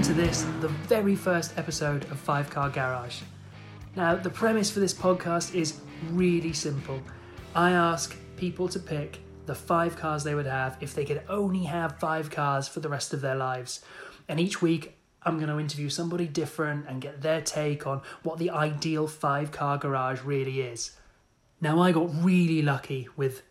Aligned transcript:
welcome 0.00 0.16
to 0.16 0.22
this, 0.22 0.46
the 0.62 0.68
very 0.88 1.14
first 1.14 1.52
episode 1.58 2.04
of 2.04 2.18
Five 2.18 2.48
Car 2.48 2.70
Garage. 2.70 3.20
Now, 3.94 4.16
the 4.16 4.30
premise 4.30 4.70
for 4.70 4.80
this 4.80 4.94
podcast 4.94 5.54
is 5.54 5.78
really 6.12 6.54
simple. 6.54 7.02
I 7.54 7.72
ask 7.72 8.16
people 8.38 8.66
to 8.68 8.78
pick 8.78 9.18
the 9.44 9.54
five 9.54 9.96
cars 9.96 10.24
they 10.24 10.34
would 10.34 10.46
have 10.46 10.78
if 10.80 10.94
they 10.94 11.04
could 11.04 11.20
only 11.28 11.64
have 11.64 11.98
five 11.98 12.30
cars 12.30 12.66
for 12.66 12.80
the 12.80 12.88
rest 12.88 13.12
of 13.12 13.20
their 13.20 13.34
lives. 13.34 13.84
And 14.26 14.40
each 14.40 14.62
week, 14.62 14.96
I'm 15.22 15.36
going 15.36 15.50
to 15.50 15.60
interview 15.60 15.90
somebody 15.90 16.26
different 16.26 16.86
and 16.88 17.02
get 17.02 17.20
their 17.20 17.42
take 17.42 17.86
on 17.86 18.00
what 18.22 18.38
the 18.38 18.48
ideal 18.48 19.06
five 19.06 19.52
car 19.52 19.76
garage 19.76 20.22
really 20.22 20.62
is. 20.62 20.92
Now, 21.60 21.78
I 21.78 21.92
got 21.92 22.08
really 22.24 22.62
lucky 22.62 23.06
with 23.18 23.42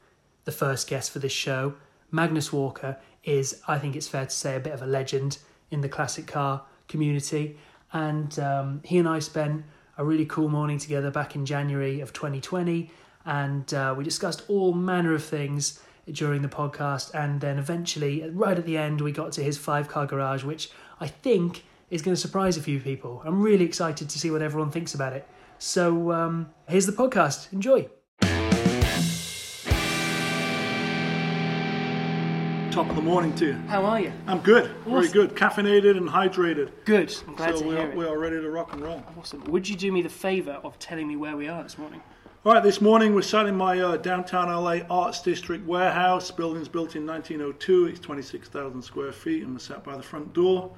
the 0.45 0.51
first 0.51 0.87
guest 0.87 1.11
for 1.11 1.19
this 1.19 1.31
show. 1.31 1.75
Magnus 2.09 2.51
Walker 2.51 2.97
is, 3.23 3.61
I 3.67 3.77
think 3.77 3.95
it's 3.95 4.07
fair 4.07 4.25
to 4.25 4.31
say, 4.31 4.55
a 4.55 4.59
bit 4.59 4.73
of 4.73 4.81
a 4.81 4.87
legend 4.87 5.37
in 5.71 5.81
the 5.81 5.89
classic 5.89 6.27
car 6.27 6.63
community. 6.87 7.57
And 7.93 8.37
um, 8.39 8.81
he 8.83 8.97
and 8.97 9.07
I 9.07 9.19
spent 9.19 9.63
a 9.97 10.03
really 10.03 10.25
cool 10.25 10.49
morning 10.49 10.77
together 10.77 11.11
back 11.11 11.35
in 11.35 11.45
January 11.45 11.99
of 11.99 12.13
2020. 12.13 12.91
And 13.25 13.73
uh, 13.73 13.93
we 13.97 14.03
discussed 14.03 14.43
all 14.47 14.73
manner 14.73 15.13
of 15.13 15.23
things 15.23 15.81
during 16.11 16.41
the 16.41 16.47
podcast. 16.47 17.13
And 17.13 17.41
then 17.41 17.59
eventually, 17.59 18.27
right 18.29 18.57
at 18.57 18.65
the 18.65 18.77
end, 18.77 19.01
we 19.01 19.11
got 19.11 19.31
to 19.33 19.43
his 19.43 19.57
five 19.57 19.87
car 19.87 20.05
garage, 20.05 20.43
which 20.43 20.71
I 20.99 21.07
think 21.07 21.63
is 21.89 22.01
going 22.01 22.15
to 22.15 22.21
surprise 22.21 22.57
a 22.57 22.61
few 22.61 22.79
people. 22.79 23.21
I'm 23.25 23.41
really 23.41 23.65
excited 23.65 24.09
to 24.09 24.19
see 24.19 24.31
what 24.31 24.41
everyone 24.41 24.71
thinks 24.71 24.93
about 24.93 25.13
it. 25.13 25.27
So 25.57 26.11
um, 26.11 26.49
here's 26.67 26.85
the 26.85 26.93
podcast. 26.93 27.51
Enjoy. 27.51 27.89
Top 32.71 32.87
of 32.87 32.95
the 32.95 33.01
morning 33.01 33.33
to 33.35 33.47
you. 33.47 33.53
How 33.67 33.83
are 33.83 33.99
you? 33.99 34.13
I'm 34.27 34.41
good, 34.41 34.69
very 34.85 35.07
good. 35.07 35.35
Caffeinated 35.35 35.97
and 35.97 36.07
hydrated. 36.07 36.71
Good. 36.85 37.13
I'm 37.27 37.33
glad 37.33 37.55
so 37.55 37.61
to 37.61 37.67
we 37.67 37.75
hear 37.75 37.87
are, 37.87 37.89
it. 37.89 37.97
we 37.97 38.05
are 38.05 38.17
ready 38.19 38.39
to 38.39 38.49
rock 38.49 38.73
and 38.73 38.81
roll. 38.81 39.03
Awesome. 39.17 39.43
Would 39.45 39.67
you 39.67 39.75
do 39.75 39.91
me 39.91 40.03
the 40.03 40.09
favour 40.09 40.59
of 40.63 40.77
telling 40.77 41.07
me 41.07 41.15
where 41.15 41.35
we 41.35 41.47
are 41.47 41.63
this 41.63 41.79
morning? 41.79 41.99
All 42.45 42.53
right, 42.53 42.63
this 42.63 42.79
morning 42.79 43.15
we're 43.15 43.23
sat 43.23 43.47
in 43.47 43.55
my 43.55 43.79
uh, 43.79 43.97
downtown 43.97 44.47
LA 44.47 44.81
Arts 44.87 45.21
District 45.23 45.65
warehouse. 45.65 46.29
Building's 46.29 46.67
built 46.67 46.95
in 46.95 47.07
1902. 47.07 47.87
It's 47.87 47.99
26,000 47.99 48.81
square 48.83 49.11
feet, 49.11 49.41
and 49.43 49.53
we're 49.53 49.59
sat 49.59 49.83
by 49.83 49.97
the 49.97 50.03
front 50.03 50.31
door 50.33 50.71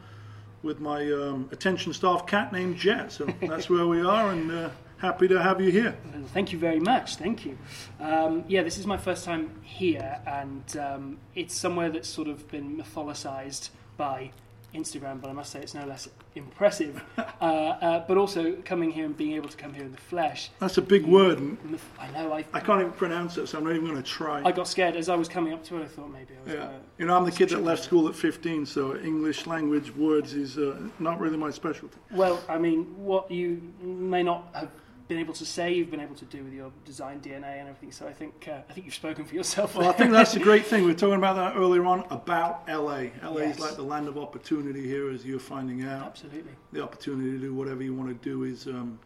with 0.63 0.79
my 0.79 1.11
um, 1.11 1.49
attention 1.51 1.91
staff 1.91 2.25
cat 2.25 2.53
named 2.53 2.77
Jet. 2.77 3.11
So 3.11 3.25
that's 3.41 3.69
where 3.69 3.85
we 3.85 4.01
are, 4.01 4.31
and 4.31 4.49
uh, 4.49 4.69
happy 5.01 5.27
to 5.27 5.41
have 5.41 5.59
you 5.59 5.71
here. 5.71 5.95
Well, 6.13 6.23
Thank 6.31 6.53
you 6.53 6.59
very 6.59 6.79
much. 6.79 7.15
Thank 7.15 7.43
you. 7.43 7.57
Um, 7.99 8.43
yeah, 8.47 8.61
this 8.61 8.77
is 8.77 8.85
my 8.85 8.97
first 8.97 9.25
time 9.25 9.49
here, 9.63 10.19
and 10.27 10.77
um, 10.77 11.17
it's 11.35 11.55
somewhere 11.55 11.89
that's 11.89 12.07
sort 12.07 12.27
of 12.27 12.47
been 12.51 12.77
mythologized 12.77 13.69
by 13.97 14.29
Instagram, 14.75 15.19
but 15.19 15.29
I 15.29 15.33
must 15.33 15.51
say 15.51 15.59
it's 15.59 15.73
no 15.73 15.85
less 15.85 16.07
impressive. 16.35 17.03
uh, 17.17 17.43
uh, 17.43 18.05
but 18.07 18.17
also 18.17 18.53
coming 18.63 18.91
here 18.91 19.05
and 19.05 19.17
being 19.17 19.33
able 19.33 19.49
to 19.49 19.57
come 19.57 19.73
here 19.73 19.83
in 19.83 19.91
the 19.91 19.97
flesh. 19.97 20.51
That's 20.59 20.77
a 20.77 20.81
big 20.83 21.05
word, 21.05 21.41
myth- 21.41 21.83
I 21.99 22.09
know. 22.11 22.31
I, 22.31 22.45
I 22.53 22.59
can't 22.59 22.79
even 22.79 22.93
pronounce 22.93 23.37
it, 23.37 23.47
so 23.47 23.57
I'm 23.57 23.63
not 23.63 23.71
even 23.71 23.85
going 23.85 23.97
to 24.01 24.03
try. 24.03 24.43
I 24.45 24.51
got 24.51 24.67
scared 24.67 24.95
as 24.95 25.09
I 25.09 25.15
was 25.15 25.27
coming 25.27 25.51
up 25.51 25.63
to 25.65 25.77
it. 25.77 25.83
I 25.83 25.87
thought 25.87 26.11
maybe 26.11 26.35
I 26.39 26.43
was. 26.43 26.53
Yeah, 26.53 26.59
Gonna, 26.59 26.79
you 26.99 27.05
know, 27.07 27.17
I'm 27.17 27.25
the 27.25 27.31
kid 27.31 27.49
that 27.49 27.63
left 27.63 27.83
school 27.83 28.07
at 28.07 28.15
15, 28.15 28.67
so 28.67 28.95
English 28.97 29.47
language 29.47 29.93
words 29.95 30.35
is 30.35 30.59
uh, 30.59 30.79
not 30.99 31.19
really 31.19 31.37
my 31.37 31.49
specialty. 31.49 31.97
Well, 32.11 32.41
I 32.47 32.59
mean, 32.59 32.83
what 33.03 33.31
you 33.31 33.61
may 33.81 34.21
not 34.21 34.47
have 34.53 34.69
been 35.11 35.19
able 35.19 35.33
to 35.33 35.45
say, 35.45 35.73
you've 35.73 35.91
been 35.91 35.99
able 35.99 36.15
to 36.15 36.23
do 36.23 36.41
with 36.41 36.53
your 36.53 36.71
design 36.85 37.19
DNA 37.19 37.59
and 37.59 37.67
everything. 37.67 37.91
So 37.91 38.07
I 38.07 38.13
think 38.13 38.47
uh, 38.47 38.61
I 38.69 38.71
think 38.71 38.85
you've 38.85 38.95
spoken 38.95 39.25
for 39.25 39.35
yourself. 39.35 39.75
Well, 39.75 39.89
I 39.89 39.91
think 39.91 40.11
that's 40.11 40.37
a 40.37 40.39
great 40.49 40.65
thing. 40.65 40.85
We 40.85 40.91
were 40.91 40.97
talking 40.97 41.17
about 41.17 41.35
that 41.35 41.57
earlier 41.59 41.85
on 41.85 42.05
about 42.09 42.65
LA. 42.69 43.07
LA 43.21 43.39
Yes. 43.39 43.55
is 43.55 43.59
like 43.59 43.75
the 43.75 43.81
land 43.83 44.07
of 44.07 44.17
opportunity 44.17 44.87
here, 44.87 45.11
as 45.11 45.25
you're 45.25 45.37
finding 45.37 45.83
out. 45.83 46.05
absolutely. 46.05 46.53
The 46.71 46.81
opportunity 46.81 47.31
to 47.31 47.39
do 47.39 47.53
whatever 47.53 47.83
you 47.83 47.93
want 47.93 48.07
to 48.09 48.29
do 48.29 48.43
is 48.45 48.67
um, 48.67 48.99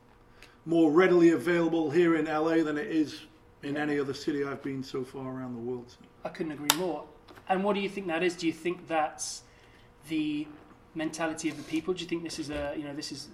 more 0.68 0.92
readily 0.92 1.32
available 1.32 1.90
here 1.90 2.16
in 2.18 2.26
LA 2.26 2.62
than 2.62 2.78
it 2.78 2.86
is 2.86 3.22
in 3.64 3.76
any 3.76 4.00
other 4.00 4.14
city 4.14 4.46
I've 4.46 4.62
been 4.62 4.84
so 4.84 5.04
far 5.04 5.26
around 5.26 5.56
the 5.56 5.60
world. 5.60 5.90
So. 5.90 5.98
I 6.24 6.30
couldn't 6.30 6.52
agree 6.52 6.78
more. 6.78 7.04
And 7.50 7.64
what 7.64 7.74
do 7.74 7.80
you 7.82 7.90
think 7.90 8.06
that 8.08 8.22
is? 8.22 8.36
Do 8.36 8.46
you 8.46 8.54
think 8.54 8.88
that's 8.88 9.42
the 10.08 10.46
mentality 10.94 11.50
of 11.50 11.58
the 11.58 11.64
people? 11.64 11.96
Do 11.96 12.02
you 12.04 12.08
think 12.08 12.22
this 12.22 12.38
is 12.38 12.52
a 12.52 12.76
you 12.78 12.84
know 12.84 12.94
this 12.94 13.12
is 13.12 13.28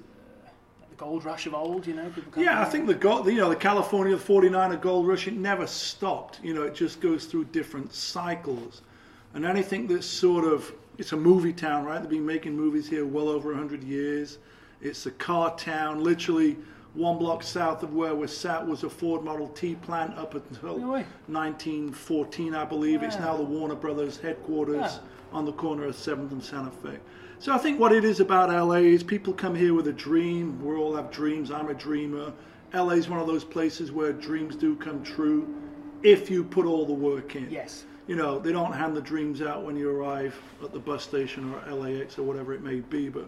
gold 1.02 1.26
rush 1.26 1.48
of 1.48 1.56
old? 1.56 1.88
You 1.88 1.96
know, 1.96 2.12
Yeah, 2.38 2.62
I 2.62 2.66
think 2.66 2.86
the 2.86 2.94
gold, 2.94 3.26
you 3.26 3.34
know, 3.38 3.50
the 3.50 3.56
California 3.56 4.16
49er 4.16 4.80
gold 4.80 5.08
rush, 5.08 5.28
it 5.28 5.34
never 5.34 5.66
stopped. 5.66 6.40
You 6.44 6.54
know, 6.54 6.62
it 6.62 6.76
just 6.76 7.02
goes 7.02 7.26
through 7.26 7.46
different 7.46 7.92
cycles. 7.92 8.84
And 9.34 9.44
anything 9.44 9.88
that's 9.88 10.06
sort 10.06 10.46
of, 10.46 10.72
it's 11.00 11.12
a 11.14 11.18
movie 11.18 11.54
town, 11.54 11.86
right? 11.86 12.00
They've 12.00 12.10
been 12.10 12.26
making 12.26 12.56
movies 12.56 12.88
here 12.88 13.06
well 13.06 13.30
over 13.30 13.50
100 13.50 13.84
years. 13.84 14.38
It's 14.80 15.08
a 15.08 15.12
car 15.12 15.56
town. 15.56 16.04
Literally, 16.04 16.56
one 16.94 17.18
block 17.18 17.42
south 17.42 17.82
of 17.82 17.96
where 17.96 18.14
we're 18.14 18.28
sat 18.28 18.68
was 18.68 18.84
a 18.84 18.90
Ford 18.90 19.24
Model 19.24 19.48
T 19.50 19.74
plant 19.76 20.16
up 20.20 20.36
until 20.36 20.78
No 20.78 21.04
1914, 21.28 22.54
I 22.54 22.64
believe. 22.66 23.02
It's 23.02 23.18
now 23.18 23.36
the 23.38 23.44
Warner 23.44 23.76
Brothers 23.76 24.20
headquarters 24.20 24.84
Ah. 24.84 25.00
on 25.38 25.46
the 25.46 25.54
corner 25.54 25.86
of 25.86 25.96
7th 25.96 26.32
and 26.32 26.44
Santa 26.44 26.70
Fe. 26.70 26.98
So 27.42 27.52
I 27.52 27.58
think 27.58 27.80
what 27.80 27.92
it 27.92 28.06
is 28.06 28.20
about 28.20 28.50
LA 28.50 28.76
is 28.76 29.02
people 29.02 29.34
come 29.34 29.56
here 29.56 29.74
with 29.74 29.88
a 29.88 29.92
dream. 29.94 30.64
We 30.64 30.76
all 30.76 30.96
have 30.96 31.10
dreams. 31.10 31.50
I'm 31.50 31.70
a 31.70 31.74
dreamer. 31.74 32.32
LA 32.72 32.92
is 32.92 33.10
one 33.10 33.20
of 33.20 33.26
those 33.26 33.44
places 33.44 33.92
where 33.92 34.14
dreams 34.14 34.56
do 34.56 34.76
come 34.76 35.04
true 35.04 35.52
if 36.04 36.30
you 36.30 36.44
put 36.44 36.68
all 36.68 36.86
the 36.86 36.94
work 36.94 37.36
in. 37.36 37.50
yes. 37.50 37.86
You 38.08 38.16
know, 38.16 38.38
they 38.38 38.52
don't 38.52 38.74
hand 38.74 38.96
the 38.96 39.02
dreams 39.02 39.42
out 39.42 39.64
when 39.64 39.76
you 39.76 39.90
arrive 39.90 40.40
at 40.64 40.72
the 40.72 40.78
bus 40.78 41.02
station 41.02 41.52
or 41.52 41.74
LAX 41.74 42.20
or 42.20 42.24
whatever 42.24 42.54
it 42.54 42.62
may 42.62 42.80
be. 42.80 43.10
But 43.10 43.28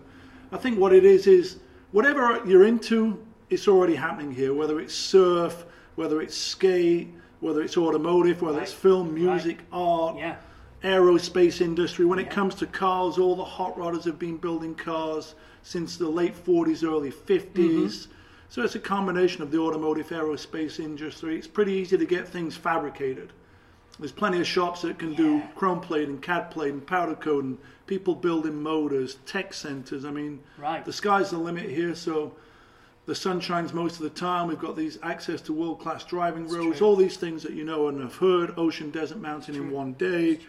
I 0.51 0.57
think 0.57 0.78
what 0.78 0.94
it 0.94 1.06
is 1.06 1.25
is 1.25 1.57
whatever 1.91 2.40
you're 2.45 2.66
into, 2.66 3.18
it's 3.50 3.68
already 3.68 3.95
happening 3.95 4.31
here. 4.31 4.53
Whether 4.53 4.80
it's 4.80 4.94
surf, 4.94 5.66
whether 5.95 6.22
it's 6.22 6.38
skate, 6.38 7.12
whether 7.40 7.63
it's 7.63 7.78
automotive, 7.78 8.44
whether 8.44 8.62
it's 8.62 8.74
film, 8.74 9.16
music, 9.16 9.57
art, 9.72 10.18
Yeah. 10.18 10.35
Aerospace 10.83 11.61
industry. 11.61 12.05
When 12.05 12.19
it 12.19 12.29
comes 12.29 12.55
to 12.55 12.66
cars, 12.67 13.17
all 13.17 13.35
the 13.35 13.44
hot 13.44 13.77
rodders 13.77 14.03
have 14.05 14.19
been 14.19 14.38
building 14.38 14.75
cars 14.75 15.35
since 15.63 15.97
the 15.97 16.09
late 16.09 16.35
40s, 16.35 16.83
early 16.83 17.11
50s. 17.11 17.51
Mm-hmm. 17.53 18.11
So 18.49 18.61
it's 18.61 18.75
a 18.75 18.79
combination 18.79 19.41
of 19.41 19.49
the 19.49 19.57
automotive 19.59 20.09
aerospace 20.09 20.79
industry. 20.79 21.38
It's 21.38 21.47
pretty 21.47 21.73
easy 21.73 21.97
to 21.97 22.05
get 22.05 22.27
things 22.27 22.55
fabricated. 22.55 23.31
There's 23.97 24.11
plenty 24.11 24.39
of 24.39 24.47
shops 24.47 24.81
that 24.81 24.99
can 24.99 25.13
do 25.13 25.35
Yeah. 25.38 25.47
chrome 25.55 25.79
plating, 25.79 26.19
CAD 26.19 26.51
plate 26.51 26.73
and 26.73 26.85
powder 26.85 27.15
coating, 27.15 27.57
people 27.88 28.15
building 28.15 28.61
motors, 28.61 29.15
tech 29.25 29.53
centers. 29.53 30.03
I 30.05 30.11
mean, 30.11 30.41
Right. 30.57 30.83
the 30.83 30.94
sky's 30.94 31.31
the 31.31 31.38
limit 31.38 31.69
here. 31.69 31.95
So 31.95 32.33
the 33.06 33.16
sun 33.16 33.40
shines 33.40 33.74
most 33.74 33.96
of 33.97 34.02
the 34.03 34.09
time. 34.09 34.47
We've 34.47 34.59
got 34.59 34.75
these 34.75 34.97
access 35.03 35.41
to 35.41 35.53
world 35.53 35.80
class 35.80 36.03
driving 36.06 36.47
roads, 36.47 36.78
true. 36.78 36.88
all 36.88 36.96
these 36.96 37.18
things 37.18 37.44
that 37.44 37.53
you 37.53 37.64
know 37.66 37.88
and 37.90 38.00
have 38.02 38.16
heard. 38.16 38.53
Ocean, 38.58 38.91
desert, 38.91 39.19
mountain 39.19 39.56
in 39.56 39.72
one 39.72 39.94
day. 39.94 40.40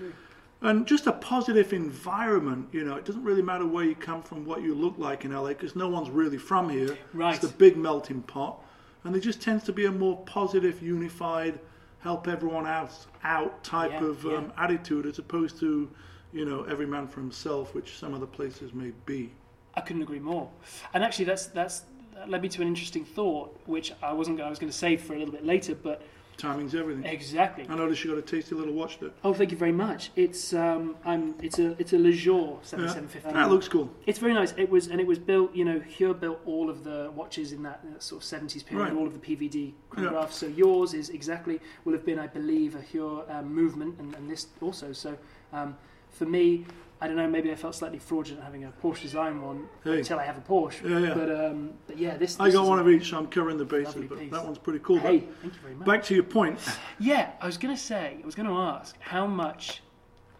And 0.61 0.87
just 0.87 1.07
a 1.07 1.13
positive 1.13 1.73
environment, 1.75 2.69
you 2.73 2.85
know, 2.85 2.95
it 2.97 3.05
doesn't 3.05 3.23
really 3.25 3.43
matter 3.43 3.67
where 3.67 3.85
you 3.85 3.95
come 3.95 4.23
from, 4.23 4.47
what 4.47 4.63
you 4.63 4.75
look 4.75 4.95
like 4.97 5.25
in 5.25 5.33
LA, 5.33 5.49
because 5.49 5.77
no 5.77 5.89
one's 5.89 6.09
really 6.09 6.39
from 6.39 6.71
here. 6.71 6.97
Right. 7.13 7.35
It's 7.35 7.47
the 7.47 7.53
big 7.53 7.77
melting 7.77 8.23
pot. 8.23 8.63
And 9.03 9.13
there 9.15 9.21
just 9.21 9.43
tends 9.43 9.65
to 9.65 9.73
be 9.73 9.85
a 9.85 9.93
more 9.93 10.17
positive, 10.25 10.81
unified, 10.81 11.59
help 11.99 12.29
everyone 12.29 12.67
out, 12.67 12.93
out 13.25 13.63
type 13.63 13.91
Yeah, 13.93 14.05
of 14.05 14.25
yeah. 14.25 14.37
um, 14.37 14.53
attitude 14.57 15.05
as 15.05 15.19
opposed 15.19 15.59
to, 15.61 15.91
you 16.33 16.45
know, 16.47 16.63
every 16.65 16.87
man 16.87 17.09
for 17.09 17.21
himself, 17.21 17.75
which 17.75 17.99
some 17.99 18.15
other 18.15 18.27
places 18.27 18.73
may 18.73 18.93
be. 19.05 19.33
I 19.75 19.81
couldn't 19.83 20.03
agree 20.03 20.21
more. 20.21 20.49
And 20.95 21.03
actually, 21.05 21.25
that's 21.27 21.47
that's 21.47 21.81
that 21.81 21.94
led 22.29 22.43
me 22.43 22.49
to 22.51 22.63
an 22.63 22.69
interesting 22.69 23.05
thought, 23.05 23.59
which 23.67 23.93
I 24.03 24.13
wasn't. 24.13 24.41
I 24.41 24.49
was 24.51 24.59
going 24.59 24.71
to 24.73 24.77
save 24.79 25.03
for 25.03 25.15
a 25.15 25.19
little 25.19 25.33
bit 25.33 25.45
later, 25.45 25.75
but 25.75 26.03
Timing's 26.37 26.75
everything. 26.75 27.05
exactly. 27.05 27.65
I 27.69 27.77
noticed 27.77 28.03
you 28.03 28.11
got 28.11 28.19
a 28.19 28.23
tasty 28.23 28.55
little 28.57 28.75
watch 28.75 28.99
there. 28.99 29.11
Oh, 29.23 29.33
thank 29.33 29.53
you 29.53 29.57
very 29.57 29.71
much. 29.73 30.11
It's 30.17 30.53
um, 30.53 30.97
I'm 31.05 31.35
it's 31.41 31.59
a 31.61 31.77
it's 31.81 31.93
a 31.93 31.97
Valjoux 31.97 32.57
Yeah, 32.57 32.63
7750. 32.63 33.33
that 33.33 33.51
looks 33.51 33.69
cool. 33.69 33.89
It's 34.07 34.19
very 34.19 34.35
nice. 34.35 34.53
It 34.57 34.69
was 34.69 34.89
and 34.89 35.01
it 35.01 35.07
was 35.07 35.19
built. 35.19 35.55
You 35.55 35.65
know, 35.65 35.79
Heuer 35.81 36.19
built 36.19 36.41
all 36.45 36.69
of 36.69 36.83
the 36.83 37.13
watches 37.15 37.53
in 37.53 37.63
that, 37.63 37.81
uh, 37.85 38.01
sort 38.01 38.23
of 38.23 38.27
seventies 38.27 38.63
period, 38.65 38.89
Right. 38.89 38.97
all 38.99 39.07
of 39.07 39.13
the 39.13 39.21
PVD 39.37 39.75
chronographs. 39.91 40.33
So 40.33 40.47
yours 40.47 40.93
is 40.93 41.11
exactly 41.11 41.61
will 41.85 41.93
have 41.93 42.05
been, 42.05 42.19
I 42.19 42.27
believe, 42.27 42.75
a 42.75 42.81
Heuer 42.81 43.31
um, 43.33 43.55
movement, 43.55 44.01
and, 44.01 44.13
and 44.15 44.29
this 44.29 44.49
also. 44.61 44.93
So 44.93 45.17
um, 45.53 45.77
for 46.11 46.27
me, 46.27 46.65
I 47.01 47.07
don't 47.09 47.17
know. 47.17 47.29
Maybe 47.29 47.51
I 47.51 47.55
felt 47.55 47.75
slightly 47.75 47.99
fraudulent 47.99 48.43
having 48.45 48.65
a 48.65 48.73
Porsche 48.83 49.03
design 49.03 49.43
one 49.43 49.67
Hey. 49.83 49.99
until 49.99 50.19
I 50.19 50.25
have 50.25 50.39
a 50.39 50.41
Porsche. 50.41 50.89
Yeah, 50.89 50.99
yeah. 51.09 51.15
But 51.15 51.31
um, 51.31 51.73
but 51.87 51.99
yeah, 51.99 52.17
this. 52.17 52.39
I 52.41 52.47
this 52.47 52.55
got 52.55 52.67
one 52.67 52.79
of 52.79 52.89
each, 52.89 53.11
so 53.11 53.19
I'm 53.19 53.27
covering 53.27 53.59
the 53.59 53.65
bases, 53.65 54.07
but 54.09 54.19
piece. 54.21 54.31
that 54.31 54.45
one's 54.45 54.59
pretty 54.59 54.79
cool. 54.79 54.97
But 55.01 55.07
Hey, 55.11 55.19
thank 55.43 55.55
you 55.55 55.61
very 55.61 55.75
much. 55.75 55.87
back 55.87 56.03
to 56.05 56.15
your 56.15 56.25
point. 56.25 56.59
Yeah, 56.99 57.33
I 57.41 57.47
was 57.47 57.59
going 57.59 57.75
to 57.75 57.81
say, 57.81 58.19
I 58.23 58.25
was 58.25 58.35
going 58.35 58.49
to 58.49 58.57
ask 58.57 58.97
how 59.01 59.27
much, 59.27 59.83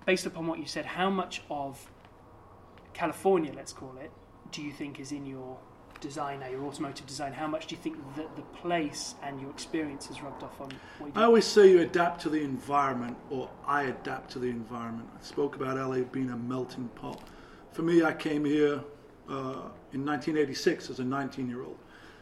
based 0.07 0.25
upon 0.27 0.47
what 0.47 0.59
you 0.59 0.67
said, 0.67 0.87
how 0.87 1.11
much 1.11 1.43
of 1.51 1.91
California, 2.93 3.53
let's 3.55 3.73
call 3.73 3.95
it, 4.01 4.11
do 4.53 4.63
you 4.63 4.73
think 4.73 5.01
is 5.01 5.11
in 5.13 5.27
your 5.27 5.59
design 6.05 6.41
now, 6.41 6.49
your 6.49 6.65
automotive 6.65 7.07
design? 7.07 7.33
How 7.33 7.47
much 7.47 7.67
do 7.67 7.75
you 7.75 7.81
think 7.81 7.97
that 8.17 8.37
the 8.37 8.43
place 8.43 9.15
and 9.23 9.41
your 9.41 9.51
experience 9.51 10.07
has 10.07 10.23
rubbed 10.23 10.43
off 10.43 10.61
on 10.61 10.69
what 10.99 11.07
you 11.09 11.13
do? 11.13 11.21
I 11.21 11.25
always 11.25 11.47
say 11.47 11.71
you 11.71 11.81
adapt 11.81 12.21
to 12.23 12.29
the 12.29 12.43
environment, 12.43 13.17
or 13.31 13.49
I 13.67 13.85
adapt 13.85 14.31
to 14.33 14.39
the 14.39 14.49
environment. 14.49 15.09
I 15.19 15.25
spoke 15.25 15.57
about 15.57 15.77
LA 15.77 16.03
being 16.05 16.31
a 16.31 16.37
melting 16.37 16.89
pot. 16.95 17.21
For 17.73 17.83
me, 17.83 18.05
I 18.05 18.13
came 18.13 18.45
here 18.45 18.85
uh, 19.29 19.73
in 19.93 20.05
1986 20.05 20.91
as 20.91 21.01
a 21.01 21.05
19 21.05 21.49
year 21.49 21.63
old. 21.63 21.79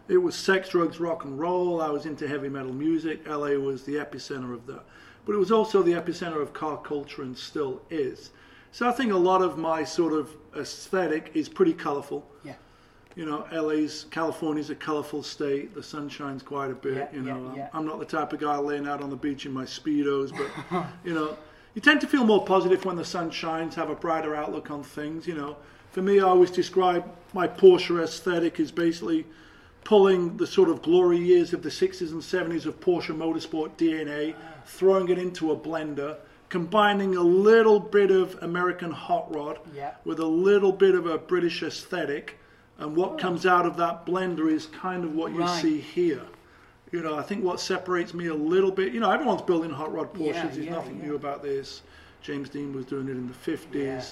It 0.09 0.19
was 0.19 0.35
sex, 0.35 0.69
drugs, 0.71 1.01
rock 1.01 1.25
and 1.25 1.39
roll. 1.39 1.81
I 1.81 1.89
was 1.89 2.07
into 2.07 2.27
heavy 2.29 2.49
metal 2.49 2.73
music. 2.73 3.27
LA 3.27 3.51
was 3.51 3.85
the 3.85 3.97
epicenter 3.97 4.55
of 4.55 4.67
that. 4.67 4.85
But 5.25 5.35
it 5.35 5.39
was 5.39 5.53
also 5.53 5.83
the 5.83 5.93
epicenter 5.93 6.41
of 6.41 6.53
car 6.53 6.77
culture 6.79 7.23
and 7.23 7.37
still 7.37 7.83
is. 7.91 8.31
So 8.73 8.89
I 8.89 8.93
think 8.93 9.13
a 9.13 9.17
lot 9.17 9.43
of 9.43 9.59
my 9.59 9.85
sort 9.85 10.13
of 10.13 10.31
aesthetic 10.57 11.31
is 11.35 11.49
pretty 11.49 11.75
colorful. 11.75 12.27
Yeah. 12.43 12.55
You 13.15 13.27
know, 13.27 13.47
LA's, 13.53 14.07
California's 14.11 14.71
a 14.71 14.75
colorful 14.75 15.23
state. 15.23 15.75
The 15.75 15.83
sun 15.83 16.09
shines 16.09 16.43
quite 16.43 16.71
a 16.71 16.75
bit. 16.75 16.95
Yeah, 16.97 17.09
you 17.13 17.21
know, 17.23 17.29
yeah, 17.29 17.35
I'm- 17.49 17.57
yeah. 17.57 17.69
I'm 17.75 17.87
not 17.87 17.99
the 17.99 18.07
type 18.07 18.33
of 18.33 18.41
guy 18.41 18.57
laying 18.57 18.87
out 18.89 19.03
on 19.03 19.11
the 19.11 19.17
beach 19.17 19.45
in 19.45 19.53
my 19.53 19.65
Speedos, 19.65 20.33
but, 20.37 20.87
you 21.05 21.13
know, 21.15 21.37
you 21.75 21.83
tend 21.83 22.01
to 22.03 22.07
feel 22.07 22.25
more 22.25 22.45
positive 22.45 22.85
when 22.85 22.97
the 22.97 23.05
sun 23.05 23.31
shines, 23.31 23.75
have 23.75 23.91
a 23.91 23.95
brighter 23.95 24.35
outlook 24.35 24.71
on 24.71 24.83
things, 24.83 25.27
you 25.27 25.35
know. 25.35 25.57
For 25.91 26.01
me, 26.01 26.21
I 26.21 26.25
always 26.25 26.51
describe 26.51 27.05
my 27.35 27.47
Porsche 27.47 28.03
aesthetic 28.03 28.59
as 28.61 28.71
basically 28.71 29.27
pulling 29.85 30.37
the 30.39 30.47
sort 30.47 30.69
of 30.71 30.81
glory 30.81 31.19
years 31.19 31.53
of 31.53 31.63
the 31.63 31.69
60s 31.69 32.13
and 32.13 32.23
70s 32.23 32.65
of 32.67 32.81
Porsche 32.81 33.15
motorsport 33.15 33.77
DNA, 33.77 34.35
ah. 34.39 34.63
throwing 34.65 35.09
it 35.11 35.19
into 35.19 35.51
a 35.51 35.57
blender, 35.57 36.17
combining 36.49 37.17
a 37.17 37.21
little 37.23 37.81
bit 37.81 38.11
of 38.11 38.39
American 38.43 38.91
hot 38.91 39.35
rod 39.35 39.59
Yeah. 39.75 39.93
with 40.05 40.19
a 40.21 40.27
little 40.27 40.73
bit 40.73 40.95
of 40.95 41.05
a 41.07 41.19
British 41.19 41.63
aesthetic. 41.63 42.39
And 42.79 42.97
what 42.97 43.19
comes 43.19 43.47
out 43.47 43.67
of 43.67 43.77
that 43.77 44.07
blender 44.07 44.51
is 44.51 44.67
kind 44.67 45.05
of 45.05 45.15
what 45.15 45.33
you 45.33 45.41
Right. 45.41 45.63
see 45.63 45.79
here. 45.81 46.23
You 46.91 47.01
know, 47.01 47.15
I 47.17 47.23
think 47.23 47.43
what 47.45 47.61
separates 47.61 48.13
me 48.13 48.27
a 48.27 48.35
little 48.35 48.71
bit, 48.71 48.93
you 48.93 49.01
know, 49.01 49.11
everyone's 49.11 49.43
building 49.43 49.71
hot 49.71 49.93
rod 49.95 50.13
Porsches. 50.13 50.35
Yeah, 50.35 50.43
There's 50.49 50.59
yeah, 50.59 50.71
nothing 50.73 50.99
yeah. 50.99 51.07
new 51.07 51.15
about 51.15 51.43
this. 51.43 51.83
James 52.23 52.49
Dean 52.49 52.73
was 52.75 52.85
doing 52.87 53.09
it 53.09 53.13
in 53.13 53.27
the 53.29 53.35
50s. 53.35 53.75
Yeah. 53.75 54.03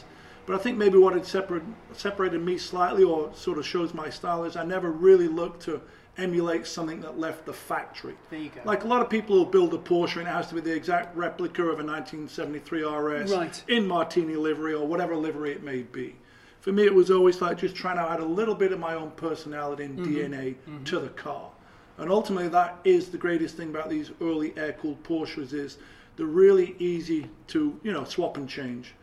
But 0.47 0.55
I 0.57 0.59
think 0.63 0.79
maybe 0.79 0.99
what 0.99 1.13
had 1.15 1.27
separate, 1.27 1.63
separated 1.93 2.41
me 2.43 2.59
slightly 2.59 3.05
or 3.05 3.31
sort 3.35 3.59
of 3.59 3.67
shows 3.67 3.93
my 3.93 4.09
style 4.11 4.45
is 4.45 4.57
I 4.57 4.65
never 4.65 4.91
really 4.91 5.29
looked 5.29 5.63
to 5.65 5.81
emulate 6.19 6.67
something 6.67 7.01
that 7.03 7.19
left 7.19 7.45
the 7.47 7.53
factory. 7.53 8.15
There 8.31 8.41
you 8.41 8.51
go. 8.51 8.61
Like 8.65 8.85
a 8.85 8.87
lot 8.87 9.01
of 9.01 9.09
people 9.09 9.37
will 9.37 9.45
build 9.45 9.73
a 9.75 9.79
Porsche 9.79 10.17
and 10.17 10.27
it 10.27 10.31
has 10.33 10.49
to 10.49 10.55
be 10.55 10.61
the 10.61 10.75
exact 10.75 11.17
replica 11.17 11.63
of 11.63 11.79
a 11.81 11.85
1973 11.85 12.83
RS 12.83 13.31
Right. 13.33 13.65
in 13.69 13.87
Martini 13.87 14.35
livery 14.37 14.75
or 14.75 14.87
whatever 14.87 15.17
livery 15.17 15.53
it 15.53 15.63
may 15.63 15.83
be. 15.83 16.17
For 16.61 16.73
me, 16.73 16.85
it 16.85 16.95
was 16.95 17.11
always 17.11 17.41
like 17.41 17.59
just 17.59 17.75
trying 17.75 17.97
to 17.97 18.03
add 18.03 18.21
a 18.21 18.25
little 18.25 18.55
bit 18.55 18.73
of 18.73 18.79
my 18.79 18.95
own 18.95 19.11
personality 19.13 19.85
and 19.85 19.99
mm-hmm. 19.99 20.15
DNA 20.15 20.55
mm-hmm. 20.55 20.85
to 20.85 20.99
the 21.01 21.09
car. 21.09 21.51
And 21.99 22.11
ultimately, 22.11 22.49
that 22.49 22.79
is 22.85 23.09
the 23.09 23.19
greatest 23.19 23.57
thing 23.57 23.71
about 23.71 23.91
these 23.91 24.11
early 24.21 24.55
air-cooled 24.57 25.03
Porsches 25.03 25.53
is 25.53 25.79
they're 26.17 26.27
really 26.27 26.75
easy 26.79 27.29
to, 27.49 27.79
you 27.83 27.93
know, 27.93 28.05
swap 28.05 28.37
and 28.37 28.49
change. 28.49 28.95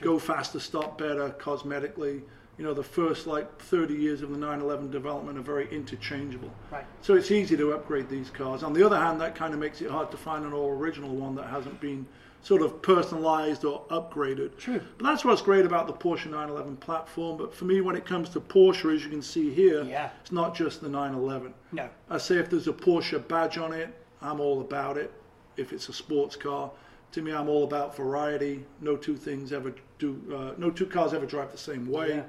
Go 0.00 0.18
faster, 0.18 0.58
stop 0.58 0.98
better, 0.98 1.30
cosmetically. 1.38 2.22
You 2.58 2.64
know, 2.64 2.74
the 2.74 2.82
first 2.82 3.26
like 3.26 3.60
30 3.60 3.94
years 3.94 4.22
of 4.22 4.30
the 4.30 4.38
911 4.38 4.90
development 4.90 5.38
are 5.38 5.42
very 5.42 5.68
interchangeable. 5.70 6.50
Right. 6.72 6.84
So 7.02 7.14
it's 7.14 7.30
easy 7.30 7.56
to 7.58 7.72
upgrade 7.72 8.08
these 8.08 8.30
cars. 8.30 8.62
On 8.62 8.72
the 8.72 8.84
other 8.84 8.98
hand, 8.98 9.20
that 9.20 9.34
kind 9.34 9.52
of 9.52 9.60
makes 9.60 9.80
it 9.82 9.90
hard 9.90 10.10
to 10.10 10.16
find 10.16 10.44
an 10.44 10.52
all 10.52 10.70
original 10.70 11.14
one 11.14 11.34
that 11.36 11.46
hasn't 11.46 11.80
been 11.80 12.06
sort 12.46 12.62
of 12.62 12.80
personalized 12.80 13.64
or 13.64 13.82
upgraded. 13.90 14.56
True. 14.56 14.80
But 14.98 15.04
that's 15.04 15.24
what's 15.24 15.42
great 15.42 15.66
about 15.66 15.88
the 15.88 15.92
Porsche 15.92 16.26
911 16.26 16.76
platform. 16.76 17.36
But 17.36 17.52
for 17.52 17.64
me, 17.64 17.80
when 17.80 17.96
it 17.96 18.06
comes 18.06 18.28
to 18.30 18.40
Porsche, 18.40 18.94
as 18.94 19.02
you 19.02 19.10
can 19.10 19.20
see 19.20 19.50
here, 19.52 19.82
Yeah. 19.82 20.10
it's 20.20 20.30
not 20.30 20.54
just 20.54 20.80
the 20.80 20.88
911. 20.88 21.52
No. 21.72 21.88
I 22.08 22.18
say 22.18 22.36
if 22.36 22.48
there's 22.48 22.68
a 22.68 22.72
Porsche 22.72 23.26
badge 23.26 23.58
on 23.58 23.72
it, 23.72 23.92
I'm 24.22 24.38
all 24.38 24.60
about 24.60 24.96
it. 24.96 25.12
If 25.56 25.72
it's 25.72 25.88
a 25.88 25.92
sports 25.92 26.36
car, 26.36 26.70
to 27.10 27.20
me, 27.20 27.32
I'm 27.32 27.48
all 27.48 27.64
about 27.64 27.96
variety. 27.96 28.64
No 28.80 28.94
two 28.94 29.16
things 29.16 29.52
ever 29.52 29.74
do. 29.98 30.16
Uh, 30.32 30.52
no 30.56 30.70
two 30.70 30.86
cars 30.86 31.14
ever 31.14 31.26
drive 31.26 31.50
the 31.50 31.58
same 31.58 31.90
way. 31.90 32.10
Yeah. 32.10 32.22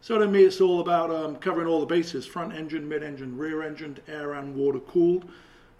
So 0.00 0.16
to 0.16 0.26
me, 0.26 0.44
it's 0.44 0.62
all 0.62 0.80
about 0.80 1.10
um, 1.10 1.36
covering 1.36 1.66
all 1.66 1.80
the 1.80 1.86
bases: 1.86 2.24
front 2.24 2.54
engine, 2.54 2.88
mid 2.88 3.02
engine, 3.02 3.36
rear 3.36 3.62
engine, 3.62 3.98
air 4.08 4.32
and 4.32 4.54
water 4.56 4.78
cooled. 4.80 5.26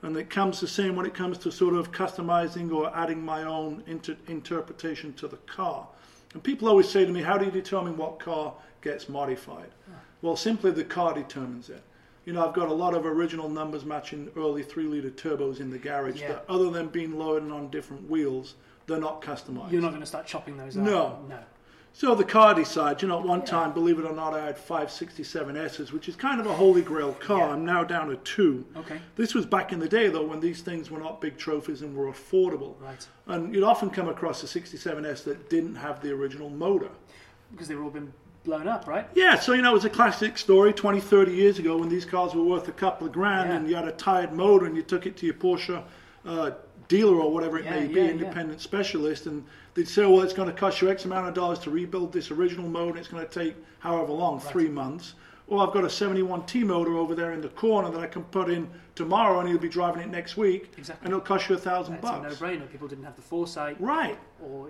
And 0.02 0.16
it 0.16 0.30
comes 0.30 0.60
the 0.60 0.66
same 0.68 0.96
when 0.96 1.04
it 1.06 1.12
comes 1.14 1.36
to 1.38 1.52
sort 1.52 1.74
of 1.74 1.92
customizing 1.92 2.72
or 2.72 2.90
adding 2.96 3.22
my 3.24 3.42
own 3.44 3.82
inter- 3.86 4.16
interpretation 4.28 5.12
to 5.14 5.28
the 5.28 5.36
car. 5.38 5.86
And 6.32 6.42
people 6.42 6.68
always 6.68 6.88
say 6.88 7.04
to 7.04 7.12
me, 7.12 7.22
"How 7.22 7.36
do 7.36 7.44
you 7.44 7.50
determine 7.50 7.96
what 7.96 8.18
car 8.18 8.54
gets 8.82 9.08
modified?" 9.08 9.70
Well, 10.22 10.36
simply 10.36 10.70
the 10.70 10.84
car 10.84 11.12
determines 11.14 11.68
it. 11.70 11.82
You 12.24 12.34
know, 12.34 12.46
I've 12.46 12.54
got 12.54 12.68
a 12.68 12.72
lot 12.74 12.94
of 12.94 13.04
original 13.06 13.48
numbers 13.48 13.84
matching 13.84 14.30
early 14.36 14.62
three-liter 14.62 15.10
turbos 15.10 15.60
in 15.60 15.70
the 15.70 15.78
garage 15.78 16.20
Yeah. 16.20 16.28
that, 16.28 16.44
other 16.48 16.70
than 16.70 16.88
being 16.88 17.18
loaded 17.18 17.50
on 17.50 17.68
different 17.70 18.08
wheels, 18.08 18.54
they're 18.86 18.98
not 18.98 19.22
customized. 19.22 19.72
You're 19.72 19.82
not 19.82 19.90
going 19.90 20.00
to 20.02 20.06
start 20.06 20.26
chopping 20.26 20.56
those 20.56 20.76
out. 20.76 20.84
No. 20.84 21.18
No. 21.28 21.38
So 21.92 22.14
the 22.14 22.24
car 22.24 22.54
decides, 22.54 23.02
you 23.02 23.08
know, 23.08 23.18
at 23.18 23.26
one 23.26 23.44
time, 23.44 23.72
believe 23.72 23.98
it 23.98 24.04
or 24.06 24.14
not, 24.14 24.32
I 24.32 24.46
had 24.46 24.56
five 24.56 24.88
67Ss, 24.88 25.92
which 25.92 26.08
is 26.08 26.16
kind 26.16 26.40
of 26.40 26.46
a 26.46 26.54
holy 26.54 26.82
grail 26.82 27.12
car. 27.14 27.38
Yeah. 27.48 27.52
I'm 27.52 27.64
now 27.64 27.84
down 27.84 28.08
to 28.08 28.16
two. 28.16 28.64
Okay. 28.76 29.00
This 29.16 29.34
was 29.34 29.44
back 29.44 29.72
in 29.72 29.80
the 29.80 29.88
day, 29.88 30.08
though, 30.08 30.24
when 30.24 30.40
these 30.40 30.62
things 30.62 30.90
were 30.90 31.00
not 31.00 31.20
big 31.20 31.36
trophies 31.36 31.82
and 31.82 31.94
were 31.94 32.06
affordable. 32.10 32.80
Right. 32.80 33.06
And 33.26 33.52
you'd 33.54 33.64
often 33.64 33.90
come 33.90 34.08
across 34.08 34.42
a 34.42 34.46
67S 34.46 35.24
that 35.24 35.50
didn't 35.50 35.74
have 35.74 36.00
the 36.00 36.12
original 36.12 36.48
motor. 36.48 36.90
Because 37.50 37.68
they've 37.68 37.80
all 37.82 37.90
been 37.90 38.12
blown 38.44 38.68
up, 38.68 38.86
right? 38.86 39.06
Yeah, 39.14 39.38
so, 39.38 39.52
you 39.52 39.60
know, 39.60 39.72
it 39.72 39.74
was 39.74 39.84
a 39.84 39.90
classic 39.90 40.38
story 40.38 40.72
20, 40.72 41.00
30 41.00 41.32
years 41.32 41.58
ago 41.58 41.76
when 41.76 41.88
these 41.90 42.04
cars 42.06 42.34
were 42.34 42.44
worth 42.44 42.68
a 42.68 42.72
couple 42.72 43.06
of 43.06 43.12
grand 43.12 43.50
Yeah. 43.50 43.56
and 43.56 43.68
you 43.68 43.74
had 43.74 43.86
a 43.88 43.92
tired 43.92 44.32
motor 44.32 44.64
and 44.64 44.74
you 44.76 44.82
took 44.82 45.04
it 45.06 45.16
to 45.18 45.26
your 45.26 45.34
Porsche 45.34 45.82
uh, 46.24 46.52
dealer 46.90 47.16
or 47.20 47.32
whatever 47.32 47.56
it 47.56 47.64
Yeah, 47.64 47.70
may 47.80 47.86
be, 47.86 47.94
yeah, 47.94 48.02
yeah. 48.02 48.10
independent 48.10 48.60
specialist, 48.60 49.24
and 49.26 49.44
they'd 49.74 49.88
say, 49.88 50.04
well, 50.04 50.20
it's 50.22 50.34
going 50.34 50.48
to 50.48 50.54
cost 50.54 50.82
you 50.82 50.90
X 50.90 51.04
amount 51.06 51.28
of 51.28 51.34
dollars 51.34 51.60
to 51.60 51.70
rebuild 51.70 52.12
this 52.12 52.30
original 52.32 52.68
motor. 52.68 52.98
It's 52.98 53.08
going 53.08 53.26
to 53.26 53.32
take 53.32 53.54
however 53.78 54.12
long, 54.12 54.40
three 54.40 54.68
months. 54.68 55.14
Or 55.46 55.66
I've 55.66 55.72
got 55.72 55.82
a 55.82 55.88
71T 55.88 56.62
motor 56.64 56.96
over 56.96 57.14
there 57.16 57.32
in 57.32 57.40
the 57.40 57.48
corner 57.48 57.90
that 57.90 58.00
I 58.00 58.06
can 58.06 58.22
put 58.24 58.48
in 58.48 58.68
tomorrow 58.94 59.40
and 59.40 59.48
he'll 59.48 59.58
be 59.58 59.68
driving 59.68 60.00
it 60.00 60.08
next 60.08 60.36
week. 60.36 60.70
Exactly. 60.78 61.04
And 61.04 61.12
it'll 61.12 61.24
cost 61.24 61.48
you 61.48 61.56
a 61.56 61.58
thousand 61.58 61.94
a 61.94 61.98
bucks. 61.98 62.40
no-brainer. 62.40 62.70
People 62.70 62.86
didn't 62.86 63.02
have 63.02 63.16
the 63.16 63.22
foresight 63.22 63.76
Right. 63.80 64.16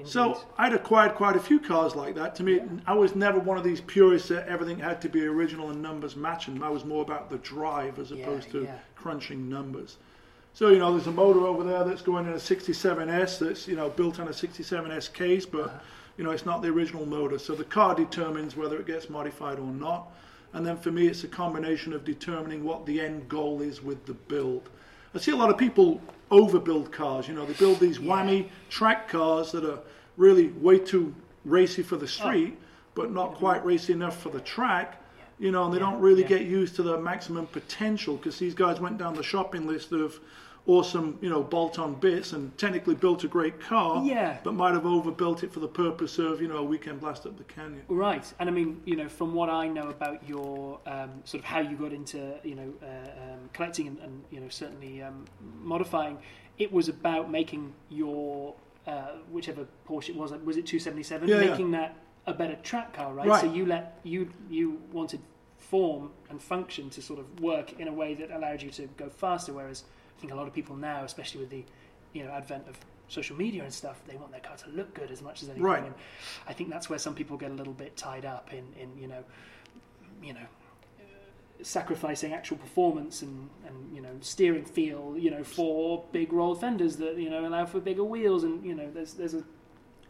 So 0.04 0.40
I'd 0.56 0.72
acquired 0.72 1.14
quite 1.16 1.36
a 1.36 1.40
few 1.40 1.60
cars 1.60 1.94
like 1.94 2.14
that. 2.14 2.34
To 2.36 2.42
me, 2.42 2.60
I 2.86 2.94
was 2.94 3.14
never 3.14 3.38
one 3.38 3.58
of 3.58 3.64
these 3.64 3.82
purists 3.82 4.28
that 4.30 4.48
everything 4.48 4.78
had 4.78 5.02
to 5.02 5.08
be 5.10 5.26
original 5.26 5.68
and 5.68 5.82
numbers 5.82 6.16
matching. 6.16 6.62
I 6.62 6.70
was 6.70 6.84
more 6.86 7.02
about 7.02 7.28
the 7.28 7.38
drive 7.38 7.98
as 7.98 8.10
Yeah, 8.10 8.22
opposed 8.24 8.50
to 8.52 8.62
yeah. 8.64 8.78
crunching 8.96 9.50
numbers. 9.50 9.98
So 10.52 10.68
you 10.68 10.78
know, 10.78 10.92
there's 10.92 11.06
a 11.06 11.12
motor 11.12 11.46
over 11.46 11.64
there 11.64 11.84
that's 11.84 12.02
going 12.02 12.26
in 12.26 12.32
a 12.32 12.36
67S 12.36 13.38
that's 13.38 13.66
you 13.68 13.76
know 13.76 13.88
built 13.90 14.20
on 14.20 14.28
a 14.28 14.32
67S 14.32 15.12
case, 15.12 15.46
but 15.46 15.66
Uh-huh. 15.66 15.78
you 16.18 16.24
know 16.24 16.30
it's 16.32 16.44
not 16.46 16.60
the 16.62 16.68
original 16.68 17.06
motor. 17.06 17.38
So 17.38 17.54
the 17.54 17.64
car 17.64 17.94
determines 17.94 18.56
whether 18.56 18.76
it 18.78 18.86
gets 18.86 19.08
modified 19.08 19.58
or 19.58 19.72
not. 19.72 20.08
And 20.52 20.66
then 20.66 20.76
for 20.76 20.90
me, 20.90 21.06
it's 21.06 21.22
a 21.24 21.28
combination 21.28 21.92
of 21.92 22.04
determining 22.04 22.64
what 22.64 22.84
the 22.84 23.00
end 23.00 23.28
goal 23.28 23.62
is 23.62 23.82
with 23.82 24.04
the 24.06 24.14
build. 24.14 24.68
I 25.14 25.18
see 25.18 25.30
a 25.30 25.36
lot 25.36 25.48
of 25.50 25.56
people 25.56 26.00
overbuild 26.30 26.90
cars. 26.90 27.28
You 27.28 27.34
know, 27.34 27.46
they 27.46 27.52
build 27.54 27.78
these 27.78 27.98
whammy 27.98 28.48
track 28.68 29.08
cars 29.08 29.52
that 29.52 29.64
are 29.64 29.78
really 30.16 30.48
way 30.48 30.78
too 30.78 31.14
racy 31.44 31.82
for 31.82 31.96
the 31.96 32.06
street, 32.08 32.58
but 32.94 33.12
not 33.12 33.34
quite 33.34 33.64
racy 33.64 33.92
enough 33.92 34.20
for 34.20 34.28
the 34.30 34.40
track. 34.40 34.99
You 35.40 35.50
know, 35.50 35.64
and 35.64 35.74
they 35.74 35.78
don't 35.78 36.00
really 36.00 36.22
yeah. 36.22 36.28
get 36.28 36.42
used 36.42 36.76
to 36.76 36.82
the 36.82 36.98
maximum 36.98 37.46
potential 37.46 38.16
because 38.16 38.38
these 38.38 38.54
guys 38.54 38.78
went 38.78 38.98
down 38.98 39.14
the 39.14 39.22
shopping 39.22 39.66
list 39.66 39.90
of 39.90 40.20
awesome, 40.66 41.18
you 41.22 41.30
know, 41.30 41.42
bolt-on 41.42 41.94
bits 41.94 42.32
and 42.34 42.56
technically 42.58 42.94
built 42.94 43.24
a 43.24 43.28
great 43.28 43.58
car, 43.58 44.04
Yeah. 44.04 44.36
but 44.44 44.52
might 44.54 44.74
have 44.74 44.84
overbuilt 44.84 45.42
it 45.42 45.52
for 45.52 45.60
the 45.60 45.68
purpose 45.68 46.18
of, 46.18 46.42
you 46.42 46.48
know, 46.48 46.58
a 46.58 46.62
weekend 46.62 47.00
blast 47.00 47.24
up 47.26 47.38
the 47.38 47.44
canyon. 47.44 47.82
Right, 47.88 48.30
and 48.38 48.48
I 48.48 48.52
mean, 48.52 48.80
you 48.84 48.96
know, 48.96 49.08
from 49.08 49.34
what 49.34 49.48
I 49.48 49.66
know 49.68 49.88
about 49.88 50.28
your 50.28 50.78
um, 50.86 51.22
sort 51.24 51.40
of 51.42 51.46
how 51.46 51.60
you 51.60 51.76
got 51.76 51.92
into, 51.92 52.34
you 52.44 52.54
know, 52.54 52.72
uh, 52.82 53.32
um, 53.32 53.50
collecting 53.54 53.88
and, 53.88 53.98
and 54.00 54.24
you 54.30 54.40
know 54.40 54.48
certainly 54.48 55.02
um, 55.02 55.24
modifying, 55.62 56.18
it 56.58 56.70
was 56.70 56.88
about 56.88 57.30
making 57.30 57.72
your 57.88 58.54
uh, 58.86 59.12
whichever 59.30 59.66
Porsche 59.88 60.10
it 60.10 60.16
was, 60.16 60.30
was 60.44 60.56
it 60.56 60.66
277, 60.66 61.28
Yeah, 61.28 61.40
yeah. 61.40 61.50
making 61.50 61.70
that 61.70 61.96
a 62.26 62.34
better 62.34 62.56
track 62.56 62.92
car, 62.92 63.12
right? 63.14 63.26
Right. 63.26 63.40
So 63.40 63.52
you 63.52 63.64
let 63.66 63.98
you 64.04 64.30
you 64.50 64.80
wanted 64.92 65.20
form 65.70 66.10
and 66.28 66.42
function 66.42 66.90
to 66.90 67.00
sort 67.00 67.20
of 67.20 67.40
work 67.40 67.78
in 67.78 67.86
a 67.86 67.92
way 67.92 68.14
that 68.14 68.30
allowed 68.32 68.60
you 68.60 68.70
to 68.70 68.88
go 68.96 69.08
faster, 69.08 69.52
whereas 69.52 69.84
I 70.16 70.20
think 70.20 70.32
a 70.32 70.36
lot 70.36 70.48
of 70.48 70.52
people 70.52 70.74
now, 70.76 71.04
especially 71.04 71.40
with 71.40 71.50
the 71.50 71.64
you 72.12 72.24
know 72.24 72.30
advent 72.30 72.68
of 72.68 72.76
social 73.08 73.36
media 73.36 73.62
and 73.62 73.72
stuff, 73.72 74.00
they 74.06 74.16
want 74.16 74.32
their 74.32 74.40
car 74.40 74.56
to 74.56 74.70
look 74.70 74.92
good 74.94 75.10
as 75.10 75.22
much 75.22 75.42
as 75.42 75.48
anything. 75.48 75.62
Right. 75.62 75.84
And 75.84 75.94
I 76.48 76.52
think 76.52 76.70
that's 76.70 76.90
where 76.90 76.98
some 76.98 77.14
people 77.14 77.36
get 77.36 77.50
a 77.50 77.54
little 77.54 77.72
bit 77.72 77.96
tied 77.96 78.24
up 78.24 78.52
in, 78.52 78.64
in 78.80 78.96
you 79.00 79.08
know, 79.08 79.24
you 80.22 80.34
know, 80.34 80.46
sacrificing 81.62 82.32
actual 82.32 82.56
performance 82.56 83.22
and, 83.22 83.50
and 83.66 83.94
you 83.94 84.02
know 84.02 84.14
steering 84.20 84.64
feel, 84.64 85.14
you 85.16 85.30
know, 85.30 85.44
for 85.44 86.04
big 86.10 86.32
rolled 86.32 86.60
fenders 86.60 86.96
that 86.96 87.16
you 87.16 87.30
know 87.30 87.46
allow 87.46 87.64
for 87.64 87.80
bigger 87.80 88.04
wheels, 88.04 88.42
and 88.42 88.64
you 88.64 88.74
know, 88.74 88.90
there's 88.90 89.14
there's 89.14 89.34
a 89.34 89.44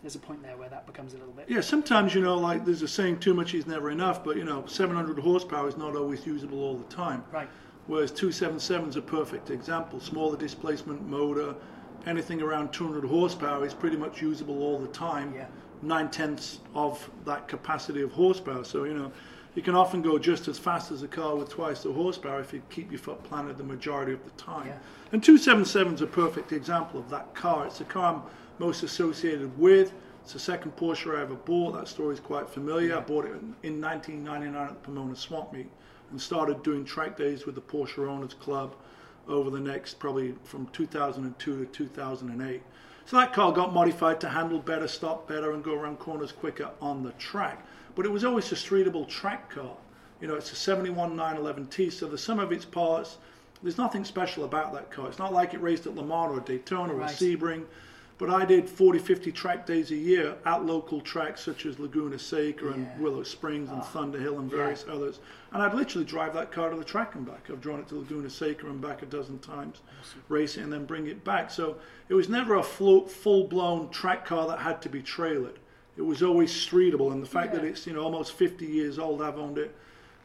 there's 0.03 0.15
a 0.15 0.19
point 0.19 0.43
there 0.43 0.57
where 0.57 0.69
that 0.69 0.87
becomes 0.87 1.15
a 1.15 1.19
little 1.19 1.33
bit. 1.33 1.47
Yeah, 1.49 1.61
sometimes, 1.61 2.15
you 2.15 2.23
know, 2.23 2.39
like 2.39 2.65
there's 2.65 2.83
a 2.83 2.89
saying, 2.89 3.19
too 3.19 3.35
much 3.35 3.55
is 3.55 3.67
never 3.67 3.91
enough, 3.91 4.25
but, 4.25 4.37
you 4.37 4.45
know, 4.45 4.65
700 4.67 5.19
horsepower 5.19 5.69
is 5.69 5.77
not 5.77 5.95
always 5.97 6.27
usable 6.27 6.63
all 6.63 6.77
the 6.77 6.95
time. 6.95 7.23
Right. 7.31 7.49
Whereas 7.87 8.11
277 8.11 8.91
is 8.91 8.97
a 8.97 9.03
perfect 9.03 9.51
example. 9.51 10.01
Smaller 10.01 10.37
displacement 10.37 11.07
motor, 11.07 11.55
anything 12.07 12.41
around 12.41 12.73
200 12.73 13.05
horsepower 13.05 13.67
is 13.67 13.75
pretty 13.75 13.97
much 13.97 14.23
usable 14.23 14.63
all 14.63 14.79
the 14.79 14.89
time. 14.89 15.35
Yeah. 15.35 15.47
nine 15.83 16.11
tenths 16.11 16.61
of 16.75 17.11
that 17.25 17.49
capacity 17.49 18.03
of 18.03 18.13
horsepower. 18.13 18.65
So, 18.65 18.85
you 18.85 18.95
know, 18.95 19.11
you 19.55 19.63
can 19.63 19.75
often 19.75 20.01
go 20.03 20.19
just 20.19 20.47
as 20.47 20.59
fast 20.59 20.93
as 20.93 21.03
a 21.03 21.09
car 21.09 21.35
with 21.35 21.49
twice 21.49 21.83
the 21.83 21.93
horsepower 21.93 22.41
if 22.41 22.53
you 22.53 22.63
keep 22.71 22.91
your 22.91 23.01
foot 23.01 23.23
planted 23.25 23.59
the 23.59 23.65
majority 23.65 24.13
of 24.13 24.25
the 24.25 24.31
time. 24.31 24.69
Yeah. 24.69 24.79
And 25.13 25.23
277 25.23 25.95
is 25.95 26.03
a 26.03 26.07
perfect 26.07 26.53
example 26.53 27.01
of 27.01 27.11
that 27.11 27.35
car. 27.35 27.67
It's 27.67 27.81
a 27.81 27.85
car 27.85 28.15
I'm 28.15 28.23
most 28.61 28.83
associated 28.83 29.59
with. 29.59 29.93
It's 30.23 30.35
the 30.35 30.39
second 30.39 30.77
Porsche 30.77 31.17
I 31.17 31.23
ever 31.23 31.35
bought. 31.35 31.73
That 31.73 31.89
story 31.89 32.15
is 32.15 32.21
quite 32.21 32.49
familiar. 32.49 32.97
I 32.97 33.01
bought 33.01 33.25
it 33.25 33.33
in, 33.33 33.57
in 33.63 33.81
1999 33.81 34.55
at 34.55 34.69
the 34.69 34.75
Pomona 34.75 35.17
Swap 35.17 35.53
Meet 35.53 35.71
and 36.11 36.21
started 36.21 36.63
doing 36.63 36.85
track 36.85 37.17
days 37.17 37.47
with 37.47 37.55
the 37.55 37.63
Porsche 37.63 38.07
Owners 38.07 38.35
Club 38.35 38.77
over 39.27 39.49
the 39.49 39.59
next 39.59 39.95
probably 39.99 40.35
from 40.45 40.67
2002 40.69 41.65
to 41.65 41.67
2008. 41.67 42.63
So 43.07 43.17
that 43.17 43.33
car 43.33 43.51
got 43.51 43.73
modified 43.73 44.21
to 44.21 44.29
handle 44.29 44.59
better, 44.59 44.87
stop 44.87 45.27
better, 45.27 45.53
and 45.53 45.65
go 45.65 45.75
around 45.75 45.99
corners 45.99 46.31
quicker 46.31 46.71
on 46.83 47.03
the 47.03 47.13
track. 47.13 47.67
But 47.95 48.05
it 48.05 48.13
was 48.13 48.25
always 48.25 48.53
a 48.53 48.57
streetable 48.57 49.09
track 49.09 49.51
car. 49.51 49.75
You 50.21 50.29
know, 50.29 50.35
it's 50.35 50.53
a 50.53 50.57
71 50.57 51.17
911T, 51.17 51.91
so 51.93 52.07
the 52.07 52.19
sum 52.19 52.39
of 52.39 52.53
its 52.53 52.67
parts, 52.67 53.17
there's 53.63 53.79
nothing 53.79 54.05
special 54.05 54.45
about 54.45 54.75
that 54.75 54.91
car. 54.91 55.09
It's 55.09 55.19
not 55.19 55.33
like 55.33 55.55
it 55.55 55.63
raced 55.63 55.87
at 55.87 55.95
Le 55.95 56.05
Mans 56.05 56.31
or 56.31 56.41
Daytona 56.41 56.95
or 56.95 57.01
Sebring. 57.05 57.65
But 58.21 58.29
I 58.29 58.45
did 58.45 58.69
40, 58.69 58.99
50 58.99 59.33
track 59.33 59.65
days 59.65 59.91
a 59.93 59.97
year 59.97 60.37
at 60.45 60.67
local 60.67 61.01
tracks 61.01 61.41
such 61.41 61.65
as 61.65 61.79
Laguna 61.79 62.19
Seca 62.19 62.69
and 62.69 62.83
Yeah. 62.85 62.99
Willow 62.99 63.23
Springs 63.23 63.71
and 63.71 63.81
Ah. 63.81 63.91
Thunderhill 63.95 64.39
and 64.39 64.51
Yeah. 64.51 64.59
various 64.59 64.85
others. 64.87 65.21
And 65.53 65.63
I'd 65.63 65.73
literally 65.73 66.05
drive 66.05 66.35
that 66.35 66.53
car 66.53 66.69
to 66.69 66.77
the 66.77 66.85
track 66.85 67.15
and 67.15 67.25
back. 67.25 67.49
I've 67.49 67.63
drawn 67.63 67.81
it 67.81 67.89
to 67.89 67.95
Laguna 67.95 68.29
Seca 68.29 68.67
and 68.67 68.79
back 68.79 69.01
a 69.03 69.07
dozen 69.07 69.39
times, 69.39 69.81
race 70.29 70.59
it 70.59 70.61
and 70.65 70.71
then 70.71 70.85
bring 70.85 71.07
it 71.07 71.25
back. 71.25 71.51
So 71.51 71.77
it 72.11 72.15
was 72.15 72.29
never 72.29 72.57
a 72.57 72.63
full 72.63 73.45
blown 73.45 73.89
track 73.89 74.27
car 74.27 74.47
that 74.49 74.59
had 74.59 74.83
to 74.83 74.91
be 74.91 75.01
trailered. 75.03 75.57
It 75.97 76.03
was 76.03 76.23
always 76.23 76.53
streetable. 76.53 77.11
And 77.13 77.23
the 77.23 77.27
fact 77.27 77.55
that 77.55 77.65
it's 77.65 77.87
you 77.87 77.95
know 77.95 78.03
almost 78.03 78.33
50 78.33 78.67
years 78.67 78.99
old, 78.99 79.23
I've 79.23 79.39
owned 79.39 79.57
it 79.57 79.75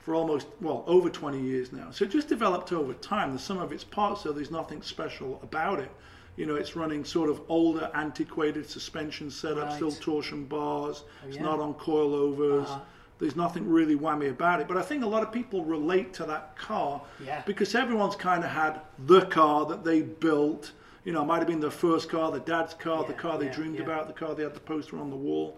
for 0.02 0.14
almost 0.14 0.48
well 0.60 0.84
over 0.86 1.10
20 1.10 1.40
years 1.40 1.72
now. 1.72 1.92
So 1.92 2.04
it 2.04 2.12
just 2.12 2.28
developed 2.28 2.74
over 2.74 2.94
time. 2.94 3.32
The 3.32 3.40
sum 3.40 3.58
of 3.60 3.72
its 3.72 3.86
parts, 3.86 4.24
though, 4.24 4.34
there's 4.34 4.52
nothing 4.52 4.82
special 4.82 5.40
about 5.42 5.80
it. 5.80 5.92
You 6.38 6.46
know, 6.46 6.56
it's 6.56 6.76
running 6.76 7.06
sort 7.06 7.30
of 7.30 7.42
older, 7.48 7.90
antiquated 7.94 8.70
suspension 8.70 9.30
setup, 9.32 9.66
Right. 9.68 9.74
still 9.76 9.92
torsion 9.92 10.46
bars. 10.46 11.04
Oh, 11.06 11.28
It's 11.28 11.38
yeah. 11.38 11.44
not 11.44 11.60
on 11.60 11.74
coilovers. 11.76 12.64
Uh-huh. 12.66 12.80
There's 13.20 13.38
nothing 13.38 13.70
really 13.70 13.96
whammy 13.96 14.30
about 14.30 14.60
it. 14.60 14.68
But 14.68 14.76
I 14.76 14.82
think 14.82 15.04
a 15.04 15.08
lot 15.08 15.24
of 15.24 15.32
people 15.32 15.64
relate 15.64 16.14
to 16.16 16.26
that 16.26 16.58
car 16.58 17.02
Yeah. 17.26 17.42
because 17.46 17.74
everyone's 17.74 18.18
kind 18.18 18.44
of 18.44 18.50
had 18.50 18.82
the 19.06 19.22
car 19.22 19.66
that 19.68 19.86
they 19.86 20.02
built. 20.02 20.74
You 21.06 21.14
know, 21.14 21.22
it 21.22 21.26
might 21.26 21.38
have 21.38 21.48
been 21.48 21.62
their 21.62 21.72
first 21.72 22.10
car, 22.10 22.32
their 22.32 22.42
dad's 22.42 22.74
car, 22.74 23.06
the 23.06 23.14
car 23.14 23.38
they 23.38 23.46
yeah, 23.46 23.54
dreamed 23.54 23.76
yeah. 23.78 23.84
about, 23.84 24.08
the 24.08 24.14
car 24.14 24.36
they 24.36 24.44
had 24.44 24.54
the 24.56 24.60
poster 24.60 24.98
on 25.00 25.10
the 25.10 25.16
wall. 25.16 25.58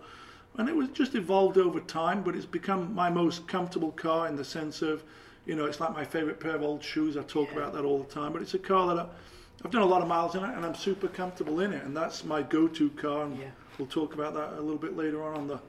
And 0.57 0.69
it 0.69 0.75
was 0.75 0.89
just 0.89 1.15
evolved 1.15 1.57
over 1.57 1.79
time, 1.79 2.21
but 2.21 2.35
it's 2.35 2.45
become 2.45 2.93
my 2.93 3.09
most 3.09 3.47
comfortable 3.47 3.91
car 3.93 4.27
in 4.27 4.35
the 4.35 4.43
sense 4.45 4.81
of, 4.83 5.03
you 5.47 5.55
know, 5.55 5.65
it's 5.65 5.79
like 5.79 5.93
my 5.93 6.03
favorite 6.05 6.39
pair 6.39 6.55
of 6.55 6.61
old 6.61 6.83
shoes. 6.83 7.17
I 7.17 7.23
talk 7.23 7.49
Yeah. 7.51 7.57
about 7.59 7.73
that 7.73 7.85
all 7.85 7.97
the 7.99 8.11
time. 8.13 8.33
But 8.33 8.41
it's 8.43 8.53
a 8.53 8.59
car 8.59 8.87
that 8.93 8.99
I, 8.99 9.07
I've 9.65 9.71
done 9.71 9.81
a 9.81 9.85
lot 9.87 10.01
of 10.01 10.07
miles 10.07 10.35
in 10.35 10.43
it, 10.43 10.55
and 10.55 10.65
I'm 10.65 10.75
super 10.75 11.07
comfortable 11.07 11.59
in 11.61 11.73
it. 11.73 11.83
And 11.83 11.95
that's 11.95 12.23
my 12.23 12.41
go-to 12.41 12.89
car. 12.91 13.23
And 13.25 13.37
Yeah. 13.37 13.45
we'll 13.77 13.87
talk 13.87 14.13
about 14.13 14.33
that 14.35 14.53
a 14.53 14.61
little 14.61 14.77
bit 14.77 14.95
later 14.95 15.23
on 15.23 15.35
on 15.35 15.47
the 15.47 15.59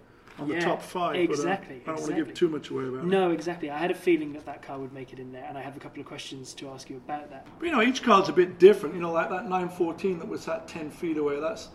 on 0.41 0.47
the 0.47 0.55
Yeah, 0.55 0.67
top 0.67 0.81
five. 0.81 1.17
exactly, 1.17 1.83
But, 1.85 1.91
uh, 1.91 1.95
I 1.95 1.97
don't 1.97 2.03
want 2.05 2.17
to 2.17 2.25
give 2.27 2.33
too 2.35 2.49
much 2.49 2.71
away 2.71 2.85
about 2.87 3.01
it. 3.01 3.07
No, 3.07 3.33
exactly. 3.33 3.73
I 3.73 3.77
had 3.79 3.91
a 3.91 3.95
feeling 3.95 4.33
that 4.35 4.47
that 4.47 4.63
car 4.63 4.79
would 4.79 4.93
make 4.93 5.13
it 5.13 5.19
in 5.19 5.33
there, 5.33 5.45
and 5.49 5.59
I 5.59 5.63
have 5.63 5.77
a 5.77 5.81
couple 5.81 5.99
of 6.01 6.07
questions 6.07 6.55
to 6.55 6.69
ask 6.69 6.89
you 6.89 6.97
about 6.99 7.29
that. 7.31 7.49
But 7.59 7.67
you 7.67 7.73
know, 7.73 7.83
each 7.83 8.05
car's 8.05 8.29
a 8.29 8.33
bit 8.33 8.57
different. 8.61 8.95
You 8.95 9.01
know, 9.01 9.11
like 9.11 9.31
that 9.31 9.49
914 9.49 10.21
that 10.21 10.29
was 10.29 10.47
at 10.47 10.69
10 10.69 10.91
feet 10.91 11.17
away. 11.19 11.41
That's 11.41 11.71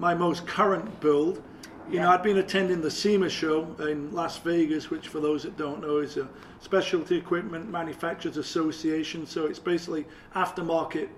my 0.00 0.14
most 0.16 0.48
current 0.48 0.98
build. 0.98 1.40
You 1.88 2.00
know, 2.00 2.10
I'd 2.10 2.24
been 2.24 2.38
attending 2.38 2.80
the 2.80 2.90
SEMA 2.90 3.28
show 3.30 3.68
in 3.78 4.10
Las 4.12 4.38
Vegas, 4.38 4.90
which, 4.90 5.06
for 5.06 5.20
those 5.20 5.44
that 5.44 5.56
don't 5.56 5.80
know, 5.80 5.98
is 5.98 6.16
a 6.16 6.26
Specialty 6.60 7.16
Equipment 7.16 7.70
Manufacturers 7.70 8.36
Association. 8.36 9.26
So 9.26 9.46
it's 9.46 9.60
basically 9.60 10.06
aftermarket 10.34 11.08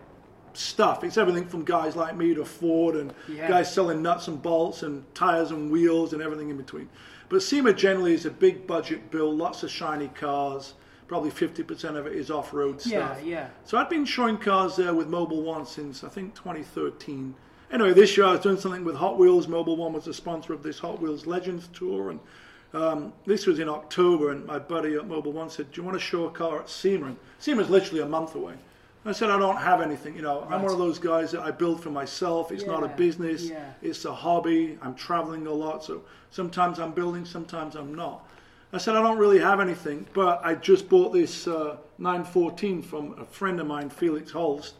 stuff. 0.57 1.05
It's 1.05 1.17
everything 1.17 1.47
from 1.47 1.65
guys 1.65 1.97
like 1.97 2.17
me 2.17 2.35
to 2.35 2.45
Ford 2.45 2.97
and 2.97 3.13
Yeah. 3.29 3.49
guys 3.49 3.73
selling 3.73 4.03
nuts 4.03 4.29
and 4.29 4.41
bolts 4.43 4.83
and 4.83 5.05
tires 5.15 5.51
and 5.51 5.71
wheels 5.71 6.13
and 6.13 6.21
everything 6.23 6.51
in 6.51 6.57
between. 6.57 6.89
But 7.29 7.43
SEMA 7.43 7.73
generally 7.73 8.15
is 8.15 8.27
a 8.27 8.31
big 8.31 8.67
budget 8.67 9.11
build, 9.11 9.37
lots 9.39 9.63
of 9.63 9.71
shiny 9.71 10.09
cars. 10.09 10.75
Probably 11.07 11.31
50% 11.31 11.97
of 11.97 12.07
it 12.07 12.13
is 12.13 12.31
off-road 12.31 12.81
Yeah, 12.87 13.07
stuff. 13.15 13.25
yeah. 13.25 13.31
Yeah. 13.31 13.47
So 13.65 13.79
I've 13.79 13.91
been 13.91 14.05
showing 14.05 14.37
cars 14.37 14.77
there 14.77 14.95
with 14.95 15.09
Mobil 15.09 15.43
1 15.43 15.67
since 15.67 16.05
I 16.05 16.09
think 16.09 16.35
2013. 16.35 17.35
Anyway, 17.73 17.93
this 17.93 18.17
year 18.17 18.27
I 18.27 18.33
was 18.33 18.41
doing 18.41 18.57
something 18.57 18.85
with 18.85 18.97
Hot 18.97 19.19
Wheels. 19.19 19.47
Mobil 19.47 19.77
1 19.77 19.93
was 19.93 20.05
the 20.05 20.15
sponsor 20.15 20.53
of 20.53 20.63
this 20.63 20.79
Hot 20.81 21.01
Wheels 21.01 21.27
Legends 21.27 21.69
tour, 21.73 22.11
and 22.11 22.21
um, 22.75 23.13
this 23.27 23.47
was 23.47 23.59
in 23.61 23.69
October. 23.69 24.31
And 24.31 24.45
my 24.47 24.59
buddy 24.59 24.95
at 24.95 25.03
Mobil 25.09 25.33
1 25.33 25.51
said, 25.51 25.71
"Do 25.73 25.81
you 25.81 25.85
want 25.87 25.97
to 25.97 26.01
show 26.05 26.27
a 26.27 26.31
car 26.31 26.61
at 26.61 26.69
SEMA?" 26.69 27.07
And 27.07 27.17
SEMA's 27.39 27.71
literally 27.71 28.03
a 28.03 28.07
month 28.07 28.35
away. 28.35 28.55
I 29.05 29.13
said, 29.13 29.31
"I 29.31 29.39
don't 29.39 29.57
have 29.57 29.81
anything. 29.81 30.15
You 30.15 30.23
know, 30.23 30.47
I'm 30.51 30.63
one 30.63 30.73
of 30.73 30.79
those 30.79 30.99
guys 30.99 31.31
that 31.33 31.41
I 31.41 31.51
build 31.51 31.83
for 31.83 31.91
myself. 31.91 32.53
It's 32.53 32.65
not 32.67 32.83
a 32.83 32.89
business. 32.89 33.49
yeah. 33.49 33.73
It's 33.81 34.05
a 34.05 34.13
hobby. 34.15 34.79
I'm 34.83 34.95
traveling 34.95 35.47
a 35.47 35.53
lot, 35.53 35.83
so 35.85 36.03
sometimes 36.31 36.79
I'm 36.79 36.93
building, 36.93 37.25
sometimes 37.25 37.77
I'm 37.77 37.95
not." 37.95 38.27
I 38.73 38.79
said, 38.79 38.95
I 38.95 39.03
don't 39.03 39.19
really 39.19 39.41
have 39.41 39.59
anything, 39.59 40.07
but 40.13 40.41
I 40.45 40.55
just 40.55 40.89
bought 40.89 41.13
this 41.13 41.49
uh, 41.49 41.77
914 41.99 42.83
from 42.83 43.19
a 43.19 43.25
friend 43.25 43.59
of 43.59 43.67
mine, 43.67 43.91
Felix 43.91 44.31
Holst, 44.31 44.75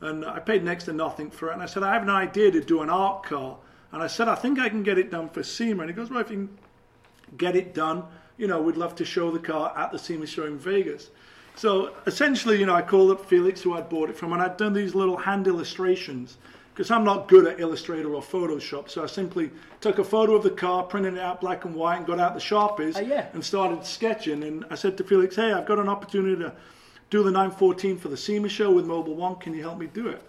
and 0.00 0.24
I 0.24 0.38
paid 0.38 0.62
next 0.62 0.84
to 0.84 0.92
nothing 0.92 1.28
for 1.28 1.50
it. 1.50 1.54
And 1.54 1.62
I 1.62 1.66
said, 1.66 1.82
I 1.82 1.92
have 1.92 2.02
an 2.02 2.10
idea 2.10 2.52
to 2.52 2.60
do 2.60 2.82
an 2.82 2.90
art 2.90 3.24
car. 3.24 3.56
And 3.90 4.00
I 4.00 4.06
said, 4.06 4.28
I 4.28 4.36
think 4.36 4.60
I 4.60 4.68
can 4.68 4.84
get 4.84 4.96
it 4.96 5.10
done 5.10 5.28
for 5.28 5.42
SEMA. 5.42 5.82
And 5.82 5.90
he 5.90 5.94
goes, 5.96 6.08
Well, 6.08 6.20
if 6.20 6.30
you 6.30 6.36
can 6.36 6.58
get 7.36 7.56
it 7.56 7.74
done, 7.74 8.04
you 8.36 8.46
know, 8.46 8.62
we'd 8.62 8.76
love 8.76 8.94
to 8.96 9.04
show 9.04 9.30
the 9.32 9.38
car 9.40 9.72
at 9.76 9.90
the 9.90 9.98
SEMA 9.98 10.26
show 10.26 10.44
in 10.46 10.56
Vegas. 10.58 11.10
So 11.56 11.94
essentially, 12.06 12.58
you 12.58 12.66
know, 12.66 12.74
I 12.74 12.82
called 12.82 13.10
up 13.10 13.24
Felix, 13.26 13.60
who 13.62 13.74
I'd 13.74 13.88
bought 13.88 14.10
it 14.10 14.16
from, 14.16 14.32
and 14.32 14.42
I'd 14.42 14.56
done 14.56 14.72
these 14.72 14.94
little 14.94 15.16
hand 15.16 15.46
illustrations 15.46 16.38
because 16.74 16.90
I'm 16.90 17.04
not 17.04 17.28
good 17.28 17.46
at 17.46 17.60
Illustrator 17.60 18.14
or 18.14 18.22
Photoshop. 18.22 18.88
So 18.88 19.02
I 19.02 19.06
simply 19.06 19.50
took 19.82 19.98
a 19.98 20.04
photo 20.04 20.34
of 20.34 20.42
the 20.42 20.50
car, 20.50 20.82
printed 20.82 21.14
it 21.14 21.20
out 21.20 21.42
black 21.42 21.66
and 21.66 21.74
white, 21.74 21.98
and 21.98 22.06
got 22.06 22.18
out 22.18 22.32
the 22.34 22.40
Sharpies 22.40 22.96
Oh, 22.96 23.00
yeah. 23.00 23.26
and 23.34 23.44
started 23.44 23.84
sketching. 23.84 24.42
And 24.42 24.64
I 24.70 24.74
said 24.74 24.96
to 24.96 25.04
Felix, 25.04 25.36
Hey, 25.36 25.52
I've 25.52 25.66
got 25.66 25.78
an 25.78 25.88
opportunity 25.90 26.36
to 26.42 26.52
do 27.10 27.22
the 27.22 27.30
914 27.30 27.98
for 27.98 28.08
the 28.08 28.16
SEMA 28.16 28.48
show 28.48 28.70
with 28.72 28.86
Mobil 28.86 29.14
1. 29.14 29.36
Can 29.36 29.52
you 29.52 29.60
help 29.62 29.78
me 29.78 29.86
do 29.92 30.08
it? 30.08 30.22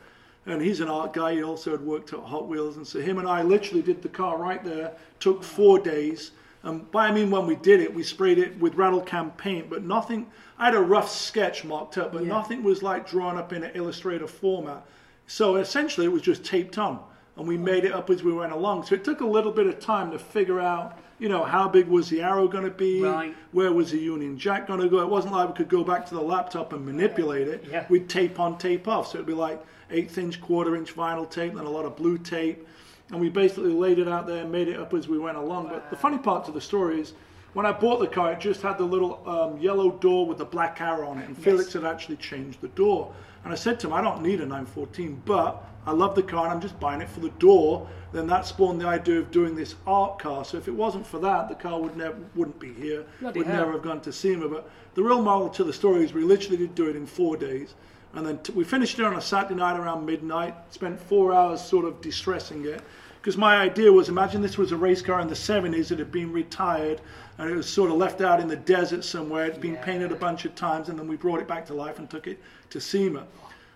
And 0.45 0.61
he's 0.61 0.81
an 0.81 0.89
art 0.89 1.13
guy. 1.13 1.35
He 1.35 1.43
also 1.43 1.71
had 1.71 1.79
worked 1.79 2.11
at 2.11 2.19
Hot 2.19 2.45
Wheels. 2.49 2.75
And 2.75 2.85
so 2.85 2.99
him 2.99 3.17
and 3.19 3.27
I 3.27 3.41
literally 3.41 3.81
did 3.81 4.01
the 4.01 4.09
car 4.09 4.37
right 4.37 4.61
there. 4.65 4.91
Took 5.21 5.41
four 5.45 5.79
days. 5.79 6.31
Um, 6.63 6.87
by 6.91 7.07
I 7.07 7.11
mean, 7.11 7.29
when 7.29 7.45
we 7.45 7.55
did 7.55 7.81
it, 7.81 7.93
we 7.93 8.03
sprayed 8.03 8.37
it 8.39 8.57
with 8.59 8.75
rattle 8.75 9.01
can 9.01 9.31
paint, 9.31 9.69
but 9.69 9.83
nothing. 9.83 10.27
I 10.57 10.65
had 10.65 10.75
a 10.75 10.79
rough 10.81 11.09
sketch 11.11 11.65
marked 11.65 11.97
up, 11.97 12.13
but 12.13 12.23
Yeah. 12.23 12.29
nothing 12.29 12.63
was 12.63 12.81
like 12.81 13.07
drawn 13.09 13.37
up 13.37 13.51
in 13.51 13.63
an 13.63 13.71
Illustrator 13.73 14.27
format. 14.27 14.85
So 15.27 15.55
essentially, 15.57 16.05
it 16.05 16.11
was 16.11 16.21
just 16.21 16.43
taped 16.45 16.77
on, 16.77 16.99
and 17.37 17.47
we 17.47 17.57
made 17.57 17.83
it 17.83 17.91
up 17.91 18.09
as 18.09 18.23
we 18.23 18.31
went 18.31 18.53
along. 18.53 18.83
So 18.85 18.95
it 18.95 19.03
took 19.03 19.19
a 19.21 19.25
little 19.27 19.51
bit 19.51 19.67
of 19.67 19.79
time 19.79 20.11
to 20.11 20.19
figure 20.19 20.59
out, 20.61 20.97
you 21.19 21.27
know, 21.27 21.43
how 21.43 21.67
big 21.67 21.87
was 21.87 22.09
the 22.09 22.21
arrow 22.21 22.47
going 22.47 22.63
to 22.65 22.69
be, 22.69 23.01
Right. 23.01 23.35
where 23.51 23.71
was 23.73 23.91
the 23.91 23.97
Union 23.99 24.37
Jack 24.37 24.67
going 24.67 24.79
to 24.79 24.87
go. 24.89 24.99
It 24.99 25.09
wasn't 25.09 25.33
like 25.33 25.49
we 25.49 25.55
could 25.55 25.69
go 25.69 25.83
back 25.83 26.05
to 26.07 26.15
the 26.15 26.21
laptop 26.21 26.71
and 26.71 26.85
manipulate 26.85 27.47
it. 27.49 27.65
Yeah. 27.69 27.85
We'd 27.89 28.07
tape 28.07 28.39
on, 28.39 28.57
tape 28.57 28.87
off. 28.87 29.09
So 29.11 29.17
it'd 29.17 29.27
be 29.27 29.33
like 29.33 29.61
eighth 29.91 30.17
inch, 30.17 30.39
quarter 30.41 30.75
inch 30.77 30.95
vinyl 30.95 31.29
tape, 31.29 31.55
and 31.55 31.67
a 31.67 31.69
lot 31.69 31.83
of 31.85 31.95
blue 31.97 32.17
tape. 32.17 32.65
And 33.11 33.19
we 33.19 33.29
basically 33.29 33.71
laid 33.71 33.99
it 33.99 34.07
out 34.07 34.27
there 34.27 34.41
and 34.43 34.51
made 34.51 34.67
it 34.67 34.79
up 34.79 34.93
as 34.93 35.07
we 35.07 35.19
went 35.19 35.37
along. 35.37 35.69
But 35.69 35.89
the 35.89 35.95
funny 35.95 36.17
part 36.17 36.45
to 36.45 36.51
the 36.51 36.61
story 36.61 37.01
is, 37.01 37.13
when 37.53 37.65
I 37.67 37.71
bought 37.71 37.99
the 37.99 38.07
car, 38.07 38.31
it 38.31 38.39
just 38.39 38.61
had 38.61 38.79
the 38.79 38.83
little 38.83 39.21
um, 39.29 39.59
yellow 39.59 39.91
door 39.91 40.25
with 40.25 40.39
the 40.39 40.45
black 40.45 40.81
arrow 40.81 41.07
on 41.07 41.19
it, 41.19 41.27
and 41.27 41.37
Felix 41.37 41.73
had 41.73 41.85
actually 41.85 42.15
changed 42.15 42.61
the 42.61 42.69
door. 42.69 43.13
And 43.43 43.53
I 43.53 43.55
said 43.55 43.79
to 43.81 43.87
him, 43.87 43.93
I 43.93 44.01
don't 44.01 44.23
need 44.23 44.39
a 44.39 44.45
914, 44.45 45.21
but 45.25 45.63
I 45.85 45.91
love 45.91 46.15
the 46.15 46.23
car 46.23 46.45
and 46.45 46.53
I'm 46.53 46.61
just 46.61 46.79
buying 46.79 47.01
it 47.01 47.09
for 47.09 47.19
the 47.19 47.29
door. 47.29 47.87
Then 48.13 48.27
that 48.27 48.45
spawned 48.45 48.79
the 48.79 48.87
idea 48.87 49.19
of 49.19 49.31
doing 49.31 49.55
this 49.55 49.75
art 49.85 50.19
car. 50.19 50.45
So 50.45 50.57
if 50.57 50.67
it 50.67 50.73
wasn't 50.73 51.05
for 51.05 51.19
that, 51.19 51.49
the 51.49 51.55
car 51.55 51.79
would 51.79 51.97
never 51.97 52.15
wouldn't 52.35 52.59
be 52.59 52.73
here. 52.73 53.05
Bloody 53.19 53.39
would 53.39 53.47
hell. 53.47 53.57
never 53.57 53.71
have 53.73 53.81
gone 53.81 53.99
to 54.01 54.13
SEMA. 54.13 54.47
But 54.47 54.69
the 54.93 55.03
real 55.03 55.21
moral 55.21 55.49
to 55.49 55.63
the 55.63 55.73
story 55.73 56.05
is 56.05 56.13
we 56.13 56.23
literally 56.23 56.57
did 56.57 56.75
do 56.75 56.89
it 56.89 56.95
in 56.95 57.05
four 57.05 57.35
days. 57.35 57.73
And 58.15 58.25
then 58.25 58.37
t- 58.39 58.53
we 58.53 58.63
finished 58.63 58.99
it 58.99 59.05
on 59.05 59.15
a 59.15 59.21
Saturday 59.21 59.55
night 59.55 59.79
around 59.79 60.05
midnight. 60.05 60.55
Spent 60.69 60.99
four 60.99 61.33
hours 61.33 61.61
sort 61.61 61.85
of 61.85 61.99
distressing 62.01 62.65
it. 62.65 62.81
Because 63.19 63.37
my 63.37 63.55
idea 63.57 63.91
was 63.91 64.09
imagine 64.09 64.41
this 64.41 64.57
was 64.57 64.71
a 64.71 64.77
race 64.77 65.01
car 65.01 65.21
in 65.21 65.27
the 65.27 65.33
70s 65.35 65.87
that 65.87 65.97
had 65.99 66.11
been 66.11 66.31
retired 66.31 66.99
and 67.37 67.49
it 67.49 67.55
was 67.55 67.67
sort 67.67 67.89
of 67.89 67.97
left 67.97 68.21
out 68.21 68.39
in 68.39 68.47
the 68.47 68.55
desert 68.55 69.03
somewhere. 69.03 69.45
It'd 69.45 69.61
been 69.61 69.75
Yeah. 69.75 69.83
painted 69.85 70.11
a 70.11 70.15
bunch 70.15 70.45
of 70.45 70.53
times 70.55 70.89
and 70.89 70.99
then 70.99 71.07
we 71.07 71.15
brought 71.15 71.39
it 71.39 71.47
back 71.47 71.65
to 71.67 71.73
life 71.73 71.99
and 71.99 72.09
took 72.09 72.27
it 72.27 72.39
to 72.69 72.79
SEMA. 72.81 73.23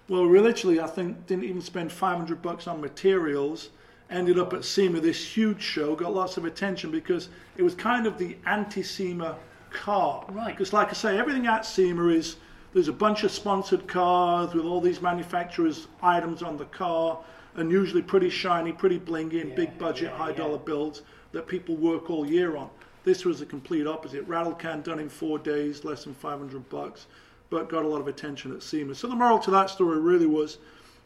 Well, 0.10 0.28
we 0.28 0.40
literally, 0.40 0.80
I 0.80 0.88
think, 0.88 1.26
didn't 1.28 1.46
even 1.46 1.62
spend 1.62 1.92
500 1.92 2.42
bucks 2.42 2.68
on 2.68 2.80
materials. 2.82 3.70
Ended 4.10 4.38
up 4.38 4.54
at 4.54 4.64
SEMA, 4.64 5.00
this 5.02 5.22
huge 5.36 5.62
show, 5.62 5.96
got 5.96 6.14
lots 6.14 6.38
of 6.38 6.46
attention 6.46 6.92
because 6.92 7.30
it 7.58 7.64
was 7.64 7.74
kind 7.74 8.06
of 8.06 8.18
the 8.18 8.38
anti-SEMA 8.46 9.36
car. 9.72 10.26
Right. 10.30 10.48
Because, 10.48 10.72
like 10.72 10.90
I 10.90 10.94
say, 10.94 11.18
everything 11.18 11.48
at 11.48 11.66
SEMA 11.66 12.08
is 12.10 12.38
there's 12.78 12.88
a 12.90 12.94
bunch 12.94 13.24
of 13.24 13.32
sponsored 13.32 13.88
cars 13.88 14.54
with 14.54 14.64
all 14.64 14.80
these 14.80 15.02
manufacturers' 15.02 15.88
items 16.04 16.44
on 16.44 16.58
the 16.58 16.66
car, 16.66 17.18
and 17.56 17.72
usually 17.72 18.04
pretty 18.04 18.30
shiny, 18.30 18.72
pretty 18.72 19.00
blingy, 19.00 19.42
and 19.42 19.50
Yeah, 19.50 19.56
big 19.56 19.80
budget, 19.80 20.12
yeah, 20.12 20.18
high 20.18 20.30
yeah. 20.30 20.36
dollar 20.36 20.60
builds 20.60 21.02
that 21.32 21.48
people 21.48 21.76
work 21.76 22.12
all 22.12 22.24
year 22.24 22.56
on. 22.56 22.70
This 23.04 23.26
was 23.26 23.40
the 23.40 23.48
complete 23.48 23.88
opposite. 23.88 24.28
Rattle 24.28 24.54
can 24.54 24.84
done 24.84 25.00
in 25.00 25.10
four 25.10 25.40
days, 25.40 25.86
less 25.86 26.04
than 26.04 26.14
500 26.14 26.70
bucks, 26.70 27.08
but 27.50 27.68
got 27.68 27.84
a 27.84 27.88
lot 27.88 28.00
of 28.00 28.08
attention 28.08 28.54
at 28.54 28.62
SEMA. 28.62 28.94
So 28.94 29.08
the 29.08 29.16
moral 29.16 29.40
to 29.40 29.50
that 29.50 29.72
story 29.72 30.00
really 30.00 30.28
was 30.28 30.60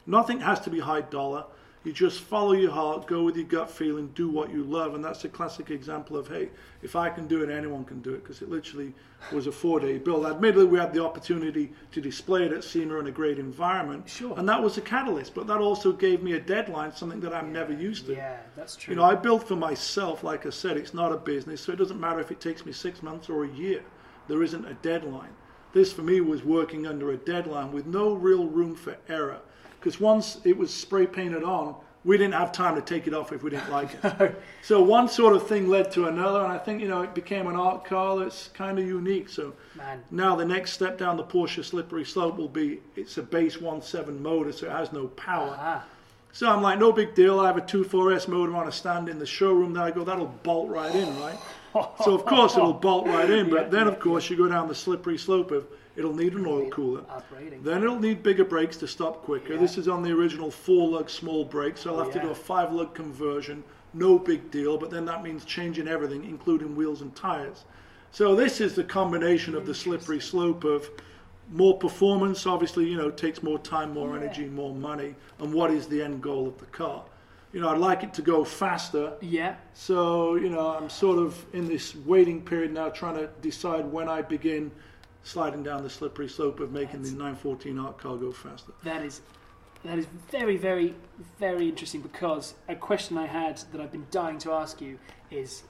nothing 0.05 0.41
has 0.41 0.59
to 0.61 0.69
be 0.69 0.81
high 0.81 0.99
dollar. 0.99 1.45
You 1.83 1.91
just 1.91 2.21
follow 2.21 2.51
your 2.51 2.71
heart, 2.71 3.07
go 3.07 3.23
with 3.23 3.35
your 3.35 3.45
gut 3.45 3.69
feeling, 3.69 4.09
do 4.09 4.29
what 4.29 4.51
you 4.51 4.63
love. 4.63 4.93
And 4.93 5.03
that's 5.03 5.25
a 5.25 5.29
classic 5.29 5.71
example 5.71 6.15
of, 6.15 6.27
hey, 6.27 6.49
if 6.83 6.95
I 6.95 7.09
can 7.09 7.27
do 7.27 7.41
it, 7.41 7.49
anyone 7.49 7.85
can 7.85 8.01
do 8.01 8.13
it, 8.13 8.23
because 8.23 8.43
it 8.43 8.49
literally 8.51 8.93
was 9.31 9.47
a 9.47 9.51
four 9.51 9.79
day 9.79 9.97
build. 9.97 10.27
Admittedly, 10.27 10.65
we 10.65 10.77
had 10.77 10.93
the 10.93 11.03
opportunity 11.03 11.71
to 11.91 11.99
display 11.99 12.45
it 12.45 12.53
at 12.53 12.63
SEMA 12.63 12.99
in 12.99 13.07
a 13.07 13.11
great 13.11 13.39
environment. 13.39 14.07
Sure. 14.07 14.37
And 14.37 14.47
that 14.47 14.61
was 14.61 14.77
a 14.77 14.81
catalyst, 14.81 15.33
but 15.33 15.47
that 15.47 15.57
also 15.57 15.91
gave 15.91 16.21
me 16.21 16.33
a 16.33 16.39
deadline, 16.39 16.93
something 16.93 17.19
that 17.21 17.33
I'm 17.33 17.51
never 17.51 17.73
used 17.73 18.05
to. 18.05 18.13
Yeah, 18.13 18.37
that's 18.55 18.75
true. 18.75 18.93
You 18.93 18.99
know, 18.99 19.05
I 19.05 19.15
build 19.15 19.43
for 19.43 19.55
myself, 19.55 20.23
like 20.23 20.45
I 20.45 20.51
said, 20.51 20.77
it's 20.77 20.93
not 20.93 21.11
a 21.11 21.17
business, 21.17 21.61
so 21.61 21.71
it 21.71 21.77
doesn't 21.77 21.99
matter 21.99 22.19
if 22.19 22.29
it 22.29 22.39
takes 22.39 22.63
me 22.63 22.73
six 22.73 23.01
months 23.01 23.27
or 23.27 23.45
a 23.45 23.49
year. 23.49 23.83
There 24.27 24.43
isn't 24.43 24.65
a 24.65 24.75
deadline. 24.75 25.33
This 25.73 25.91
for 25.91 26.03
me 26.03 26.21
was 26.21 26.43
working 26.43 26.85
under 26.85 27.11
a 27.11 27.17
deadline 27.17 27.71
with 27.71 27.87
no 27.87 28.13
real 28.13 28.45
room 28.45 28.75
for 28.75 28.97
error. 29.07 29.39
Because 29.81 29.99
once 29.99 30.37
it 30.43 30.55
was 30.55 30.71
spray 30.71 31.07
painted 31.07 31.43
on, 31.43 31.75
we 32.03 32.15
didn't 32.15 32.35
have 32.35 32.51
time 32.51 32.75
to 32.75 32.81
take 32.81 33.07
it 33.07 33.15
off 33.15 33.31
if 33.31 33.41
we 33.41 33.49
didn't 33.49 33.71
like 33.71 33.89
it. 34.03 34.39
so 34.61 34.79
one 34.81 35.09
sort 35.09 35.35
of 35.35 35.47
thing 35.47 35.67
led 35.69 35.91
to 35.93 36.05
another, 36.05 36.43
and 36.43 36.51
I 36.53 36.59
think, 36.59 36.81
you 36.81 36.87
know, 36.87 37.01
it 37.01 37.15
became 37.15 37.47
an 37.47 37.55
art 37.55 37.83
car 37.83 38.19
that's 38.19 38.49
kind 38.49 38.77
of 38.77 38.85
unique. 38.85 39.27
So 39.27 39.53
Man. 39.75 40.03
now 40.11 40.35
the 40.35 40.45
next 40.45 40.73
step 40.73 40.99
down 40.99 41.17
the 41.17 41.23
Porsche 41.23 41.65
slippery 41.65 42.05
slope 42.05 42.37
will 42.37 42.47
be 42.47 42.79
it's 42.95 43.17
a 43.17 43.23
base 43.23 43.57
1.7 43.57 44.19
motor, 44.19 44.51
so 44.51 44.67
it 44.67 44.71
has 44.71 44.91
no 44.93 45.07
power. 45.07 45.55
Ah, 45.59 45.83
So 46.31 46.47
I'm 46.47 46.61
like, 46.61 46.77
no 46.77 46.91
big 46.91 47.15
deal. 47.15 47.39
I 47.39 47.47
have 47.47 47.57
a 47.57 47.61
2.4S 47.61 48.27
motor 48.27 48.55
on 48.55 48.67
a 48.67 48.71
stand 48.71 49.09
in 49.09 49.17
the 49.17 49.25
showroom. 49.25 49.73
There 49.73 49.83
I 49.83 49.89
go, 49.91 50.03
that'll 50.03 50.27
bolt 50.43 50.69
right 50.69 50.93
in, 50.93 51.19
right? 51.19 51.37
So 52.03 52.13
of 52.13 52.25
course 52.25 52.57
it'll 52.57 52.73
bolt 52.73 53.07
right 53.07 53.29
in. 53.29 53.49
But 53.49 53.63
Yeah, 53.63 53.69
then 53.69 53.87
of 53.87 53.97
course 53.97 54.29
you 54.29 54.35
go 54.35 54.47
down 54.49 54.67
the 54.67 54.75
slippery 54.75 55.17
slope 55.17 55.51
of 55.51 55.65
it'll 55.95 56.15
need 56.15 56.33
an 56.33 56.45
oil 56.45 56.69
cooler. 56.69 57.03
Then 57.63 57.83
it'll 57.83 57.99
need 57.99 58.23
bigger 58.23 58.45
brakes 58.45 58.77
to 58.77 58.87
stop 58.87 59.23
quicker. 59.23 59.53
Yeah. 59.53 59.59
This 59.59 59.77
is 59.77 59.87
on 59.87 60.03
the 60.03 60.11
original 60.11 60.51
four 60.51 60.89
lug 60.89 61.09
small 61.09 61.45
brakes. 61.45 61.81
So 61.81 61.93
I'll 61.93 62.03
have 62.03 62.13
to 62.13 62.21
do 62.21 62.29
a 62.29 62.35
five 62.35 62.71
lug 62.71 62.93
conversion. 62.93 63.63
No 63.93 64.17
big 64.17 64.51
deal. 64.51 64.77
But 64.77 64.89
then 64.89 65.05
that 65.05 65.23
means 65.23 65.45
changing 65.45 65.87
everything, 65.87 66.23
including 66.25 66.75
wheels 66.75 67.01
and 67.01 67.15
tires. 67.15 67.65
So 68.11 68.35
this 68.35 68.59
is 68.59 68.75
the 68.75 68.83
combination 68.83 69.55
of 69.55 69.65
the 69.65 69.73
slippery 69.73 70.19
slope 70.19 70.63
of 70.63 70.89
more 71.49 71.77
performance, 71.77 72.45
obviously, 72.45 72.87
you 72.87 72.95
know, 72.97 73.09
takes 73.09 73.43
more 73.43 73.59
time, 73.59 73.93
more 73.93 74.09
Yeah. 74.09 74.23
energy, 74.23 74.45
more 74.45 74.73
money, 74.73 75.15
and 75.39 75.53
what 75.53 75.71
is 75.71 75.87
the 75.87 76.01
end 76.01 76.21
goal 76.21 76.47
of 76.47 76.57
the 76.57 76.65
car? 76.67 77.03
You 77.51 77.59
know, 77.59 77.67
I'd 77.67 77.77
like 77.77 78.03
it 78.03 78.13
to 78.13 78.21
go 78.21 78.45
faster, 78.45 79.13
yeah, 79.19 79.55
so, 79.73 80.35
you 80.35 80.49
know, 80.49 80.69
I'm 80.69 80.89
sort 80.89 81.19
of 81.19 81.45
in 81.53 81.67
this 81.67 81.93
waiting 81.93 82.41
period 82.41 82.73
now 82.73 82.87
trying 82.87 83.15
to 83.15 83.27
decide 83.41 83.91
when 83.91 84.07
I 84.07 84.21
begin 84.21 84.71
sliding 85.23 85.63
down 85.63 85.83
the 85.83 85.89
slippery 85.89 86.27
slope 86.27 86.59
of 86.59 86.71
making 86.71 87.03
the 87.03 87.09
914 87.09 87.77
art 87.77 87.97
car 87.97 88.17
go 88.17 88.31
faster. 88.31 88.71
that 88.83 89.03
is 89.03 89.21
that 89.83 89.97
is 89.97 90.05
very, 90.29 90.57
very, 90.57 90.93
very 91.39 91.67
interesting 91.67 92.01
because 92.01 92.53
a 92.67 92.75
question 92.75 93.17
I 93.17 93.25
had 93.25 93.57
that 93.71 93.81
I've 93.81 93.91
been 93.91 94.05
dying 94.11 94.37
to 94.39 94.51
ask 94.51 94.79
you 94.79 94.99
is 95.31 95.63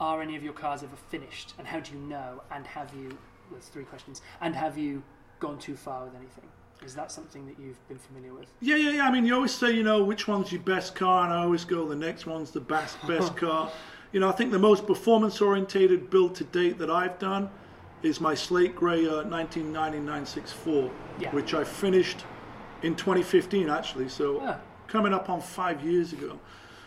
are 0.00 0.22
any 0.22 0.34
of 0.34 0.42
your 0.42 0.54
cars 0.54 0.82
ever 0.82 0.96
finished? 1.10 1.52
And 1.58 1.66
how 1.66 1.80
do 1.80 1.92
you 1.92 1.98
know? 1.98 2.42
And 2.50 2.66
have 2.66 2.94
you 2.94 3.18
there's 3.50 3.66
three 3.66 3.84
questions. 3.84 4.22
And 4.40 4.54
have 4.54 4.78
you 4.78 5.02
gone 5.38 5.58
too 5.58 5.76
far 5.76 6.04
with 6.04 6.14
anything? 6.14 6.44
Is 6.84 6.94
that 6.94 7.12
something 7.12 7.46
that 7.46 7.58
you've 7.58 7.86
been 7.88 7.98
familiar 7.98 8.32
with? 8.32 8.48
Yeah, 8.60 8.76
yeah, 8.76 8.90
yeah. 8.92 9.06
I 9.06 9.10
mean, 9.10 9.26
you 9.26 9.34
always 9.34 9.52
say, 9.52 9.70
you 9.72 9.82
know, 9.82 10.02
which 10.02 10.26
one's 10.26 10.50
your 10.50 10.62
best 10.62 10.94
car, 10.94 11.24
and 11.24 11.32
I 11.32 11.42
always 11.42 11.64
go, 11.64 11.86
the 11.86 11.94
next 11.94 12.24
one's 12.26 12.50
the 12.50 12.60
best, 12.60 12.96
best 13.06 13.36
car. 13.44 13.70
You 14.12 14.20
know, 14.20 14.28
I 14.28 14.32
think 14.32 14.50
the 14.50 14.58
most 14.58 14.86
performance 14.86 15.40
orientated 15.42 16.08
build 16.08 16.34
to 16.36 16.44
date 16.44 16.78
that 16.78 16.90
I've 16.90 17.18
done 17.18 17.50
is 18.02 18.20
my 18.20 18.34
Slate 18.34 18.74
Grey 18.74 19.06
uh, 19.06 19.22
1990 19.24 19.98
964, 19.98 20.90
Yeah. 21.18 21.30
which 21.32 21.54
I 21.54 21.64
finished 21.64 22.24
in 22.82 22.94
2015, 22.96 23.68
actually. 23.68 24.08
So 24.08 24.40
Ah. 24.42 24.56
coming 24.86 25.12
up 25.12 25.28
on 25.28 25.40
five 25.40 25.84
years 25.84 26.12
ago. 26.12 26.38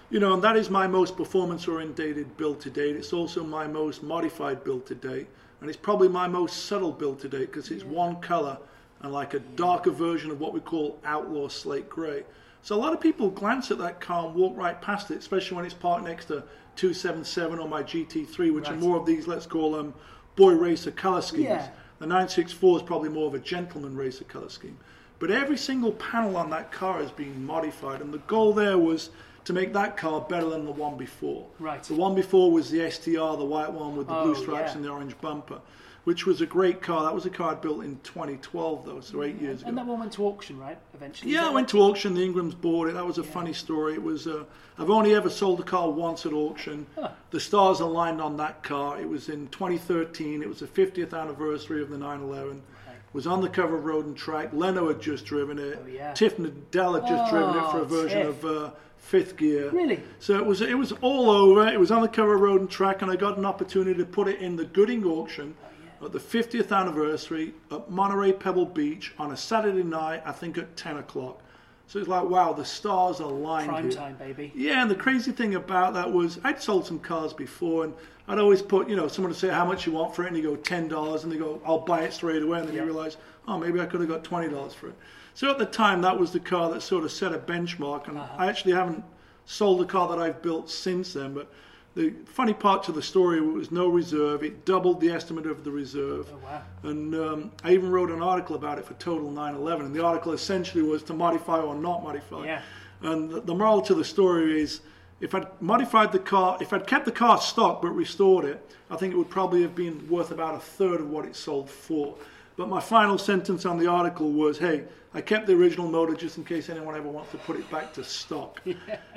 You 0.10 0.20
know, 0.20 0.34
and 0.34 0.44
that 0.44 0.56
is 0.58 0.70
my 0.70 0.86
most 0.88 1.16
performance 1.16 1.68
orientated 1.68 2.36
build 2.38 2.60
to 2.62 2.70
date. 2.70 2.96
It's 2.96 3.14
also 3.14 3.44
my 3.44 3.66
most 3.68 4.04
modified 4.04 4.64
build 4.64 4.86
to 4.88 4.96
date. 4.96 5.28
And 5.62 5.70
it's 5.70 5.78
probably 5.78 6.10
my 6.10 6.28
most 6.28 6.66
subtle 6.66 6.92
build 6.92 7.20
to 7.22 7.30
date 7.30 7.52
because 7.52 7.72
it's 7.72 7.84
one 7.86 8.18
color 8.18 8.58
and 9.02 9.12
like 9.14 9.34
a 9.34 9.40
darker 9.40 9.92
version 9.92 10.30
of 10.32 10.40
what 10.40 10.54
we 10.54 10.60
call 10.60 11.00
outlaw 11.06 11.48
slate 11.48 11.90
gray. 11.90 12.24
So 12.62 12.76
a 12.76 12.82
lot 12.82 12.94
of 12.94 13.00
people 13.02 13.30
glance 13.30 13.72
at 13.72 13.78
that 13.80 14.00
car 14.02 14.26
and 14.28 14.36
walk 14.36 14.56
right 14.58 14.80
past 14.82 15.10
it, 15.12 15.18
especially 15.18 15.56
when 15.58 15.66
it's 15.66 15.74
parked 15.74 16.06
next 16.06 16.26
to 16.26 16.44
277 16.76 17.60
or 17.60 17.68
my 17.68 17.82
GT3, 17.84 18.54
which 18.54 18.70
are 18.70 18.76
more 18.76 18.98
of 18.98 19.06
these, 19.06 19.28
let's 19.28 19.46
call 19.46 19.72
them 19.72 19.94
boy 20.36 20.54
racer 20.54 20.92
color 20.92 21.22
schemes. 21.22 21.44
Yeah. 21.44 21.70
The 22.00 22.08
964 22.08 22.78
is 22.78 22.84
probably 22.84 23.10
more 23.10 23.28
of 23.28 23.34
a 23.34 23.40
gentleman 23.40 23.96
racer 23.96 24.24
color 24.26 24.50
scheme. 24.50 24.78
But 25.20 25.32
every 25.32 25.58
single 25.58 25.94
panel 25.94 26.36
on 26.36 26.50
that 26.50 26.72
car 26.72 27.00
has 27.00 27.12
been 27.12 27.46
modified, 27.46 28.02
and 28.02 28.14
the 28.14 28.18
goal 28.20 28.52
there 28.54 28.78
was 28.78 29.10
to 29.46 29.54
make 29.54 29.72
that 29.74 29.96
car 29.96 30.22
better 30.22 30.50
than 30.50 30.66
the 30.66 30.72
one 30.72 30.98
before. 30.98 31.46
Right. 31.60 31.82
The 31.84 31.94
one 31.96 32.16
before 32.16 32.52
was 32.52 32.70
the 32.70 32.90
STR, 32.90 33.38
the 33.38 33.46
white 33.46 33.72
one 33.72 33.96
with 33.96 34.08
the 34.08 34.16
Oh, 34.16 34.24
blue 34.24 34.36
stripes 34.36 34.72
yeah. 34.72 34.76
and 34.78 34.86
the 34.86 34.90
orange 34.90 35.20
bumper, 35.22 35.60
which 36.04 36.26
was 36.26 36.42
a 36.42 36.46
great 36.46 36.82
car. 36.82 37.04
That 37.04 37.14
was 37.16 37.26
a 37.26 37.30
car 37.30 37.56
built 37.56 37.84
in 37.84 37.98
2012, 38.04 38.86
though, 38.86 39.00
so 39.00 39.24
eight 39.24 39.40
years 39.42 39.62
ago. 39.62 39.70
And 39.70 39.78
that 39.78 39.86
one 39.86 40.00
went 40.00 40.12
to 40.14 40.26
auction, 40.26 40.60
right? 40.60 40.78
Eventually. 40.94 41.32
Yeah, 41.32 41.42
that 41.44 41.52
I 41.52 41.54
went 41.54 41.70
to 41.70 41.80
auction. 41.80 42.14
The 42.14 42.22
Ingrams 42.28 42.56
bought 42.60 42.90
it. 42.90 42.94
That 42.96 43.06
was 43.06 43.18
a 43.18 43.24
funny 43.24 43.54
story. 43.54 43.94
It 43.94 44.04
was. 44.04 44.28
Uh, 44.28 44.44
I've 44.78 44.90
only 44.90 45.14
ever 45.16 45.30
sold 45.30 45.60
a 45.60 45.64
car 45.64 45.90
once 45.90 46.26
at 46.26 46.34
auction. 46.34 46.88
Huh. 46.96 47.10
The 47.32 47.40
stars 47.40 47.80
aligned 47.80 48.20
on 48.22 48.38
that 48.38 48.64
car. 48.64 49.00
It 49.00 49.08
was 49.08 49.30
in 49.30 49.48
2013. 49.50 50.42
It 50.42 50.50
was 50.50 50.60
the 50.60 50.68
50th 50.68 51.14
anniversary 51.20 51.82
of 51.82 51.90
the 51.90 51.98
911. 51.98 52.58
It 52.58 53.14
was 53.14 53.28
on 53.28 53.42
the 53.42 53.50
cover 53.50 53.76
of 53.76 53.86
Road 53.86 54.08
and 54.08 54.18
Track. 54.18 54.50
Leno 54.54 54.88
had 54.88 55.00
just 55.00 55.26
driven 55.26 55.60
it. 55.60 55.80
Oh, 55.84 55.88
yeah. 55.88 56.14
Tiff 56.14 56.38
Needell 56.38 57.00
had 57.00 57.08
just 57.08 57.32
driven 57.32 57.56
it 57.56 57.70
for 57.72 57.78
a 57.78 57.82
Oh, 57.82 57.86
version 57.86 58.26
Tiff. 58.26 58.44
of 58.44 58.46
uh, 58.46 58.72
Fifth 58.98 59.38
Gear. 59.38 59.70
Really? 59.70 60.02
So 60.20 60.36
it 60.38 60.46
was 60.46 60.62
it 60.62 60.76
was 60.78 60.92
all 61.02 61.30
over. 61.30 61.68
It 61.68 61.80
was 61.80 61.92
on 61.92 62.02
the 62.02 62.08
cover 62.08 62.34
of 62.34 62.42
Road 62.42 62.62
and 62.62 62.70
Track, 62.70 63.04
and 63.04 63.12
I 63.12 63.16
got 63.16 63.38
an 63.38 63.46
opportunity 63.46 64.00
to 64.00 64.06
put 64.06 64.28
it 64.28 64.40
in 64.40 64.56
the 64.56 64.66
Gooding 64.66 65.06
auction 65.06 65.54
Oh, 65.64 65.68
at 66.06 66.12
the 66.12 66.20
50th 66.20 66.72
anniversary 66.76 67.54
at 67.72 67.90
Monterey 67.90 68.34
Pebble 68.34 68.66
Beach 68.66 69.14
on 69.18 69.32
a 69.32 69.38
Saturday 69.38 69.84
night, 69.84 70.22
I 70.26 70.32
think 70.32 70.58
at 70.58 70.76
10 70.76 70.98
o'clock. 70.98 71.40
So 71.88 72.00
it's 72.00 72.08
like, 72.08 72.24
wow, 72.24 72.54
the 72.54 72.66
stars 72.66 73.20
are 73.20 73.30
aligned 73.30 73.70
Prime 73.70 73.84
here. 73.90 73.92
time, 73.98 74.16
baby. 74.16 74.52
Yeah, 74.56 74.82
and 74.82 74.90
the 74.90 74.96
crazy 74.96 75.32
thing 75.32 75.56
about 75.56 75.94
that 75.94 76.12
was 76.12 76.40
I'd 76.44 76.62
sold 76.62 76.86
some 76.88 77.00
cars 77.00 77.34
before, 77.34 77.84
and 77.84 77.94
I'd 78.28 78.40
always 78.40 78.62
put, 78.62 78.90
you 78.90 78.96
know, 78.96 79.08
someone 79.08 79.32
would 79.32 79.38
say 79.40 79.50
how 79.50 79.66
much 79.66 79.86
you 79.86 79.92
want 79.92 80.16
for 80.16 80.24
it, 80.24 80.28
and 80.28 80.38
you 80.38 80.44
go 80.44 80.56
ten 80.56 80.88
dollars, 80.88 81.24
and 81.24 81.32
they 81.32 81.38
go, 81.38 81.62
I'll 81.66 81.80
buy 81.80 82.02
it 82.04 82.14
straight 82.14 82.42
away, 82.42 82.60
and 82.60 82.68
then 82.68 82.76
Yeah. 82.76 82.82
you 82.84 82.88
realise, 82.88 83.18
oh, 83.48 83.58
maybe 83.58 83.80
I 83.82 83.86
could 83.86 84.00
have 84.00 84.10
got 84.10 84.24
twenty 84.24 84.48
dollars 84.50 84.74
for 84.74 84.88
it. 84.88 84.96
So 85.34 85.52
at 85.52 85.58
the 85.58 85.66
time, 85.66 86.02
that 86.02 86.18
was 86.18 86.32
the 86.32 86.40
car 86.40 86.72
that 86.72 86.82
sort 86.82 87.04
of 87.04 87.12
set 87.12 87.34
a 87.34 87.38
benchmark, 87.38 88.08
and 88.08 88.18
Uh-huh. 88.18 88.36
I 88.38 88.48
actually 88.48 88.74
haven't 88.74 89.04
sold 89.46 89.82
a 89.82 89.86
car 89.86 90.08
that 90.08 90.20
I've 90.20 90.42
built 90.42 90.70
since 90.70 91.14
then. 91.14 91.34
But 91.34 91.52
the 91.96 92.12
funny 92.26 92.54
part 92.54 92.84
to 92.84 92.92
the 92.92 93.02
story 93.02 93.40
was 93.40 93.72
no 93.72 93.88
reserve; 93.88 94.44
it 94.44 94.66
doubled 94.66 95.00
the 95.00 95.10
estimate 95.10 95.46
of 95.46 95.64
the 95.64 95.72
reserve. 95.72 96.28
Oh 96.34 96.38
wow. 96.44 96.62
And 96.84 97.16
um, 97.16 97.52
I 97.64 97.74
even 97.74 97.92
wrote 97.92 98.10
an 98.10 98.22
article 98.22 98.56
about 98.56 98.80
it 98.80 98.86
for 98.86 98.96
Total 98.96 99.30
911. 99.30 99.88
And 99.88 99.96
the 99.96 100.04
article 100.04 100.34
essentially 100.34 100.84
was 100.84 101.04
to 101.04 101.14
modify 101.14 101.60
or 101.60 101.76
not 101.76 102.04
modify. 102.04 102.46
Yeah. 102.46 102.62
And 103.02 103.30
the, 103.30 103.42
the 103.42 103.54
moral 103.54 103.82
to 103.84 103.94
the 103.94 104.06
story 104.06 104.62
is 104.62 104.82
if 105.22 105.36
I'd 105.36 105.48
modified 105.62 106.12
the 106.12 106.20
car, 106.20 106.58
if 106.62 106.74
I'd 106.74 106.88
kept 106.88 107.06
the 107.06 107.12
car 107.12 107.40
stock 107.40 107.82
but 107.82 107.90
restored 107.90 108.46
it, 108.46 108.76
I 108.90 108.96
think 108.96 109.14
it 109.14 109.18
would 109.18 109.30
probably 109.30 109.62
have 109.62 109.76
been 109.76 110.10
worth 110.10 110.32
about 110.32 110.56
a 110.56 110.60
third 110.60 111.00
of 111.00 111.10
what 111.10 111.26
it 111.26 111.36
sold 111.36 111.70
for. 111.70 112.16
But 112.56 112.70
my 112.70 112.80
final 112.80 113.18
sentence 113.18 113.66
on 113.66 113.78
the 113.78 113.88
article 113.88 114.32
was 114.32 114.60
hey, 114.60 114.84
I 115.14 115.22
kept 115.22 115.48
the 115.48 115.54
original 115.54 115.88
motor 115.88 116.16
just 116.16 116.38
in 116.38 116.44
case 116.44 116.70
anyone 116.70 116.96
ever 116.96 117.08
wants 117.08 117.32
to 117.32 117.38
put 117.38 117.58
it 117.58 117.70
back 117.70 117.94
to 117.94 118.04
stock. 118.04 118.62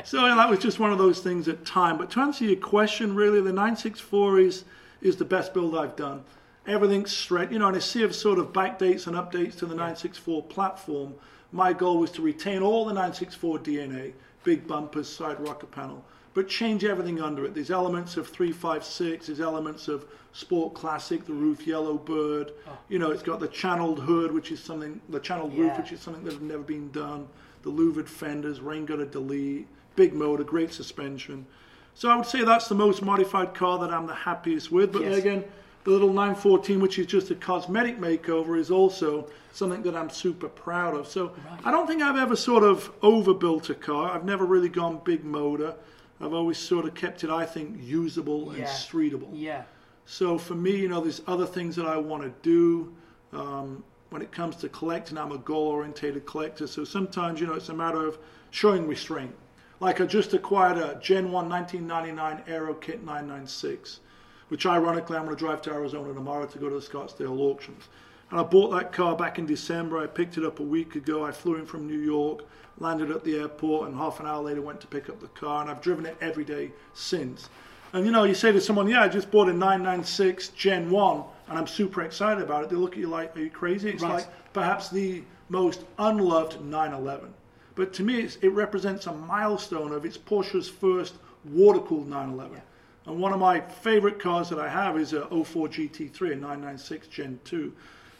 So 0.05 0.25
yeah, 0.25 0.37
that 0.37 0.49
was 0.49 0.61
just 0.61 0.79
one 0.79 0.93
of 0.93 0.99
those 0.99 1.21
things 1.21 1.49
at 1.49 1.65
time. 1.65 1.99
But 1.99 2.11
to 2.13 2.21
answer 2.21 2.45
your 2.45 2.57
question, 2.57 3.17
really, 3.17 3.41
the 3.41 3.53
964 3.53 4.39
is, 4.39 4.65
is 5.01 5.17
the 5.17 5.25
best 5.25 5.53
build 5.53 5.77
I've 5.77 5.97
done. 5.97 6.23
Everything's 6.67 7.11
straight, 7.11 7.51
you 7.51 7.59
know, 7.59 7.69
in 7.69 7.75
a 7.75 7.81
sea 7.81 8.05
of 8.05 8.15
sort 8.15 8.39
of 8.39 8.53
backdates 8.53 9.09
and 9.09 9.17
updates 9.17 9.57
to 9.59 9.67
the 9.67 9.75
964 9.75 10.45
platform, 10.45 11.15
my 11.51 11.73
goal 11.73 11.99
was 11.99 12.11
to 12.13 12.23
retain 12.23 12.63
all 12.63 12.85
the 12.85 12.93
964 12.93 13.59
DNA, 13.61 14.13
big 14.45 14.67
bumpers, 14.69 15.09
side 15.09 15.41
rocker 15.41 15.67
panel, 15.67 16.05
but 16.37 16.49
change 16.51 16.85
everything 16.85 17.19
under 17.19 17.47
it. 17.47 17.55
There's 17.55 17.71
elements 17.71 18.19
of 18.19 18.29
356, 18.29 19.27
there's 19.27 19.41
elements 19.41 19.89
of 19.89 20.05
Sport 20.35 20.75
Classic, 20.75 21.25
the 21.25 21.33
Ruf 21.33 21.67
Yellowbird. 21.67 22.53
Oh. 22.69 22.79
You 22.91 22.99
know, 22.99 23.11
it's 23.11 23.23
got 23.23 23.41
the 23.41 23.49
channeled 23.49 24.01
hood, 24.01 24.33
which 24.33 24.53
is 24.53 24.63
something, 24.63 25.01
the 25.09 25.19
channeled 25.19 25.57
roof, 25.57 25.79
which 25.79 25.93
is 25.93 26.01
something 26.03 26.23
that 26.25 26.35
had 26.35 26.43
never 26.43 26.63
been 26.63 26.91
done. 26.93 27.27
The 27.63 27.71
louvered 27.71 28.07
fenders, 28.07 28.61
rain 28.61 28.85
gutter 28.85 29.07
delete, 29.07 29.67
big 29.97 30.13
motor, 30.13 30.45
great 30.45 30.75
suspension. 30.75 31.47
So 31.95 32.11
I 32.11 32.17
would 32.17 32.27
say 32.27 32.45
that's 32.45 32.69
the 32.69 32.75
most 32.75 33.01
modified 33.01 33.55
car 33.55 33.79
that 33.79 33.91
I'm 33.91 34.07
the 34.07 34.15
happiest 34.15 34.71
with. 34.71 34.93
But 34.93 35.03
Yes. 35.05 35.17
again, 35.17 35.45
the 35.85 35.91
little 35.91 36.13
914, 36.13 36.81
which 36.81 36.99
is 36.99 37.07
just 37.07 37.31
a 37.31 37.35
cosmetic 37.35 37.99
makeover, 37.99 38.59
is 38.59 38.71
also 38.71 39.31
something 39.53 39.81
that 39.85 39.97
I'm 39.97 40.11
super 40.11 40.49
proud 40.49 40.95
of. 40.95 41.09
So 41.09 41.29
Right. 41.29 41.61
I 41.65 41.71
don't 41.71 41.87
think 41.87 42.03
I've 42.03 42.19
ever 42.19 42.37
sort 42.37 42.63
of 42.63 42.93
overbuilt 43.01 43.71
a 43.71 43.75
car. 43.75 44.11
I've 44.11 44.27
never 44.27 44.45
really 44.45 44.69
gone 44.69 45.01
big 45.03 45.25
motor. 45.25 45.77
I've 46.21 46.33
always 46.33 46.59
sort 46.59 46.87
of 46.87 46.95
kept 46.95 47.25
it, 47.25 47.31
I 47.31 47.45
think, 47.45 47.77
usable 47.81 48.51
and 48.51 48.61
Yeah. 48.61 48.67
streetable. 48.67 49.31
Yeah. 49.33 49.65
So 50.07 50.39
for 50.39 50.55
me, 50.55 50.77
you 50.77 50.89
know, 50.89 51.01
there's 51.01 51.21
other 51.27 51.47
things 51.47 51.77
that 51.77 51.87
I 51.87 51.97
want 51.97 52.23
to 52.23 52.33
do. 52.43 52.95
Um, 53.33 53.85
when 54.11 54.23
it 54.23 54.31
comes 54.31 54.57
to 54.57 54.69
collecting, 54.69 55.19
I'm 55.19 55.33
a 55.33 55.39
goal-orientated 55.39 56.25
collector. 56.27 56.67
So 56.67 56.85
sometimes, 56.85 57.41
you 57.41 57.47
know, 57.47 57.55
it's 57.55 57.69
a 57.69 57.75
matter 57.75 58.07
of 58.07 58.19
showing 58.51 58.87
restraint. 58.87 59.35
Like 59.81 60.01
I 60.01 60.07
just 60.07 60.33
acquired 60.33 60.79
a 60.79 60.99
Gen 61.03 61.31
1 61.33 61.49
1999 61.49 62.43
Aero 62.47 62.73
Kit 62.75 63.05
996, 63.05 64.01
which 64.49 64.65
ironically 64.65 65.17
I'm 65.17 65.25
going 65.25 65.37
to 65.37 65.39
drive 65.45 65.61
to 65.63 65.71
Arizona 65.73 66.15
tomorrow 66.15 66.47
to 66.47 66.59
go 66.59 66.69
to 66.71 66.77
the 66.77 66.81
Scottsdale 66.81 67.39
auctions. 67.41 67.85
And 68.31 68.41
I 68.41 68.43
bought 68.43 68.71
that 68.71 68.93
car 68.93 69.15
back 69.17 69.39
in 69.39 69.47
December. 69.47 69.99
I 69.99 70.07
picked 70.07 70.37
it 70.37 70.45
up 70.45 70.59
a 70.59 70.65
week 70.65 70.97
ago. 70.97 71.25
I 71.25 71.31
flew 71.31 71.57
in 71.57 71.67
from 71.67 71.87
New 71.87 71.99
York, 71.99 72.45
landed 72.79 73.11
at 73.11 73.23
the 73.25 73.37
airport, 73.39 73.89
and 73.89 73.97
half 73.97 74.19
an 74.21 74.27
hour 74.27 74.43
later 74.43 74.63
went 74.63 74.81
to 74.81 74.87
pick 74.89 75.09
up 75.09 75.21
the 75.21 75.29
car. 75.29 75.63
And 75.63 75.71
I've 75.71 75.81
driven 75.81 76.07
it 76.07 76.17
every 76.21 76.45
day 76.45 76.73
since. 76.93 77.49
And 77.93 78.05
you 78.05 78.11
know, 78.11 78.25
you 78.25 78.35
say 78.35 78.51
to 78.51 78.61
someone, 78.61 78.89
"Yeah, 78.89 79.03
I 79.03 79.09
just 79.09 79.31
bought 79.31 79.49
a 79.49 79.53
996 79.53 80.49
Gen 80.49 80.91
1, 80.91 81.23
and 81.49 81.59
I'm 81.59 81.69
super 81.69 82.03
excited 82.03 82.43
about 82.43 82.65
it." 82.65 82.71
They 82.71 82.77
look 82.77 82.93
at 82.95 82.99
you 82.99 83.07
like, 83.07 83.37
"Are 83.37 83.41
you 83.41 83.51
crazy?" 83.51 83.91
It's 83.91 84.03
Right. 84.03 84.15
like 84.15 84.53
perhaps 84.53 84.89
the 84.91 85.23
most 85.49 85.85
unloved 85.99 86.61
911. 86.61 87.33
But 87.77 87.93
to 87.95 88.03
me, 88.03 88.21
it's, 88.23 88.37
it 88.43 88.49
represents 88.49 89.07
a 89.07 89.13
milestone 89.13 89.93
of 89.93 90.05
it's 90.05 90.19
Porsche's 90.19 90.69
first 90.69 91.15
water-cooled 91.45 92.09
911. 92.09 92.61
And 93.07 93.21
one 93.21 93.33
of 93.33 93.39
my 93.39 93.61
favorite 93.61 94.19
cars 94.19 94.49
that 94.49 94.59
I 94.59 94.69
have 94.69 94.99
is 94.99 95.13
a 95.13 95.29
04 95.31 95.69
GT3, 95.69 96.33
a 96.33 96.37
996 96.37 97.07
Gen 97.07 97.39
2. 97.45 97.73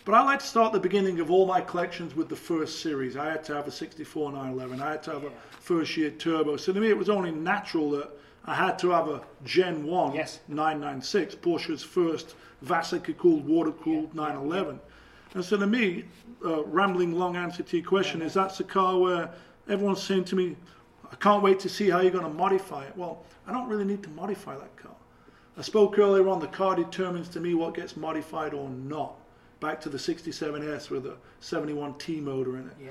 But 0.07 0.15
I 0.15 0.23
like 0.23 0.39
to 0.39 0.47
start 0.47 0.73
the 0.73 0.79
beginning 0.79 1.19
of 1.19 1.33
all 1.33 1.47
my 1.47 1.61
collections 1.61 2.15
with 2.15 2.29
the 2.29 2.37
first 2.37 2.81
series. 2.81 3.17
I 3.17 3.29
had 3.29 3.43
to 3.47 3.55
have 3.57 3.67
a 3.67 3.73
64 3.73 4.31
911. 4.31 4.81
I 4.81 4.93
had 4.93 5.03
to 5.03 5.11
have 5.11 5.25
a 5.25 5.33
first 5.59 5.97
year 5.97 6.11
turbo. 6.13 6.57
So 6.57 6.73
to 6.73 6.81
me, 6.81 6.91
it 6.91 6.97
was 6.97 7.11
only 7.11 7.33
natural 7.33 7.91
that 7.91 8.11
I 8.45 8.55
had 8.55 8.79
to 8.79 8.91
have 8.91 9.09
a 9.09 9.21
Gen 9.45 9.85
1 9.85 10.15
Yes. 10.15 10.39
996, 10.47 11.35
Porsche's 11.35 11.83
first 11.83 12.37
Vasica 12.65 13.19
cooled, 13.19 13.49
water 13.49 13.73
cooled 13.73 14.15
911. 14.15 14.79
And 15.35 15.45
so 15.45 15.57
to 15.57 15.67
me, 15.67 16.05
uh, 16.45 16.63
rambling 16.63 17.19
long 17.19 17.35
answer 17.35 17.65
to 17.65 17.77
your 17.77 17.85
question 17.85 18.23
is 18.23 18.33
that's 18.33 18.61
a 18.61 18.65
car 18.65 19.01
where 19.01 19.29
everyone's 19.69 20.05
saying 20.05 20.27
to 20.27 20.37
me, 20.37 20.55
I 21.11 21.17
can't 21.17 21.43
wait 21.43 21.59
to 21.61 21.69
see 21.69 21.91
how 21.91 21.99
you're 21.99 22.13
going 22.13 22.23
to 22.23 22.31
modify 22.31 22.85
it. 22.85 22.97
Well, 22.97 23.25
I 23.45 23.53
don't 23.53 23.69
really 23.69 23.85
need 23.85 24.05
to 24.05 24.11
modify 24.11 24.57
that 24.57 24.77
car. 24.77 24.95
I 25.59 25.63
spoke 25.63 25.99
earlier 25.99 26.29
on, 26.29 26.39
the 26.39 26.47
car 26.47 26.77
determines 26.77 27.29
to 27.31 27.41
me 27.41 27.55
what 27.55 27.75
gets 27.75 27.97
modified 27.97 28.55
or 28.55 28.71
not. 28.71 29.17
Back 29.61 29.81
to 29.83 29.89
the 29.89 29.99
67S 29.99 30.91
with 30.91 31.07
a 31.07 31.17
71T 31.41 32.23
motor 32.23 32.57
in 32.57 32.67
it. 32.67 32.77
Yeah. 32.83 32.91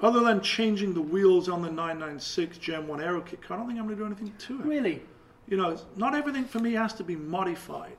Other 0.00 0.20
than 0.20 0.40
changing 0.40 0.94
the 0.94 1.00
wheels 1.00 1.48
on 1.48 1.62
the 1.62 1.70
996 1.70 2.58
Gen 2.58 2.88
1 2.88 3.00
Aero 3.00 3.20
kit 3.20 3.40
car, 3.40 3.56
I 3.56 3.60
don't 3.60 3.68
think 3.68 3.78
I'm 3.78 3.86
going 3.86 3.96
to 3.96 4.02
do 4.02 4.06
anything 4.06 4.32
to 4.36 4.60
it. 4.60 4.66
Really? 4.66 5.02
You 5.48 5.56
know, 5.56 5.78
not 5.96 6.14
everything 6.14 6.44
for 6.44 6.58
me 6.58 6.72
has 6.72 6.92
to 6.94 7.04
be 7.04 7.16
modified. 7.16 7.96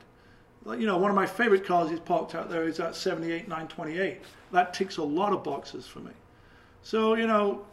Like, 0.65 0.79
you 0.79 0.85
know, 0.85 0.97
one 0.97 1.09
of 1.09 1.15
my 1.15 1.25
favorite 1.25 1.65
cars 1.65 1.91
is 1.91 1.99
parked 1.99 2.35
out 2.35 2.49
there 2.49 2.67
is 2.67 2.77
that 2.77 2.95
78 2.95 3.47
928. 3.47 4.21
That 4.51 4.73
ticks 4.73 4.97
a 4.97 5.03
lot 5.03 5.33
of 5.33 5.43
boxes 5.43 5.87
for 5.87 5.99
me. 5.99 6.11
So, 6.83 7.15
you 7.15 7.27
know, 7.27 7.65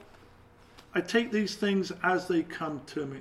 I 0.94 1.00
take 1.00 1.31
these 1.31 1.55
things 1.55 1.92
as 2.03 2.26
they 2.26 2.42
come 2.42 2.81
to 2.87 3.07
me. 3.07 3.20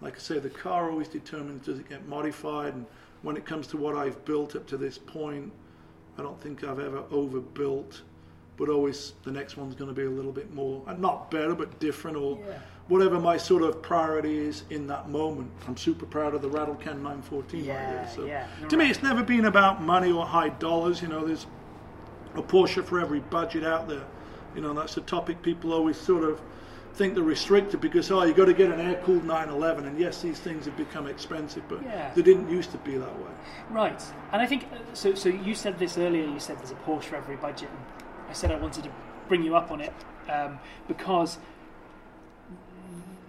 Like 0.00 0.16
I 0.16 0.18
say, 0.18 0.38
the 0.38 0.50
car 0.50 0.90
always 0.90 1.08
determines 1.08 1.66
does 1.66 1.78
it 1.78 1.88
get 1.88 2.06
modified, 2.08 2.74
and 2.74 2.86
when 3.22 3.36
it 3.36 3.44
comes 3.44 3.66
to 3.68 3.76
what 3.76 3.94
I've 3.94 4.24
built 4.24 4.56
up 4.56 4.66
to 4.68 4.78
this 4.78 4.96
point, 4.96 5.52
I 6.18 6.22
don't 6.22 6.40
think 6.40 6.64
I've 6.64 6.78
ever 6.78 7.02
overbuilt, 7.10 8.02
but 8.56 8.68
always 8.68 9.14
the 9.24 9.30
next 9.30 9.56
one's 9.56 9.74
going 9.74 9.88
to 9.88 9.94
be 9.94 10.06
a 10.06 10.10
little 10.10 10.32
bit 10.32 10.52
more, 10.52 10.82
uh, 10.86 10.92
not 10.94 11.30
better, 11.30 11.54
but 11.54 11.78
different, 11.78 12.16
or 12.16 12.38
Yeah. 12.38 12.58
whatever 12.88 13.18
my 13.20 13.36
sort 13.36 13.62
of 13.62 13.80
priority 13.82 14.36
is 14.38 14.64
in 14.70 14.86
that 14.88 15.08
moment. 15.08 15.50
I'm 15.66 15.76
super 15.76 16.06
proud 16.06 16.34
of 16.34 16.42
the 16.42 16.48
Rattlecan 16.48 17.00
914 17.00 17.60
right 17.60 17.66
Yeah, 17.66 17.92
there. 17.92 18.08
So 18.14 18.24
yeah, 18.24 18.46
to 18.68 18.76
me, 18.76 18.90
it's 18.90 19.02
never 19.02 19.22
been 19.22 19.44
about 19.46 19.82
money 19.82 20.10
or 20.12 20.26
high 20.26 20.48
dollars. 20.50 21.00
You 21.00 21.08
know, 21.08 21.24
there's 21.26 21.46
a 22.34 22.42
Porsche 22.42 22.84
for 22.84 23.00
every 23.00 23.20
budget 23.20 23.64
out 23.64 23.88
there. 23.88 24.04
You 24.54 24.60
know, 24.60 24.74
that's 24.74 24.96
a 24.96 25.00
topic 25.02 25.42
people 25.42 25.72
always 25.72 25.96
sort 25.96 26.24
of 26.24 26.40
think 26.94 27.14
they're 27.14 27.22
restricted 27.22 27.80
because 27.80 28.10
oh, 28.10 28.22
you've 28.24 28.36
got 28.36 28.46
to 28.46 28.54
get 28.54 28.70
an 28.70 28.80
air-cooled 28.80 29.24
911, 29.24 29.86
and 29.86 29.98
yes, 29.98 30.20
these 30.22 30.38
things 30.38 30.64
have 30.66 30.76
become 30.76 31.06
expensive, 31.06 31.62
but 31.68 31.82
Yeah. 31.82 32.12
they 32.14 32.22
didn't 32.22 32.50
used 32.50 32.72
to 32.72 32.78
be 32.78 32.96
that 32.98 33.18
way. 33.18 33.30
Right. 33.70 34.02
And 34.32 34.42
I 34.42 34.46
think 34.46 34.64
uh, 34.72 34.76
so. 34.92 35.14
So 35.14 35.28
you 35.28 35.54
said 35.54 35.78
this 35.78 35.96
earlier. 35.98 36.26
You 36.26 36.40
said 36.40 36.58
there's 36.58 36.70
a 36.72 36.74
Porsche 36.86 37.04
for 37.04 37.16
every 37.16 37.36
budget. 37.36 37.70
And 37.70 37.78
I 38.28 38.32
said 38.32 38.50
I 38.50 38.56
wanted 38.56 38.84
to 38.84 38.90
bring 39.28 39.42
you 39.42 39.56
up 39.56 39.70
on 39.70 39.80
it 39.80 39.92
um, 40.28 40.58
because 40.88 41.38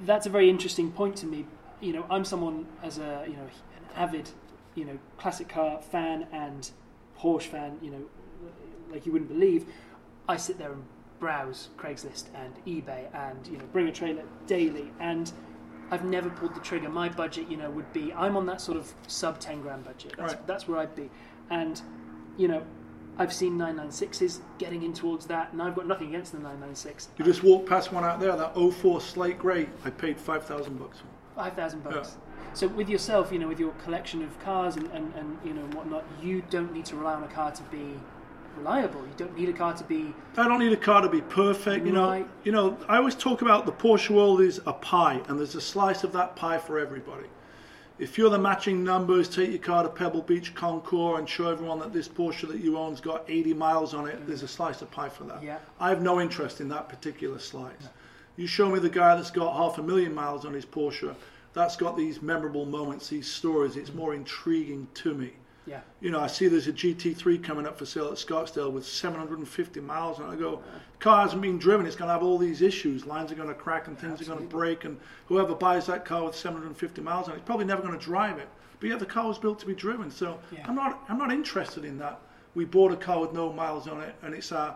that's 0.06 0.26
a 0.26 0.30
very 0.30 0.50
interesting 0.50 0.92
point 0.92 1.16
to 1.18 1.26
me. 1.26 1.46
You 1.80 1.94
know, 1.94 2.06
I'm 2.10 2.26
someone 2.26 2.68
as 2.84 2.98
a 2.98 3.26
you 3.28 3.36
know 3.36 3.44
an 3.44 3.84
avid 3.96 4.30
you 4.76 4.86
know 4.86 4.98
classic 5.18 5.50
car 5.50 5.82
fan 5.82 6.28
and 6.32 6.70
Porsche 7.20 7.48
fan. 7.48 7.78
You 7.82 7.92
know, 7.92 8.04
like 8.92 9.06
you 9.06 9.12
wouldn't 9.12 9.30
believe. 9.30 9.66
I 10.28 10.38
sit 10.38 10.58
there 10.58 10.72
and 10.72 10.84
browse 11.22 11.70
Craigslist 11.78 12.26
and 12.36 12.54
eBay 12.66 13.06
and 13.14 13.48
you 13.48 13.58
know 13.58 13.64
bring 13.72 13.88
a 13.88 13.92
trailer 13.94 14.24
daily 14.48 14.92
and 15.00 15.32
I've 15.92 16.06
never 16.06 16.30
pulled 16.30 16.56
the 16.56 16.62
trigger. 16.62 16.88
My 16.88 17.10
budget, 17.10 17.50
you 17.50 17.58
know, 17.58 17.70
would 17.70 17.92
be 17.92 18.14
I'm 18.14 18.38
on 18.38 18.46
that 18.46 18.62
sort 18.62 18.78
of 18.78 18.94
sub 19.08 19.40
10 19.40 19.62
grand 19.62 19.84
budget. 19.84 20.14
That's, 20.18 20.34
Right. 20.36 20.48
that's 20.48 20.66
where 20.66 20.80
I'd 20.80 20.96
be. 20.96 21.10
And, 21.50 21.82
you 22.38 22.48
know, 22.48 22.64
I've 23.18 23.34
seen 23.34 23.58
996s 23.58 24.40
getting 24.58 24.84
in 24.84 24.94
towards 24.94 25.26
that, 25.26 25.52
and 25.52 25.62
I've 25.62 25.76
got 25.76 25.88
nothing 25.88 26.08
against 26.08 26.32
the 26.32 26.38
996. 26.38 27.10
You 27.18 27.26
just 27.26 27.44
walk 27.44 27.68
past 27.68 27.92
one 27.92 28.06
out 28.06 28.22
there, 28.22 28.34
that 28.38 28.56
04 28.56 29.02
slate 29.02 29.38
grey. 29.38 29.68
I 29.84 29.90
paid 29.90 30.18
five 30.18 30.46
thousand 30.46 30.80
bucks 30.80 31.00
5,000 31.36 31.84
bucks. 31.84 32.16
So 32.54 32.70
with 32.70 32.88
yourself, 32.88 33.30
you 33.32 33.40
know, 33.40 33.50
with 33.50 33.60
your 33.60 33.72
collection 33.84 34.22
of 34.24 34.40
cars 34.40 34.78
and, 34.78 34.90
and, 34.94 35.14
and 35.16 35.38
you 35.44 35.54
know 35.54 35.64
whatnot, 35.78 36.06
you 36.22 36.42
don't 36.50 36.72
need 36.74 36.86
to 36.86 36.96
rely 36.96 37.16
on 37.16 37.24
a 37.24 37.28
car 37.28 37.52
to 37.52 37.64
be 37.64 38.00
reliable. 38.58 39.02
You 39.02 39.14
don't 39.18 39.38
need 39.38 39.50
a 39.50 39.54
car 39.54 39.74
to 39.74 39.84
be 39.84 40.14
I 40.38 40.48
don't 40.48 40.60
need 40.60 40.74
a 40.74 40.78
car 40.78 41.02
to 41.02 41.10
be 41.10 41.22
perfect, 41.22 41.86
you 41.86 41.92
know. 41.92 42.10
Right. 42.10 42.28
You 42.44 42.52
know, 42.52 42.78
I 42.88 42.98
always 42.98 43.16
talk 43.16 43.42
about 43.42 43.66
the 43.66 43.72
Porsche 43.72 44.10
world 44.12 44.42
is 44.42 44.60
a 44.66 44.74
pie, 44.74 45.22
and 45.28 45.38
there's 45.38 45.56
a 45.56 45.62
slice 45.62 46.04
of 46.04 46.14
that 46.14 46.36
pie 46.36 46.58
for 46.58 46.80
everybody. 46.80 47.28
If 48.00 48.18
you're 48.18 48.30
the 48.30 48.40
matching 48.40 48.84
numbers, 48.84 49.30
take 49.30 49.50
your 49.52 49.60
car 49.60 49.84
to 49.84 49.90
Pebble 49.90 50.24
Beach 50.24 50.56
Concours 50.56 51.20
and 51.20 51.30
show 51.30 51.50
everyone 51.50 51.80
that 51.80 51.94
this 51.94 52.08
Porsche 52.08 52.48
that 52.48 52.60
you 52.60 52.78
own's 52.78 53.00
got 53.00 53.26
80 53.28 53.54
miles 53.54 53.94
on 53.94 54.08
it. 54.08 54.20
Mm. 54.20 54.28
There's 54.28 54.44
a 54.44 54.48
slice 54.48 54.82
of 54.82 54.90
pie 54.90 55.10
for 55.10 55.26
that. 55.26 55.44
Yeah. 55.44 55.60
I 55.80 55.90
have 55.90 56.02
no 56.02 56.20
interest 56.20 56.62
in 56.62 56.70
that 56.70 56.90
particular 56.90 57.38
slice. 57.38 57.90
You 58.38 58.48
show 58.48 58.70
me 58.70 58.80
the 58.80 58.90
guy 58.90 59.16
that's 59.16 59.30
got 59.30 59.56
half 59.56 59.78
a 59.78 59.84
million 59.84 60.16
miles 60.16 60.46
on 60.46 60.54
his 60.54 60.66
Porsche. 60.66 61.14
That's 61.54 61.76
got 61.76 61.96
these 61.96 62.22
memorable 62.22 62.66
moments, 62.66 63.10
these 63.10 63.30
stories. 63.30 63.76
It's 63.76 63.94
more 63.94 64.16
intriguing 64.16 64.88
to 64.96 65.14
me 65.14 65.34
yeah. 65.66 65.82
you 66.00 66.12
know, 66.12 66.20
I 66.20 66.28
see 66.28 66.48
there's 66.48 66.68
a 66.68 66.74
GT3 66.74 67.44
coming 67.44 67.68
up 67.68 67.78
for 67.78 67.86
sale 67.86 68.08
at 68.08 68.14
Scottsdale 68.14 68.72
with 68.72 68.86
750 68.86 69.80
miles, 69.82 70.20
and 70.20 70.28
I 70.28 70.36
go, 70.36 70.62
car 71.00 71.24
hasn't 71.24 71.42
been 71.42 71.58
driven. 71.58 71.86
It's 71.86 71.96
going 71.96 72.08
to 72.08 72.14
have 72.14 72.24
all 72.24 72.38
these 72.38 72.62
issues. 72.62 73.06
Lines 73.06 73.32
are 73.32 73.36
going 73.36 73.48
to 73.48 73.54
crack 73.54 73.88
and 73.88 73.98
things 73.98 74.22
are 74.22 74.26
going 74.26 74.40
to 74.40 74.46
break, 74.46 74.86
and 74.86 75.00
whoever 75.28 75.54
buys 75.54 75.86
that 75.88 76.06
car 76.06 76.24
with 76.24 76.36
750 76.36 77.02
miles 77.02 77.28
on 77.28 77.34
it, 77.34 77.38
it's 77.38 77.46
probably 77.46 77.66
never 77.66 77.82
going 77.82 77.98
to 77.98 78.04
drive 78.04 78.38
it. 78.38 78.48
But 78.80 78.90
yet 78.90 79.00
the 79.00 79.06
car 79.06 79.28
was 79.28 79.38
built 79.38 79.60
to 79.60 79.66
be 79.66 79.76
driven. 79.76 80.10
So 80.10 80.40
Yeah. 80.52 80.66
I'm 80.68 80.76
not, 80.76 81.04
I'm 81.08 81.18
not 81.18 81.32
interested 81.32 81.86
in 81.86 81.98
that. 82.00 82.20
We 82.56 82.66
bought 82.66 82.92
a 82.92 82.98
car 82.98 83.22
with 83.22 83.32
no 83.32 83.54
miles 83.54 83.88
on 83.88 84.02
it, 84.02 84.16
and 84.24 84.34
it's 84.34 84.52
uh, 84.52 84.74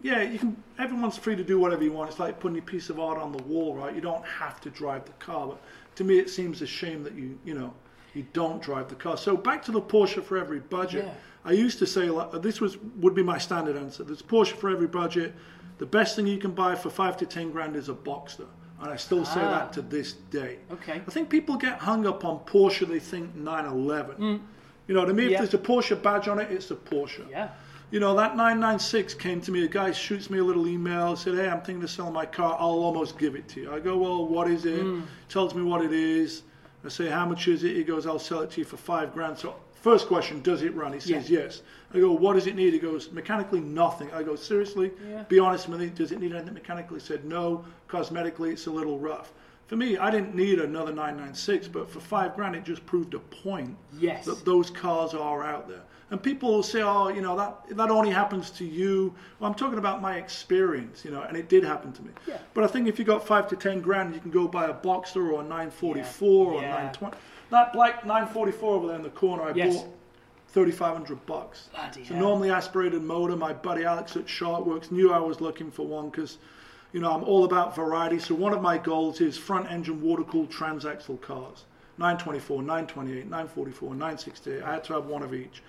yeah, 0.00 0.22
you 0.22 0.38
can. 0.38 0.62
Everyone's 0.78 1.18
free 1.18 1.36
to 1.36 1.44
do 1.44 1.58
whatever 1.58 1.82
you 1.82 1.92
want. 1.92 2.10
It's 2.10 2.20
like 2.20 2.38
putting 2.38 2.58
a 2.58 2.62
piece 2.62 2.88
of 2.88 3.00
art 3.00 3.18
on 3.18 3.32
the 3.32 3.42
wall, 3.42 3.74
right? 3.74 3.94
You 3.94 4.00
don't 4.00 4.24
have 4.24 4.60
to 4.62 4.70
drive 4.70 5.04
the 5.04 5.12
car, 5.12 5.48
but 5.48 5.60
to 5.96 6.04
me, 6.04 6.18
it 6.18 6.30
seems 6.30 6.62
a 6.62 6.66
shame 6.66 7.02
that 7.02 7.14
you, 7.14 7.38
you 7.44 7.54
know, 7.54 7.74
you 8.14 8.26
don't 8.32 8.60
drive 8.62 8.88
the 8.88 8.94
car. 8.94 9.16
So 9.16 9.36
back 9.36 9.62
to 9.64 9.72
the 9.72 9.80
Porsche 9.80 10.22
for 10.22 10.36
every 10.38 10.60
budget. 10.60 11.04
Yeah. 11.06 11.14
I 11.44 11.52
used 11.52 11.78
to 11.78 11.86
say 11.86 12.10
like, 12.10 12.42
this 12.42 12.60
was 12.60 12.76
would 12.96 13.14
be 13.14 13.22
my 13.22 13.38
standard 13.38 13.76
answer. 13.76 14.04
There's 14.04 14.22
Porsche 14.22 14.52
for 14.56 14.70
every 14.70 14.86
budget. 14.88 15.34
The 15.78 15.86
best 15.86 16.16
thing 16.16 16.26
you 16.26 16.38
can 16.38 16.50
buy 16.52 16.74
for 16.74 16.90
five 16.90 17.16
to 17.18 17.26
ten 17.26 17.50
grand 17.52 17.76
is 17.76 17.88
a 17.88 17.94
Boxster, 17.94 18.46
and 18.80 18.90
I 18.90 18.96
still 18.96 19.24
say 19.24 19.40
Ah. 19.40 19.50
that 19.58 19.72
to 19.74 19.82
this 19.82 20.14
day. 20.30 20.58
Okay. 20.72 21.00
I 21.06 21.10
think 21.10 21.28
people 21.30 21.56
get 21.56 21.78
hung 21.78 22.06
up 22.06 22.24
on 22.24 22.40
Porsche. 22.40 22.86
They 22.86 22.98
think 22.98 23.34
911. 23.36 24.40
You 24.88 24.94
know, 24.94 25.04
to 25.04 25.12
me, 25.12 25.24
if 25.24 25.28
Mm. 25.28 25.32
Yeah. 25.32 25.38
there's 25.38 25.54
a 25.54 25.58
Porsche 25.58 26.02
badge 26.02 26.28
on 26.28 26.38
it, 26.40 26.50
it's 26.50 26.70
a 26.70 26.74
Porsche. 26.76 27.28
Yeah. 27.30 27.50
You 27.90 28.00
know, 28.00 28.14
that 28.16 28.36
996 28.36 29.14
came 29.14 29.40
to 29.42 29.52
me. 29.52 29.64
A 29.64 29.68
guy 29.68 29.92
shoots 29.92 30.28
me 30.30 30.38
a 30.38 30.44
little 30.44 30.66
email, 30.66 31.14
said, 31.16 31.34
Hey, 31.34 31.48
I'm 31.48 31.60
thinking 31.62 31.82
of 31.84 31.90
selling 31.90 32.12
my 32.12 32.26
car. 32.26 32.56
I'll 32.58 32.68
almost 32.88 33.18
give 33.18 33.34
it 33.34 33.48
to 33.50 33.60
you. 33.60 33.72
I 33.72 33.78
go, 33.80 33.96
Well, 33.96 34.26
what 34.26 34.48
is 34.50 34.64
it? 34.66 34.84
Tells 35.28 35.54
me 35.54 35.62
what 35.62 35.82
it 35.84 35.92
is. 35.92 36.42
I 36.84 36.88
say, 36.88 37.08
How 37.08 37.26
much 37.26 37.48
is 37.48 37.64
it? 37.64 37.76
He 37.76 37.84
goes, 37.84 38.06
I'll 38.06 38.18
sell 38.18 38.40
it 38.40 38.50
to 38.52 38.60
you 38.60 38.64
for 38.64 38.76
five 38.76 39.12
grand. 39.12 39.38
So, 39.38 39.54
first 39.74 40.06
question, 40.06 40.40
does 40.42 40.62
it 40.62 40.74
run? 40.74 40.92
He 40.92 41.00
says, 41.00 41.28
Yes. 41.30 41.62
I 41.92 41.98
go, 42.00 42.12
What 42.12 42.34
does 42.34 42.46
it 42.46 42.54
need? 42.54 42.72
He 42.72 42.78
goes, 42.78 43.10
Mechanically, 43.12 43.60
nothing. 43.60 44.10
I 44.12 44.22
go, 44.22 44.36
Seriously? 44.36 44.92
Yeah. 45.08 45.22
Be 45.24 45.38
honest 45.38 45.68
with 45.68 45.80
me. 45.80 45.88
Does 45.88 46.12
it 46.12 46.20
need 46.20 46.34
anything 46.34 46.54
mechanically? 46.54 47.00
He 47.00 47.06
said, 47.06 47.24
No. 47.24 47.64
Cosmetically, 47.88 48.52
it's 48.52 48.66
a 48.66 48.70
little 48.70 48.98
rough. 48.98 49.32
For 49.68 49.76
me, 49.76 49.98
I 49.98 50.10
didn't 50.10 50.34
need 50.34 50.58
another 50.60 50.92
996, 50.92 51.68
but 51.68 51.90
for 51.90 52.00
five 52.00 52.34
grand, 52.34 52.56
it 52.56 52.64
just 52.64 52.84
proved 52.86 53.12
a 53.12 53.18
point 53.18 53.76
Yes. 53.98 54.24
that 54.24 54.42
those 54.46 54.70
cars 54.70 55.12
are 55.12 55.44
out 55.44 55.68
there. 55.68 55.82
And 56.10 56.22
people 56.22 56.50
will 56.50 56.62
say, 56.62 56.80
"Oh, 56.80 57.08
you 57.08 57.20
know 57.20 57.36
that 57.36 57.76
that 57.76 57.90
only 57.90 58.08
happens 58.08 58.50
to 58.52 58.64
you." 58.64 59.14
Well, 59.38 59.50
I'm 59.50 59.54
talking 59.54 59.76
about 59.76 60.00
my 60.00 60.16
experience, 60.16 61.04
you 61.04 61.10
know, 61.10 61.20
and 61.20 61.36
it 61.36 61.50
did 61.50 61.64
happen 61.64 61.92
to 61.92 62.02
me. 62.02 62.12
Yeah. 62.26 62.38
But 62.54 62.64
I 62.64 62.66
think 62.66 62.88
if 62.88 62.98
you 62.98 63.04
got 63.04 63.26
five 63.26 63.46
to 63.48 63.56
ten 63.56 63.82
grand, 63.82 64.14
you 64.14 64.20
can 64.20 64.30
go 64.30 64.48
buy 64.48 64.64
a 64.64 64.72
Boxster 64.72 65.30
or 65.30 65.42
a 65.42 65.44
944 65.44 66.52
or 66.54 66.62
Yeah. 66.62 66.68
a 66.68 66.70
920. 66.70 67.18
That 67.50 67.74
black 67.74 68.06
944 68.06 68.74
over 68.74 68.86
there 68.86 68.96
in 68.96 69.02
the 69.02 69.10
corner, 69.10 69.42
I 69.42 69.52
Yes. 69.52 69.76
bought 69.82 69.88
3,500 70.48 71.26
bucks. 71.26 71.68
Bloody 71.74 72.00
a 72.00 72.04
hell. 72.06 72.18
normally 72.18 72.50
aspirated 72.50 73.02
motor. 73.02 73.36
My 73.36 73.52
buddy 73.52 73.84
Alex 73.84 74.16
at 74.16 74.24
Sharkwerks 74.24 74.90
knew 74.90 75.12
I 75.12 75.18
was 75.18 75.42
looking 75.42 75.70
for 75.70 75.86
one 75.86 76.08
because, 76.08 76.38
you 76.92 77.00
know, 77.00 77.12
I'm 77.12 77.24
all 77.24 77.44
about 77.44 77.74
variety. 77.76 78.18
So 78.18 78.34
one 78.34 78.52
of 78.52 78.62
my 78.62 78.78
goals 78.78 79.20
is 79.20 79.36
front 79.36 79.70
engine 79.70 80.00
water 80.00 80.24
cooled 80.24 80.50
transaxle 80.50 81.20
cars. 81.20 81.64
924, 81.98 82.62
928, 82.62 83.24
944, 83.24 83.90
968. 83.90 84.62
I 84.62 84.72
had 84.72 84.84
to 84.84 84.92
have 84.94 85.06
one 85.06 85.22
of 85.22 85.34
each. 85.34 85.62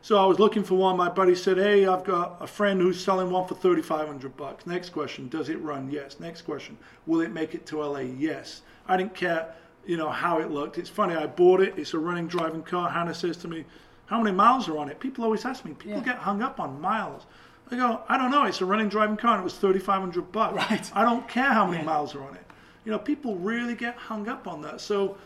So 0.00 0.16
I 0.16 0.26
was 0.26 0.38
looking 0.38 0.64
for 0.64 0.74
one. 0.76 0.96
My 0.96 1.08
buddy 1.08 1.34
said, 1.34 1.58
"Hey, 1.58 1.86
I've 1.86 2.04
got 2.04 2.36
a 2.40 2.46
friend 2.46 2.80
who's 2.80 3.02
selling 3.02 3.30
one 3.30 3.46
for 3.46 3.54
3,500 3.54 4.36
bucks." 4.36 4.66
Next 4.66 4.90
question: 4.90 5.28
Does 5.28 5.48
it 5.48 5.60
run? 5.60 5.90
Yes. 5.90 6.18
Next 6.18 6.42
question: 6.42 6.76
Will 7.06 7.20
it 7.20 7.32
make 7.32 7.54
it 7.54 7.66
to 7.66 7.82
LA? 7.82 8.00
Yes. 8.00 8.62
I 8.88 8.96
didn't 8.96 9.14
care, 9.14 9.54
you 9.86 9.96
know, 9.96 10.08
how 10.08 10.38
it 10.38 10.50
looked. 10.50 10.78
It's 10.78 10.88
funny. 10.90 11.14
I 11.14 11.26
bought 11.26 11.60
it. 11.60 11.74
It's 11.76 11.94
a 11.94 11.98
running 11.98 12.26
driving 12.26 12.62
car. 12.62 12.90
Hannah 12.90 13.14
says 13.14 13.36
to 13.38 13.48
me, 13.48 13.64
"How 14.06 14.20
many 14.20 14.34
miles 14.34 14.68
are 14.68 14.78
on 14.78 14.88
it?" 14.88 14.98
People 14.98 15.24
always 15.24 15.44
ask 15.44 15.64
me. 15.64 15.72
People 15.74 15.98
Yeah. 15.98 16.04
get 16.04 16.18
hung 16.18 16.42
up 16.42 16.58
on 16.58 16.80
miles. 16.80 17.26
I 17.72 17.76
go, 17.76 18.00
I 18.08 18.18
don't 18.18 18.30
know. 18.30 18.44
It's 18.44 18.60
a 18.60 18.64
running 18.66 18.88
driving 18.88 19.16
car, 19.16 19.32
and 19.32 19.40
it 19.40 19.44
was 19.44 19.54
3,500 19.54 20.30
bucks. 20.32 20.54
Right. 20.70 20.90
I 20.94 21.04
don't 21.04 21.26
care 21.28 21.52
how 21.52 21.64
many 21.66 21.78
Yeah. 21.78 21.84
miles 21.84 22.14
are 22.14 22.22
on 22.22 22.34
it. 22.34 22.44
You 22.84 22.92
know, 22.92 22.98
people 22.98 23.36
really 23.36 23.74
get 23.74 23.96
hung 23.96 24.28
up 24.28 24.46
on 24.46 24.62
that. 24.62 24.80
So 24.80 25.16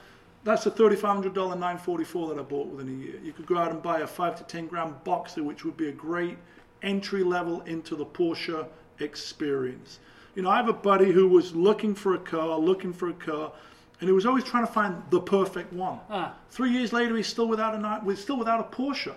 that's 0.44 0.66
a 0.66 0.70
$3,500 0.70 1.56
944 1.58 2.28
that 2.34 2.38
I 2.38 2.42
bought 2.42 2.68
within 2.68 2.88
a 2.88 2.96
year. 3.04 3.18
You 3.22 3.32
could 3.32 3.46
go 3.46 3.56
out 3.58 3.70
and 3.70 3.82
buy 3.82 4.00
a 4.00 4.06
five 4.06 4.36
to 4.36 4.44
10 4.44 4.66
grand 4.68 4.94
Boxster, 5.04 5.42
which 5.42 5.64
would 5.64 5.76
be 5.76 5.88
a 5.88 5.92
great 5.92 6.38
entry 6.82 7.24
level 7.24 7.62
into 7.62 7.96
the 7.96 8.04
Porsche 8.06 8.66
experience. 9.00 9.98
You 10.34 10.42
know, 10.42 10.50
I 10.50 10.56
have 10.56 10.68
a 10.68 10.72
buddy 10.74 11.10
who 11.12 11.26
was 11.28 11.54
looking 11.54 11.94
for 11.94 12.14
a 12.14 12.18
car, 12.18 12.58
looking 12.58 12.92
for 12.92 13.08
a 13.08 13.14
car, 13.14 13.52
and 14.00 14.08
he 14.08 14.12
was 14.12 14.26
always 14.26 14.44
trying 14.44 14.66
to 14.66 14.72
find 14.72 15.02
the 15.10 15.20
perfect 15.20 15.72
one. 15.72 15.98
Ah. 16.10 16.34
Three 16.50 16.70
years 16.70 16.92
later, 16.92 17.16
he's 17.16 17.26
still 17.26 17.48
without 17.48 17.74
a 17.74 18.16
still 18.16 18.36
without 18.36 18.60
a 18.60 18.64
Porsche. 18.76 19.14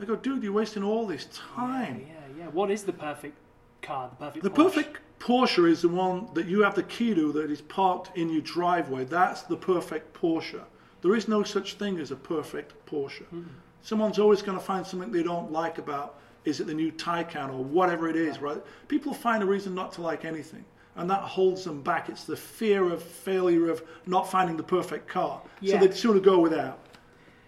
I 0.00 0.04
go, 0.04 0.14
dude, 0.14 0.42
you're 0.42 0.52
wasting 0.52 0.84
all 0.84 1.06
this 1.06 1.26
time. 1.32 2.00
Yeah, 2.06 2.14
yeah. 2.14 2.17
What 2.52 2.70
is 2.70 2.84
the 2.84 2.92
perfect 2.92 3.36
car? 3.82 4.10
The 4.10 4.26
perfect. 4.26 4.42
The 4.42 4.50
Porsche? 4.50 4.54
perfect 4.54 4.98
Porsche 5.18 5.68
is 5.70 5.82
the 5.82 5.88
one 5.88 6.28
that 6.34 6.46
you 6.46 6.62
have 6.62 6.74
the 6.74 6.82
key 6.84 7.14
to 7.14 7.32
that 7.32 7.50
is 7.50 7.60
parked 7.62 8.16
in 8.16 8.30
your 8.30 8.42
driveway. 8.42 9.04
That's 9.04 9.42
the 9.42 9.56
perfect 9.56 10.14
Porsche. 10.14 10.62
There 11.02 11.14
is 11.14 11.28
no 11.28 11.42
such 11.42 11.74
thing 11.74 11.98
as 11.98 12.10
a 12.10 12.16
perfect 12.16 12.74
Porsche. 12.86 13.24
Hmm. 13.26 13.42
Someone's 13.82 14.18
always 14.18 14.42
going 14.42 14.58
to 14.58 14.64
find 14.64 14.86
something 14.86 15.12
they 15.12 15.22
don't 15.22 15.52
like 15.52 15.78
about 15.78 16.18
is 16.44 16.60
it 16.60 16.66
the 16.66 16.74
new 16.74 16.90
Taycan 16.92 17.50
or 17.50 17.62
whatever 17.62 18.08
it 18.08 18.16
is, 18.16 18.40
right? 18.40 18.60
People 18.88 19.12
find 19.12 19.42
a 19.42 19.46
reason 19.46 19.74
not 19.74 19.92
to 19.92 20.02
like 20.02 20.24
anything. 20.24 20.64
And 20.96 21.08
that 21.10 21.20
holds 21.20 21.64
them 21.64 21.82
back. 21.82 22.08
It's 22.08 22.24
the 22.24 22.36
fear 22.36 22.90
of 22.90 23.02
failure 23.02 23.70
of 23.70 23.82
not 24.06 24.28
finding 24.28 24.56
the 24.56 24.62
perfect 24.64 25.06
car. 25.06 25.40
Yeah. 25.60 25.74
So 25.74 25.86
they'd 25.86 25.94
sooner 25.94 26.20
go 26.20 26.40
without. 26.40 26.80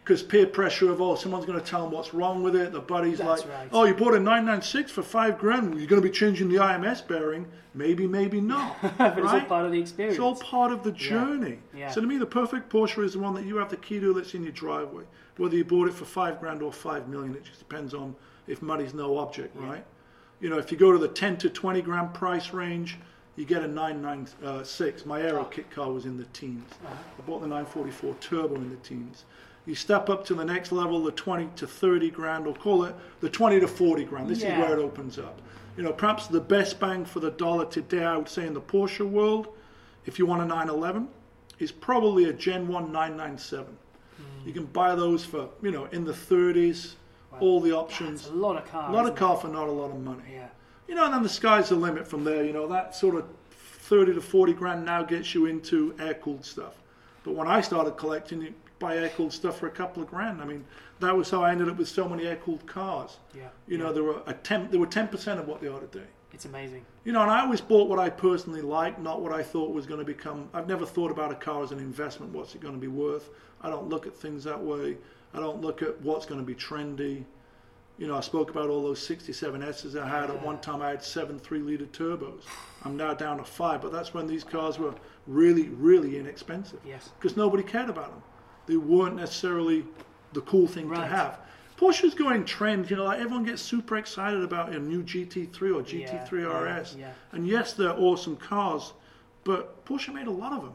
Because 0.04 0.22
peer 0.22 0.46
pressure 0.46 0.90
of, 0.90 1.00
oh, 1.00 1.14
someone's 1.14 1.44
going 1.44 1.60
to 1.60 1.64
tell 1.64 1.82
them 1.82 1.92
what's 1.92 2.14
wrong 2.14 2.42
with 2.42 2.56
it. 2.56 2.72
The 2.72 2.80
buddy's 2.80 3.18
That's 3.18 3.44
like, 3.44 3.50
right. 3.50 3.68
oh, 3.70 3.84
you 3.84 3.94
bought 3.94 4.14
a 4.14 4.18
996 4.18 4.90
for 4.90 5.02
five 5.02 5.38
grand. 5.38 5.78
You're 5.78 5.86
going 5.86 6.02
to 6.02 6.08
be 6.08 6.12
changing 6.12 6.48
the 6.48 6.56
IMS 6.56 7.06
bearing. 7.06 7.46
Maybe, 7.74 8.06
maybe 8.06 8.40
not. 8.40 8.76
but 8.98 9.18
it's 9.18 9.28
all 9.28 9.40
part 9.42 9.66
of 9.66 9.72
the 9.72 9.80
experience. 9.80 10.16
It's 10.16 10.22
all 10.22 10.34
part 10.36 10.72
of 10.72 10.82
the 10.82 10.92
journey. 10.92 11.58
Yeah. 11.76 11.90
So 11.90 12.00
to 12.00 12.06
me, 12.06 12.16
the 12.16 12.26
perfect 12.26 12.72
Porsche 12.72 13.04
is 13.04 13.12
the 13.12 13.20
one 13.20 13.34
that 13.34 13.44
you 13.44 13.56
have 13.56 13.68
the 13.68 13.76
key 13.76 14.00
to 14.00 14.12
that's 14.12 14.34
in 14.34 14.42
your 14.42 14.52
driveway. 14.52 15.04
Whether 15.36 15.56
you 15.56 15.64
bought 15.64 15.88
it 15.88 15.94
for 15.94 16.04
five 16.04 16.40
grand 16.40 16.62
or 16.62 16.72
five 16.72 17.08
million, 17.08 17.34
it 17.34 17.44
just 17.44 17.60
depends 17.60 17.94
on 17.94 18.16
if 18.46 18.62
money's 18.62 18.94
no 18.94 19.18
object, 19.18 19.56
right? 19.56 19.84
You 20.40 20.48
know, 20.48 20.58
if 20.58 20.72
you 20.72 20.78
go 20.78 20.90
to 20.90 20.98
the 20.98 21.08
10 21.08 21.36
to 21.38 21.50
20 21.50 21.82
grand 21.82 22.14
price 22.14 22.52
range, 22.52 22.98
you 23.36 23.44
get 23.44 23.62
a 23.62 23.68
996. 23.68 25.02
Uh, 25.02 25.08
My 25.08 25.22
Aero 25.22 25.42
oh. 25.42 25.44
kit 25.44 25.70
car 25.70 25.90
was 25.92 26.04
in 26.04 26.16
the 26.16 26.24
teens. 26.24 26.68
Uh-huh. 26.84 26.94
I 27.18 27.22
bought 27.22 27.40
the 27.40 27.46
944 27.46 28.14
Turbo 28.20 28.56
in 28.56 28.70
the 28.70 28.76
teens. 28.76 29.24
You 29.66 29.74
step 29.74 30.08
up 30.08 30.24
to 30.26 30.34
the 30.34 30.44
next 30.44 30.72
level, 30.72 31.02
the 31.02 31.12
20 31.12 31.48
to 31.56 31.66
30 31.66 32.10
grand, 32.10 32.46
or 32.46 32.54
call 32.54 32.84
it 32.84 32.94
the 33.20 33.28
20 33.28 33.60
to 33.60 33.68
40 33.68 34.04
grand. 34.04 34.28
This 34.28 34.42
Yeah. 34.42 34.54
is 34.54 34.58
where 34.58 34.78
it 34.78 34.82
opens 34.82 35.18
up. 35.18 35.40
You 35.76 35.82
know, 35.82 35.92
perhaps 35.92 36.26
the 36.26 36.40
best 36.40 36.80
bang 36.80 37.04
for 37.04 37.20
the 37.20 37.30
dollar 37.30 37.64
today, 37.66 38.04
I 38.04 38.16
would 38.16 38.28
say, 38.28 38.46
in 38.46 38.54
the 38.54 38.60
Porsche 38.60 39.08
world, 39.08 39.48
if 40.06 40.18
you 40.18 40.26
want 40.26 40.42
a 40.42 40.46
911, 40.46 41.08
is 41.58 41.70
probably 41.70 42.24
a 42.24 42.32
Gen 42.32 42.66
1 42.68 42.90
997. 42.90 43.76
Hmm. 44.16 44.48
You 44.48 44.52
can 44.52 44.64
buy 44.66 44.94
those 44.94 45.24
for, 45.24 45.48
you 45.62 45.70
know, 45.70 45.84
in 45.92 46.04
the 46.04 46.12
30s, 46.14 46.96
all 47.38 47.60
the 47.60 47.72
options. 47.72 48.26
a 48.28 48.32
lot 48.32 48.56
of 48.56 48.66
cars. 48.70 48.90
A 48.92 48.92
lot 48.96 49.06
of 49.06 49.14
car 49.14 49.36
for 49.36 49.48
not 49.48 49.68
a 49.68 49.72
lot 49.72 49.90
of 49.90 50.00
money. 50.00 50.22
Yeah. 50.32 50.48
You 50.88 50.94
know, 50.96 51.04
and 51.04 51.14
then 51.14 51.22
the 51.22 51.28
sky's 51.28 51.68
the 51.68 51.76
limit 51.76 52.08
from 52.08 52.24
there. 52.24 52.44
You 52.44 52.52
know, 52.52 52.66
that 52.66 52.94
sort 52.94 53.14
of 53.14 53.24
30 53.50 54.14
to 54.14 54.20
40 54.20 54.52
grand 54.52 54.84
now 54.84 55.02
gets 55.02 55.34
you 55.34 55.46
into 55.46 55.94
air 56.00 56.14
cooled 56.14 56.44
stuff. 56.44 56.74
But 57.24 57.34
when 57.34 57.46
I 57.46 57.60
started 57.60 57.92
collecting, 57.96 58.54
buy 58.80 58.96
air 58.96 59.10
cooled 59.10 59.32
stuff 59.32 59.58
for 59.58 59.68
a 59.68 59.70
couple 59.70 60.02
of 60.02 60.08
grand. 60.08 60.40
I 60.40 60.44
mean, 60.44 60.64
that 60.98 61.16
was 61.16 61.30
how 61.30 61.44
I 61.44 61.52
ended 61.52 61.68
up 61.68 61.76
with 61.76 61.88
so 61.88 62.08
many 62.08 62.26
air 62.26 62.36
cooled 62.36 62.66
cars. 62.66 63.18
Yeah. 63.36 63.48
You 63.68 63.78
know, 63.78 63.92
there 63.92 64.02
were 64.02 64.22
a 64.26 64.32
10, 64.34 64.70
there 64.72 64.80
were 64.80 64.86
10% 64.86 65.38
of 65.38 65.46
what 65.46 65.60
they 65.60 65.68
are 65.68 65.78
today. 65.78 66.06
It's 66.32 66.46
amazing. 66.46 66.84
You 67.04 67.12
know, 67.12 67.22
and 67.22 67.30
I 67.30 67.42
always 67.42 67.60
bought 67.60 67.88
what 67.88 67.98
I 67.98 68.08
personally 68.08 68.62
liked, 68.62 68.98
not 68.98 69.20
what 69.20 69.32
I 69.32 69.42
thought 69.42 69.72
was 69.72 69.86
going 69.86 70.00
to 70.00 70.06
become. 70.06 70.48
I've 70.54 70.66
never 70.68 70.86
thought 70.86 71.10
about 71.10 71.30
a 71.30 71.34
car 71.34 71.62
as 71.62 71.70
an 71.72 71.78
investment. 71.78 72.32
What's 72.32 72.54
it 72.54 72.60
going 72.60 72.74
to 72.74 72.80
be 72.80 72.88
worth? 72.88 73.30
I 73.60 73.68
don't 73.68 73.88
look 73.88 74.06
at 74.06 74.14
things 74.16 74.42
that 74.44 74.60
way. 74.60 74.96
I 75.34 75.38
don't 75.40 75.60
look 75.60 75.82
at 75.82 76.00
what's 76.00 76.26
going 76.26 76.40
to 76.40 76.46
be 76.46 76.54
trendy. 76.54 77.24
You 77.98 78.06
know, 78.06 78.16
I 78.16 78.20
spoke 78.20 78.48
about 78.50 78.70
all 78.70 78.80
those 78.82 79.06
67Ss 79.06 80.00
I 80.00 80.08
had. 80.08 80.30
At 80.30 80.42
one 80.42 80.58
time, 80.60 80.80
I 80.80 80.88
had 80.88 81.02
seven 81.02 81.38
three-liter 81.38 81.84
turbos. 81.86 82.42
I'm 82.84 82.96
now 82.96 83.12
down 83.12 83.36
to 83.36 83.44
five, 83.44 83.82
but 83.82 83.92
that's 83.92 84.14
when 84.14 84.26
these 84.26 84.42
cars 84.42 84.78
were 84.78 84.94
really, 85.26 85.68
really 85.68 86.18
inexpensive 86.18 86.80
Yes. 86.86 87.10
because 87.18 87.36
nobody 87.36 87.62
cared 87.62 87.90
about 87.90 88.10
them. 88.10 88.22
They 88.70 88.76
weren't 88.76 89.16
necessarily 89.16 89.84
the 90.32 90.42
cool 90.42 90.68
thing 90.68 90.84
to 90.90 90.92
Right. 90.94 91.10
have. 91.10 91.40
Porsche's 91.76 92.14
going 92.14 92.44
trend, 92.44 92.88
you 92.88 92.96
know, 92.96 93.04
like 93.04 93.18
everyone 93.18 93.42
gets 93.42 93.60
super 93.60 93.96
excited 93.96 94.44
about 94.44 94.68
a 94.72 94.78
new 94.78 95.02
GT3 95.02 95.72
or 95.74 95.82
GT3 95.82 96.42
Yeah, 96.42 96.46
RS. 96.80 96.94
yeah, 96.96 97.06
yeah. 97.06 97.12
And 97.32 97.48
yes, 97.48 97.72
they're 97.72 97.90
awesome 97.98 98.36
cars, 98.36 98.92
but 99.42 99.84
Porsche 99.84 100.14
made 100.14 100.28
a 100.28 100.30
lot 100.30 100.52
of 100.52 100.62
them, 100.62 100.74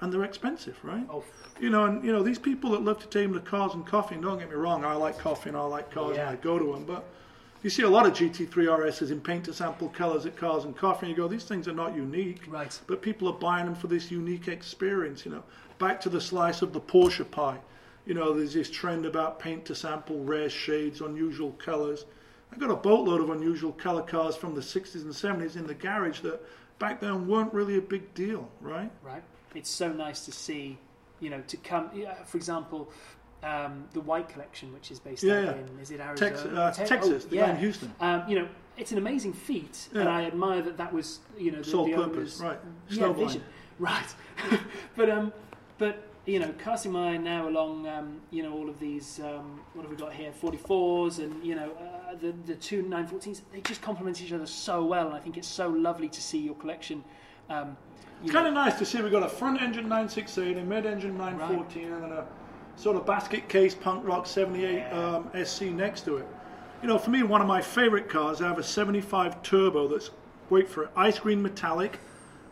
and 0.00 0.12
they're 0.12 0.24
expensive, 0.24 0.76
right? 0.82 1.06
Oh, 1.08 1.22
You 1.60 1.70
know, 1.70 1.84
and 1.84 2.02
you 2.04 2.10
know 2.12 2.24
these 2.24 2.40
people 2.40 2.70
that 2.72 2.82
love 2.82 2.98
to 3.00 3.06
take 3.06 3.22
them 3.30 3.34
to 3.34 3.40
cars 3.40 3.74
and 3.74 3.86
coffee. 3.86 4.14
And 4.16 4.24
don't 4.24 4.38
get 4.38 4.48
me 4.48 4.56
wrong, 4.56 4.84
I 4.84 4.94
like 4.94 5.16
coffee 5.18 5.48
and 5.50 5.56
I 5.56 5.62
like 5.62 5.92
cars 5.92 6.16
and 6.16 6.28
I 6.28 6.34
go 6.36 6.58
to 6.58 6.72
them, 6.72 6.84
but 6.86 7.04
you 7.62 7.70
see 7.70 7.82
a 7.82 7.88
lot 7.90 8.06
of 8.06 8.14
GT3 8.14 8.66
RSs 8.66 9.10
in 9.12 9.20
paint 9.20 9.44
to 9.44 9.52
sample 9.52 9.88
colours 9.90 10.26
at 10.26 10.36
cars 10.36 10.64
and 10.64 10.76
coffee, 10.76 11.06
and 11.06 11.10
you 11.10 11.16
go, 11.22 11.28
these 11.28 11.44
things 11.44 11.68
are 11.68 11.72
not 11.72 11.94
unique. 11.94 12.42
Right. 12.48 12.76
But 12.88 13.00
people 13.02 13.28
are 13.28 13.38
buying 13.38 13.66
them 13.66 13.74
for 13.76 13.86
this 13.88 14.10
unique 14.10 14.48
experience. 14.48 15.24
You 15.24 15.32
know, 15.32 15.42
back 15.78 16.00
to 16.02 16.08
the 16.08 16.20
slice 16.20 16.62
of 16.62 16.72
the 16.72 16.80
Porsche 16.80 17.28
pie. 17.30 17.58
You 18.06 18.14
know, 18.14 18.32
there's 18.32 18.54
this 18.54 18.70
trend 18.70 19.06
about 19.06 19.38
paint 19.38 19.64
to 19.66 19.74
sample, 19.74 20.22
rare 20.24 20.48
shades, 20.48 21.00
unusual 21.00 21.52
colours. 21.52 22.06
I 22.52 22.56
got 22.56 22.70
a 22.70 22.76
boatload 22.76 23.20
of 23.20 23.30
unusual 23.30 23.72
colour 23.72 24.02
cars 24.02 24.34
from 24.34 24.54
the 24.54 24.60
60s 24.60 25.02
and 25.02 25.12
70s 25.12 25.56
in 25.56 25.66
the 25.66 25.74
garage 25.74 26.20
that 26.20 26.40
back 26.78 27.00
then 27.00 27.26
weren't 27.26 27.52
really 27.52 27.76
a 27.76 27.82
big 27.82 28.14
deal, 28.14 28.48
right? 28.60 28.90
right. 29.02 29.22
It's 29.54 29.68
so 29.70 29.92
nice 29.92 30.24
to 30.24 30.32
see, 30.32 30.78
you 31.20 31.30
know, 31.30 31.42
to 31.48 31.56
come. 31.58 31.90
For 32.24 32.38
example, 32.38 32.90
um, 33.42 33.84
the 33.92 34.00
White 34.00 34.28
Collection, 34.28 34.72
which 34.72 34.90
is 34.90 34.98
based 34.98 35.22
Yeah, 35.22 35.42
yeah. 35.42 35.52
in 35.52 35.78
is 35.80 35.90
it 35.90 36.00
Arizona? 36.00 36.30
Tex- 36.30 36.44
uh, 36.44 36.70
Te- 36.76 36.84
Texas, 36.86 37.26
oh, 37.30 37.34
guy 37.34 37.50
in 37.50 37.56
Houston. 37.58 37.92
Um, 38.00 38.24
you 38.28 38.38
know, 38.38 38.48
it's 38.76 38.92
an 38.92 38.98
amazing 38.98 39.32
feat, 39.32 39.88
and 39.92 40.08
I 40.08 40.24
admire 40.24 40.62
that 40.62 40.76
that 40.78 40.92
was, 40.92 41.20
you 41.36 41.50
know, 41.50 41.58
the, 41.58 41.64
Sole 41.64 41.86
the 41.86 41.94
purpose, 41.94 42.40
owner's 42.40 42.40
right. 42.40 42.58
yeah, 42.90 43.12
vision, 43.12 43.42
right. 43.78 44.14
but 44.96 45.10
um, 45.10 45.32
but 45.78 46.08
you 46.28 46.38
know, 46.38 46.52
casting 46.62 46.92
my 46.92 47.12
eye 47.12 47.16
now 47.16 47.48
along, 47.48 47.86
um, 47.88 48.20
you 48.30 48.42
know, 48.42 48.52
all 48.52 48.68
of 48.68 48.78
these, 48.78 49.18
um, 49.20 49.60
what 49.72 49.82
have 49.82 49.90
we 49.90 49.96
got 49.96 50.12
here? 50.12 50.30
44s 50.30 51.20
and, 51.20 51.42
you 51.42 51.54
know, 51.54 51.70
uh, 51.80 52.14
the, 52.20 52.34
the 52.44 52.54
two 52.54 52.82
914s, 52.82 53.40
they 53.50 53.62
just 53.62 53.80
complement 53.80 54.20
each 54.20 54.32
other 54.32 54.46
so 54.46 54.84
well. 54.84 55.06
And 55.06 55.16
I 55.16 55.20
think 55.20 55.38
it's 55.38 55.48
so 55.48 55.68
lovely 55.70 56.08
to 56.10 56.20
see 56.20 56.36
your 56.36 56.54
collection. 56.56 57.02
Um, 57.48 57.78
you 58.22 58.24
It's 58.24 58.32
kind 58.32 58.46
of 58.46 58.52
nice 58.52 58.78
to 58.78 58.84
see 58.84 59.00
we've 59.00 59.10
got 59.10 59.22
a 59.22 59.28
front 59.28 59.62
engine 59.62 59.84
968, 59.84 60.58
a 60.58 60.64
mid 60.64 60.84
engine 60.84 61.16
914, 61.16 61.92
and 61.92 62.02
then 62.02 62.12
a 62.12 62.26
sort 62.76 62.96
of 62.96 63.06
basket 63.06 63.48
case 63.48 63.74
punk 63.74 64.06
rock 64.06 64.26
78 64.26 64.74
Yeah. 64.74 64.90
um, 65.34 65.44
SC 65.44 65.62
next 65.62 66.02
to 66.02 66.18
it. 66.18 66.26
You 66.82 66.88
know, 66.88 66.98
for 66.98 67.08
me, 67.08 67.22
one 67.22 67.40
of 67.40 67.46
my 67.46 67.62
favorite 67.62 68.10
cars, 68.10 68.42
I 68.42 68.48
have 68.48 68.58
a 68.58 68.62
75 68.62 69.42
turbo 69.42 69.88
that's, 69.88 70.10
wait 70.50 70.68
for 70.68 70.84
it, 70.84 70.90
ice 70.94 71.18
green 71.18 71.40
metallic 71.40 72.00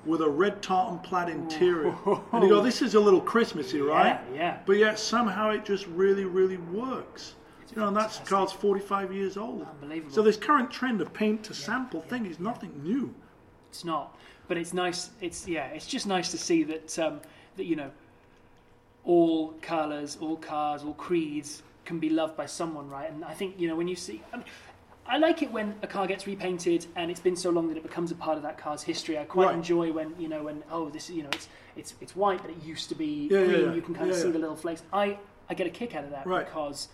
with 0.07 0.23
a 0.23 0.29
red 0.29 0.63
tartan 0.63 0.99
plaid 1.01 1.29
interior. 1.29 1.95
And 2.33 2.43
you 2.43 2.49
go, 2.49 2.63
this 2.63 2.83
is 2.83 2.95
a 2.95 3.01
little 3.01 3.21
Christmassy, 3.21 3.81
right? 3.81 4.21
Yeah, 4.33 4.37
yeah. 4.37 4.59
But 4.65 4.77
yet 4.77 4.99
somehow 4.99 5.51
it 5.51 5.65
just 5.65 5.87
really, 5.89 6.25
really 6.25 6.57
works. 6.57 7.35
You 7.75 7.83
know, 7.83 7.89
and 7.89 7.97
that 7.97 8.23
car's 8.25 8.53
45 8.53 9.13
years 9.13 9.37
old. 9.37 9.67
Unbelievable. 9.83 10.15
So 10.15 10.23
this 10.23 10.37
current 10.37 10.71
trend 10.71 11.01
of 11.01 11.13
paint 11.13 11.45
to 11.45 11.55
sample 11.55 12.01
thing 12.01 12.25
is 12.25 12.39
nothing 12.41 12.73
new. 12.83 13.15
it's 13.69 13.85
not. 13.85 14.17
But 14.49 14.57
it's 14.57 14.73
nice. 14.73 15.11
It's 15.21 15.47
yeah. 15.47 15.67
It's 15.67 15.87
just 15.87 16.07
nice 16.07 16.31
to 16.31 16.39
see 16.39 16.63
that 16.63 16.99
um, 16.99 17.21
that 17.57 17.65
you 17.65 17.77
know 17.77 17.91
all 19.05 19.55
colours, 19.61 20.17
all 20.21 20.37
cars, 20.37 20.85
all 20.85 20.95
creeds 20.95 21.63
can 21.85 21.99
be 21.99 22.09
loved 22.09 22.37
by 22.37 22.47
someone, 22.47 22.89
right? 22.89 23.11
And 23.11 23.25
I 23.25 23.35
think 23.35 23.59
you 23.59 23.69
know 23.69 23.77
when 23.77 23.89
you 23.89 23.97
see. 23.97 24.23
I, 24.33 24.37
mean, 24.37 24.47
I 25.09 25.19
like 25.19 25.43
it 25.43 25.53
when 25.53 25.75
a 25.83 25.87
car 25.87 26.07
gets 26.07 26.27
repainted 26.27 26.87
and 26.97 27.11
it's 27.11 27.21
been 27.21 27.37
so 27.37 27.51
long 27.51 27.69
that 27.69 27.77
it 27.77 27.83
becomes 27.83 28.11
a 28.11 28.15
part 28.17 28.37
of 28.37 28.43
that 28.43 28.59
car's 28.59 28.83
history. 28.83 29.19
I 29.19 29.25
quite 29.25 29.47
Right. 29.47 29.55
enjoy 29.55 29.93
when 29.93 30.15
you 30.19 30.29
know 30.29 30.43
when 30.45 30.63
oh 30.71 30.89
this 30.89 31.09
you 31.11 31.23
know 31.23 31.29
it's 31.33 31.49
it's 31.77 31.95
it's 32.01 32.17
white 32.17 32.41
but 32.43 32.51
it 32.51 32.63
used 32.65 32.89
to 32.89 32.95
be 32.95 33.29
Yeah, 33.31 33.39
yeah, 33.41 33.45
green. 33.47 33.65
yeah. 33.67 33.75
You 33.75 33.83
can 33.83 33.95
kind 33.95 34.11
of 34.11 34.17
Yeah, 34.17 34.23
see 34.23 34.29
yeah. 34.29 34.33
the 34.35 34.39
little 34.41 34.57
flakes. 34.57 34.83
I 34.93 35.19
I 35.49 35.55
get 35.55 35.67
a 35.67 35.71
kick 35.71 35.95
out 35.95 36.05
of 36.05 36.11
that 36.11 36.27
Right. 36.27 36.45
because 36.45 36.89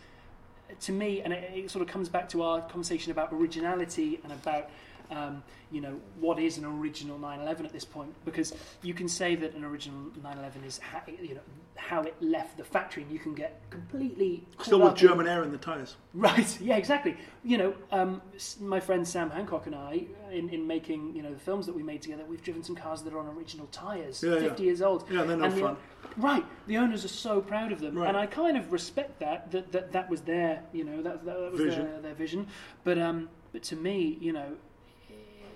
to 0.81 0.93
me, 0.93 1.21
and 1.21 1.33
it, 1.35 1.51
it 1.55 1.71
sort 1.71 1.83
of 1.83 1.89
comes 1.89 2.09
back 2.09 2.29
to 2.31 2.43
our 2.43 2.63
conversation 2.63 3.13
about 3.13 3.31
originality 3.33 4.21
and 4.25 4.33
about 4.33 4.69
um, 5.11 5.43
you 5.71 5.81
know 5.83 6.01
what 6.21 6.39
is 6.39 6.57
an 6.57 6.65
original 6.65 7.19
911 7.19 7.67
at 7.67 7.73
this 7.73 7.85
point 7.85 8.15
because 8.25 8.55
you 8.83 8.95
can 8.95 9.09
say 9.09 9.35
that 9.37 9.55
an 9.55 9.65
original 9.65 10.01
911 10.23 10.65
is 10.65 10.79
ha- 10.79 11.03
you 11.21 11.35
know 11.35 11.41
how 11.77 12.03
it 12.03 12.15
left 12.21 12.57
the 12.59 12.65
factory 12.65 13.03
and 13.03 13.11
you 13.11 13.19
can 13.19 13.35
get 13.35 13.61
completely 13.71 14.47
Still 14.61 14.79
with 14.81 14.89
up 14.93 15.01
in- 15.03 15.09
German 15.09 15.27
air 15.27 15.43
in 15.43 15.51
the 15.51 15.59
tyres. 15.59 15.97
Right. 16.15 16.59
Yeah. 16.61 16.77
Exactly. 16.77 17.17
You 17.43 17.59
know, 17.59 17.75
um, 17.91 18.23
my 18.61 18.79
friend 18.79 19.07
Sam 19.07 19.31
Hancock 19.31 19.67
and 19.67 19.75
I, 19.75 20.05
in, 20.31 20.49
in 20.51 20.67
making 20.67 21.15
you 21.17 21.23
know 21.23 21.33
the 21.33 21.41
films 21.41 21.67
that 21.67 21.75
we 21.75 21.83
made 21.83 22.01
together, 22.03 22.25
we've 22.29 22.43
driven 22.43 22.63
some 22.63 22.77
cars 22.77 23.03
that 23.03 23.13
are 23.13 23.19
on 23.19 23.27
original 23.37 23.67
tyres, 23.73 24.23
Yeah, 24.23 24.35
yeah. 24.35 24.41
fifty 24.41 24.65
years 24.65 24.81
old. 24.83 25.05
Yeah, 25.11 25.23
they're 25.25 25.37
no 25.37 25.45
And 25.45 25.55
the- 25.55 25.61
fun. 25.61 25.77
right. 26.17 26.45
The 26.67 26.77
owners 26.77 27.05
are 27.05 27.09
so 27.09 27.41
proud 27.41 27.73
of 27.73 27.81
them, 27.81 27.97
Right. 27.97 28.09
and 28.09 28.17
I 28.17 28.27
kind 28.27 28.57
of 28.57 28.73
respect 28.73 29.19
that. 29.21 29.51
That 29.51 29.73
that, 29.73 29.93
that 29.93 30.09
was 30.11 30.21
their 30.23 30.63
you 30.73 30.85
know 30.85 31.03
that 31.03 31.25
that, 31.25 31.41
that 31.41 31.53
was 31.53 31.61
Vision. 31.61 31.85
Their, 31.87 32.01
their 32.01 32.15
vision. 32.15 32.47
But 32.85 32.99
um, 32.99 33.29
but 33.53 33.63
to 33.65 33.77
me, 33.77 34.19
you 34.21 34.33
know, 34.33 34.53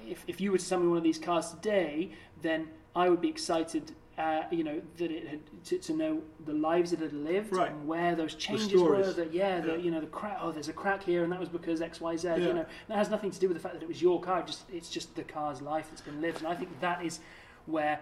if 0.07 0.25
if 0.27 0.41
you 0.41 0.51
were 0.53 0.59
to 0.59 0.65
sell 0.65 0.81
me 0.81 0.89
one 0.89 0.99
of 0.99 1.05
these 1.05 1.19
cars 1.19 1.51
today, 1.51 2.13
then 2.43 2.69
I 2.95 3.09
would 3.11 3.21
be 3.21 3.29
excited. 3.29 3.93
Uh, 4.19 4.45
you 4.51 4.65
know 4.65 4.81
that 4.97 5.11
it 5.11 5.29
had 5.29 5.41
to, 5.63 5.79
to 5.79 5.93
know 5.93 6.23
the 6.47 6.53
lives 6.53 6.91
it 6.95 7.01
had 7.01 7.13
lived 7.13 7.53
Right. 7.53 7.71
and 7.71 7.87
where 7.87 8.15
those 8.15 8.35
changes 8.35 8.81
were. 8.81 9.13
That 9.13 9.35
yeah, 9.35 9.61
the, 9.61 9.79
you 9.79 9.91
know 9.91 10.01
the 10.01 10.07
crack. 10.07 10.39
Oh, 10.41 10.53
there's 10.53 10.69
a 10.69 10.73
crack 10.73 11.03
here, 11.03 11.23
and 11.23 11.31
that 11.33 11.39
was 11.39 11.51
because 11.51 11.83
X, 11.83 12.01
Y, 12.01 12.17
Z. 12.17 12.29
Yeah. 12.29 12.37
You 12.37 12.53
know 12.55 12.67
that 12.89 12.97
has 12.97 13.11
nothing 13.11 13.31
to 13.31 13.39
do 13.39 13.49
with 13.49 13.57
the 13.59 13.63
fact 13.63 13.75
that 13.75 13.83
it 13.83 13.89
was 13.89 14.01
your 14.01 14.19
car. 14.21 14.43
Just 14.43 14.63
it's 14.73 14.89
just 14.89 15.15
the 15.17 15.23
car's 15.23 15.61
life 15.61 15.89
that's 15.91 16.01
been 16.01 16.23
lived, 16.23 16.39
and 16.39 16.47
I 16.47 16.55
think 16.55 16.81
that 16.81 17.05
is 17.05 17.21
where 17.67 18.01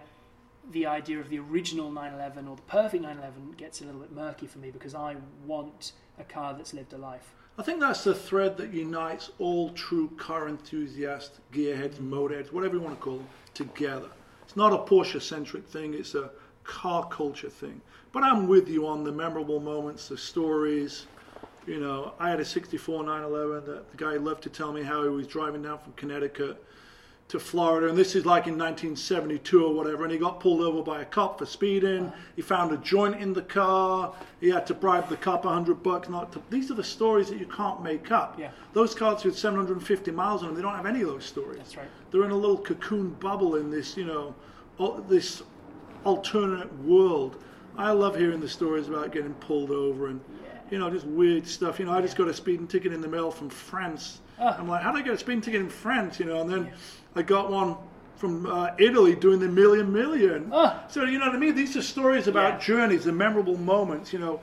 the 0.71 0.85
idea 0.85 1.19
of 1.19 1.29
the 1.29 1.37
original 1.37 1.91
911 1.91 2.47
or 2.47 2.55
the 2.55 2.61
perfect 2.63 3.03
911 3.03 3.51
gets 3.57 3.81
a 3.81 3.85
little 3.85 3.99
bit 4.01 4.11
murky 4.11 4.47
for 4.47 4.59
me 4.59 4.71
because 4.71 4.95
I 4.95 5.15
want 5.45 5.91
a 6.17 6.23
car 6.23 6.53
that's 6.53 6.73
lived 6.73 6.93
a 6.93 6.97
life. 6.97 7.35
I 7.57 7.63
think 7.63 7.79
that's 7.79 8.03
the 8.03 8.15
thread 8.15 8.57
that 8.57 8.73
unites 8.73 9.31
all 9.37 9.69
true 9.71 10.09
car 10.17 10.47
enthusiasts, 10.47 11.39
gearheads, 11.53 11.95
motorheads, 11.97 12.51
whatever 12.51 12.75
you 12.75 12.81
want 12.81 12.97
to 12.97 13.01
call 13.03 13.17
them, 13.17 13.27
together. 13.53 14.09
It's 14.45 14.55
not 14.55 14.71
a 14.71 14.77
Porsche 14.77 15.21
centric 15.21 15.65
thing, 15.65 15.93
it's 15.93 16.15
a 16.15 16.29
car 16.63 17.07
culture 17.09 17.49
thing. 17.49 17.81
But 18.11 18.23
I'm 18.23 18.47
with 18.47 18.69
you 18.69 18.87
on 18.87 19.03
the 19.03 19.11
memorable 19.11 19.59
moments, 19.59 20.07
the 20.07 20.17
stories. 20.17 21.07
You 21.67 21.79
know, 21.79 22.13
I 22.19 22.29
had 22.29 22.39
a 22.39 22.45
64 22.45 23.03
911 23.03 23.65
that 23.73 23.91
the 23.91 23.97
guy 23.97 24.17
loved 24.17 24.43
to 24.43 24.49
tell 24.49 24.71
me 24.71 24.83
how 24.83 25.03
he 25.03 25.09
was 25.09 25.27
driving 25.27 25.63
down 25.63 25.79
from 25.79 25.93
Connecticut 25.93 26.63
to 27.27 27.39
Florida, 27.39 27.89
and 27.89 27.97
this 27.97 28.15
is 28.15 28.23
like 28.23 28.45
in 28.45 28.55
1972 28.55 29.65
or 29.65 29.73
whatever, 29.73 30.03
and 30.03 30.11
he 30.11 30.19
got 30.19 30.39
pulled 30.39 30.61
over 30.61 30.83
by 30.83 31.01
a 31.01 31.05
cop 31.05 31.39
for 31.39 31.45
speeding. 31.47 32.11
He 32.35 32.43
found 32.43 32.71
a 32.71 32.77
joint 32.77 33.19
in 33.19 33.33
the 33.33 33.41
car. 33.41 34.13
He 34.39 34.49
had 34.49 34.67
to 34.67 34.75
bribe 34.75 35.09
the 35.09 35.17
cop 35.17 35.43
100 35.43 35.81
bucks 35.81 36.07
not 36.07 36.31
to. 36.33 36.41
These 36.51 36.69
are 36.69 36.75
the 36.75 36.83
stories 36.83 37.29
that 37.29 37.39
you 37.39 37.47
can't 37.47 37.81
make 37.81 38.11
up. 38.11 38.37
Yeah. 38.39 38.51
Those 38.73 38.93
cars 38.93 39.23
with 39.23 39.37
750 39.37 40.11
miles 40.11 40.43
on 40.43 40.49
them, 40.49 40.55
they 40.55 40.61
don't 40.61 40.75
have 40.75 40.85
any 40.85 41.01
of 41.01 41.07
those 41.07 41.25
stories. 41.25 41.57
That's 41.57 41.77
right. 41.77 41.87
They're 42.11 42.25
in 42.25 42.31
a 42.31 42.37
little 42.37 42.59
cocoon 42.59 43.11
bubble 43.19 43.55
in 43.55 43.71
this, 43.71 43.97
you 43.97 44.05
know, 44.05 44.35
this 45.09 45.41
alternate 46.03 46.71
world. 46.83 47.41
I 47.75 47.91
love 47.91 48.15
hearing 48.15 48.39
the 48.39 48.47
stories 48.47 48.87
about 48.87 49.11
getting 49.11 49.33
pulled 49.35 49.71
over 49.71 50.07
and, 50.07 50.21
you 50.69 50.77
know, 50.77 50.91
just 50.91 51.07
weird 51.07 51.47
stuff. 51.47 51.79
You 51.79 51.85
know, 51.85 51.91
I 51.91 52.01
just 52.01 52.15
got 52.15 52.27
a 52.27 52.33
speeding 52.33 52.67
ticket 52.67 52.93
in 52.93 53.01
the 53.01 53.07
mail 53.07 53.31
from 53.31 53.49
France. 53.49 54.21
Ah. 54.39 54.55
I'm 54.59 54.67
like, 54.67 54.83
how 54.83 54.91
did 54.91 54.99
I 54.99 55.01
get 55.01 55.13
a 55.15 55.17
speeding 55.17 55.41
ticket 55.41 55.61
in 55.61 55.69
France? 55.69 56.19
You 56.19 56.25
know, 56.25 56.41
and 56.41 56.49
then 56.49 56.71
I 57.15 57.21
got 57.21 57.49
one 57.51 57.77
from 58.17 58.45
uh, 58.45 58.71
Italy 58.77 59.15
doing 59.15 59.39
the 59.39 59.47
Mille 59.47 59.75
Miglia. 59.85 60.47
Ah. 60.51 60.83
So 60.89 61.03
you 61.03 61.17
know 61.19 61.27
what 61.27 61.35
I 61.35 61.39
mean? 61.39 61.55
These 61.55 61.75
are 61.77 61.81
stories 61.81 62.27
about 62.27 62.53
Yeah. 62.53 62.59
journeys, 62.59 63.05
the 63.05 63.11
memorable 63.11 63.57
moments. 63.57 64.11
You 64.13 64.19
know, 64.19 64.39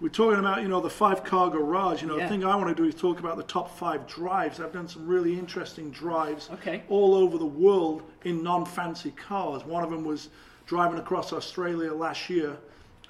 we're 0.00 0.08
talking 0.08 0.38
about 0.38 0.62
you 0.62 0.68
know 0.68 0.80
the 0.80 0.90
five 0.90 1.22
car 1.24 1.50
garage. 1.50 2.00
You 2.02 2.08
know, 2.08 2.16
Yeah. 2.16 2.24
the 2.24 2.28
thing 2.30 2.44
I 2.44 2.56
want 2.56 2.74
to 2.74 2.82
do 2.82 2.88
is 2.88 2.94
talk 2.94 3.18
about 3.20 3.36
the 3.36 3.42
top 3.42 3.76
five 3.76 4.06
drives. 4.06 4.58
I've 4.60 4.72
done 4.72 4.88
some 4.88 5.06
really 5.06 5.38
interesting 5.38 5.90
drives 5.90 6.48
Okay. 6.54 6.82
all 6.88 7.14
over 7.14 7.36
the 7.38 7.44
world 7.46 8.02
in 8.24 8.42
non-fancy 8.42 9.12
cars. 9.12 9.64
One 9.64 9.84
of 9.84 9.90
them 9.90 10.04
was 10.04 10.28
driving 10.66 10.98
across 10.98 11.32
Australia 11.32 11.92
last 11.92 12.30
year 12.30 12.56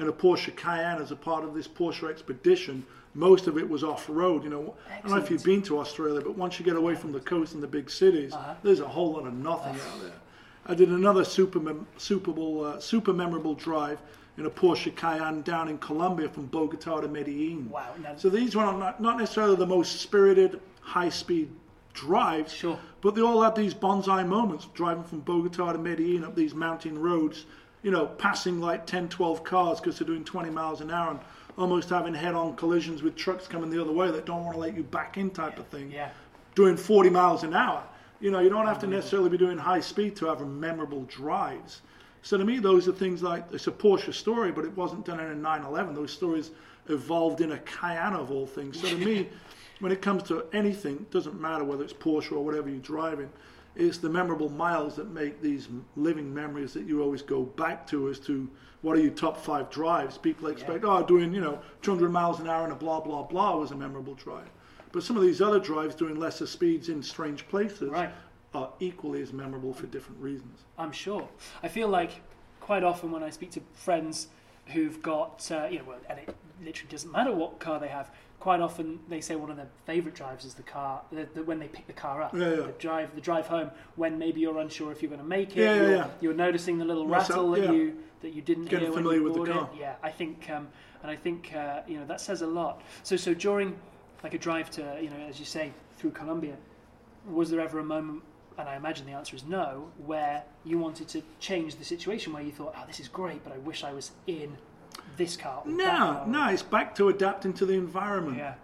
in 0.01 0.09
a 0.09 0.13
Porsche 0.13 0.55
Cayenne 0.57 1.01
as 1.01 1.13
a 1.13 1.17
part 1.17 1.45
of 1.45 1.55
this 1.55 1.69
Porsche 1.69 2.11
expedition. 2.11 2.85
Most 3.15 3.47
of 3.47 3.57
it 3.59 3.69
was 3.69 3.85
off-road. 3.85 4.43
You 4.45 4.51
know, 4.51 4.75
I 4.93 5.01
don't 5.01 5.13
know 5.13 5.17
if 5.23 5.31
you've 5.31 5.45
been 5.45 5.63
to 5.63 5.79
Australia, 5.79 6.21
but 6.21 6.37
once 6.37 6.59
you 6.59 6.65
get 6.65 6.77
away 6.77 6.95
from 6.97 7.13
the 7.13 7.21
coast 7.21 7.55
and 7.55 7.63
the 7.63 7.69
big 7.69 7.89
cities, 7.89 8.33
Uh-huh. 8.33 8.55
there's 8.63 8.81
a 8.81 8.89
whole 8.89 9.13
lot 9.13 9.27
of 9.27 9.35
nothing 9.35 9.75
out 9.75 10.01
there. 10.03 10.13
I 10.67 10.75
did 10.75 10.89
another 10.89 11.25
super 11.25 11.61
mem- 11.61 11.87
super, 11.97 12.33
Bowl, 12.33 12.65
uh, 12.65 12.79
super 12.81 13.13
memorable 13.13 13.55
drive 13.55 14.01
in 14.37 14.47
a 14.47 14.51
Porsche 14.51 14.95
Cayenne 14.97 15.43
down 15.43 15.69
in 15.69 15.79
Colombia 15.79 16.29
from 16.29 16.47
Bogota 16.47 17.01
to 17.03 17.09
Medellin. 17.09 17.71
Wow. 17.71 17.95
Now, 18.03 18.17
So 18.17 18.29
these 18.31 18.57
were 18.57 18.63
not, 18.65 19.01
not 19.01 19.17
necessarily 19.19 19.55
the 19.57 19.67
most 19.67 20.01
spirited, 20.01 20.61
high-speed 20.81 21.51
drives, 21.93 22.53
Sure. 22.53 22.79
but 23.01 23.15
they 23.15 23.21
all 23.23 23.43
had 23.43 23.55
these 23.55 23.75
bonsai 23.75 24.27
moments, 24.27 24.67
driving 24.75 25.05
from 25.05 25.21
Bogota 25.21 25.73
to 25.73 25.79
Medellin 25.79 26.25
up 26.25 26.35
these 26.35 26.53
mountain 26.55 26.99
roads, 27.01 27.47
you 27.85 27.93
know, 27.93 28.07
passing 28.07 28.61
like 28.61 28.87
10, 28.87 29.09
12 29.09 29.45
cars 29.45 29.79
because 29.81 29.99
they're 29.99 30.07
doing 30.09 30.25
20 30.25 30.51
miles 30.51 30.81
an 30.81 30.91
hour 30.91 31.11
and 31.13 31.21
almost 31.57 31.89
having 31.89 32.15
head-on 32.15 32.57
collisions 32.57 33.03
with 33.03 33.17
trucks 33.17 33.47
coming 33.47 33.71
the 33.71 33.81
other 33.81 33.93
way 33.93 34.11
that 34.11 34.27
don't 34.27 34.45
want 34.45 34.55
to 34.55 34.61
let 34.61 34.77
you 34.77 34.83
back 34.83 35.17
in 35.17 35.31
type 35.31 35.59
of 35.59 35.67
thing 35.69 35.91
yeah. 35.91 36.11
doing 36.55 36.77
40 36.77 37.11
miles 37.11 37.45
an 37.45 37.55
hour. 37.55 37.83
You 38.21 38.31
know, 38.31 38.41
you 38.41 38.49
don't 38.49 38.67
have 38.67 38.79
to 38.81 38.87
necessarily 38.87 39.29
be 39.29 39.39
doing 39.39 39.59
high 39.59 39.81
speed 39.81 40.17
to 40.17 40.27
have 40.27 40.41
memorable 40.47 41.03
drives. 41.03 41.83
So 42.23 42.39
to 42.39 42.45
me, 42.45 42.59
those 42.59 42.89
are 42.89 42.93
things 42.93 43.23
like 43.23 43.45
it's 43.53 43.67
a 43.67 43.73
Porsche 43.73 44.15
story, 44.15 44.51
but 44.51 44.65
it 44.65 44.75
wasn't 44.77 45.05
done 45.05 45.21
in 45.21 45.27
a 45.27 45.35
911. 45.35 45.95
Those 45.95 46.13
stories 46.13 46.51
evolved 46.89 47.41
in 47.41 47.53
a 47.53 47.59
Cayenne 47.59 48.15
of 48.15 48.31
all 48.31 48.47
things. 48.47 48.81
So 48.81 48.89
to 48.89 48.97
me, 48.97 49.29
when 49.81 49.93
it 49.93 50.01
comes 50.01 50.23
to 50.25 50.47
anything, 50.53 50.97
it 50.97 51.11
doesn't 51.11 51.39
matter 51.39 51.65
whether 51.65 51.85
it's 51.85 51.93
Porsche 51.93 52.33
or 52.33 52.45
whatever 52.45 52.71
you're 52.71 52.79
driving. 52.79 53.29
It's 53.77 53.99
the 53.99 54.09
memorable 54.09 54.49
miles 54.49 54.97
that 54.97 55.11
make 55.11 55.43
these 55.43 55.69
living 55.97 56.33
memories 56.33 56.73
that 56.75 56.87
you 56.87 57.03
always 57.03 57.23
go 57.23 57.43
back 57.43 57.87
to 57.89 58.09
as 58.09 58.21
to 58.21 58.49
what 58.85 58.99
are 58.99 59.01
your 59.01 59.13
top 59.13 59.39
five 59.39 59.71
drives. 59.71 60.19
People 60.19 60.49
expect, 60.49 60.85
oh, 60.85 61.03
doing, 61.03 61.33
you 61.33 61.41
know, 61.41 61.59
200 61.81 62.11
miles 62.11 62.39
an 62.39 62.47
hour 62.51 62.65
and 62.65 62.73
a 62.73 62.77
blah, 62.77 63.01
blah, 63.01 63.23
blah 63.23 63.57
was 63.57 63.71
a 63.71 63.75
memorable 63.75 64.13
drive. 64.15 64.47
But 64.93 65.03
some 65.03 65.17
of 65.17 65.23
these 65.23 65.41
other 65.41 65.59
drives 65.59 65.95
doing 65.95 66.17
lesser 66.21 66.47
speeds 66.47 66.91
in 66.91 67.03
strange 67.03 67.49
places 67.49 67.89
Right. 67.89 68.11
are 68.53 68.69
equally 68.81 69.23
as 69.23 69.33
memorable 69.33 69.73
for 69.73 69.87
different 69.87 70.21
reasons. 70.21 70.61
I'm 70.77 70.93
sure. 70.93 71.27
I 71.63 71.69
feel 71.69 71.89
like 71.89 72.21
quite 72.61 72.85
often 72.85 73.11
when 73.11 73.23
I 73.23 73.31
speak 73.31 73.53
to 73.53 73.63
friends 73.73 74.29
who've 74.67 75.01
got, 75.03 75.51
uh, 75.51 75.67
you 75.71 75.79
know, 75.79 75.85
well, 75.89 75.99
and 76.11 76.19
it 76.19 76.37
literally 76.63 76.91
doesn't 76.91 77.11
matter 77.11 77.33
what 77.33 77.59
car 77.61 77.81
they 77.81 77.89
have. 77.89 78.11
Quite 78.39 78.61
often 78.61 79.01
they 79.09 79.23
say 79.23 79.35
one 79.37 79.51
of 79.51 79.57
their 79.57 79.69
favourite 79.87 80.15
drives 80.15 80.45
is 80.45 80.53
the 80.53 80.63
car 80.63 81.01
the, 81.11 81.27
the, 81.33 81.43
when 81.43 81.59
they 81.59 81.69
pick 81.69 81.87
the 81.87 81.95
car 81.95 82.21
up, 82.23 82.35
Yeah, 82.35 82.51
yeah. 82.51 82.57
the 82.57 82.75
drive, 82.79 83.15
the 83.15 83.21
drive 83.23 83.47
home. 83.47 83.71
When 83.97 84.19
maybe 84.19 84.43
you're 84.43 84.59
unsure 84.59 84.93
if 84.93 85.01
you're 85.01 85.09
going 85.09 85.23
to 85.23 85.27
make 85.27 85.57
it, 85.57 85.61
Yeah, 85.63 85.75
yeah, 85.75 85.81
you're, 85.81 85.91
yeah. 85.97 86.07
you're 86.21 86.35
noticing 86.35 86.77
the 86.77 86.85
little 86.85 87.07
What's 87.07 87.31
rattle 87.31 87.53
up? 87.53 87.57
that 87.61 87.65
Yeah. 87.65 87.73
you 87.73 87.97
that 88.25 88.33
you 88.35 88.43
didn't 88.43 88.65
Getting 88.65 88.87
hear 88.87 88.89
when 88.95 89.03
familiar 89.05 89.19
you 89.21 89.25
with 89.25 89.35
the 89.47 89.53
car. 89.53 89.71
it. 89.75 89.81
Yeah, 89.81 89.95
I 90.03 90.11
think, 90.11 90.49
um, 90.51 90.67
and 91.03 91.11
I 91.11 91.17
think 91.17 91.53
uh, 91.55 91.81
you 91.87 91.99
know 91.99 92.07
that 92.07 92.21
says 92.21 92.43
a 92.43 92.47
lot. 92.47 92.83
So, 93.03 93.17
so 93.17 93.35
during 93.35 93.77
like 94.23 94.35
a 94.35 94.39
drive 94.39 94.71
to, 94.73 94.99
you 95.01 95.11
know, 95.11 95.17
as 95.29 95.39
you 95.39 95.45
say, 95.45 95.71
through 95.99 96.13
Colombia, 96.13 96.57
was 97.31 97.51
there 97.51 97.61
ever 97.61 97.79
a 97.79 97.85
moment, 97.85 98.23
and 98.59 98.67
I 98.69 98.77
imagine 98.77 99.05
the 99.07 99.13
answer 99.13 99.37
is 99.37 99.45
no, 99.45 99.91
where 100.07 100.43
you 100.65 100.79
wanted 100.79 101.07
to 101.09 101.23
change 101.39 101.77
the 101.77 101.85
situation 101.85 102.33
where 102.33 102.43
you 102.43 102.51
thought, 102.53 102.75
oh, 102.77 102.85
this 102.87 102.99
is 103.01 103.09
great, 103.09 103.45
but 103.45 103.53
I 103.53 103.59
wish 103.59 103.85
I 103.85 103.93
was 103.93 104.13
in 104.27 104.57
this 105.19 105.37
car. 105.37 105.63
No, 105.67 105.85
car. 105.85 106.25
no, 106.27 106.49
it's 106.49 106.63
back 106.63 106.95
to 106.97 107.11
adapting 107.11 107.53
to 107.55 107.67
the 107.67 107.75
environment. 107.75 108.39
Yeah. 108.39 108.55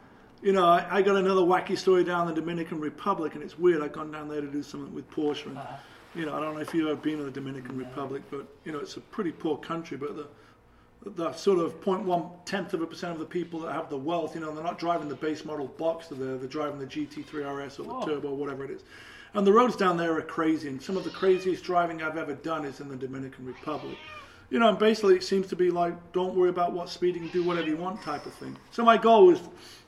You 0.42 0.52
know, 0.52 0.64
I, 0.64 0.86
I 0.90 1.02
got 1.02 1.16
another 1.16 1.42
wacky 1.42 1.76
story 1.76 2.02
down 2.02 2.26
in 2.26 2.34
the 2.34 2.40
Dominican 2.40 2.80
Republic, 2.80 3.34
and 3.34 3.44
it's 3.44 3.58
weird. 3.58 3.82
I've 3.82 3.92
gone 3.92 4.10
down 4.10 4.26
there 4.28 4.40
to 4.40 4.46
do 4.46 4.62
something 4.62 4.94
with 4.94 5.10
Porsche. 5.10 5.46
And, 5.46 5.58
Uh-huh. 5.58 5.76
You 6.14 6.26
know, 6.26 6.34
I 6.34 6.40
don't 6.40 6.54
know 6.54 6.60
if 6.60 6.74
you've 6.74 6.88
ever 6.88 6.96
been 6.96 7.18
to 7.18 7.24
the 7.24 7.30
Dominican 7.30 7.76
Republic, 7.76 8.22
but, 8.30 8.46
you 8.64 8.72
know, 8.72 8.80
it's 8.80 8.96
a 8.96 9.00
pretty 9.00 9.30
poor 9.30 9.56
country, 9.56 9.96
but 9.96 10.16
the 10.16 10.26
the 11.02 11.32
sort 11.32 11.58
of 11.58 11.80
0.1 11.80 12.30
tenth 12.44 12.74
of 12.74 12.82
a 12.82 12.86
percent 12.86 13.12
of 13.12 13.18
the 13.18 13.24
people 13.24 13.60
that 13.60 13.72
have 13.72 13.88
the 13.88 13.96
wealth, 13.96 14.34
you 14.34 14.40
know, 14.40 14.54
they're 14.54 14.62
not 14.62 14.78
driving 14.78 15.08
the 15.08 15.14
base 15.14 15.44
model 15.44 15.66
Boxster 15.78 16.18
there, 16.18 16.36
they're 16.36 16.48
driving 16.48 16.78
the 16.78 16.86
GT3 16.86 17.66
RS 17.66 17.78
or 17.78 17.84
the 17.84 17.88
Whoa. 17.88 18.06
Turbo, 18.06 18.34
whatever 18.34 18.64
it 18.64 18.70
is. 18.70 18.82
And 19.32 19.46
the 19.46 19.52
roads 19.52 19.76
down 19.76 19.96
there 19.96 20.16
are 20.16 20.22
crazy, 20.22 20.68
and 20.68 20.82
some 20.82 20.96
of 20.96 21.04
the 21.04 21.10
craziest 21.10 21.64
driving 21.64 22.02
I've 22.02 22.18
ever 22.18 22.34
done 22.34 22.64
is 22.64 22.80
in 22.80 22.88
the 22.88 22.96
Dominican 22.96 23.46
Republic. 23.46 23.96
You 24.50 24.58
know, 24.58 24.68
and 24.68 24.78
basically 24.78 25.14
it 25.14 25.22
seems 25.22 25.46
to 25.48 25.56
be 25.56 25.70
like, 25.70 25.94
don't 26.12 26.34
worry 26.34 26.50
about 26.50 26.72
what 26.72 26.88
speed, 26.88 27.14
you 27.14 27.20
can 27.22 27.30
do 27.30 27.42
whatever 27.44 27.68
you 27.68 27.76
want 27.76 28.02
type 28.02 28.26
of 28.26 28.34
thing. 28.34 28.56
So 28.72 28.84
my 28.84 28.96
goal 28.96 29.26
was 29.26 29.40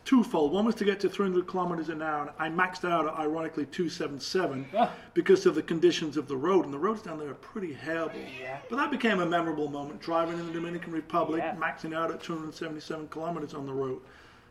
twofold. 0.05 0.53
One 0.53 0.65
was 0.65 0.77
to 0.77 0.85
get 0.85 1.01
to 1.01 1.09
300 1.09 1.47
kilometers 1.49 1.89
an 1.89 2.01
hour, 2.01 2.23
and 2.23 2.31
I 2.39 2.49
maxed 2.49 2.89
out 2.89 3.07
at 3.07 3.15
ironically 3.15 3.67
277 3.67 4.67
Ah. 4.77 4.91
because 5.15 5.47
of 5.47 5.55
the 5.57 5.63
conditions 5.63 6.17
of 6.17 6.29
the 6.29 6.37
road. 6.37 6.65
And 6.65 6.73
the 6.73 6.79
roads 6.79 7.03
down 7.03 7.19
there 7.19 7.31
are 7.31 7.35
pretty 7.35 7.75
terrible. 7.85 8.15
Yeah. 8.41 8.59
But 8.71 8.77
that 8.77 8.91
became 8.93 9.19
a 9.21 9.27
memorable 9.27 9.69
moment, 9.69 10.01
driving 10.01 10.39
in 10.39 10.47
the 10.47 10.53
Dominican 10.53 10.93
Republic, 10.93 11.43
Yeah. 11.43 11.57
maxing 11.57 11.93
out 11.95 12.11
at 12.13 12.23
277 12.23 13.09
kilometers 13.09 13.55
on 13.55 13.67
the 13.67 13.73
road. 13.73 14.01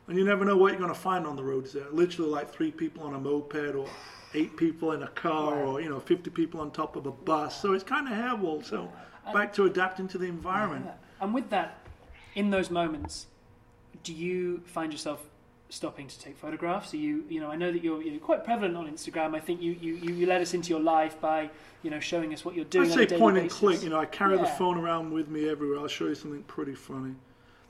And 0.07 0.17
you 0.17 0.25
never 0.25 0.43
know 0.43 0.57
what 0.57 0.71
you're 0.73 0.81
going 0.81 0.93
to 0.93 0.99
find 0.99 1.25
on 1.25 1.37
the 1.37 1.43
roads 1.43 1.71
there. 1.71 1.85
Literally 1.91 2.29
like 2.29 2.51
three 2.51 2.71
people 2.71 3.03
on 3.03 3.13
a 3.13 3.19
moped 3.19 3.75
or 3.75 3.87
eight 4.33 4.57
people 4.57 4.91
in 4.93 5.03
a 5.03 5.07
car 5.09 5.63
or, 5.63 5.79
you 5.81 5.89
know, 5.89 5.99
50 6.01 6.29
people 6.31 6.59
on 6.59 6.71
top 6.71 6.95
of 6.97 7.05
a 7.05 7.11
bus. 7.11 7.61
So 7.61 7.73
it's 7.73 7.83
kind 7.83 8.07
of 8.07 8.13
hairball. 8.13 8.63
So 8.65 8.89
back 9.33 9.53
to 9.53 9.65
adapting 9.65 10.07
to 10.09 10.17
the 10.17 10.25
environment. 10.25 10.85
Uh, 10.87 11.23
and 11.23 11.33
with 11.33 11.49
that, 11.49 11.77
in 12.35 12.49
those 12.49 12.69
moments, 12.69 13.27
do 14.03 14.13
you 14.13 14.61
find 14.65 14.91
yourself 14.91 15.25
stopping 15.69 16.07
to 16.07 16.19
take 16.19 16.37
photographs? 16.37 16.93
Are 16.93 16.97
you, 16.97 17.23
you 17.29 17.39
know, 17.39 17.49
I 17.49 17.55
know 17.55 17.71
that 17.71 17.83
you're, 17.83 18.01
you're 18.01 18.19
quite 18.19 18.43
prevalent 18.43 18.75
on 18.75 18.87
Instagram. 18.89 19.35
I 19.35 19.39
think 19.39 19.61
you, 19.61 19.73
you, 19.79 19.93
you 19.95 20.25
let 20.25 20.41
us 20.41 20.53
into 20.53 20.69
your 20.69 20.79
life 20.79 21.19
by, 21.21 21.49
you 21.83 21.89
know, 21.89 21.99
showing 21.99 22.33
us 22.33 22.43
what 22.43 22.55
you're 22.55 22.65
doing. 22.65 22.87
I 22.87 22.91
on 22.91 22.97
say 22.97 23.03
a 23.03 23.07
daily 23.07 23.19
point 23.19 23.37
and 23.37 23.49
click. 23.49 23.81
You 23.83 23.89
know, 23.89 23.99
I 23.99 24.05
carry 24.05 24.37
the 24.37 24.45
phone 24.45 24.77
around 24.77 25.11
with 25.11 25.29
me 25.29 25.49
everywhere. 25.49 25.79
I'll 25.79 25.87
show 25.87 26.07
you 26.07 26.15
something 26.15 26.43
pretty 26.43 26.75
funny. 26.75 27.15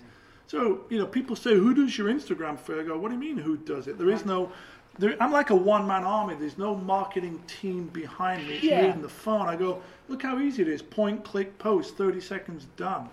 So, 0.47 0.83
you 0.89 0.99
know, 0.99 1.07
people 1.07 1.35
say, 1.35 1.55
who 1.55 1.75
does 1.75 1.99
your 1.99 2.07
Instagram 2.07 2.57
for? 2.57 2.79
I 2.81 2.85
go, 2.85 2.97
what 2.97 3.09
do 3.09 3.15
you 3.15 3.21
mean, 3.21 3.39
who 3.39 3.57
does 3.57 3.89
it? 3.89 3.99
There 3.99 4.11
is 4.11 4.25
no, 4.25 4.53
there, 5.01 5.17
I'm 5.21 5.33
like 5.33 5.51
a 5.51 5.57
one 5.57 5.89
man 5.89 6.05
army. 6.05 6.37
There's 6.39 6.57
no 6.57 6.77
marketing 6.77 7.43
team 7.49 7.89
behind 7.89 8.47
me. 8.47 8.55
It's 8.55 8.63
Yeah. 8.65 8.83
me 8.83 8.89
and 8.91 9.03
the 9.03 9.09
phone. 9.09 9.49
I 9.49 9.57
go, 9.57 9.83
look 10.07 10.23
how 10.23 10.39
easy 10.39 10.63
it 10.63 10.69
is. 10.69 10.83
Point, 10.83 11.25
click, 11.25 11.59
post, 11.59 11.97
30 11.97 12.21
seconds, 12.21 12.67
done. 12.77 13.09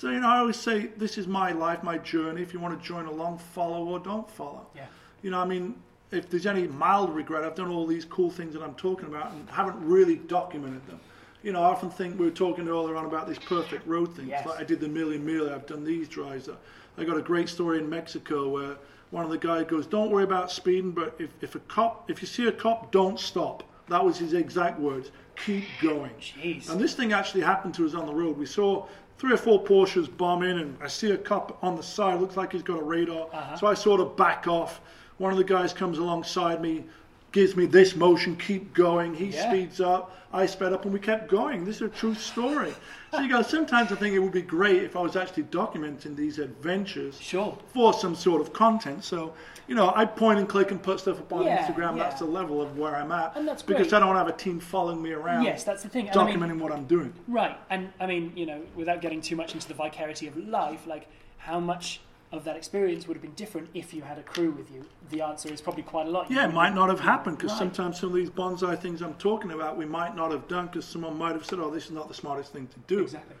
So, 0.00 0.08
you 0.08 0.20
know, 0.20 0.28
I 0.28 0.38
always 0.38 0.58
say, 0.58 0.86
this 0.96 1.18
is 1.18 1.26
my 1.26 1.52
life, 1.52 1.82
my 1.82 1.98
journey. 1.98 2.40
If 2.40 2.54
you 2.54 2.58
want 2.58 2.80
to 2.80 2.88
join 2.88 3.04
along, 3.04 3.36
follow 3.36 3.84
or 3.84 3.98
don't 3.98 4.30
follow. 4.30 4.66
Yeah. 4.74 4.86
You 5.20 5.30
know, 5.30 5.38
I 5.38 5.44
mean, 5.44 5.74
if 6.10 6.30
there's 6.30 6.46
any 6.46 6.66
mild 6.66 7.14
regret, 7.14 7.44
I've 7.44 7.54
done 7.54 7.68
all 7.68 7.86
these 7.86 8.06
cool 8.06 8.30
things 8.30 8.54
that 8.54 8.62
I'm 8.62 8.72
talking 8.76 9.08
about 9.08 9.32
and 9.32 9.46
haven't 9.50 9.76
really 9.78 10.16
documented 10.16 10.86
them. 10.86 10.98
You 11.42 11.52
know, 11.52 11.62
I 11.62 11.66
often 11.66 11.90
think 11.90 12.18
we 12.18 12.24
were 12.24 12.30
talking 12.30 12.66
earlier 12.66 12.96
on 12.96 13.04
about 13.04 13.28
this 13.28 13.38
perfect 13.38 13.86
road 13.86 14.16
thing. 14.16 14.28
Yes. 14.28 14.40
It's 14.40 14.48
like 14.48 14.58
I 14.58 14.64
did 14.64 14.80
the 14.80 14.88
Mille 14.88 15.18
Miglia, 15.18 15.52
I've 15.52 15.66
done 15.66 15.84
these 15.84 16.08
drives. 16.08 16.48
I 16.96 17.04
got 17.04 17.18
a 17.18 17.22
great 17.22 17.50
story 17.50 17.78
in 17.78 17.90
Mexico 17.90 18.48
where 18.48 18.76
one 19.10 19.26
of 19.26 19.30
the 19.30 19.36
guys 19.36 19.66
goes, 19.66 19.86
Don't 19.86 20.10
worry 20.10 20.24
about 20.24 20.50
speeding, 20.50 20.92
but 20.92 21.14
if, 21.18 21.28
if 21.42 21.56
a 21.56 21.60
cop, 21.60 22.10
if 22.10 22.22
you 22.22 22.26
see 22.26 22.46
a 22.46 22.52
cop, 22.52 22.90
don't 22.90 23.20
stop. 23.20 23.64
That 23.88 24.02
was 24.02 24.16
his 24.16 24.32
exact 24.32 24.80
words. 24.80 25.10
Keep 25.46 25.64
going. 25.82 26.10
Jeez. 26.20 26.70
And 26.70 26.80
this 26.80 26.94
thing 26.94 27.12
actually 27.12 27.42
happened 27.42 27.74
to 27.74 27.86
us 27.86 27.94
on 27.94 28.06
the 28.06 28.14
road. 28.14 28.36
We 28.36 28.46
saw 28.46 28.86
three 29.18 29.32
or 29.32 29.36
four 29.36 29.62
Porsches 29.62 30.14
bomb 30.14 30.42
in, 30.42 30.58
and 30.58 30.78
I 30.82 30.88
see 30.88 31.10
a 31.10 31.16
cop 31.16 31.58
on 31.62 31.76
the 31.76 31.82
side. 31.82 32.20
Looks 32.20 32.36
like 32.36 32.52
he's 32.52 32.62
got 32.62 32.80
a 32.80 32.82
radar. 32.82 33.28
Uh-huh. 33.32 33.56
So 33.56 33.66
I 33.66 33.74
sort 33.74 34.00
of 34.00 34.16
back 34.16 34.46
off. 34.46 34.80
One 35.18 35.30
of 35.32 35.38
the 35.38 35.44
guys 35.44 35.72
comes 35.72 35.98
alongside 35.98 36.62
me, 36.62 36.84
gives 37.32 37.56
me 37.56 37.66
this 37.66 37.94
motion, 37.96 38.36
keep 38.36 38.74
going. 38.74 39.14
He 39.14 39.26
Yeah. 39.26 39.48
speeds 39.48 39.80
up. 39.80 40.16
I 40.32 40.46
sped 40.46 40.72
up, 40.72 40.84
and 40.84 40.92
we 40.92 41.00
kept 41.00 41.28
going. 41.28 41.64
This 41.64 41.76
is 41.76 41.82
a 41.82 41.88
true 41.88 42.14
story. 42.14 42.72
so 43.12 43.18
you 43.18 43.28
go. 43.28 43.42
Sometimes 43.42 43.90
I 43.90 43.96
think 43.96 44.14
it 44.14 44.20
would 44.20 44.30
be 44.30 44.42
great 44.42 44.84
if 44.84 44.94
I 44.94 45.00
was 45.00 45.16
actually 45.16 45.42
documenting 45.44 46.14
these 46.14 46.38
adventures 46.38 47.18
Sure. 47.20 47.58
for 47.74 47.92
some 47.92 48.14
sort 48.14 48.40
of 48.40 48.52
content. 48.52 49.02
So, 49.02 49.32
you 49.66 49.74
know, 49.74 49.92
I 49.96 50.04
point 50.04 50.38
and 50.38 50.48
click 50.48 50.70
and 50.70 50.80
put 50.80 51.00
stuff 51.00 51.18
up 51.18 51.32
on 51.32 51.44
Yeah, 51.46 51.66
Instagram. 51.66 51.96
yeah. 51.96 52.04
That's 52.04 52.20
the 52.20 52.26
level 52.26 52.62
of 52.62 52.78
where 52.78 52.94
I'm 52.94 53.10
at. 53.10 53.34
And 53.34 53.48
that's 53.48 53.62
because 53.64 53.88
great. 53.88 53.94
I 53.94 53.98
don't 53.98 54.08
want 54.14 54.18
to 54.20 54.24
have 54.24 54.32
a 54.32 54.38
team 54.38 54.60
following 54.60 55.02
me 55.02 55.10
around 55.12 55.42
Yes, 55.42 55.64
that's 55.64 55.82
the 55.82 55.88
thing. 55.88 56.08
And 56.08 56.16
I 56.16 56.24
mean- 56.24 56.36
documenting 56.38 56.60
what 56.60 56.70
I'm 56.70 56.84
doing. 56.84 57.12
Right, 57.26 57.58
and 57.68 57.92
I 57.98 58.06
mean, 58.06 58.32
you 58.36 58.46
know, 58.46 58.60
without 58.76 59.00
getting 59.00 59.20
too 59.20 59.34
much 59.34 59.54
into 59.54 59.66
the 59.66 59.74
vicarity 59.74 60.28
of 60.28 60.36
life, 60.36 60.86
like 60.86 61.08
how 61.38 61.58
much 61.58 62.00
of 62.32 62.44
that 62.44 62.56
experience 62.56 63.08
would 63.08 63.16
have 63.16 63.22
been 63.22 63.34
different 63.34 63.68
if 63.74 63.92
you 63.92 64.02
had 64.02 64.18
a 64.18 64.22
crew 64.22 64.50
with 64.50 64.70
you? 64.70 64.84
The 65.10 65.20
answer 65.22 65.52
is 65.52 65.60
probably 65.60 65.82
quite 65.82 66.06
a 66.06 66.10
lot. 66.10 66.30
Yeah, 66.30 66.48
it 66.48 66.54
might 66.54 66.74
not 66.74 66.88
have 66.88 67.00
happened 67.00 67.38
because 67.38 67.52
Right. 67.52 67.58
sometimes 67.58 67.98
some 67.98 68.10
of 68.10 68.14
these 68.14 68.30
bonsai 68.30 68.78
things 68.78 69.02
I'm 69.02 69.14
talking 69.14 69.50
about 69.50 69.76
we 69.76 69.84
might 69.86 70.14
not 70.14 70.30
have 70.30 70.46
done 70.46 70.66
because 70.66 70.84
someone 70.84 71.18
might 71.18 71.32
have 71.32 71.44
said, 71.44 71.58
"Oh, 71.58 71.70
this 71.70 71.86
is 71.86 71.90
not 71.90 72.08
the 72.08 72.14
smartest 72.14 72.52
thing 72.52 72.68
to 72.68 72.78
do." 72.86 73.00
Exactly. 73.00 73.36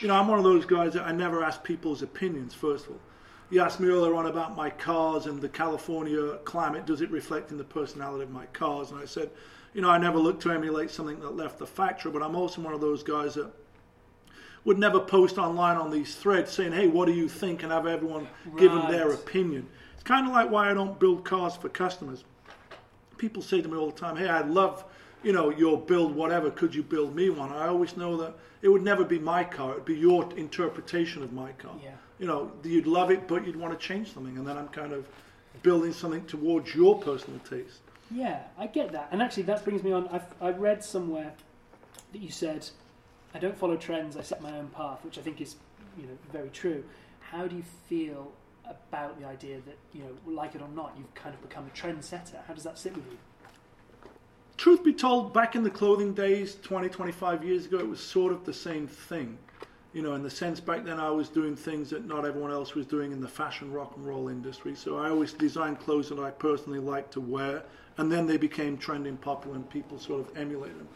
You 0.00 0.08
know, 0.08 0.14
I'm 0.14 0.28
one 0.28 0.38
of 0.38 0.44
those 0.44 0.66
guys 0.66 0.92
that 0.94 1.06
I 1.06 1.12
never 1.12 1.42
ask 1.42 1.62
people's 1.62 2.02
opinions. 2.02 2.52
First 2.52 2.86
of 2.86 2.92
all, 2.92 3.00
you 3.48 3.60
asked 3.60 3.80
me 3.80 3.88
earlier 3.88 4.14
on 4.14 4.26
about 4.26 4.56
my 4.56 4.68
cars 4.70 5.26
and 5.26 5.40
the 5.40 5.48
California 5.48 6.38
climate. 6.44 6.84
Does 6.84 7.00
it 7.00 7.10
reflect 7.10 7.50
in 7.52 7.58
the 7.58 7.64
personality 7.64 8.24
of 8.24 8.30
my 8.30 8.46
cars? 8.46 8.90
And 8.90 9.00
I 9.00 9.04
said, 9.04 9.30
you 9.72 9.80
know, 9.80 9.88
I 9.90 9.98
never 9.98 10.18
look 10.18 10.40
to 10.40 10.50
emulate 10.50 10.90
something 10.90 11.20
that 11.20 11.36
left 11.36 11.58
the 11.58 11.66
factory, 11.66 12.10
but 12.10 12.22
I'm 12.22 12.34
also 12.36 12.60
one 12.60 12.74
of 12.74 12.80
those 12.80 13.02
guys 13.02 13.34
that 13.34 13.50
would 14.64 14.78
never 14.78 15.00
post 15.00 15.38
online 15.38 15.76
on 15.76 15.90
these 15.90 16.14
threads 16.14 16.50
saying, 16.50 16.72
"Hey, 16.72 16.88
what 16.88 17.06
do 17.06 17.12
you 17.12 17.28
think?" 17.28 17.62
and 17.62 17.72
have 17.72 17.86
everyone 17.86 18.28
give 18.56 18.72
them 18.72 18.90
their 18.90 19.10
opinion. 19.12 19.68
It's 19.94 20.02
kind 20.02 20.26
of 20.26 20.32
like 20.32 20.50
why 20.50 20.70
I 20.70 20.74
don't 20.74 20.98
build 20.98 21.24
cars 21.24 21.56
for 21.56 21.68
customers. 21.68 22.24
People 23.18 23.42
say 23.42 23.60
to 23.60 23.68
me 23.68 23.76
all 23.76 23.90
the 23.90 23.98
time, 23.98 24.16
"Hey, 24.16 24.28
I'd 24.28 24.48
love, 24.48 24.84
you 25.22 25.32
know, 25.32 25.50
your 25.50 25.78
build 25.78 26.14
whatever. 26.14 26.50
Could 26.50 26.74
you 26.74 26.82
build 26.82 27.14
me 27.14 27.30
one?" 27.30 27.52
I 27.52 27.68
always 27.68 27.96
know 27.96 28.16
that 28.18 28.34
it 28.62 28.68
would 28.68 28.82
never 28.82 29.04
be 29.04 29.18
my 29.18 29.44
car. 29.44 29.72
It'd 29.72 29.84
be 29.84 29.96
your 29.96 30.28
interpretation 30.36 31.22
of 31.22 31.32
my 31.32 31.52
car. 31.52 31.76
Yeah. 31.82 31.90
You 32.18 32.26
know, 32.26 32.52
you'd 32.62 32.86
love 32.86 33.10
it, 33.10 33.28
but 33.28 33.46
you'd 33.46 33.56
want 33.56 33.78
to 33.78 33.86
change 33.86 34.14
something, 34.14 34.38
and 34.38 34.46
then 34.46 34.56
I'm 34.56 34.68
kind 34.68 34.92
of 34.92 35.06
building 35.62 35.92
something 35.92 36.24
towards 36.26 36.74
your 36.74 36.98
personal 37.00 37.38
taste. 37.40 37.80
Yeah, 38.10 38.42
I 38.58 38.66
get 38.66 38.92
that. 38.92 39.08
And 39.10 39.20
actually, 39.20 39.44
that 39.44 39.64
brings 39.64 39.82
me 39.82 39.92
on. 39.92 40.08
I've, 40.08 40.26
I 40.40 40.50
read 40.50 40.84
somewhere 40.84 41.32
that 42.12 42.20
you 42.20 42.30
said, 42.30 42.68
I 43.34 43.38
don't 43.38 43.58
follow 43.58 43.76
trends, 43.76 44.16
I 44.16 44.22
set 44.22 44.40
my 44.40 44.56
own 44.56 44.68
path, 44.68 45.04
which 45.04 45.18
I 45.18 45.20
think 45.20 45.40
is, 45.40 45.56
you 45.98 46.06
know, 46.06 46.16
very 46.32 46.50
true. 46.50 46.84
How 47.20 47.46
do 47.46 47.56
you 47.56 47.64
feel 47.88 48.32
about 48.64 49.20
the 49.20 49.26
idea 49.26 49.58
that, 49.66 49.76
you 49.92 50.02
know, 50.02 50.32
like 50.32 50.54
it 50.54 50.62
or 50.62 50.68
not, 50.68 50.94
you've 50.96 51.12
kind 51.14 51.34
of 51.34 51.42
become 51.42 51.66
a 51.66 51.76
trendsetter? 51.76 52.44
How 52.46 52.54
does 52.54 52.64
that 52.64 52.78
sit 52.78 52.94
with 52.94 53.04
you? 53.10 53.18
truth 54.56 54.82
be 54.82 54.94
told, 54.94 55.34
back 55.34 55.56
in 55.56 55.62
the 55.62 55.70
clothing 55.70 56.14
days, 56.14 56.56
20, 56.62 56.88
25 56.88 57.44
years 57.44 57.66
ago, 57.66 57.78
it 57.78 57.86
was 57.86 58.00
sort 58.00 58.32
of 58.32 58.46
the 58.46 58.52
same 58.52 58.86
thing. 58.86 59.36
You 59.92 60.00
know, 60.00 60.14
in 60.14 60.22
the 60.22 60.30
sense 60.30 60.58
back 60.58 60.84
then 60.84 60.98
I 60.98 61.10
was 61.10 61.28
doing 61.28 61.54
things 61.54 61.90
that 61.90 62.06
not 62.06 62.24
everyone 62.24 62.50
else 62.50 62.74
was 62.74 62.86
doing 62.86 63.12
in 63.12 63.20
the 63.20 63.28
fashion 63.28 63.70
rock 63.70 63.92
and 63.96 64.06
roll 64.06 64.28
industry. 64.28 64.74
So 64.74 64.96
I 64.96 65.10
always 65.10 65.34
designed 65.34 65.80
clothes 65.80 66.08
that 66.08 66.18
I 66.18 66.30
personally 66.30 66.80
liked 66.80 67.12
to 67.12 67.20
wear, 67.20 67.62
and 67.98 68.10
then 68.10 68.26
they 68.26 68.38
became 68.38 68.78
trending 68.78 69.18
popular 69.18 69.54
and 69.54 69.68
people 69.68 69.98
sort 69.98 70.20
of 70.20 70.36
emulated 70.36 70.80
them. 70.80 70.88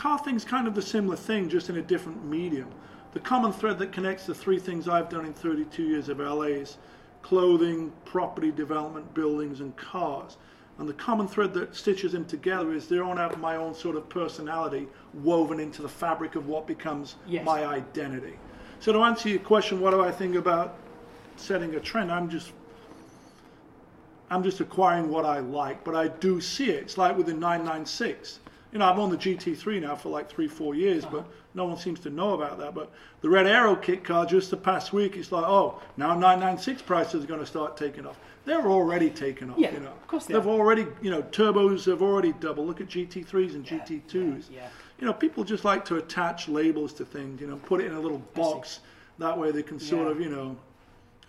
The 0.00 0.04
car 0.04 0.18
kind 0.46 0.66
of 0.66 0.74
the 0.74 0.80
similar 0.80 1.14
thing, 1.14 1.50
just 1.50 1.68
in 1.68 1.76
a 1.76 1.82
different 1.82 2.24
medium. 2.24 2.70
The 3.12 3.20
common 3.20 3.52
thread 3.52 3.78
that 3.80 3.92
connects 3.92 4.24
the 4.24 4.34
three 4.34 4.58
things 4.58 4.88
I've 4.88 5.10
done 5.10 5.26
in 5.26 5.34
32 5.34 5.82
years 5.82 6.08
of 6.08 6.20
LA 6.20 6.56
is 6.62 6.78
clothing, 7.20 7.92
property 8.06 8.50
development, 8.50 9.12
buildings, 9.12 9.60
and 9.60 9.76
cars. 9.76 10.38
And 10.78 10.88
the 10.88 10.94
common 10.94 11.28
thread 11.28 11.52
that 11.52 11.76
stitches 11.76 12.12
them 12.12 12.24
together 12.24 12.72
is 12.72 12.88
they 12.88 12.96
don't 12.96 13.18
have 13.18 13.38
my 13.40 13.56
own 13.56 13.74
sort 13.74 13.94
of 13.94 14.08
personality 14.08 14.88
woven 15.12 15.60
into 15.60 15.82
the 15.82 15.88
fabric 15.90 16.34
of 16.34 16.48
what 16.48 16.66
becomes 16.66 17.16
Yes. 17.26 17.44
my 17.44 17.66
identity. 17.66 18.38
So 18.78 18.94
to 18.94 19.00
answer 19.00 19.28
your 19.28 19.40
question, 19.40 19.80
what 19.80 19.90
do 19.90 20.00
I 20.00 20.10
think 20.10 20.34
about 20.34 20.78
setting 21.36 21.74
a 21.74 21.80
trend? 21.80 22.10
I'm 22.10 22.30
just 22.30 22.52
I'm 24.30 24.42
just 24.42 24.60
acquiring 24.60 25.10
what 25.10 25.26
I 25.26 25.40
like, 25.40 25.84
but 25.84 25.94
I 25.94 26.08
do 26.08 26.40
see 26.40 26.70
it. 26.70 26.84
It's 26.84 26.96
like 26.96 27.18
with 27.18 27.26
the 27.26 27.34
996. 27.34 28.38
You 28.72 28.78
know, 28.78 28.84
I've 28.86 28.98
owned 28.98 29.12
the 29.12 29.16
GT3 29.16 29.80
now 29.82 29.96
for 29.96 30.10
like 30.10 30.28
three, 30.30 30.46
four 30.46 30.74
years, 30.76 31.04
but 31.04 31.26
no 31.54 31.64
one 31.64 31.76
seems 31.76 31.98
to 32.00 32.10
know 32.10 32.34
about 32.34 32.58
that. 32.58 32.72
But 32.74 32.90
the 33.20 33.28
Red 33.28 33.46
Arrow 33.48 33.74
kit 33.74 34.04
car 34.04 34.24
just 34.24 34.50
the 34.50 34.56
past 34.56 34.92
week, 34.92 35.16
it's 35.16 35.32
like, 35.32 35.44
oh, 35.44 35.80
now 35.96 36.14
996 36.14 36.82
prices 36.82 37.24
are 37.24 37.26
going 37.26 37.40
to 37.40 37.46
start 37.46 37.76
taking 37.76 38.06
off. 38.06 38.18
They're 38.44 38.66
already 38.68 39.10
taking 39.10 39.50
off. 39.50 39.58
Yeah, 39.58 39.72
you 39.72 39.80
know, 39.80 39.88
of 39.90 40.06
course 40.06 40.26
they 40.26 40.34
they've 40.34 40.46
are. 40.46 40.50
already, 40.50 40.86
you 41.02 41.10
know, 41.10 41.22
turbos 41.22 41.86
have 41.86 42.00
already 42.00 42.32
doubled. 42.34 42.68
Look 42.68 42.80
at 42.80 42.86
GT3s 42.88 43.54
and 43.54 43.66
GT2s. 43.66 44.44
yeah. 44.52 44.68
You 45.00 45.06
know, 45.06 45.12
people 45.12 45.42
just 45.44 45.64
like 45.64 45.84
to 45.86 45.96
attach 45.96 46.48
labels 46.48 46.92
to 46.94 47.04
things. 47.04 47.40
You 47.40 47.48
know, 47.48 47.56
put 47.56 47.80
it 47.80 47.86
in 47.86 47.94
a 47.94 48.00
little 48.00 48.18
box. 48.34 48.80
That 49.18 49.36
way 49.36 49.50
they 49.50 49.62
can 49.62 49.80
sort 49.80 50.06
Yeah. 50.06 50.12
of, 50.12 50.20
you 50.20 50.28
know, 50.30 50.56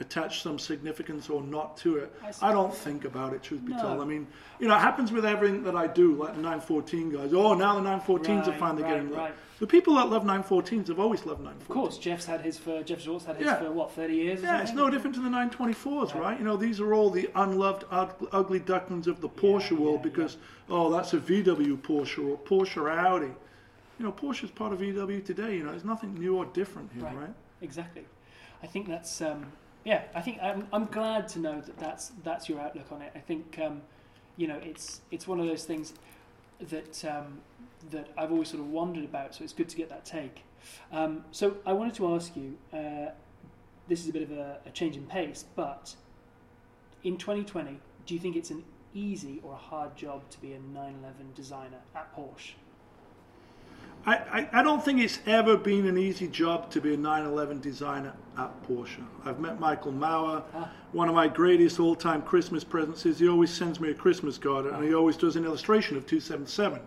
attach 0.02 0.42
some 0.42 0.60
significance 0.60 1.30
or 1.30 1.42
not 1.42 1.78
to 1.78 1.98
it. 1.98 2.14
I. 2.42 2.50
I 2.50 2.52
don't 2.52 2.74
think 2.76 3.06
about 3.06 3.34
it, 3.34 3.42
truth 3.44 3.66
be 3.66 3.72
No. 3.74 3.82
told. 3.82 4.02
I 4.02 4.06
mean, 4.06 4.28
you 4.60 4.68
know, 4.68 4.76
it 4.76 4.80
happens 4.80 5.12
with 5.12 5.26
everything 5.26 5.64
that 5.64 5.76
I 5.76 5.88
do, 5.88 6.14
like 6.16 6.36
the 6.36 6.42
914 6.42 7.12
guys. 7.12 7.34
Oh, 7.34 7.54
now 7.54 7.76
the 7.80 7.82
914s 7.88 8.48
are 8.48 8.54
finally 8.54 8.84
right, 8.84 8.90
getting 8.94 9.12
right. 9.12 9.34
The 9.60 9.68
people 9.68 9.94
that 9.96 10.10
love 10.10 10.24
914s 10.24 10.88
have 10.88 11.00
always 11.00 11.24
loved 11.26 11.42
914s. 11.44 11.62
Of 11.62 11.68
course, 11.68 11.98
Jeff's 12.00 12.26
had 12.26 12.42
his 12.42 12.58
for 12.58 12.82
Jeff 12.84 13.02
Schwartz 13.02 13.26
had 13.26 13.36
his 13.38 13.46
Yeah. 13.46 13.60
for 13.60 13.72
what 13.72 13.92
thirty 13.92 14.16
years. 14.16 14.42
Or 14.42 14.48
Yeah, 14.48 14.62
it's 14.62 14.74
no 14.74 14.90
different 14.90 15.16
to 15.16 15.22
the 15.22 15.30
924s, 15.30 16.14
Yeah. 16.16 16.20
right? 16.22 16.38
You 16.40 16.44
know, 16.46 16.58
these 16.58 16.80
are 16.82 16.94
all 16.94 17.10
the 17.12 17.30
unloved, 17.36 17.86
ugly 17.92 18.60
ducklings 18.60 19.06
of 19.08 19.22
the 19.22 19.30
Porsche 19.30 19.72
Yeah, 19.72 19.78
world 19.86 20.02
because, 20.02 20.38
oh, 20.70 20.90
that's 20.92 21.14
a 21.14 21.20
VW 21.20 21.78
Porsche 21.78 22.28
or 22.28 22.38
Porsche 22.40 22.90
Audi. 22.92 23.32
you 24.00 24.08
know, 24.08 24.12
Porsche 24.12 24.46
is 24.46 24.50
part 24.52 24.74
of 24.74 24.80
VW 24.80 25.22
today. 25.24 25.58
You 25.58 25.64
know, 25.64 25.70
there's 25.70 25.86
nothing 25.86 26.16
new 26.16 26.36
or 26.38 26.46
different 26.46 26.92
here, 26.92 27.04
Right. 27.04 27.16
right? 27.16 27.34
Exactly. 27.62 28.06
I 28.64 28.66
think 28.68 28.88
that's 28.88 29.22
um, 29.22 29.52
yeah. 29.84 30.04
I 30.14 30.22
think 30.22 30.40
I'm, 30.42 30.68
I'm 30.72 30.86
glad 30.86 31.28
to 31.30 31.40
know 31.40 31.62
that 31.62 31.78
that's 31.78 32.12
that's 32.24 32.50
your 32.50 32.60
outlook 32.60 32.92
on 32.92 33.02
it. 33.02 33.12
I 33.16 33.20
think 33.20 33.60
um, 33.64 33.82
you 34.38 34.48
know 34.48 34.60
it's 34.62 35.02
it's 35.12 35.28
one 35.28 35.40
of 35.40 35.48
those 35.48 35.66
things 35.66 35.94
that 36.60 37.04
um, 37.06 37.40
that 37.90 38.10
I've 38.18 38.32
always 38.32 38.50
sort 38.50 38.62
of 38.62 38.70
wondered 38.70 39.06
about. 39.06 39.36
So 39.36 39.44
it's 39.44 39.54
good 39.54 39.70
to 39.70 39.78
get 39.78 39.90
that 39.90 40.06
take. 40.06 40.44
Um, 40.92 41.26
so 41.32 41.58
I 41.66 41.74
wanted 41.74 41.96
to 41.96 42.14
ask 42.14 42.36
you. 42.36 42.58
Uh, 42.74 43.12
this 43.88 44.04
is 44.04 44.10
a 44.10 44.14
bit 44.14 44.24
of 44.24 44.32
a, 44.32 44.60
a 44.66 44.70
change 44.70 44.96
in 44.96 45.06
pace, 45.06 45.44
but 45.56 45.96
in 47.04 47.18
2020, 47.18 47.78
do 48.06 48.14
you 48.14 48.20
think 48.22 48.38
it's 48.38 48.50
an 48.50 48.64
easy 48.94 49.42
or 49.44 49.52
a 49.52 49.58
hard 49.58 49.98
job 49.98 50.30
to 50.30 50.40
be 50.40 50.54
a 50.54 50.60
911 50.60 51.34
designer 51.36 51.80
at 51.94 52.16
Porsche? 52.16 52.54
I, 54.06 54.16
I, 54.16 54.50
I 54.60 54.64
don't 54.64 54.84
think 54.84 55.00
it's 55.00 55.20
ever 55.28 55.56
been 55.58 55.86
an 55.86 55.98
easy 55.98 56.28
job 56.28 56.72
to 56.72 56.82
be 56.82 56.94
a 56.96 56.98
911 56.98 57.60
designer 57.62 58.14
at 58.38 58.50
Porsche. 58.68 59.04
I've 59.26 59.40
met 59.40 59.60
Michael 59.60 59.92
Mauer. 59.92 60.44
Ah. 60.56 60.72
One 60.92 61.08
of 61.08 61.14
my 61.16 61.28
greatest 61.28 61.80
all 61.80 61.96
time 61.96 62.22
Christmas 62.24 62.64
presents 62.64 63.06
is 63.06 63.20
he 63.20 63.28
always 63.30 63.52
sends 63.54 63.80
me 63.80 63.92
a 63.92 63.94
Christmas 63.94 64.38
card 64.38 64.66
and 64.66 64.84
he 64.84 64.94
always 64.96 65.18
does 65.18 65.36
an 65.36 65.46
illustration 65.46 65.98
of 65.98 66.06
277 66.08 66.80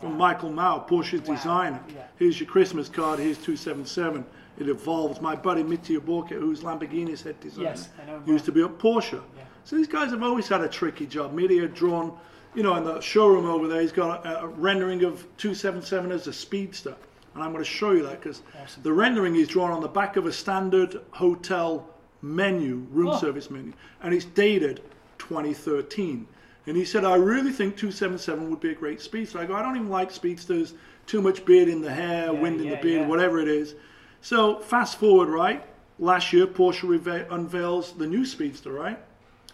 from 0.00 0.16
Michael 0.16 0.50
Mauer, 0.50 0.86
Porsche's 0.88 1.26
Wow. 1.26 1.34
designer. 1.34 1.80
Yeah. 1.94 2.02
Here's 2.18 2.38
your 2.40 2.48
Christmas 2.48 2.88
card, 2.88 3.18
here's 3.18 3.38
277. 3.38 4.24
It 4.58 4.68
evolves. 4.68 5.20
My 5.22 5.34
buddy 5.36 5.62
Mitja 5.62 5.98
Borkert, 5.98 6.40
who's 6.40 6.60
Lamborghini's 6.60 7.22
head 7.22 7.40
designer, 7.40 7.68
Yes, 7.70 7.88
I 8.02 8.06
know 8.10 8.22
used 8.26 8.44
to 8.46 8.52
be 8.52 8.62
at 8.62 8.76
Porsche. 8.78 9.12
Yeah. 9.36 9.42
So 9.64 9.76
these 9.76 9.86
guys 9.88 10.10
have 10.10 10.22
always 10.22 10.48
had 10.48 10.60
a 10.60 10.68
tricky 10.68 11.06
job. 11.06 11.34
Mitja 11.34 11.62
had 11.62 11.74
drawn, 11.74 12.18
you 12.54 12.62
know, 12.62 12.74
in 12.76 12.84
the 12.84 13.00
showroom 13.00 13.46
over 13.46 13.68
there, 13.68 13.80
he's 13.80 13.92
got 13.92 14.24
a, 14.26 14.42
a 14.42 14.46
rendering 14.46 15.04
of 15.04 15.20
277 15.36 16.10
as 16.12 16.26
a 16.26 16.32
speedster. 16.32 16.94
And 17.34 17.42
I'm 17.44 17.52
going 17.52 17.62
to 17.64 17.70
show 17.70 17.92
you 17.92 18.02
that 18.04 18.20
because 18.20 18.42
Awesome. 18.60 18.82
the 18.82 18.92
rendering 18.92 19.36
is 19.36 19.46
drawn 19.48 19.70
on 19.70 19.80
the 19.80 19.88
back 19.88 20.16
of 20.16 20.26
a 20.26 20.32
standard 20.32 21.00
hotel 21.12 21.88
menu, 22.22 22.86
room 22.90 23.08
Oh. 23.10 23.18
service 23.18 23.50
menu, 23.50 23.72
and 24.02 24.12
it's 24.12 24.24
dated 24.24 24.82
2013. 25.18 26.26
And 26.66 26.76
he 26.76 26.84
said, 26.84 27.04
I 27.04 27.14
really 27.14 27.52
think 27.52 27.76
277 27.76 28.50
would 28.50 28.60
be 28.60 28.70
a 28.70 28.74
great 28.74 29.00
speedster. 29.00 29.38
I 29.38 29.46
go, 29.46 29.54
I 29.54 29.62
don't 29.62 29.76
even 29.76 29.88
like 29.88 30.10
speedsters, 30.10 30.74
too 31.06 31.22
much 31.22 31.44
beard 31.44 31.68
in 31.68 31.80
the 31.80 31.90
hair, 31.92 32.26
Yeah, 32.26 32.30
wind 32.40 32.60
in 32.60 32.68
the 32.68 32.76
beard, 32.76 33.02
yeah. 33.02 33.06
whatever 33.06 33.40
it 33.40 33.48
is. 33.48 33.74
So 34.20 34.58
fast 34.58 34.98
forward, 34.98 35.28
right? 35.28 35.64
Last 35.98 36.32
year, 36.32 36.46
Porsche 36.46 36.82
reve- 36.88 37.26
unveils 37.30 37.92
the 37.92 38.06
new 38.06 38.24
speedster, 38.24 38.72
right? 38.72 38.98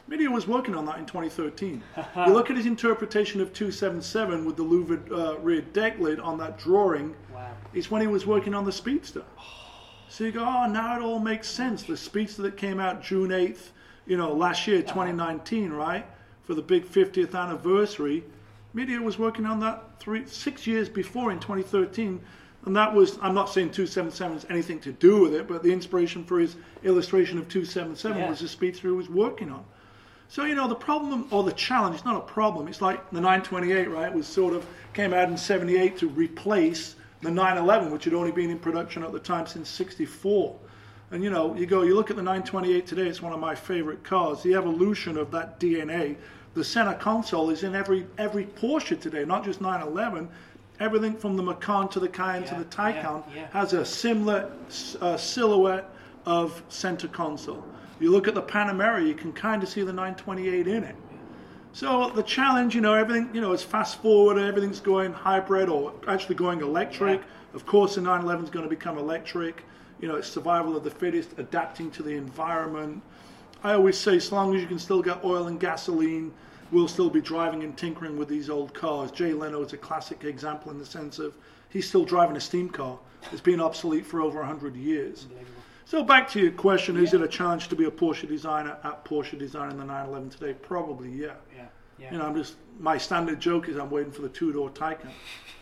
Mitja 0.09 0.33
was 0.33 0.47
working 0.47 0.75
on 0.77 0.87
that 0.87 0.99
in 0.99 1.07
2013. 1.07 1.83
you 2.17 2.33
look 2.33 2.49
at 2.51 2.57
his 2.57 2.67
interpretation 2.67 3.41
of 3.41 3.53
277 3.53 4.45
with 4.45 4.57
the 4.57 4.63
louvered 4.63 5.11
uh, 5.13 5.37
rear 5.41 5.61
deck 5.63 5.99
lid 5.99 6.21
on 6.21 6.39
that 6.39 6.59
drawing, 6.59 7.15
Wow. 7.35 7.51
it's 7.75 7.91
when 7.91 8.01
he 8.03 8.07
was 8.07 8.25
working 8.27 8.55
on 8.55 8.65
the 8.65 8.73
Speedster. 8.73 9.25
So 10.09 10.25
you 10.25 10.31
go, 10.33 10.45
oh, 10.45 10.67
now 10.71 10.97
it 10.97 11.03
all 11.03 11.19
makes 11.19 11.49
sense. 11.49 11.83
The 11.83 11.97
Speedster 11.97 12.43
that 12.43 12.57
came 12.57 12.79
out 12.79 13.03
June 13.03 13.31
8th, 13.31 13.71
you 14.07 14.17
know, 14.17 14.33
last 14.33 14.67
year, 14.69 14.81
2019, 14.81 15.71
right? 15.73 16.07
For 16.45 16.55
the 16.55 16.63
big 16.63 16.85
50th 16.87 17.35
anniversary. 17.35 18.23
Mitja 18.77 19.03
was 19.03 19.19
working 19.19 19.45
on 19.47 19.59
that 19.61 19.99
three, 19.99 20.25
six 20.27 20.67
years 20.69 20.89
before 20.89 21.33
in 21.33 21.41
2013. 21.41 22.21
And 22.67 22.77
that 22.77 22.95
was, 22.95 23.19
I'm 23.21 23.35
not 23.35 23.49
saying 23.49 23.71
277 23.73 24.33
has 24.35 24.47
anything 24.51 24.79
to 24.81 24.93
do 24.93 25.21
with 25.21 25.35
it, 25.35 25.49
but 25.49 25.65
the 25.65 25.73
inspiration 25.73 26.25
for 26.25 26.39
his 26.39 26.55
illustration 26.85 27.39
of 27.39 27.49
277 27.49 28.17
Yeah. 28.19 28.31
was 28.31 28.39
the 28.41 28.49
Speedster 28.49 28.89
he 28.89 28.95
was 28.95 29.09
working 29.09 29.51
on. 29.51 29.65
So, 30.29 30.45
you 30.45 30.55
know, 30.55 30.69
the 30.69 30.75
problem 30.75 31.29
or 31.31 31.45
the 31.45 31.53
challenge, 31.53 31.97
it's 31.97 32.05
not 32.05 32.17
a 32.17 32.33
problem. 32.33 32.69
It's 32.69 32.83
like 32.83 33.11
the 33.11 33.21
928, 33.21 33.91
right? 33.91 34.13
Was 34.13 34.27
sort 34.27 34.55
of 34.55 34.67
came 34.93 35.15
out 35.15 35.29
in 35.29 35.37
78 35.37 35.99
to 35.99 36.09
replace 36.09 36.97
the 37.23 37.31
911, 37.31 37.93
which 37.93 38.05
had 38.05 38.15
only 38.15 38.33
been 38.33 38.51
in 38.51 38.59
production 38.59 39.03
at 39.03 39.13
the 39.13 39.21
time 39.21 39.47
since 39.47 39.69
64. 39.69 40.59
And, 41.13 41.23
you 41.23 41.31
know, 41.31 41.55
you 41.55 41.67
go, 41.67 41.83
you 41.83 41.95
look 41.95 42.11
at 42.11 42.17
the 42.17 42.23
928 42.23 42.87
today, 42.87 43.07
it's 43.07 43.23
one 43.23 43.33
of 43.33 43.39
my 43.39 43.55
favorite 43.55 44.03
cars. 44.03 44.43
The 44.43 44.55
evolution 44.55 45.17
of 45.17 45.31
that 45.31 45.61
DNA, 45.61 46.17
the 46.55 46.65
center 46.65 46.95
console 46.95 47.51
is 47.51 47.63
in 47.63 47.75
every 47.75 48.07
every 48.19 48.47
Porsche 48.47 49.01
today, 49.01 49.25
not 49.25 49.45
just 49.45 49.61
911. 49.61 50.29
Everything 50.81 51.17
from 51.17 51.37
the 51.37 51.43
Macan 51.43 51.89
to 51.89 52.01
the 52.01 52.09
Cayenne 52.09 52.45
to 52.45 52.55
the 52.55 52.65
Taycan 52.65 53.25
yeah, 53.29 53.35
yeah. 53.35 53.47
has 53.51 53.73
a 53.73 53.85
similar 53.85 54.51
uh, 55.01 55.17
silhouette 55.17 55.89
of 56.27 56.63
center 56.69 57.09
console. 57.09 57.65
You 57.99 58.11
look 58.11 58.29
at 58.29 58.35
the 58.35 58.43
Panamera, 58.43 59.07
you 59.07 59.15
can 59.15 59.33
kind 59.33 59.63
of 59.63 59.69
see 59.69 59.83
the 59.83 59.93
928 59.93 60.67
in 60.67 60.85
it. 60.85 60.97
So 61.73 62.11
the 62.11 62.23
challenge, 62.23 62.75
you 62.75 62.81
know, 62.81 62.95
everything, 62.95 63.31
you 63.35 63.41
know, 63.41 63.53
is 63.53 63.63
fast 63.63 64.01
forward, 64.01 64.39
everything's 64.39 64.81
going 64.81 65.13
hybrid 65.13 65.69
or 65.69 65.93
actually 66.09 66.35
going 66.35 66.61
electric. 66.61 67.21
Yeah. 67.21 67.27
Of 67.55 67.67
course, 67.67 67.95
the 67.97 68.01
911 68.01 68.45
is 68.45 68.51
going 68.51 68.65
to 68.65 68.71
become 68.71 68.99
electric. 68.99 69.63
You 70.01 70.09
know, 70.09 70.17
it's 70.17 70.29
survival 70.29 70.77
of 70.77 70.85
the 70.85 70.91
fittest, 70.91 71.39
adapting 71.39 71.91
to 71.93 72.03
the 72.03 72.13
environment. 72.13 73.03
I 73.63 73.73
always 73.73 73.97
say, 73.97 74.17
as 74.17 74.31
long 74.31 74.55
as 74.55 74.61
you 74.61 74.67
can 74.67 74.79
still 74.79 75.03
get 75.03 75.25
oil 75.25 75.49
and 75.49 75.59
gasoline, 75.59 76.33
we'll 76.71 76.89
still 76.89 77.11
be 77.11 77.21
driving 77.21 77.63
and 77.63 77.77
tinkering 77.77 78.19
with 78.19 78.29
these 78.29 78.51
old 78.51 78.75
cars. 78.75 79.11
Jay 79.11 79.33
Leno 79.33 79.63
is 79.63 79.73
a 79.73 79.79
classic 79.79 80.25
example 80.25 80.71
in 80.71 80.79
the 80.79 80.87
sense 80.87 81.19
of 81.19 81.35
he's 81.71 81.89
still 81.89 82.05
driving 82.05 82.37
a 82.37 82.41
steam 82.41 82.69
car. 82.69 82.99
It's 83.33 83.41
been 83.41 83.61
obsolete 83.61 84.07
for 84.07 84.21
over 84.21 84.39
100 84.39 84.77
years. 84.77 85.27
So 85.87 86.03
back 86.03 86.29
to 86.31 86.41
your 86.41 86.51
question, 86.51 86.97
is 86.97 87.15
it 87.15 87.21
a 87.23 87.29
challenge 87.29 87.69
to 87.69 87.77
be 87.77 87.85
a 87.85 87.91
Porsche 87.93 88.27
designer 88.27 88.77
at 88.83 89.05
Porsche 89.05 89.39
designing 89.39 89.77
the 89.79 89.85
911 89.85 90.31
today? 90.31 90.53
Probably, 90.53 91.11
yeah. 91.11 91.35
Yeah. 91.57 91.67
Yeah. 91.97 92.13
You 92.13 92.19
know, 92.19 92.27
I'm 92.27 92.35
just 92.35 92.57
my 92.81 92.99
standard 92.99 93.39
joke 93.39 93.69
is 93.69 93.77
I'm 93.77 93.89
waiting 93.89 94.11
for 94.11 94.23
the 94.23 94.29
two-door 94.29 94.71
Taycan. 94.71 95.11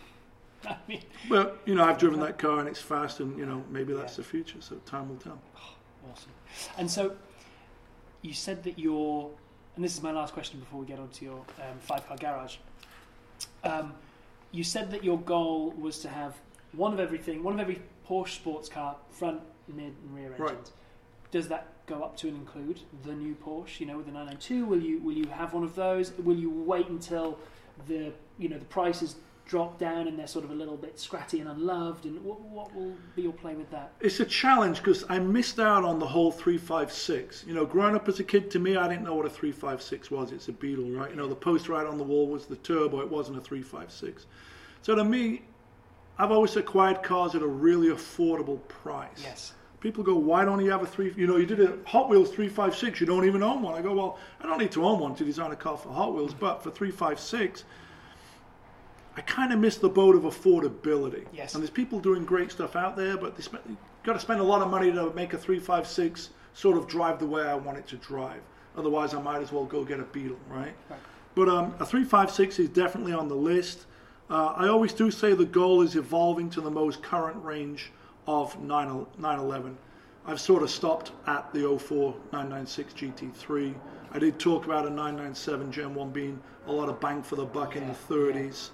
I 0.66 0.76
mean, 0.88 1.02
But 1.28 1.58
you 1.66 1.74
know, 1.74 1.84
I've 1.84 1.98
driven 1.98 2.20
that 2.20 2.38
car 2.38 2.58
and 2.60 2.66
it's 2.66 2.80
fast, 2.80 3.20
and 3.20 3.38
you 3.38 3.44
know, 3.44 3.62
maybe 3.70 3.92
that's 3.92 4.14
Yeah. 4.14 4.16
the 4.16 4.22
future. 4.24 4.56
So 4.62 4.76
time 4.86 5.10
will 5.10 5.16
tell. 5.16 5.38
Awesome. 6.10 6.30
And 6.78 6.90
so 6.90 7.14
you 8.22 8.32
said 8.32 8.62
that 8.64 8.78
your, 8.78 9.30
and 9.76 9.84
this 9.84 9.94
is 9.94 10.02
my 10.02 10.10
last 10.10 10.32
question 10.32 10.58
before 10.58 10.80
we 10.80 10.86
get 10.86 10.98
on 10.98 11.08
to 11.10 11.24
your 11.26 11.44
um, 11.60 11.78
five 11.80 12.08
car 12.08 12.16
garage. 12.16 12.56
Um, 13.62 13.92
you 14.52 14.64
said 14.64 14.90
that 14.92 15.04
your 15.04 15.20
goal 15.20 15.72
was 15.72 15.98
to 15.98 16.08
have 16.08 16.34
one 16.72 16.94
of 16.94 16.98
everything, 16.98 17.42
one 17.42 17.52
of 17.52 17.60
every 17.60 17.82
Porsche 18.08 18.36
sports 18.36 18.70
car, 18.70 18.96
front, 19.10 19.42
mid, 19.68 19.94
and 20.02 20.14
rear 20.14 20.30
Right. 20.38 20.50
engines. 20.50 20.72
Does 21.30 21.48
that 21.48 21.86
go 21.86 22.02
up 22.02 22.16
to 22.18 22.28
and 22.28 22.36
include 22.36 22.80
the 23.02 23.12
new 23.12 23.34
Porsche? 23.34 23.80
You 23.80 23.86
know, 23.86 23.96
with 23.96 24.06
the 24.06 24.12
992, 24.12 24.64
will 24.64 24.80
you 24.80 24.98
will 25.00 25.14
you 25.14 25.26
have 25.28 25.52
one 25.52 25.64
of 25.64 25.74
those? 25.74 26.12
Will 26.18 26.36
you 26.36 26.50
wait 26.50 26.88
until 26.88 27.38
the 27.88 28.12
you 28.38 28.48
know 28.48 28.58
the 28.58 28.64
prices 28.66 29.16
drop 29.46 29.78
down 29.78 30.08
and 30.08 30.18
they're 30.18 30.26
sort 30.26 30.42
of 30.44 30.50
a 30.50 30.54
little 30.54 30.76
bit 30.76 30.96
scratty 30.96 31.40
and 31.40 31.48
unloved? 31.50 32.06
And 32.06 32.22
what, 32.24 32.40
what 32.40 32.74
will 32.74 32.94
be 33.14 33.22
your 33.22 33.32
play 33.32 33.54
with 33.54 33.70
that? 33.72 33.92
It's 34.00 34.20
a 34.20 34.24
challenge 34.24 34.78
because 34.78 35.04
I 35.10 35.18
missed 35.18 35.58
out 35.60 35.84
on 35.84 35.98
the 35.98 36.06
whole 36.06 36.30
356. 36.30 37.44
You 37.46 37.54
know, 37.54 37.66
growing 37.66 37.94
up 37.94 38.08
as 38.08 38.20
a 38.20 38.24
kid, 38.24 38.50
to 38.52 38.58
me, 38.58 38.76
I 38.76 38.88
didn't 38.88 39.04
know 39.04 39.14
what 39.14 39.26
a 39.26 39.30
356 39.30 40.10
was. 40.10 40.32
It's 40.32 40.48
a 40.48 40.52
Beetle, 40.52 40.90
right? 40.90 41.10
You 41.10 41.16
know, 41.16 41.28
the 41.28 41.34
poster 41.34 41.74
out 41.74 41.86
on 41.86 41.98
the 41.98 42.04
wall 42.04 42.26
was 42.28 42.46
the 42.46 42.56
turbo. 42.56 43.00
It 43.00 43.10
wasn't 43.10 43.36
a 43.38 43.40
356. 43.40 44.26
So 44.82 44.94
to 44.94 45.04
me, 45.04 45.42
I've 46.18 46.30
always 46.30 46.56
acquired 46.56 47.02
cars 47.02 47.34
at 47.34 47.42
a 47.42 47.46
really 47.46 47.88
affordable 47.88 48.66
price. 48.68 49.20
Yes. 49.22 49.52
People 49.80 50.02
go, 50.02 50.14
why 50.14 50.44
don't 50.44 50.64
you 50.64 50.70
have 50.70 50.82
a 50.82 50.86
three? 50.86 51.12
You 51.16 51.26
know, 51.26 51.36
you 51.36 51.46
did 51.46 51.60
a 51.60 51.76
Hot 51.86 52.08
Wheels 52.08 52.28
356. 52.30 53.00
You 53.00 53.06
don't 53.06 53.26
even 53.26 53.42
own 53.42 53.60
one. 53.60 53.74
I 53.74 53.82
go, 53.82 53.92
well, 53.92 54.18
I 54.40 54.46
don't 54.46 54.58
need 54.58 54.72
to 54.72 54.84
own 54.84 54.98
one 54.98 55.14
to 55.16 55.24
design 55.24 55.50
a 55.50 55.56
car 55.56 55.76
for 55.76 55.90
Hot 55.90 56.14
Wheels, 56.14 56.32
but 56.32 56.62
for 56.62 56.70
356, 56.70 57.64
I 59.16 59.20
kind 59.22 59.52
of 59.52 59.58
miss 59.58 59.76
the 59.76 59.88
boat 59.88 60.16
of 60.16 60.22
affordability. 60.22 61.26
Yes. 61.32 61.54
And 61.54 61.62
there's 61.62 61.70
people 61.70 62.00
doing 62.00 62.24
great 62.24 62.50
stuff 62.50 62.76
out 62.76 62.96
there, 62.96 63.16
but 63.16 63.36
they 63.36 63.44
you've 63.68 63.76
got 64.04 64.14
to 64.14 64.20
spend 64.20 64.40
a 64.40 64.44
lot 64.44 64.62
of 64.62 64.70
money 64.70 64.90
to 64.90 65.12
make 65.12 65.34
a 65.34 65.38
356 65.38 66.30
sort 66.54 66.78
of 66.78 66.86
drive 66.88 67.18
the 67.18 67.26
way 67.26 67.42
I 67.42 67.54
want 67.54 67.76
it 67.76 67.86
to 67.88 67.96
drive. 67.96 68.40
Otherwise, 68.76 69.14
I 69.14 69.20
might 69.20 69.42
as 69.42 69.52
well 69.52 69.64
go 69.64 69.84
get 69.84 70.00
a 70.00 70.04
Beetle, 70.04 70.38
right? 70.48 70.74
Right. 70.88 70.98
But 71.34 71.48
um, 71.48 71.74
a 71.78 71.86
356 71.86 72.58
is 72.58 72.68
definitely 72.70 73.12
on 73.12 73.28
the 73.28 73.34
list. 73.34 73.86
Uh, 74.30 74.54
I 74.56 74.68
always 74.68 74.94
do 74.94 75.10
say 75.10 75.34
the 75.34 75.44
goal 75.44 75.82
is 75.82 75.96
evolving 75.96 76.48
to 76.50 76.62
the 76.62 76.70
most 76.70 77.02
current 77.02 77.42
range 77.44 77.92
of 78.26 78.58
9, 78.58 79.06
911. 79.18 79.76
I've 80.26 80.40
sort 80.40 80.62
of 80.62 80.70
stopped 80.70 81.12
at 81.26 81.52
the 81.52 81.78
04 81.78 82.14
996 82.32 82.94
GT3. 82.94 83.74
I 84.12 84.18
did 84.18 84.38
talk 84.38 84.64
about 84.64 84.86
a 84.86 84.90
997 84.90 85.70
Gen 85.70 85.94
1 85.94 86.10
being 86.10 86.40
a 86.66 86.72
lot 86.72 86.88
of 86.88 86.98
bang 87.00 87.22
for 87.22 87.36
the 87.36 87.44
buck 87.44 87.76
in 87.76 87.86
the 87.86 87.94
30s. 87.94 88.70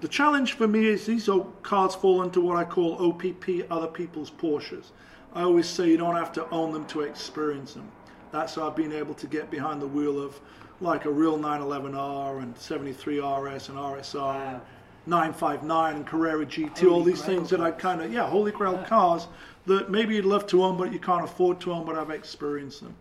The 0.00 0.08
challenge 0.08 0.54
for 0.54 0.66
me 0.66 0.86
is 0.86 1.06
these 1.06 1.28
cars 1.62 1.94
fall 1.94 2.22
into 2.22 2.40
what 2.40 2.56
I 2.56 2.64
call 2.64 2.94
OPP, 2.94 3.70
other 3.70 3.86
people's 3.86 4.30
Porsches. 4.30 4.86
I 5.32 5.42
always 5.42 5.68
say 5.68 5.88
you 5.88 5.96
don't 5.96 6.16
have 6.16 6.32
to 6.32 6.50
own 6.50 6.72
them 6.72 6.86
to 6.86 7.02
experience 7.02 7.74
them. 7.74 7.88
That's 8.32 8.56
how 8.56 8.68
I've 8.68 8.76
been 8.76 8.92
able 8.92 9.14
to 9.14 9.26
get 9.28 9.48
behind 9.50 9.80
the 9.80 9.86
wheel 9.86 10.20
of 10.20 10.40
like 10.80 11.04
a 11.04 11.10
real 11.10 11.38
911R 11.38 12.42
and 12.42 12.56
73 12.56 13.20
RS 13.20 13.68
and 13.68 13.78
RSR 13.78 14.14
Wow. 14.14 14.60
And 15.08 15.10
959 15.10 15.96
and 15.96 16.06
Carrera 16.06 16.44
GT, 16.44 16.78
Holy 16.80 16.92
all 16.92 17.02
these 17.02 17.22
things 17.22 17.48
that 17.50 17.60
I 17.60 17.70
kind 17.70 18.02
of, 18.02 18.12
yeah, 18.12 18.28
holy 18.28 18.52
grail 18.52 18.78
cars 18.86 19.26
that 19.66 19.90
maybe 19.90 20.14
you'd 20.14 20.24
love 20.24 20.46
to 20.48 20.62
own 20.62 20.76
but 20.76 20.92
you 20.92 20.98
can't 20.98 21.24
afford 21.24 21.60
to 21.62 21.72
own, 21.72 21.86
but 21.86 21.96
I've 21.96 22.10
experienced 22.10 22.82
them. 22.82 22.94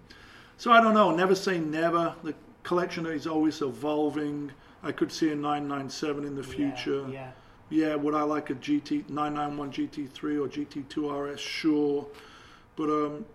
So 0.57 0.71
I 0.71 0.81
don't 0.81 0.93
know, 0.93 1.13
never 1.13 1.35
say 1.35 1.59
never. 1.59 2.15
The 2.23 2.33
collection 2.63 3.05
is 3.05 3.27
always 3.27 3.61
evolving. 3.61 4.51
I 4.83 4.91
could 4.91 5.11
see 5.11 5.31
a 5.31 5.35
997 5.35 6.25
in 6.25 6.35
the 6.35 6.43
future. 6.43 7.05
Yeah. 7.11 7.31
Yeah, 7.69 7.95
would 7.95 8.15
I 8.15 8.21
like 8.21 8.49
a 8.49 8.55
GT 8.55 9.09
991 9.09 9.73
GT3 9.73 10.23
or 10.41 10.47
GT2 10.47 11.33
RS? 11.33 11.39
Sure, 11.41 12.07
but 12.77 12.89
um, 12.89 13.25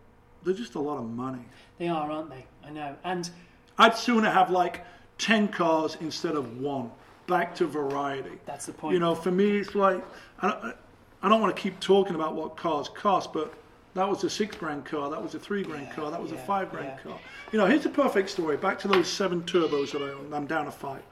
they're 0.42 0.54
just 0.54 0.74
a 0.74 0.80
lot 0.80 0.96
of 0.96 1.04
money. 1.04 1.44
They 1.76 1.88
are, 1.88 2.10
aren't 2.10 2.30
they? 2.30 2.46
I 2.64 2.70
know. 2.70 2.96
And 3.04 3.28
I'd 3.76 3.94
sooner 3.94 4.30
have 4.30 4.50
like 4.50 4.86
ten 5.18 5.48
cars 5.48 5.98
instead 6.00 6.34
of 6.34 6.58
one. 6.62 6.90
Back 7.26 7.54
to 7.56 7.66
variety. 7.66 8.38
that's 8.44 8.66
the 8.66 8.72
point. 8.72 8.94
You 8.94 9.00
know, 9.00 9.14
for 9.14 9.30
me, 9.30 9.58
it's 9.58 9.74
like 9.74 10.04
I 10.40 10.48
don't, 10.50 10.74
I 11.22 11.28
don't 11.28 11.40
want 11.40 11.54
to 11.54 11.62
keep 11.62 11.78
talking 11.80 12.14
about 12.14 12.34
what 12.34 12.56
cars 12.56 12.88
cost, 12.88 13.32
but 13.32 13.54
that 13.94 14.08
was 14.08 14.24
a 14.24 14.30
six 14.30 14.56
grand 14.56 14.84
car, 14.84 15.10
that 15.10 15.22
was 15.22 15.34
a 15.34 15.38
three 15.38 15.62
grand 15.62 15.90
car, 15.92 16.10
that 16.10 16.20
was 16.20 16.32
a 16.32 16.38
five 16.38 16.70
grand 16.70 16.86
yeah. 16.96 16.98
car. 16.98 17.18
You 17.52 17.58
know, 17.58 17.66
here's 17.66 17.86
a 17.86 17.90
perfect 17.90 18.30
story. 18.30 18.56
Back 18.56 18.78
to 18.80 18.88
those 18.88 19.06
seven 19.08 19.42
turbos 19.42 19.92
that 19.92 20.02
I 20.02 20.10
own. 20.12 20.32
I'm 20.32 20.46
down 20.46 20.64
to 20.64 20.70
five. 20.70 21.02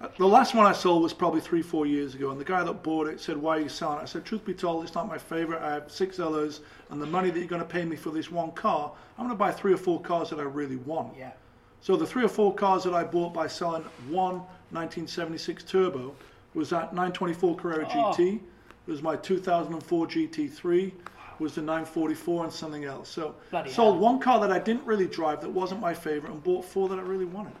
Uh, 0.00 0.08
The 0.16 0.26
last 0.26 0.54
one 0.54 0.64
I 0.66 0.72
sold 0.72 1.02
was 1.02 1.12
probably 1.12 1.40
three, 1.40 1.62
four 1.62 1.86
years 1.86 2.14
ago, 2.14 2.30
and 2.30 2.40
the 2.40 2.44
guy 2.44 2.64
that 2.64 2.82
bought 2.82 3.08
it 3.08 3.20
said, 3.20 3.36
"Why 3.36 3.58
are 3.58 3.60
you 3.60 3.68
selling 3.68 3.98
it?" 3.98 4.02
I 4.02 4.06
said, 4.06 4.24
"Truth 4.24 4.44
be 4.44 4.54
told, 4.54 4.84
it's 4.84 4.94
not 4.94 5.06
my 5.06 5.18
favorite. 5.18 5.60
I 5.60 5.74
have 5.74 5.90
six 5.90 6.18
others, 6.18 6.60
and 6.90 7.00
the 7.02 7.06
money 7.06 7.30
that 7.30 7.38
you're 7.38 7.48
going 7.48 7.62
to 7.62 7.68
pay 7.68 7.84
me 7.84 7.96
for 7.96 8.10
this 8.10 8.30
one 8.30 8.52
car, 8.52 8.92
I'm 9.18 9.26
going 9.26 9.36
to 9.36 9.38
buy 9.38 9.52
three 9.52 9.72
or 9.72 9.76
four 9.76 10.00
cars 10.00 10.30
that 10.30 10.38
I 10.38 10.44
really 10.44 10.76
want." 10.76 11.16
yeah. 11.16 11.32
So 11.80 11.94
the 11.96 12.06
three 12.06 12.24
or 12.24 12.28
four 12.28 12.54
cars 12.54 12.82
that 12.84 12.94
I 12.94 13.04
bought 13.04 13.32
by 13.32 13.46
selling 13.46 13.84
one 14.08 14.42
1976 14.70 15.64
Turbo 15.64 16.14
was 16.54 16.70
that 16.70 16.92
924 16.94 17.56
Carrera 17.56 17.86
Oh. 17.88 18.12
GT, 18.12 18.36
it 18.36 18.90
was 18.90 19.02
my 19.02 19.16
2004 19.16 20.06
GT3, 20.06 20.92
was 21.38 21.54
the 21.54 21.60
944 21.62 22.44
and 22.44 22.52
something 22.52 22.84
else. 22.84 23.08
So 23.08 23.34
Bloody 23.50 23.70
sold 23.70 23.94
hell. 23.94 24.02
one 24.02 24.18
car 24.18 24.40
that 24.40 24.50
I 24.50 24.58
didn't 24.58 24.84
really 24.84 25.06
drive 25.06 25.40
that 25.42 25.50
wasn't 25.50 25.80
my 25.80 25.94
favorite 25.94 26.32
and 26.32 26.42
bought 26.42 26.64
four 26.64 26.88
that 26.88 26.98
I 26.98 27.02
really 27.02 27.26
wanted. 27.26 27.52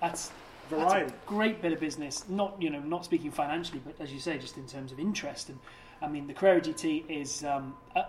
That's 0.00 0.30
Variety. 0.68 1.04
That's 1.10 1.12
a 1.12 1.28
great 1.28 1.62
bit 1.62 1.72
of 1.72 1.78
business. 1.78 2.24
Not 2.28 2.60
you 2.60 2.70
know, 2.70 2.80
not 2.80 3.04
speaking 3.04 3.30
financially, 3.30 3.80
but 3.84 3.94
as 4.00 4.12
you 4.12 4.18
say, 4.18 4.36
just 4.36 4.56
in 4.56 4.66
terms 4.66 4.90
of 4.90 4.98
interest. 4.98 5.48
And 5.48 5.58
I 6.02 6.08
mean, 6.08 6.26
the 6.26 6.34
Carrera 6.34 6.60
GT 6.60 7.04
is, 7.08 7.44
um, 7.44 7.76
I, 7.94 8.04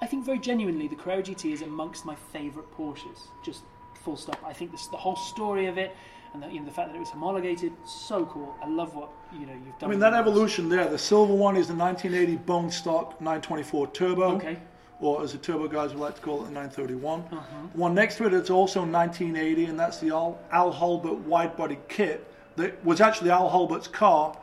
I- 0.00 0.06
think, 0.06 0.24
very 0.24 0.38
genuinely, 0.38 0.86
the 0.86 0.94
Carrera 0.94 1.22
GT 1.24 1.52
is 1.52 1.62
amongst 1.62 2.04
my 2.06 2.14
favourite 2.32 2.68
Porsches. 2.70 3.18
Just 3.44 3.62
full 4.04 4.16
stop. 4.16 4.38
I 4.46 4.52
think 4.52 4.70
this, 4.70 4.86
the 4.86 4.96
whole 4.96 5.16
story 5.16 5.66
of 5.66 5.76
it, 5.76 5.90
and 6.34 6.42
the, 6.42 6.48
you 6.48 6.60
know, 6.60 6.66
the 6.66 6.70
fact 6.72 6.88
that 6.90 6.96
it 6.96 7.00
was 7.00 7.10
homologated, 7.10 7.72
so 7.84 8.26
cool. 8.26 8.54
I 8.62 8.68
love 8.68 8.94
what 8.94 9.10
you 9.32 9.46
know 9.46 9.52
you've 9.52 9.78
done. 9.78 9.88
I 9.88 9.90
mean, 9.90 10.00
that 10.00 10.14
evolution 10.14 10.68
there, 10.68 10.86
the 10.88 10.98
silver 10.98 11.34
one 11.34 11.56
is 11.56 11.68
the 11.68 11.74
1980 11.74 12.36
bone 12.44 12.70
stock 12.70 13.20
924 13.20 13.86
Turbo. 13.88 14.36
Okay. 14.36 14.58
Or 15.00 15.22
as 15.22 15.30
the 15.30 15.38
turbo 15.38 15.68
guys 15.68 15.90
would 15.92 16.00
like 16.00 16.16
to 16.16 16.20
call 16.20 16.40
it, 16.42 16.46
the 16.46 16.50
931. 16.50 17.20
Uh-huh. 17.20 17.38
One 17.74 17.94
next 17.94 18.16
to 18.16 18.26
it, 18.26 18.34
it's 18.34 18.50
also 18.50 18.80
1980, 18.80 19.66
and 19.66 19.78
that's 19.78 19.98
the 20.00 20.08
Al, 20.08 20.40
Al 20.50 20.72
Holbert 20.72 21.18
wide 21.20 21.56
body 21.56 21.78
kit 21.88 22.26
that 22.56 22.84
was 22.84 23.00
actually 23.00 23.30
Al 23.30 23.48
Holbert's 23.48 23.86
car. 23.86 24.36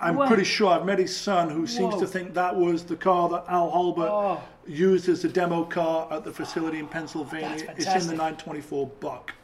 I'm 0.00 0.16
pretty 0.26 0.44
sure 0.44 0.68
I've 0.72 0.86
met 0.86 0.98
his 0.98 1.14
son 1.14 1.50
who 1.50 1.66
seems 1.66 1.92
Whoa. 1.96 2.00
to 2.00 2.06
think 2.06 2.32
that 2.32 2.56
was 2.56 2.84
the 2.84 2.96
car 2.96 3.28
that 3.28 3.44
Al 3.48 3.70
Holbert 3.70 4.08
Oh. 4.10 4.40
used 4.66 5.10
as 5.10 5.22
a 5.26 5.28
demo 5.28 5.64
car 5.64 6.08
at 6.10 6.24
the 6.24 6.32
facility 6.32 6.78
in 6.78 6.88
Pennsylvania. 6.88 7.66
It's 7.76 7.86
in 7.86 8.06
the 8.06 8.14
924 8.14 8.86
Buck. 9.00 9.34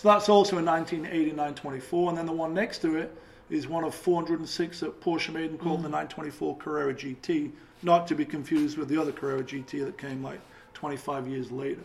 So 0.00 0.08
that's 0.08 0.30
also 0.30 0.56
a 0.56 0.62
1980 0.64 1.32
924, 1.32 2.08
and 2.08 2.16
then 2.16 2.24
the 2.24 2.32
one 2.32 2.54
next 2.54 2.78
to 2.78 2.96
it 2.96 3.14
is 3.50 3.68
one 3.68 3.84
of 3.84 3.94
406 3.94 4.80
that 4.80 4.98
Porsche 4.98 5.30
made 5.30 5.50
and 5.50 5.60
called 5.60 5.82
the 5.82 5.88
Mm. 5.88 6.08
924 6.08 6.56
Carrera 6.56 6.94
GT, 6.94 7.52
not 7.82 8.06
to 8.06 8.14
be 8.14 8.24
confused 8.24 8.78
with 8.78 8.88
the 8.88 8.96
other 8.96 9.12
Carrera 9.12 9.42
GT 9.42 9.84
that 9.84 9.98
came 9.98 10.22
like 10.22 10.40
25 10.72 11.28
years 11.28 11.52
later. 11.52 11.82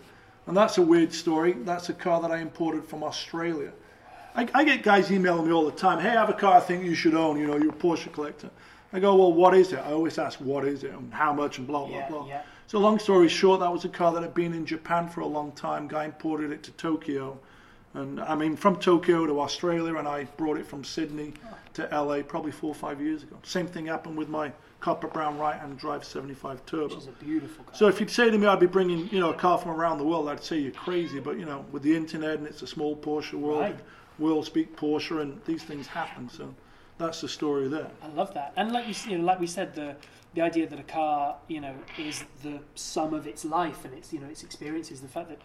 And 0.47 0.55
that's 0.55 0.77
a 0.77 0.81
weird 0.81 1.11
story. 1.11 1.57
That's 1.65 1.89
a 1.89 1.93
car 1.93 2.21
that 2.21 2.31
I 2.31 2.37
imported 2.37 2.85
from 2.85 3.03
Australia. 3.03 3.73
I, 4.33 4.47
I 4.53 4.63
get 4.63 4.81
guys 4.81 5.11
emailing 5.11 5.47
me 5.47 5.51
all 5.51 5.65
the 5.65 5.71
time, 5.73 5.99
hey, 5.99 6.07
I 6.11 6.13
have 6.13 6.29
a 6.29 6.33
car 6.33 6.55
I 6.55 6.61
think 6.61 6.85
you 6.85 6.95
should 6.95 7.15
own, 7.15 7.37
you 7.37 7.47
know, 7.47 7.57
you're 7.57 7.71
a 7.71 7.73
Porsche 7.75 8.13
collector. 8.13 8.49
I 8.93 9.01
go, 9.01 9.13
well, 9.15 9.33
what 9.33 9.53
is 9.53 9.73
it? 9.73 9.79
I 9.79 9.91
always 9.91 10.17
ask, 10.17 10.39
what 10.39 10.63
is 10.63 10.85
it 10.85 10.91
and 10.93 11.13
how 11.13 11.33
much 11.33 11.57
and 11.57 11.67
blah, 11.67 11.85
blah, 11.85 11.97
Yeah, 11.97 12.07
blah. 12.09 12.27
yeah. 12.29 12.43
So 12.67 12.79
long 12.79 12.97
story 12.97 13.27
short, 13.27 13.59
that 13.59 13.73
was 13.73 13.83
a 13.83 13.89
car 13.89 14.13
that 14.13 14.23
had 14.23 14.33
been 14.33 14.53
in 14.53 14.65
Japan 14.65 15.09
for 15.09 15.19
a 15.19 15.27
long 15.27 15.51
time. 15.51 15.89
Guy 15.89 16.05
imported 16.05 16.53
it 16.53 16.63
to 16.63 16.71
Tokyo. 16.71 17.37
And 17.95 18.19
I 18.19 18.35
mean, 18.35 18.55
from 18.55 18.75
Tokyo 18.77 19.25
to 19.25 19.39
Australia, 19.39 19.95
and 19.95 20.07
I 20.07 20.25
brought 20.37 20.57
it 20.57 20.65
from 20.65 20.83
Sydney 20.83 21.33
to 21.73 21.83
LA 21.91 22.21
probably 22.21 22.51
four 22.51 22.69
or 22.69 22.75
five 22.75 23.01
years 23.01 23.23
ago. 23.23 23.37
Same 23.43 23.67
thing 23.67 23.85
happened 23.85 24.17
with 24.17 24.29
my 24.29 24.51
copper 24.79 25.07
brown 25.07 25.37
right 25.37 25.59
hand 25.59 25.77
drive 25.79 26.03
75 26.03 26.65
turbo. 26.65 26.83
Which 26.87 26.97
is 26.97 27.07
a 27.07 27.11
beautiful 27.23 27.63
car. 27.63 27.75
So 27.75 27.87
if 27.87 27.99
you'd 27.99 28.09
say 28.09 28.29
to 28.29 28.37
me 28.37 28.47
I'd 28.47 28.59
be 28.59 28.67
bringing, 28.67 29.09
you 29.09 29.19
know, 29.19 29.31
a 29.31 29.35
car 29.35 29.57
from 29.57 29.71
around 29.71 29.97
the 29.97 30.03
world, 30.03 30.29
I'd 30.29 30.43
say 30.43 30.57
you're 30.57 30.71
crazy. 30.71 31.19
But 31.19 31.39
you 31.39 31.45
know, 31.45 31.65
with 31.71 31.83
the 31.83 31.95
internet 31.95 32.37
and 32.37 32.47
it's 32.47 32.61
a 32.61 32.67
small 32.67 32.95
Porsche 32.95 33.33
world, 33.33 33.61
Right. 33.61 33.79
world 34.19 34.45
speak 34.45 34.75
Porsche, 34.75 35.21
and 35.21 35.41
these 35.45 35.63
things 35.63 35.87
happen. 35.87 36.29
So 36.29 36.53
that's 36.97 37.21
the 37.21 37.29
story 37.29 37.67
there. 37.67 37.89
I 38.01 38.07
love 38.09 38.33
that. 38.33 38.53
And 38.55 38.71
like 38.71 38.87
you, 38.87 39.11
you 39.11 39.17
know, 39.17 39.23
like 39.23 39.39
we 39.39 39.47
said, 39.47 39.73
the 39.73 39.95
the 40.33 40.41
idea 40.41 40.67
that 40.67 40.77
a 40.79 40.83
car, 40.83 41.37
you 41.47 41.61
know, 41.61 41.73
is 41.97 42.25
the 42.43 42.59
sum 42.75 43.13
of 43.13 43.25
its 43.25 43.45
life 43.45 43.85
and 43.85 43.93
its, 43.93 44.11
you 44.11 44.19
know, 44.19 44.27
its 44.27 44.43
experiences. 44.43 44.99
The 44.99 45.07
fact 45.07 45.29
that 45.29 45.39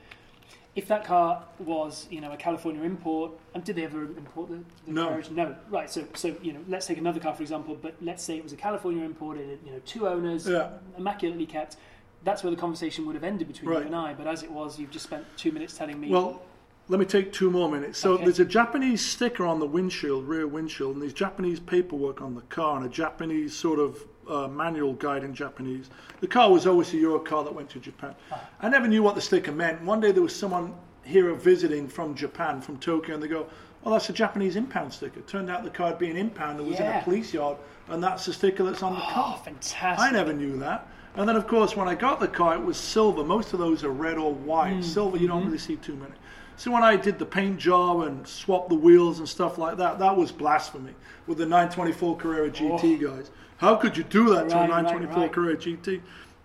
if 0.80 0.88
that 0.88 1.04
car 1.04 1.44
was, 1.58 2.06
you 2.10 2.22
know, 2.22 2.32
a 2.32 2.38
California 2.38 2.82
import, 2.82 3.32
and 3.54 3.62
did 3.62 3.76
they 3.76 3.84
ever 3.84 4.04
import 4.04 4.48
the, 4.48 4.60
the 4.86 4.92
No. 4.92 5.08
carriage? 5.08 5.30
No. 5.30 5.54
Right. 5.68 5.90
So, 5.90 6.06
so 6.14 6.34
you 6.42 6.54
know, 6.54 6.60
let's 6.68 6.86
take 6.86 6.96
another 6.96 7.20
car 7.20 7.34
for 7.34 7.42
example. 7.42 7.76
But 7.80 7.96
let's 8.00 8.22
say 8.24 8.38
it 8.38 8.42
was 8.42 8.54
a 8.54 8.56
California 8.56 9.04
imported, 9.04 9.58
you 9.66 9.72
know, 9.72 9.80
two 9.84 10.08
owners, 10.08 10.48
Yeah. 10.48 10.70
immaculately 10.96 11.44
kept. 11.44 11.76
That's 12.24 12.42
where 12.42 12.50
the 12.50 12.56
conversation 12.56 13.04
would 13.06 13.14
have 13.14 13.24
ended 13.24 13.46
between 13.46 13.70
Right. 13.70 13.80
you 13.80 13.86
and 13.88 13.94
I. 13.94 14.14
But 14.14 14.26
as 14.26 14.42
it 14.42 14.50
was, 14.50 14.78
you've 14.78 14.90
just 14.90 15.04
spent 15.04 15.24
two 15.36 15.52
minutes 15.52 15.76
telling 15.76 16.00
me. 16.00 16.08
Well, 16.08 16.40
let 16.88 16.98
me 16.98 17.04
take 17.06 17.30
two 17.30 17.50
more 17.50 17.70
minutes. 17.70 17.98
So 17.98 18.14
Okay. 18.14 18.24
there's 18.24 18.40
a 18.40 18.44
Japanese 18.46 19.04
sticker 19.04 19.44
on 19.44 19.60
the 19.60 19.66
windshield, 19.66 20.26
rear 20.26 20.46
windshield, 20.46 20.94
and 20.94 21.02
there's 21.02 21.12
Japanese 21.12 21.60
paperwork 21.60 22.22
on 22.22 22.34
the 22.34 22.42
car 22.42 22.78
and 22.78 22.86
a 22.86 22.88
Japanese 22.88 23.54
sort 23.54 23.78
of 23.78 24.06
uh, 24.30 24.48
manual 24.48 24.94
guide 24.94 25.24
in 25.24 25.34
Japanese. 25.34 25.90
The 26.20 26.26
car 26.26 26.50
was 26.50 26.66
always 26.66 26.92
a 26.94 26.96
Euro 26.98 27.18
car 27.18 27.44
that 27.44 27.54
went 27.54 27.68
to 27.70 27.80
Japan. 27.80 28.14
I 28.60 28.68
never 28.68 28.86
knew 28.86 29.02
what 29.02 29.14
the 29.14 29.20
sticker 29.20 29.52
meant. 29.52 29.82
One 29.82 30.00
day 30.00 30.12
there 30.12 30.22
was 30.22 30.34
someone 30.34 30.74
here 31.02 31.32
visiting 31.34 31.88
from 31.88 32.14
Japan, 32.14 32.60
from 32.60 32.78
Tokyo, 32.78 33.14
and 33.14 33.22
they 33.22 33.28
go, 33.28 33.46
"Oh, 33.84 33.92
that's 33.92 34.08
a 34.08 34.12
Japanese 34.12 34.56
impound 34.56 34.92
sticker." 34.92 35.20
Turned 35.22 35.50
out 35.50 35.64
the 35.64 35.70
car 35.70 35.88
had 35.88 35.98
been 35.98 36.16
impounded, 36.16 36.66
was 36.66 36.78
in 36.78 36.86
a 36.86 37.02
police 37.02 37.34
yard, 37.34 37.56
and 37.88 38.02
that's 38.02 38.26
the 38.26 38.32
sticker 38.32 38.62
that's 38.62 38.82
on 38.82 38.94
the 38.94 39.02
oh, 39.02 39.10
car. 39.10 39.40
fantastic! 39.44 40.06
I 40.06 40.10
never 40.10 40.32
knew 40.32 40.58
that. 40.58 40.86
And 41.16 41.28
then, 41.28 41.36
of 41.36 41.48
course, 41.48 41.74
when 41.74 41.88
I 41.88 41.96
got 41.96 42.20
the 42.20 42.28
car, 42.28 42.54
it 42.54 42.62
was 42.62 42.76
silver. 42.76 43.24
Most 43.24 43.52
of 43.52 43.58
those 43.58 43.82
are 43.82 43.90
red 43.90 44.16
or 44.16 44.32
white. 44.32 44.74
Mm, 44.74 44.84
Silver, 44.84 45.16
you 45.16 45.26
mm-hmm. 45.26 45.36
don't 45.38 45.46
really 45.46 45.58
see 45.58 45.76
too 45.76 45.96
many. 45.96 46.12
So 46.56 46.70
when 46.70 46.82
I 46.82 46.94
did 46.94 47.18
the 47.18 47.26
paint 47.26 47.58
job 47.58 48.02
and 48.02 48.26
swapped 48.26 48.68
the 48.68 48.74
wheels 48.74 49.18
and 49.18 49.28
stuff 49.28 49.58
like 49.58 49.78
that, 49.78 49.98
that 49.98 50.16
was 50.16 50.30
blasphemy 50.30 50.94
with 51.26 51.38
the 51.38 51.46
924 51.46 52.16
Carrera 52.18 52.50
GT 52.50 53.00
guys. 53.00 53.30
How 53.60 53.76
could 53.76 53.94
you 53.94 54.04
do 54.04 54.30
that 54.30 54.48
to 54.48 54.56
a 54.56 54.58
Oh. 54.58 54.60
Right, 54.62 54.70
right, 54.70 54.82
924. 54.84 55.28
Carrera 55.28 55.56
GT? 55.56 56.00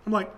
I'm 0.06 0.12
like, 0.12 0.30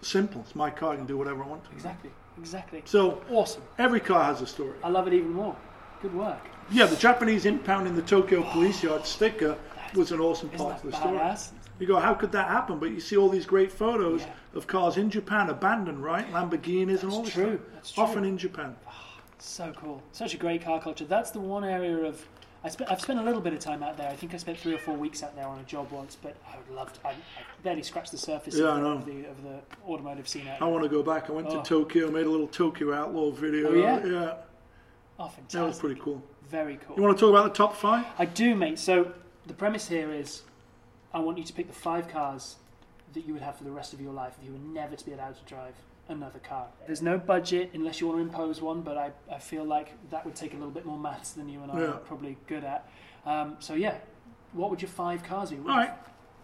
simple. 0.00 0.40
It's 0.40 0.56
my 0.56 0.68
car. 0.68 0.94
I 0.94 0.96
can 0.96 1.06
do 1.06 1.16
whatever 1.16 1.44
I 1.44 1.46
want 1.46 1.64
to. 1.64 1.70
Exactly. 1.70 2.10
Exactly. 2.38 2.82
So 2.84 3.22
awesome. 3.30 3.62
every 3.78 4.00
car 4.00 4.24
has 4.24 4.40
a 4.40 4.46
story. 4.46 4.76
I 4.82 4.88
love 4.88 5.06
it 5.06 5.12
even 5.12 5.32
more. 5.32 5.54
Good 6.00 6.12
work. 6.14 6.40
Yeah, 6.72 6.86
the 6.86 6.96
Japanese 6.96 7.46
impound 7.46 7.86
in 7.86 7.94
the 7.94 8.02
Tokyo 8.02 8.42
police 8.50 8.84
oh, 8.84 8.88
yard 8.88 9.06
sticker 9.06 9.56
was 9.94 10.10
an 10.10 10.18
awesome 10.18 10.48
part 10.48 10.82
of 10.82 10.90
the 10.90 10.96
story. 10.96 11.18
badass? 11.18 11.50
You 11.78 11.86
go, 11.86 12.00
how 12.00 12.14
could 12.14 12.32
that 12.32 12.48
happen? 12.48 12.80
But 12.80 12.90
you 12.90 12.98
see 12.98 13.16
all 13.16 13.28
these 13.28 13.46
great 13.46 13.70
photos 13.70 14.22
Yeah. 14.22 14.32
of 14.54 14.66
cars 14.66 14.96
in 14.96 15.08
Japan 15.08 15.50
abandoned, 15.50 16.02
right? 16.02 16.26
Lamborghinis 16.32 17.04
and 17.04 17.12
all 17.12 17.22
this 17.22 17.34
true. 17.34 17.58
stuff. 17.58 17.74
That's 17.74 17.92
true. 17.92 18.02
Often 18.02 18.24
in 18.24 18.38
Japan. 18.38 18.74
Ah, 18.88 19.20
so 19.38 19.72
cool. 19.76 20.02
Such 20.10 20.34
a 20.34 20.36
great 20.36 20.62
car 20.64 20.80
culture. 20.80 21.04
That's 21.04 21.30
the 21.30 21.40
one 21.40 21.62
area 21.62 21.96
of. 21.98 22.26
I 22.64 22.70
I've 22.88 23.00
spent 23.00 23.18
a 23.18 23.22
little 23.22 23.40
bit 23.40 23.52
of 23.52 23.58
time 23.58 23.82
out 23.82 23.96
there. 23.96 24.08
I 24.08 24.14
think 24.14 24.34
I 24.34 24.36
spent 24.36 24.58
three 24.58 24.74
or 24.74 24.78
four 24.78 24.94
weeks 24.96 25.22
out 25.22 25.34
there 25.34 25.46
on 25.46 25.58
a 25.58 25.62
job 25.64 25.90
once, 25.90 26.16
but 26.20 26.36
I 26.48 26.56
would 26.56 26.76
love 26.76 26.92
to. 26.92 27.06
I, 27.06 27.10
I 27.10 27.14
barely 27.62 27.82
scratched 27.82 28.12
the 28.12 28.18
surface 28.18 28.54
Yeah, 28.56 28.66
of, 28.78 28.80
the, 28.80 28.86
of, 28.88 29.04
the, 29.24 29.28
of 29.28 29.42
the 29.42 29.60
automotive 29.86 30.28
scene 30.28 30.46
out 30.46 30.62
I 30.62 30.66
want 30.66 30.84
to 30.84 30.88
go 30.88 31.02
back. 31.02 31.28
I 31.28 31.32
went 31.32 31.48
Oh. 31.48 31.60
to 31.60 31.68
Tokyo, 31.68 32.10
made 32.10 32.26
a 32.26 32.30
little 32.30 32.46
Tokyo 32.46 32.92
Outlaw 32.94 33.30
video. 33.32 33.70
Oh, 33.70 33.74
yeah? 33.74 34.04
yeah, 34.06 34.34
Oh, 35.18 35.28
fantastic. 35.28 35.48
that 35.50 35.62
was 35.66 35.78
pretty 35.80 36.00
cool. 36.00 36.22
Very 36.48 36.78
cool. 36.86 36.96
You 36.96 37.02
want 37.02 37.16
to 37.16 37.20
talk 37.20 37.30
about 37.30 37.44
the 37.52 37.56
top 37.56 37.74
five? 37.76 38.06
I 38.18 38.26
do, 38.26 38.54
mate. 38.54 38.78
So 38.78 39.12
the 39.46 39.54
premise 39.54 39.88
here 39.88 40.12
is 40.12 40.42
I 41.12 41.18
want 41.18 41.38
you 41.38 41.44
to 41.44 41.52
pick 41.52 41.66
the 41.66 41.72
five 41.74 42.08
cars 42.08 42.56
that 43.14 43.26
you 43.26 43.32
would 43.32 43.42
have 43.42 43.56
for 43.56 43.64
the 43.64 43.70
rest 43.70 43.92
of 43.92 44.00
your 44.00 44.12
life 44.12 44.34
if 44.40 44.46
you 44.46 44.52
were 44.52 44.58
never 44.58 44.94
to 44.96 45.04
be 45.04 45.12
allowed 45.12 45.34
to 45.36 45.44
drive 45.44 45.74
another 46.08 46.38
car. 46.40 46.66
There's 46.86 47.02
no 47.02 47.18
budget 47.18 47.70
unless 47.74 48.00
you 48.00 48.06
want 48.06 48.18
to 48.18 48.22
impose 48.22 48.60
one, 48.60 48.82
but 48.82 48.96
I, 48.96 49.12
I 49.32 49.38
feel 49.38 49.64
like 49.64 49.92
that 50.10 50.24
would 50.24 50.34
take 50.34 50.52
a 50.52 50.56
little 50.56 50.70
bit 50.70 50.84
more 50.84 50.98
maths 50.98 51.32
than 51.32 51.48
you 51.48 51.62
and 51.62 51.72
I 51.72 51.80
Yeah. 51.80 51.86
are 51.88 51.92
probably 51.98 52.36
good 52.46 52.64
at. 52.64 52.88
Um, 53.24 53.56
so, 53.60 53.74
yeah, 53.74 53.96
what 54.52 54.70
would 54.70 54.82
your 54.82 54.90
five 54.90 55.22
cars 55.22 55.50
be? 55.50 55.58
All 55.58 55.64
right. 55.76 55.92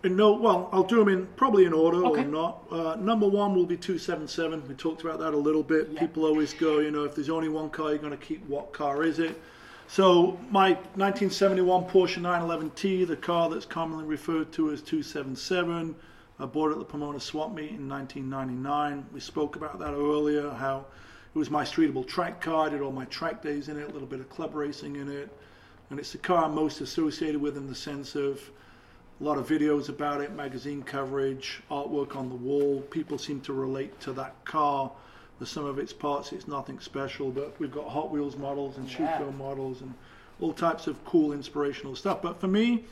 In 0.05 0.15
no, 0.15 0.33
well, 0.33 0.69
I'll 0.71 0.85
do 0.85 0.99
them 0.99 1.09
in 1.09 1.27
probably 1.35 1.65
in 1.65 1.73
order 1.73 2.05
Okay. 2.07 2.23
or 2.23 2.25
not. 2.25 2.63
Uh, 2.71 2.95
number 3.01 3.27
one 3.29 3.55
will 3.57 3.67
be 3.67 3.77
277. 3.77 4.69
We 4.69 4.75
talked 4.75 5.03
about 5.03 5.19
that 5.19 5.35
a 5.35 5.37
little 5.37 5.65
bit. 5.65 5.89
Yeah. 5.91 5.99
People 6.01 6.25
always 6.25 6.55
go, 6.55 6.79
you 6.79 6.93
know, 6.93 7.03
if 7.05 7.17
there's 7.17 7.29
only 7.31 7.49
one 7.49 7.69
car, 7.69 7.91
you're 7.91 7.99
going 7.99 8.17
to 8.17 8.25
keep 8.25 8.47
what 8.47 8.73
car 8.73 9.03
is 9.03 9.19
it? 9.19 9.41
So 9.89 10.39
my 10.51 10.75
1971 10.95 11.85
Porsche 11.89 12.21
911T, 12.21 13.07
the 13.09 13.17
car 13.17 13.49
that's 13.51 13.65
commonly 13.65 14.05
referred 14.05 14.53
to 14.53 14.71
as 14.71 14.83
277, 14.83 15.97
I 16.41 16.47
bought 16.47 16.71
it 16.71 16.75
at 16.75 16.79
the 16.79 16.85
Pomona 16.85 17.19
Swap 17.19 17.53
Meet 17.53 17.73
in 17.73 17.89
1999. 17.89 19.07
We 19.13 19.21
spoke 19.21 19.57
about 19.57 19.81
that 19.81 19.93
earlier, 19.93 20.51
how 20.51 20.87
it 21.35 21.39
was 21.39 21.51
my 21.51 21.65
streetable 21.65 22.07
track 22.07 22.41
car. 22.41 22.67
I 22.67 22.69
did 22.69 22.81
all 22.81 22.93
my 22.93 23.07
track 23.07 23.43
days 23.43 23.69
in 23.69 23.77
it, 23.77 23.89
a 23.89 23.93
little 23.93 24.07
bit 24.07 24.21
of 24.21 24.31
club 24.31 24.55
racing 24.55 24.97
in 24.97 25.11
it. 25.11 25.29
And 25.91 25.99
it's 25.99 26.13
the 26.13 26.19
car 26.19 26.45
I'm 26.45 26.55
most 26.55 26.81
associated 26.81 27.41
with 27.41 27.57
in 27.57 27.67
the 27.67 27.75
sense 27.75 28.15
of 28.15 28.41
a 29.21 29.25
lot 29.25 29.37
of 29.37 29.49
videos 29.49 29.89
about 29.89 30.21
it, 30.21 30.33
magazine 30.33 30.83
coverage, 30.83 31.61
artwork 31.71 32.15
on 32.15 32.29
the 32.29 32.37
wall. 32.37 32.83
People 32.83 33.19
seem 33.19 33.41
to 33.43 33.53
relate 33.53 33.99
to 34.03 34.13
that 34.13 34.45
car. 34.45 34.93
The 35.41 35.47
sum 35.47 35.65
of 35.65 35.79
its 35.79 35.93
parts, 35.93 36.33
it's 36.33 36.47
nothing 36.47 36.79
special, 36.79 37.31
but 37.31 37.59
we've 37.59 37.73
got 37.73 37.89
Hot 37.89 38.11
Wheels 38.11 38.37
models 38.37 38.77
and 38.77 38.89
Yeah. 38.93 39.25
Models 39.37 39.81
and 39.81 39.93
all 40.41 40.53
types 40.53 40.87
of 40.87 41.05
cool, 41.05 41.33
inspirational 41.33 41.97
stuff. 41.97 42.23
But 42.23 42.41
for 42.41 42.49
me, 42.49 42.85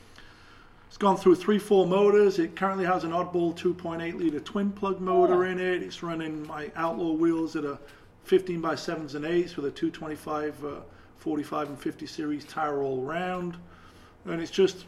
it's 0.88 0.96
gone 0.96 1.16
through 1.16 1.34
three, 1.36 1.58
four 1.58 1.86
motors. 1.86 2.38
It 2.38 2.56
currently 2.56 2.84
has 2.84 3.04
an 3.04 3.10
oddball 3.12 3.54
2.8 3.54 4.16
liter 4.16 4.40
twin 4.40 4.70
plug 4.72 5.00
motor 5.00 5.44
Oh. 5.44 5.48
in 5.50 5.58
it. 5.58 5.82
It's 5.82 6.02
running 6.02 6.46
my 6.46 6.70
Outlaw 6.76 7.12
wheels 7.12 7.52
that 7.54 7.64
are 7.64 7.78
15 8.24 8.60
by 8.60 8.74
7s 8.74 9.14
and 9.14 9.24
8s 9.24 9.56
with 9.56 9.66
a 9.66 9.70
225, 9.70 10.64
uh, 10.64 10.68
45, 11.18 11.68
and 11.68 11.78
50 11.78 12.06
series 12.06 12.44
tire 12.44 12.82
all 12.82 13.02
round. 13.02 13.56
And 14.24 14.40
it's 14.40 14.50
just 14.50 14.86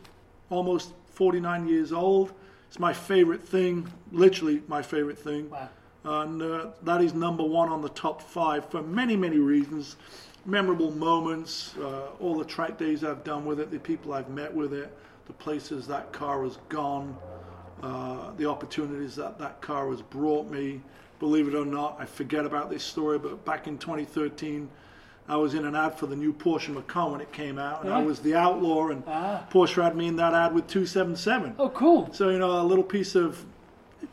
almost 0.51 0.92
49 1.12 1.68
years 1.68 1.92
old. 1.92 2.32
It's 2.68 2.78
my 2.78 2.92
favorite 2.92 3.42
thing, 3.42 3.88
literally 4.12 4.62
my 4.68 4.82
favorite 4.82 5.18
thing. 5.18 5.51
Wow. 5.51 5.68
And 6.05 6.40
uh, 6.42 6.66
that 6.84 7.03
is 7.03 7.12
number 7.12 7.42
one 7.44 7.68
on 7.68 7.82
the 7.82 7.88
top 7.90 8.22
five 8.22 8.68
for 8.70 8.82
many, 8.82 9.16
many 9.16 9.38
reasons. 9.38 9.96
Memorable 10.46 10.90
moments, 10.92 11.74
uh, 11.76 12.07
all 12.20 12.38
the 12.38 12.44
track 12.44 12.78
days 12.78 13.05
I've 13.05 13.24
done 13.24 13.44
with 13.44 13.61
it, 13.61 13.70
the 13.70 13.78
people 13.78 14.12
I've 14.14 14.30
met 14.30 14.55
with 14.55 14.72
it, 14.72 14.96
the 15.29 15.33
places 15.35 15.87
that 15.87 16.12
car 16.12 16.43
has 16.43 16.59
gone, 16.68 17.16
uh, 17.83 18.33
the 18.37 18.49
opportunities 18.49 19.14
that 19.16 19.39
that 19.39 19.61
car 19.61 19.91
has 19.91 20.03
brought 20.03 20.51
me. 20.51 20.81
Believe 21.20 21.47
it 21.49 21.55
or 21.55 21.64
not, 21.66 21.97
I 22.01 22.07
forget 22.07 22.45
about 22.45 22.70
this 22.70 22.83
story, 22.83 23.18
but 23.18 23.45
back 23.45 23.66
in 23.68 23.79
2013, 23.79 24.68
I 25.29 25.37
was 25.37 25.53
in 25.55 25.66
an 25.66 25.76
ad 25.76 25.99
for 25.99 26.07
the 26.07 26.16
new 26.16 26.33
Porsche 26.33 26.70
Macan 26.72 27.12
when 27.12 27.20
it 27.20 27.31
came 27.33 27.59
out, 27.59 27.85
and 27.85 27.93
I 27.93 28.03
was 28.03 28.20
the 28.20 28.35
outlaw, 28.35 28.89
and 28.89 29.03
Ah. 29.07 29.45
Porsche 29.51 29.83
had 29.83 29.95
me 29.95 30.07
in 30.07 30.16
that 30.16 30.33
ad 30.33 30.55
with 30.55 30.66
277. 30.68 31.55
Oh, 31.59 31.68
cool. 31.68 32.09
So, 32.12 32.31
you 32.31 32.39
know, 32.39 32.61
a 32.61 32.64
little 32.64 32.85
piece 32.85 33.14
of 33.14 33.45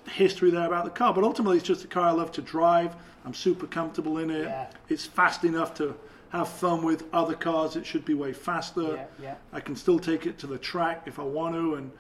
history 0.10 0.50
there 0.52 0.66
about 0.66 0.84
the 0.84 0.90
car. 0.92 1.14
But 1.14 1.24
ultimately, 1.24 1.58
it's 1.58 1.66
just 1.66 1.86
a 1.86 1.88
car 1.88 2.04
I 2.08 2.12
love 2.12 2.32
to 2.34 2.42
drive. 2.42 2.96
I'm 3.24 3.34
super 3.34 3.66
comfortable 3.66 4.18
in 4.18 4.30
it. 4.30 4.44
Yeah. 4.46 4.68
It's 4.90 5.06
fast 5.06 5.44
enough 5.46 5.74
to 5.76 5.96
have 6.30 6.50
fun 6.50 6.84
with 6.84 7.04
other 7.14 7.34
cars. 7.36 7.76
It 7.76 7.86
should 7.86 8.06
be 8.06 8.14
way 8.14 8.34
faster. 8.34 8.96
Yeah, 8.96 9.06
yeah. 9.22 9.36
I 9.54 9.60
can 9.60 9.76
still 9.76 10.00
take 10.00 10.26
it 10.26 10.38
to 10.40 10.48
the 10.48 10.58
track 10.58 11.04
if 11.06 11.20
I 11.20 11.24
want 11.24 11.56
to. 11.56 11.76
And 11.76 11.92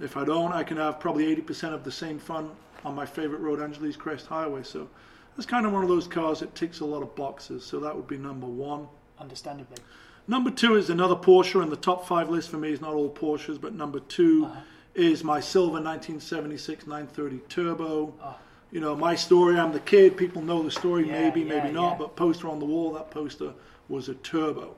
if 0.00 0.16
I 0.16 0.24
don't, 0.24 0.52
I 0.52 0.62
can 0.64 0.76
have 0.76 1.00
probably 1.00 1.34
80% 1.36 1.72
of 1.74 1.84
the 1.84 1.92
same 1.92 2.18
fun 2.18 2.50
on 2.84 2.94
my 2.94 3.06
favorite 3.06 3.40
road, 3.40 3.60
Angeles 3.60 3.96
Crest 3.96 4.26
Highway. 4.26 4.62
So 4.62 4.88
it's 5.36 5.46
kind 5.46 5.66
of 5.66 5.72
one 5.72 5.82
of 5.82 5.88
those 5.88 6.06
cars 6.06 6.40
that 6.40 6.54
ticks 6.54 6.80
a 6.80 6.84
lot 6.84 7.02
of 7.02 7.14
boxes. 7.16 7.64
So 7.64 7.80
that 7.80 7.94
would 7.94 8.06
be 8.06 8.16
number 8.18 8.46
one. 8.46 8.88
Understandably. 9.18 9.78
Number 10.28 10.50
two 10.50 10.74
is 10.76 10.90
another 10.90 11.14
Porsche, 11.14 11.62
and 11.62 11.70
the 11.70 11.76
top 11.76 12.06
five 12.06 12.28
list 12.28 12.50
for 12.50 12.56
me 12.58 12.72
is 12.72 12.80
not 12.80 12.94
all 12.94 13.08
Porsches, 13.10 13.60
but 13.60 13.74
number 13.74 14.00
2 14.00 14.44
Uh-huh. 14.46 14.60
is 14.94 15.22
my 15.22 15.38
silver 15.40 15.80
1976 15.80 16.86
930 16.86 17.38
Turbo. 17.48 18.12
Oh. 18.22 18.36
You 18.70 18.80
know, 18.80 18.96
my 18.96 19.14
story, 19.14 19.58
I'm 19.58 19.72
the 19.72 19.80
kid, 19.80 20.16
people 20.16 20.42
know 20.42 20.62
the 20.62 20.70
story, 20.70 21.06
Yeah, 21.06 21.20
maybe, 21.20 21.40
yeah, 21.42 21.60
maybe 21.60 21.72
not, 21.72 21.92
yeah. 21.92 21.98
but 21.98 22.16
poster 22.16 22.48
on 22.48 22.58
the 22.58 22.64
wall, 22.64 22.92
that 22.94 23.10
poster 23.10 23.52
was 23.88 24.08
a 24.08 24.14
Turbo. 24.14 24.74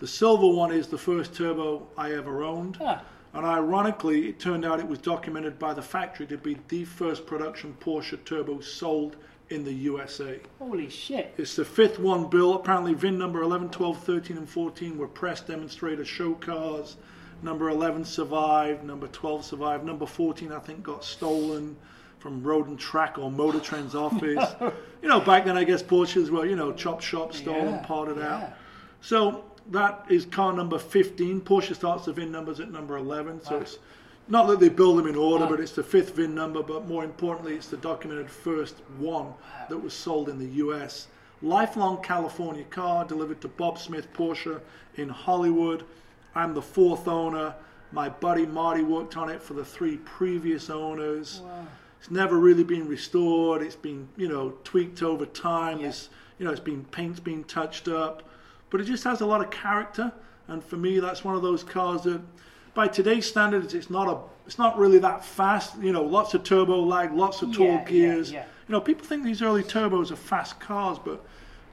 The 0.00 0.06
silver 0.06 0.48
one 0.48 0.72
is 0.72 0.88
the 0.88 0.98
first 0.98 1.34
Turbo 1.34 1.86
I 1.96 2.12
ever 2.12 2.42
owned. 2.42 2.78
Ah. 2.80 3.02
And 3.34 3.46
ironically, 3.46 4.28
it 4.28 4.38
turned 4.38 4.64
out 4.64 4.80
it 4.80 4.86
was 4.86 4.98
documented 4.98 5.58
by 5.58 5.72
the 5.72 5.80
factory 5.80 6.26
to 6.26 6.36
be 6.36 6.58
the 6.68 6.84
first 6.84 7.24
production 7.24 7.74
Porsche 7.80 8.22
Turbo 8.24 8.60
sold 8.60 9.16
in 9.48 9.64
the 9.64 9.72
USA. 9.72 10.38
Holy 10.58 10.90
shit. 10.90 11.32
It's 11.38 11.56
the 11.56 11.64
fifth 11.64 11.98
one 11.98 12.28
built. 12.28 12.56
Apparently, 12.60 12.92
VIN 12.92 13.18
number 13.18 13.40
11, 13.40 13.70
12, 13.70 14.04
13, 14.04 14.36
and 14.36 14.48
14 14.48 14.98
were 14.98 15.08
press 15.08 15.40
demonstrator 15.40 16.04
show 16.04 16.34
cars. 16.34 16.96
Number 17.42 17.70
11 17.70 18.04
survived. 18.04 18.84
Number 18.84 19.06
12 19.08 19.44
survived. 19.46 19.84
Number 19.84 20.04
14, 20.06 20.52
I 20.52 20.58
think, 20.58 20.82
got 20.82 21.02
stolen 21.02 21.76
from 22.22 22.40
Road 22.42 22.68
and 22.68 22.78
Track 22.78 23.18
or 23.18 23.30
Motor 23.30 23.58
Trend's 23.58 23.96
office. 23.96 24.54
you 25.02 25.08
know, 25.08 25.20
back 25.20 25.44
then, 25.44 25.58
I 25.58 25.64
guess 25.64 25.82
Porsches 25.82 26.30
were, 26.30 26.46
you 26.46 26.54
know, 26.54 26.72
chop 26.72 27.00
shop, 27.00 27.34
stolen, 27.34 27.74
Yeah, 27.74 27.84
parted 27.84 28.20
out. 28.22 28.52
So 29.00 29.44
that 29.72 30.06
is 30.08 30.24
car 30.26 30.52
number 30.52 30.78
15. 30.78 31.40
Porsche 31.40 31.74
starts 31.74 32.04
the 32.04 32.12
VIN 32.12 32.30
numbers 32.30 32.60
at 32.60 32.70
number 32.70 32.96
11. 32.96 33.42
So 33.42 33.56
Wow. 33.56 33.60
it's 33.62 33.78
not 34.28 34.46
that 34.46 34.60
they 34.60 34.68
build 34.68 34.98
them 34.98 35.08
in 35.08 35.16
order, 35.16 35.44
Wow. 35.46 35.50
but 35.50 35.60
it's 35.60 35.72
the 35.72 35.82
fifth 35.82 36.14
VIN 36.14 36.32
number. 36.32 36.62
But 36.62 36.86
more 36.86 37.02
importantly, 37.02 37.56
it's 37.56 37.66
the 37.66 37.76
documented 37.76 38.30
first 38.30 38.76
one 38.98 39.34
that 39.68 39.78
was 39.78 39.92
sold 39.92 40.28
in 40.28 40.38
the 40.38 40.46
US. 40.64 41.08
Lifelong 41.42 42.00
California 42.04 42.62
car 42.70 43.04
delivered 43.04 43.40
to 43.40 43.48
Bob 43.48 43.78
Smith 43.78 44.06
Porsche 44.12 44.60
in 44.94 45.08
Hollywood. 45.08 45.82
I'm 46.36 46.54
the 46.54 46.62
fourth 46.62 47.08
owner. 47.08 47.56
My 47.90 48.08
buddy 48.08 48.46
Marty 48.46 48.84
worked 48.84 49.16
on 49.16 49.28
it 49.28 49.42
for 49.42 49.54
the 49.54 49.64
three 49.64 49.96
previous 49.96 50.70
owners. 50.70 51.40
Wow. 51.44 51.66
It's 52.02 52.10
never 52.10 52.36
really 52.36 52.64
been 52.64 52.88
restored. 52.88 53.62
It's 53.62 53.76
been, 53.76 54.08
you 54.16 54.28
know, 54.28 54.54
tweaked 54.64 55.04
over 55.04 55.24
time. 55.24 55.78
Yeah. 55.78 55.86
It's, 55.86 56.08
you 56.36 56.44
know, 56.44 56.50
it's 56.50 56.58
been 56.58 56.84
paint's 56.86 57.20
been 57.20 57.44
touched 57.44 57.86
up, 57.86 58.24
but 58.70 58.80
it 58.80 58.84
just 58.84 59.04
has 59.04 59.20
a 59.20 59.26
lot 59.26 59.40
of 59.40 59.52
character. 59.52 60.10
And 60.48 60.64
for 60.64 60.76
me, 60.76 60.98
that's 60.98 61.22
one 61.22 61.36
of 61.36 61.42
those 61.42 61.62
cars 61.62 62.02
that, 62.02 62.20
by 62.74 62.88
today's 62.88 63.24
standards, 63.26 63.72
it's 63.72 63.88
not 63.88 64.08
a, 64.08 64.18
it's 64.46 64.58
not 64.58 64.76
really 64.76 64.98
that 64.98 65.24
fast. 65.24 65.78
You 65.80 65.92
know, 65.92 66.02
lots 66.02 66.34
of 66.34 66.42
turbo 66.42 66.80
lag, 66.82 67.12
lots 67.12 67.40
of 67.40 67.54
tall 67.54 67.66
Yeah, 67.66 67.84
gears. 67.84 68.32
yeah. 68.32 68.46
You 68.66 68.72
know, 68.72 68.80
people 68.80 69.06
think 69.06 69.22
these 69.22 69.40
early 69.40 69.62
turbos 69.62 70.10
are 70.10 70.16
fast 70.16 70.58
cars, 70.58 70.98
but 70.98 71.24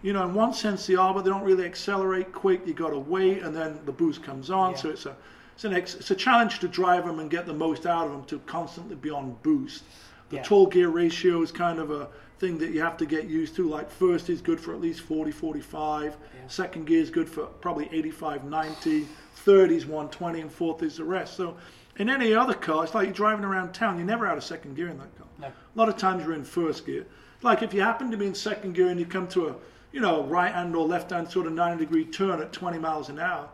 you 0.04 0.14
know, 0.14 0.24
in 0.26 0.36
one 0.36 0.54
sense 0.54 0.86
they 0.86 0.94
are, 0.94 1.12
but 1.12 1.24
they 1.24 1.32
don't 1.32 1.44
really 1.44 1.66
accelerate 1.66 2.32
quick. 2.34 2.68
You 2.68 2.76
got 2.76 2.92
to 2.92 3.00
wait, 3.00 3.42
and 3.42 3.56
then 3.56 3.80
the 3.86 3.92
boost 3.92 4.22
comes 4.22 4.52
on. 4.52 4.78
So 4.78 4.92
it's 4.92 5.08
a, 5.08 5.16
it's 5.56 5.66
an, 5.66 5.74
ex, 5.74 5.96
it's 5.96 6.12
a 6.12 6.16
challenge 6.16 6.60
to 6.60 6.68
drive 6.68 7.08
them 7.08 7.18
and 7.20 7.32
get 7.32 7.48
the 7.48 7.54
most 7.54 7.88
out 7.88 8.06
of 8.06 8.12
them 8.12 8.26
to 8.26 8.38
constantly 8.46 8.96
be 8.96 9.10
on 9.10 9.36
boost. 9.42 9.84
The 10.30 10.38
Yeah. 10.38 10.44
tall 10.44 10.68
gear 10.68 10.90
ratio 10.90 11.42
is 11.42 11.52
kind 11.52 11.80
of 11.80 11.92
a 11.92 12.08
thing 12.40 12.58
that 12.60 12.72
you 12.72 12.82
have 12.82 12.98
to 12.98 13.06
get 13.06 13.26
used 13.26 13.56
to. 13.56 13.68
Like 13.68 13.90
first 13.90 14.30
is 14.30 14.42
good 14.42 14.60
for 14.60 14.74
at 14.74 14.80
least 14.82 15.02
40, 15.02 15.32
45. 15.32 16.16
Second 16.48 16.86
gear 16.88 17.02
is 17.02 17.10
good 17.10 17.30
for 17.30 17.46
probably 17.46 17.90
85, 17.92 18.44
90. 18.46 19.08
Third 19.36 19.72
is 19.72 19.86
120, 19.86 20.42
and 20.42 20.52
fourth 20.52 20.84
is 20.84 20.98
the 20.98 21.04
rest. 21.04 21.36
So 21.36 21.56
in 21.98 22.10
any 22.10 22.34
other 22.34 22.54
car, 22.54 22.84
it's 22.84 22.94
like 22.96 23.06
you're 23.06 23.14
driving 23.14 23.44
around 23.46 23.74
town. 23.74 23.98
You're 23.98 24.06
never 24.08 24.26
out 24.28 24.38
of 24.38 24.44
second 24.44 24.76
gear 24.76 24.88
in 24.88 24.98
that 25.00 25.18
car. 25.18 25.28
No. 25.40 25.48
A 25.48 25.52
lot 25.76 25.90
of 25.90 25.98
times 25.98 26.24
you're 26.24 26.34
in 26.34 26.44
first 26.44 26.86
gear. 26.86 27.06
Like 27.42 27.62
if 27.64 27.74
you 27.74 27.82
happen 27.82 28.12
to 28.12 28.18
be 28.18 28.26
in 28.28 28.36
second 28.36 28.74
gear 28.74 28.88
and 28.90 29.00
you 29.00 29.06
come 29.06 29.28
to 29.30 29.48
a, 29.50 29.56
you 29.92 30.00
know, 30.02 30.24
right 30.24 30.54
hand 30.54 30.76
or 30.76 30.86
left 30.86 31.10
hand 31.12 31.30
sort 31.30 31.48
of 31.48 31.54
90 31.54 31.84
degree 31.84 32.06
turn 32.06 32.42
at 32.42 32.52
20 32.52 32.78
miles 32.78 33.10
an 33.10 33.20
hour, 33.20 33.48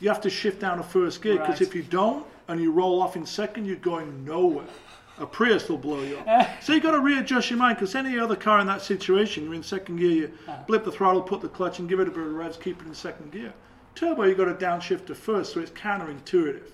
you 0.00 0.08
have 0.08 0.20
to 0.22 0.30
shift 0.30 0.60
down 0.60 0.78
to 0.78 0.82
first 0.82 1.22
gear 1.22 1.34
because 1.34 1.60
Right. 1.60 1.68
if 1.68 1.74
you 1.74 1.82
don't 1.82 2.26
and 2.48 2.60
you 2.60 2.70
roll 2.72 3.00
off 3.02 3.16
in 3.16 3.24
second, 3.26 3.66
you're 3.66 3.76
going 3.76 4.24
nowhere. 4.24 4.66
A 5.18 5.26
Prius 5.26 5.68
will 5.68 5.78
blow 5.78 6.02
you 6.02 6.18
up. 6.18 6.48
so 6.62 6.72
you've 6.72 6.82
got 6.82 6.92
to 6.92 7.00
readjust 7.00 7.50
your 7.50 7.58
mind 7.58 7.76
because 7.76 7.94
any 7.94 8.18
other 8.18 8.36
car 8.36 8.60
in 8.60 8.66
that 8.66 8.82
situation, 8.82 9.44
you're 9.44 9.54
in 9.54 9.62
second 9.62 9.96
gear, 9.96 10.10
you 10.10 10.32
ah. 10.48 10.62
blip 10.66 10.84
the 10.84 10.92
throttle, 10.92 11.22
put 11.22 11.40
the 11.40 11.48
clutch, 11.48 11.78
and 11.78 11.88
give 11.88 12.00
it 12.00 12.08
a 12.08 12.10
bit 12.10 12.20
of 12.20 12.32
revs, 12.32 12.56
keep 12.56 12.80
it 12.80 12.86
in 12.86 12.94
second 12.94 13.32
gear. 13.32 13.52
Turbo, 13.94 14.24
you've 14.24 14.36
got 14.36 14.44
to 14.44 14.54
downshift 14.54 15.06
to 15.06 15.14
first, 15.14 15.54
so 15.54 15.60
it's 15.60 15.70
counterintuitive. 15.70 16.70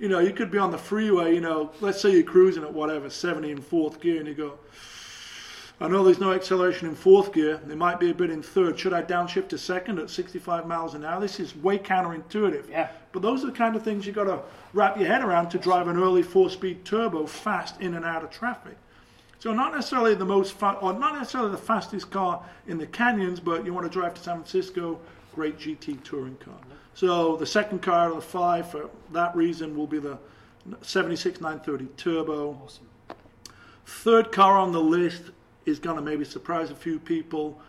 You 0.00 0.08
know, 0.08 0.18
you 0.18 0.32
could 0.32 0.50
be 0.50 0.58
on 0.58 0.72
the 0.72 0.78
freeway, 0.78 1.34
you 1.34 1.40
know, 1.40 1.70
let's 1.80 2.00
say 2.00 2.10
you're 2.10 2.24
cruising 2.24 2.64
at 2.64 2.74
whatever, 2.74 3.08
70 3.08 3.52
in 3.52 3.60
fourth 3.60 4.00
gear, 4.00 4.18
and 4.18 4.26
you 4.26 4.34
go, 4.34 4.58
I 5.80 5.88
know 5.88 6.04
there's 6.04 6.20
no 6.20 6.32
acceleration 6.32 6.88
in 6.88 6.94
fourth 6.94 7.32
gear. 7.32 7.60
There 7.64 7.76
might 7.76 7.98
be 7.98 8.10
a 8.10 8.14
bit 8.14 8.30
in 8.30 8.42
third. 8.42 8.78
Should 8.78 8.92
I 8.92 9.02
downshift 9.02 9.48
to 9.48 9.58
second 9.58 9.98
at 9.98 10.08
65 10.08 10.66
miles 10.66 10.94
an 10.94 11.04
hour? 11.04 11.20
This 11.20 11.40
is 11.40 11.56
way 11.56 11.78
counterintuitive. 11.78 12.70
Yeah. 12.70 12.90
But 13.10 13.22
those 13.22 13.42
are 13.42 13.48
the 13.48 13.52
kind 13.52 13.74
of 13.74 13.82
things 13.82 14.06
you've 14.06 14.14
got 14.14 14.24
to 14.24 14.40
wrap 14.72 14.96
your 14.96 15.08
head 15.08 15.22
around 15.22 15.50
to 15.50 15.58
drive 15.58 15.88
an 15.88 15.96
early 15.96 16.22
four-speed 16.22 16.84
turbo 16.84 17.26
fast 17.26 17.80
in 17.80 17.94
and 17.94 18.04
out 18.04 18.22
of 18.22 18.30
traffic. 18.30 18.76
So 19.40 19.52
not 19.52 19.74
necessarily 19.74 20.14
the 20.14 20.24
most 20.24 20.52
fun, 20.52 20.76
or 20.76 20.92
not 20.92 21.14
necessarily 21.14 21.50
the 21.50 21.58
fastest 21.58 22.10
car 22.10 22.42
in 22.66 22.78
the 22.78 22.86
canyons, 22.86 23.40
but 23.40 23.66
you 23.66 23.74
want 23.74 23.84
to 23.84 23.92
drive 23.92 24.14
to 24.14 24.22
San 24.22 24.36
Francisco, 24.36 24.98
great 25.34 25.58
GT 25.58 26.02
touring 26.04 26.36
car. 26.36 26.54
So 26.94 27.36
the 27.36 27.46
second 27.46 27.82
car 27.82 28.06
out 28.06 28.10
of 28.10 28.16
the 28.16 28.22
five, 28.22 28.70
for 28.70 28.88
that 29.12 29.34
reason, 29.34 29.76
will 29.76 29.88
be 29.88 29.98
the 29.98 30.18
76 30.82 31.40
930 31.40 31.86
Turbo. 31.96 32.58
Awesome. 32.64 32.86
Third 33.84 34.32
car 34.32 34.56
on 34.56 34.72
the 34.72 34.80
list 34.80 35.24
is 35.66 35.78
going 35.78 35.96
to 35.96 36.02
maybe 36.02 36.24
surprise 36.24 36.70
a 36.70 36.74
few 36.74 36.98
people. 36.98 37.60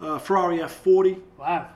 Uh, 0.00 0.18
Ferrari 0.18 0.58
F40. 0.58 1.20
Wow. 1.38 1.68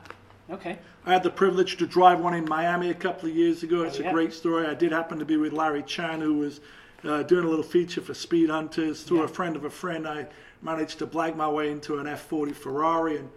Okay. 0.51 0.79
I 1.05 1.13
had 1.13 1.23
the 1.23 1.31
privilege 1.31 1.77
to 1.79 1.87
drive 1.87 2.21
one 2.21 2.35
in 2.35 2.45
Miami 2.45 2.91
a 2.91 2.95
couple 2.95 3.29
of 3.29 3.35
years 3.37 3.63
ago. 3.63 3.83
It's 3.83 3.99
Oh, 3.99 4.03
yeah. 4.03 4.11
a 4.11 4.13
great 4.13 4.33
story. 4.33 4.67
I 4.67 4.75
did 4.75 4.93
happen 4.93 5.19
to 5.19 5.25
be 5.25 5.37
with 5.37 5.53
Larry 5.53 5.83
Chen, 5.83 6.21
who 6.21 6.35
was 6.35 6.61
uh, 7.05 7.23
doing 7.23 7.45
a 7.45 7.49
little 7.49 7.65
feature 7.65 8.01
for 8.01 8.13
Speedhunters. 8.13 9.05
Through 9.05 9.19
Yeah. 9.19 9.25
a 9.25 9.29
friend 9.29 9.55
of 9.57 9.65
a 9.65 9.71
friend, 9.71 10.07
I 10.09 10.27
managed 10.63 10.99
to 11.01 11.07
blag 11.07 11.37
my 11.37 11.49
way 11.49 11.71
into 11.71 11.99
an 11.99 12.07
F40 12.07 12.53
Ferrari. 12.55 13.19
And 13.19 13.29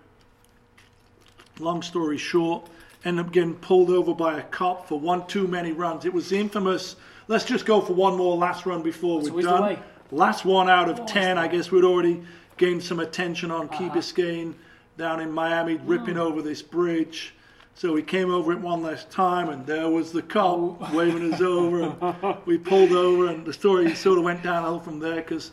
long 1.60 1.82
story 1.82 2.18
short, 2.18 2.68
ended 3.06 3.26
up 3.26 3.32
getting 3.32 3.56
pulled 3.56 3.90
over 3.90 4.14
by 4.14 4.40
a 4.40 4.44
cop 4.44 4.88
for 4.88 5.00
one 5.00 5.26
too 5.28 5.48
many 5.48 5.72
runs. 5.72 6.06
It 6.06 6.14
was 6.14 6.30
the 6.30 6.38
infamous, 6.40 6.96
let's 7.28 7.46
just 7.46 7.66
go 7.66 7.82
for 7.82 7.94
one 7.94 8.16
more 8.18 8.36
last 8.38 8.66
run 8.66 8.82
before 8.82 9.20
That's 9.22 9.32
we're 9.32 9.42
done. 9.44 9.78
Last 10.12 10.46
one 10.46 10.70
out 10.70 10.90
of 10.90 11.06
10. 11.06 11.38
I 11.38 11.48
guess 11.48 11.72
we'd 11.72 11.84
already 11.84 12.22
gained 12.58 12.84
some 12.84 13.00
attention 13.00 13.52
on 13.52 13.70
Key 13.70 13.86
Uh-huh. 13.86 13.96
Biscayne 13.98 14.54
down 14.98 15.20
in 15.22 15.32
Miami, 15.32 15.76
ripping 15.86 16.16
Mm. 16.16 16.20
over 16.22 16.42
this 16.42 16.62
bridge. 16.62 17.34
So 17.76 17.94
we 17.94 18.02
came 18.02 18.30
over 18.34 18.52
it 18.52 18.60
one 18.60 18.82
last 18.82 19.10
time, 19.10 19.48
and 19.50 19.66
there 19.66 19.90
was 19.90 20.12
the 20.12 20.22
cop 20.22 20.92
waving 20.94 21.34
us 21.34 21.40
over, 21.42 21.84
and 21.84 22.38
we 22.46 22.58
pulled 22.58 22.92
over, 22.92 23.28
and 23.28 23.46
the 23.46 23.54
story 23.54 23.94
sort 23.96 24.18
of 24.18 24.24
went 24.26 24.44
downhill 24.44 24.80
from 24.80 25.00
there 25.00 25.16
because 25.18 25.52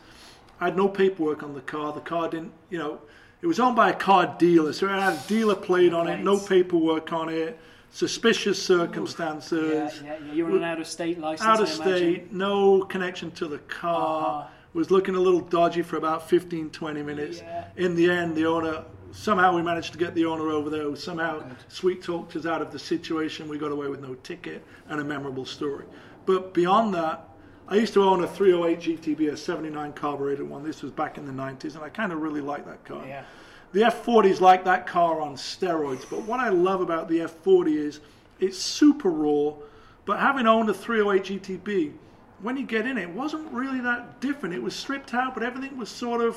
I 0.61 0.65
had 0.67 0.77
no 0.77 0.89
paperwork 0.89 1.43
on 1.45 1.55
the 1.55 1.61
car. 1.61 1.93
The 1.93 2.01
car 2.01 2.29
didn't, 2.29 2.53
you 2.71 2.79
know, 2.79 2.99
it 3.43 3.47
was 3.47 3.61
owned 3.61 3.77
by 3.77 3.91
a 3.91 3.95
car 3.95 4.35
dealer, 4.39 4.73
so 4.73 4.87
it 4.87 4.99
had 4.99 5.13
a 5.13 5.23
dealer 5.29 5.55
plate 5.55 5.93
on 5.93 6.09
it, 6.09 6.21
no 6.25 6.39
paperwork 6.39 7.13
on 7.13 7.29
it, 7.29 7.57
suspicious 7.91 8.63
circumstances. 8.63 10.01
Yeah, 10.03 10.09
yeah, 10.09 10.19
yeah. 10.27 10.33
You're 10.33 10.51
on 10.51 10.57
an 10.59 10.65
out 10.65 10.81
of 10.81 10.87
state 10.87 11.19
license. 11.19 11.47
Out 11.47 11.61
of 11.61 11.69
state, 11.69 12.33
no 12.33 12.83
connection 12.83 13.31
to 13.33 13.49
the 13.49 13.59
car. 13.59 14.41
Uh-huh. 14.43 14.51
Was 14.75 14.91
looking 14.91 15.15
a 15.15 15.21
little 15.21 15.41
dodgy 15.41 15.81
for 15.81 15.97
about 15.97 16.29
15, 16.29 16.69
20 16.69 17.03
minutes. 17.03 17.39
Yeah. 17.39 17.65
In 17.77 17.97
the 17.97 18.11
end, 18.11 18.37
the 18.37 18.45
owner 18.45 18.85
somehow 19.11 19.55
we 19.55 19.63
managed 19.63 19.93
to 19.93 19.99
get 19.99 20.15
the 20.15 20.27
owner 20.27 20.51
over 20.51 20.69
there. 20.71 20.95
Somehow 20.97 21.43
sweet 21.69 22.03
talked 22.03 22.37
us 22.37 22.47
out 22.47 22.61
of 22.61 22.73
the 22.73 22.79
situation. 22.79 23.49
We 23.49 23.59
got 23.59 23.73
away 23.73 23.89
with 23.89 24.01
no 24.01 24.15
ticket 24.17 24.63
and 24.89 25.01
a 25.01 25.05
memorable 25.05 25.47
story. 25.47 25.87
But 26.27 26.53
beyond 26.55 26.93
that, 26.95 27.27
I 27.69 27.77
used 27.77 27.95
to 27.95 28.03
own 28.03 28.23
a 28.23 28.29
308 28.29 29.01
GTB, 29.01 29.33
a 29.33 29.37
79 29.37 29.93
carbureted 29.95 30.49
one. 30.49 30.63
This 30.63 30.83
was 30.83 30.93
back 30.93 31.19
in 31.19 31.27
the 31.27 31.33
90s, 31.33 31.75
and 31.75 31.83
I 31.83 31.89
kind 31.89 32.13
of 32.13 32.21
really 32.21 32.41
liked 32.41 32.67
that 32.67 32.85
car. 32.85 33.05
Yeah. 33.07 33.25
The 33.73 33.81
F40 33.83 34.27
is 34.27 34.41
like 34.41 34.65
that 34.65 34.87
car 34.87 35.21
on 35.21 35.35
steroids, 35.37 36.09
but 36.09 36.23
what 36.23 36.41
I 36.41 36.49
love 36.49 36.81
about 36.81 37.09
the 37.09 37.19
F40 37.21 37.77
is 37.77 38.01
it's 38.41 38.59
super 38.59 39.11
raw, 39.11 39.55
but 40.05 40.19
having 40.21 40.47
owned 40.47 40.69
a 40.71 40.75
308 40.75 41.43
GTB, 41.43 41.93
when 42.43 42.57
you 42.57 42.65
get 42.67 42.87
in 42.87 42.97
it, 42.99 43.03
it 43.03 43.11
wasn't 43.11 43.51
really 43.53 43.81
that 43.81 44.21
different. 44.21 44.55
It 44.55 44.63
was 44.63 44.75
stripped 44.75 45.15
out, 45.15 45.35
but 45.35 45.43
everything 45.43 45.77
was 45.77 45.89
sort 45.89 46.21
of 46.21 46.37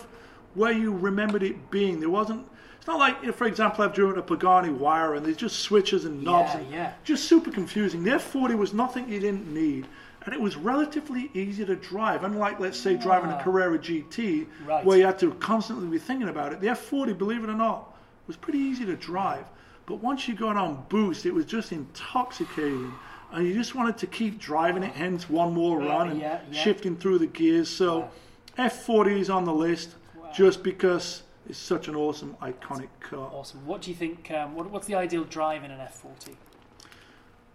where 0.55 0.71
you 0.71 0.91
remembered 0.93 1.43
it 1.43 1.69
being. 1.71 1.99
There 1.99 2.09
wasn't, 2.09 2.45
it's 2.77 2.87
not 2.87 2.97
like, 2.99 3.17
you 3.21 3.27
know, 3.27 3.33
for 3.33 3.45
example, 3.47 3.83
I've 3.85 3.93
driven 3.93 4.17
a 4.17 4.21
Pagani 4.21 4.69
Huayra 4.69 5.17
and 5.17 5.25
there's 5.25 5.37
just 5.37 5.59
switches 5.59 6.05
and 6.05 6.23
knobs 6.23 6.53
Yeah, 6.53 6.59
and 6.59 6.71
yeah. 6.71 6.93
just 7.03 7.25
super 7.25 7.51
confusing. 7.51 8.03
The 8.03 8.11
F40 8.11 8.57
was 8.57 8.73
nothing 8.73 9.07
you 9.09 9.19
didn't 9.19 9.53
need. 9.53 9.87
And 10.25 10.33
it 10.33 10.41
was 10.41 10.57
relatively 10.57 11.31
easy 11.33 11.65
to 11.65 11.75
drive, 11.75 12.23
unlike, 12.23 12.59
let's 12.59 12.77
say, 12.77 12.97
driving 12.97 13.31
a. 13.31 13.41
Carrera 13.41 13.79
GT, 13.79 14.47
Right. 14.65 14.83
where 14.85 14.97
you 14.97 15.05
had 15.05 15.17
to 15.19 15.31
constantly 15.35 15.87
be 15.87 15.97
thinking 15.97 16.29
about 16.29 16.51
it. 16.51 16.59
The 16.59 16.67
F40, 16.67 17.17
believe 17.17 17.43
it 17.43 17.49
or 17.49 17.55
not, 17.55 17.97
was 18.27 18.35
pretty 18.35 18.59
easy 18.59 18.85
to 18.85 18.95
drive. 18.95 19.45
But 19.85 19.95
once 20.03 20.27
you 20.27 20.35
got 20.35 20.55
on 20.55 20.85
boost, 20.89 21.25
it 21.25 21.33
was 21.33 21.45
just 21.45 21.71
intoxicating. 21.71 22.93
And 23.31 23.47
you 23.47 23.53
just 23.53 23.75
wanted 23.75 23.97
to 23.99 24.07
keep 24.07 24.39
driving 24.39 24.83
it, 24.83 24.93
hence 24.93 25.29
one 25.29 25.53
more 25.53 25.79
run 25.79 26.09
and 26.09 26.19
yeah, 26.19 26.41
yeah. 26.51 26.61
shifting 26.61 26.97
through 26.97 27.19
the 27.19 27.27
gears. 27.27 27.69
So 27.69 28.09
F40 28.57 29.19
is 29.19 29.29
on 29.29 29.45
the 29.45 29.53
list 29.53 29.95
just 30.33 30.63
because 30.63 31.23
it's 31.47 31.57
such 31.57 31.87
an 31.87 31.95
awesome, 31.95 32.35
iconic 32.41 32.89
car. 32.99 33.31
Awesome. 33.33 33.65
What 33.65 33.81
do 33.81 33.89
you 33.89 33.95
think? 33.95 34.29
Um, 34.31 34.53
what, 34.55 34.69
what's 34.69 34.85
the 34.87 34.95
ideal 34.95 35.23
drive 35.23 35.63
in 35.63 35.71
an 35.71 35.79
F40? 35.79 36.35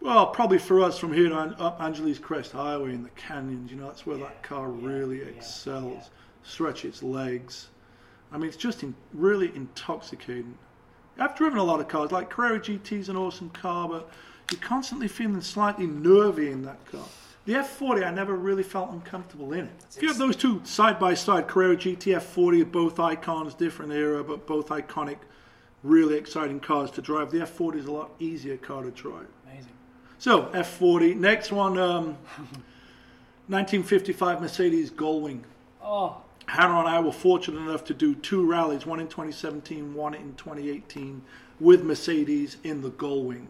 Well, 0.05 0.26
probably 0.26 0.59
for 0.59 0.82
us 0.82 0.98
from 0.98 1.14
here 1.14 1.30
to 1.30 1.38
An- 1.38 1.55
up 1.59 1.80
Angeles 1.80 2.18
Crest 2.18 2.52
Highway 2.52 2.92
in 2.92 3.05
the 3.05 3.09
canyons, 3.16 3.70
you 3.70 3.78
know, 3.78 3.86
that's 3.86 4.05
where 4.05 4.18
that 4.18 4.42
car 4.42 4.68
really 4.68 5.20
yeah, 5.20 5.28
excels. 5.28 5.94
yeah. 5.96 6.09
Stretch 6.42 6.84
its 6.84 7.02
legs. 7.02 7.68
I 8.30 8.36
mean, 8.36 8.48
it's 8.48 8.59
just 8.59 8.82
in, 8.82 8.94
really 9.14 9.50
intoxicating. 9.57 10.59
I've 11.18 11.34
driven 11.34 11.59
a 11.59 11.64
lot 11.64 11.80
of 11.80 11.88
cars, 11.88 12.12
like 12.12 12.28
Carrera 12.28 12.61
GT 12.61 12.92
is 12.98 13.09
an 13.09 13.16
awesome 13.16 13.48
car, 13.48 13.88
but 13.88 14.11
you're 14.52 14.61
constantly 14.61 15.09
feeling 15.09 15.40
slightly 15.40 15.86
nervy 15.86 16.50
in 16.50 16.61
that 16.64 16.84
car. 16.92 17.07
The 17.46 17.55
F40, 17.55 18.07
I 18.07 18.11
never 18.11 18.36
really 18.36 18.62
felt 18.62 18.90
uncomfortable 18.92 19.55
in 19.55 19.64
it. 19.64 19.72
If 19.96 20.02
you 20.02 20.09
have 20.09 20.18
those 20.18 20.36
two 20.36 20.61
side 20.64 20.98
by 20.98 21.14
side, 21.14 21.48
Carrera 21.48 21.76
GT 21.76 22.14
F40, 22.14 22.70
both 22.70 23.00
icons, 23.00 23.55
different 23.55 23.92
era, 23.92 24.22
but 24.22 24.46
both 24.46 24.68
iconic, 24.68 25.16
really 25.82 26.18
exciting 26.18 26.61
cars 26.61 26.90
to 26.90 27.00
drive. 27.00 27.30
The 27.30 27.38
F40 27.38 27.76
is 27.76 27.86
a 27.86 27.92
lot 27.92 28.11
easier 28.18 28.59
car 28.59 28.82
to 28.82 28.90
drive. 28.90 29.28
So 30.25 30.45
F40. 30.55 31.16
Next 31.16 31.53
one, 31.53 31.77
um, 31.77 32.16
1955 33.49 34.41
Mercedes 34.41 34.91
Gullwing. 34.91 35.43
Oh, 35.83 36.16
Hannah 36.47 36.79
and 36.79 36.89
I 36.89 36.99
were 37.01 37.12
fortunate 37.12 37.61
enough 37.61 37.85
to 37.85 37.93
do 37.93 38.14
two 38.14 38.47
rallies, 38.47 38.87
one 38.87 39.01
in 39.01 39.07
2017, 39.09 39.93
one 39.93 40.14
in 40.14 40.35
2018, 40.37 41.20
with 41.61 41.85
Mercedes 41.85 42.57
in 42.64 42.81
the 42.81 42.91
Gullwing. 42.93 43.49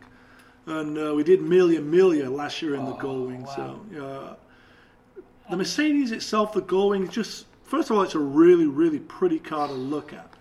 And 0.66 0.99
uh, 0.99 1.14
we 1.14 1.22
did 1.22 1.43
Mille 1.43 1.81
Miglia 1.81 2.29
last 2.29 2.61
year 2.61 2.75
in 2.75 2.85
the 2.87 2.95
Gullwing. 2.95 3.47
So 3.55 3.81
uh, 4.05 5.22
the 5.49 5.57
Mercedes 5.57 6.11
itself, 6.11 6.55
the 6.55 6.62
Gullwing, 6.62 7.09
just 7.09 7.47
first 7.62 7.89
of 7.91 7.97
all, 7.97 8.03
it's 8.03 8.16
a 8.16 8.18
really, 8.18 8.66
really 8.66 8.99
pretty 8.99 9.39
car 9.39 9.68
to 9.68 9.75
look 9.75 10.12
at, 10.12 10.34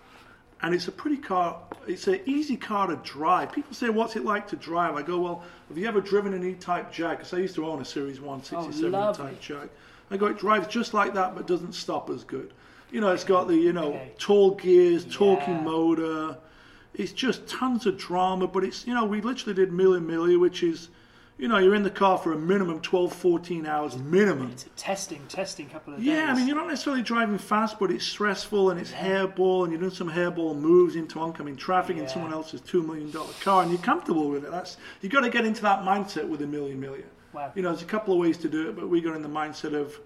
and 0.64 0.74
it's 0.74 0.88
a 0.88 0.92
pretty 0.92 1.18
car. 1.18 1.60
It's 1.86 2.06
an 2.06 2.20
easy 2.24 2.56
car 2.56 2.86
to 2.86 2.96
drive. 2.96 3.52
People 3.52 3.74
say, 3.74 3.90
"What's 3.90 4.16
it 4.16 4.24
like 4.24 4.48
to 4.48 4.56
drive?" 4.56 4.94
I 4.94 5.02
go, 5.02 5.18
"Well, 5.20 5.42
have 5.68 5.76
you 5.76 5.86
ever 5.86 6.00
driven 6.00 6.32
an 6.32 6.42
E-Type 6.42 6.90
Jag?" 6.90 7.18
Because 7.18 7.34
I 7.34 7.38
used 7.38 7.54
to 7.56 7.66
own 7.66 7.82
a 7.82 7.84
Series 7.84 8.18
One 8.18 8.42
'67 8.42 8.94
oh, 8.94 9.10
E-Type 9.10 9.40
Jag. 9.40 9.68
I 10.10 10.16
go, 10.16 10.26
it 10.26 10.38
drives 10.38 10.66
just 10.68 10.94
like 10.94 11.12
that, 11.14 11.34
but 11.34 11.46
doesn't 11.46 11.74
stop 11.74 12.08
as 12.08 12.24
good. 12.24 12.52
You 12.90 13.00
know, 13.02 13.10
it's 13.12 13.24
got 13.24 13.46
the 13.46 13.56
you 13.56 13.74
know 13.74 13.94
Okay. 13.94 14.12
tall 14.18 14.52
gears, 14.54 15.04
torquey 15.04 15.48
Yeah. 15.48 15.54
motor. 15.54 16.38
It's 16.94 17.12
just 17.12 17.46
tons 17.46 17.84
of 17.84 17.98
drama, 17.98 18.46
but 18.46 18.64
it's 18.64 18.86
you 18.86 18.94
know 18.94 19.04
we 19.04 19.20
literally 19.20 19.54
did 19.54 19.70
Mille 19.70 20.00
Miglia, 20.00 20.40
which 20.40 20.62
is, 20.62 20.88
you 21.36 21.48
know, 21.48 21.58
you're 21.58 21.74
in 21.74 21.82
the 21.82 21.90
car 21.90 22.16
for 22.16 22.32
a 22.32 22.38
minimum 22.38 22.80
12, 22.80 23.12
14 23.12 23.66
hours 23.66 23.96
minimum. 23.98 24.50
it's 24.52 24.66
a 24.66 24.68
testing, 24.70 25.20
testing 25.28 25.68
couple 25.68 25.92
of 25.92 25.98
days. 25.98 26.06
Yeah, 26.06 26.30
I 26.30 26.34
mean, 26.34 26.46
you're 26.46 26.56
not 26.56 26.68
necessarily 26.68 27.02
driving 27.02 27.38
fast, 27.38 27.78
but 27.80 27.90
it's 27.90 28.04
stressful 28.04 28.70
and 28.70 28.78
it's 28.78 28.92
hairball, 28.92 29.64
and 29.64 29.72
you're 29.72 29.80
doing 29.80 29.92
some 29.92 30.10
hairball 30.10 30.56
moves 30.56 30.94
into 30.94 31.18
oncoming 31.18 31.56
traffic 31.56 31.96
in 31.96 32.08
someone 32.08 32.32
else's 32.32 32.60
two 32.60 32.82
million 32.82 33.10
dollar 33.10 33.32
car, 33.40 33.62
and 33.62 33.72
you're 33.72 33.82
comfortable 33.82 34.30
with 34.30 34.44
it. 34.44 34.50
That's 34.50 34.76
You've 35.00 35.12
got 35.12 35.20
to 35.20 35.30
get 35.30 35.44
into 35.44 35.62
that 35.62 35.80
mindset 35.80 36.28
with 36.28 36.42
a 36.42 36.46
Mille 36.46 36.68
Miglia. 36.68 37.04
Wow. 37.32 37.50
You 37.56 37.62
know, 37.62 37.70
there's 37.70 37.82
a 37.82 37.86
couple 37.86 38.14
of 38.14 38.20
ways 38.20 38.38
to 38.38 38.48
do 38.48 38.68
it, 38.68 38.76
but 38.76 38.88
we 38.88 39.00
got 39.00 39.16
in 39.16 39.22
the 39.22 39.28
mindset 39.28 39.74
of 39.74 39.98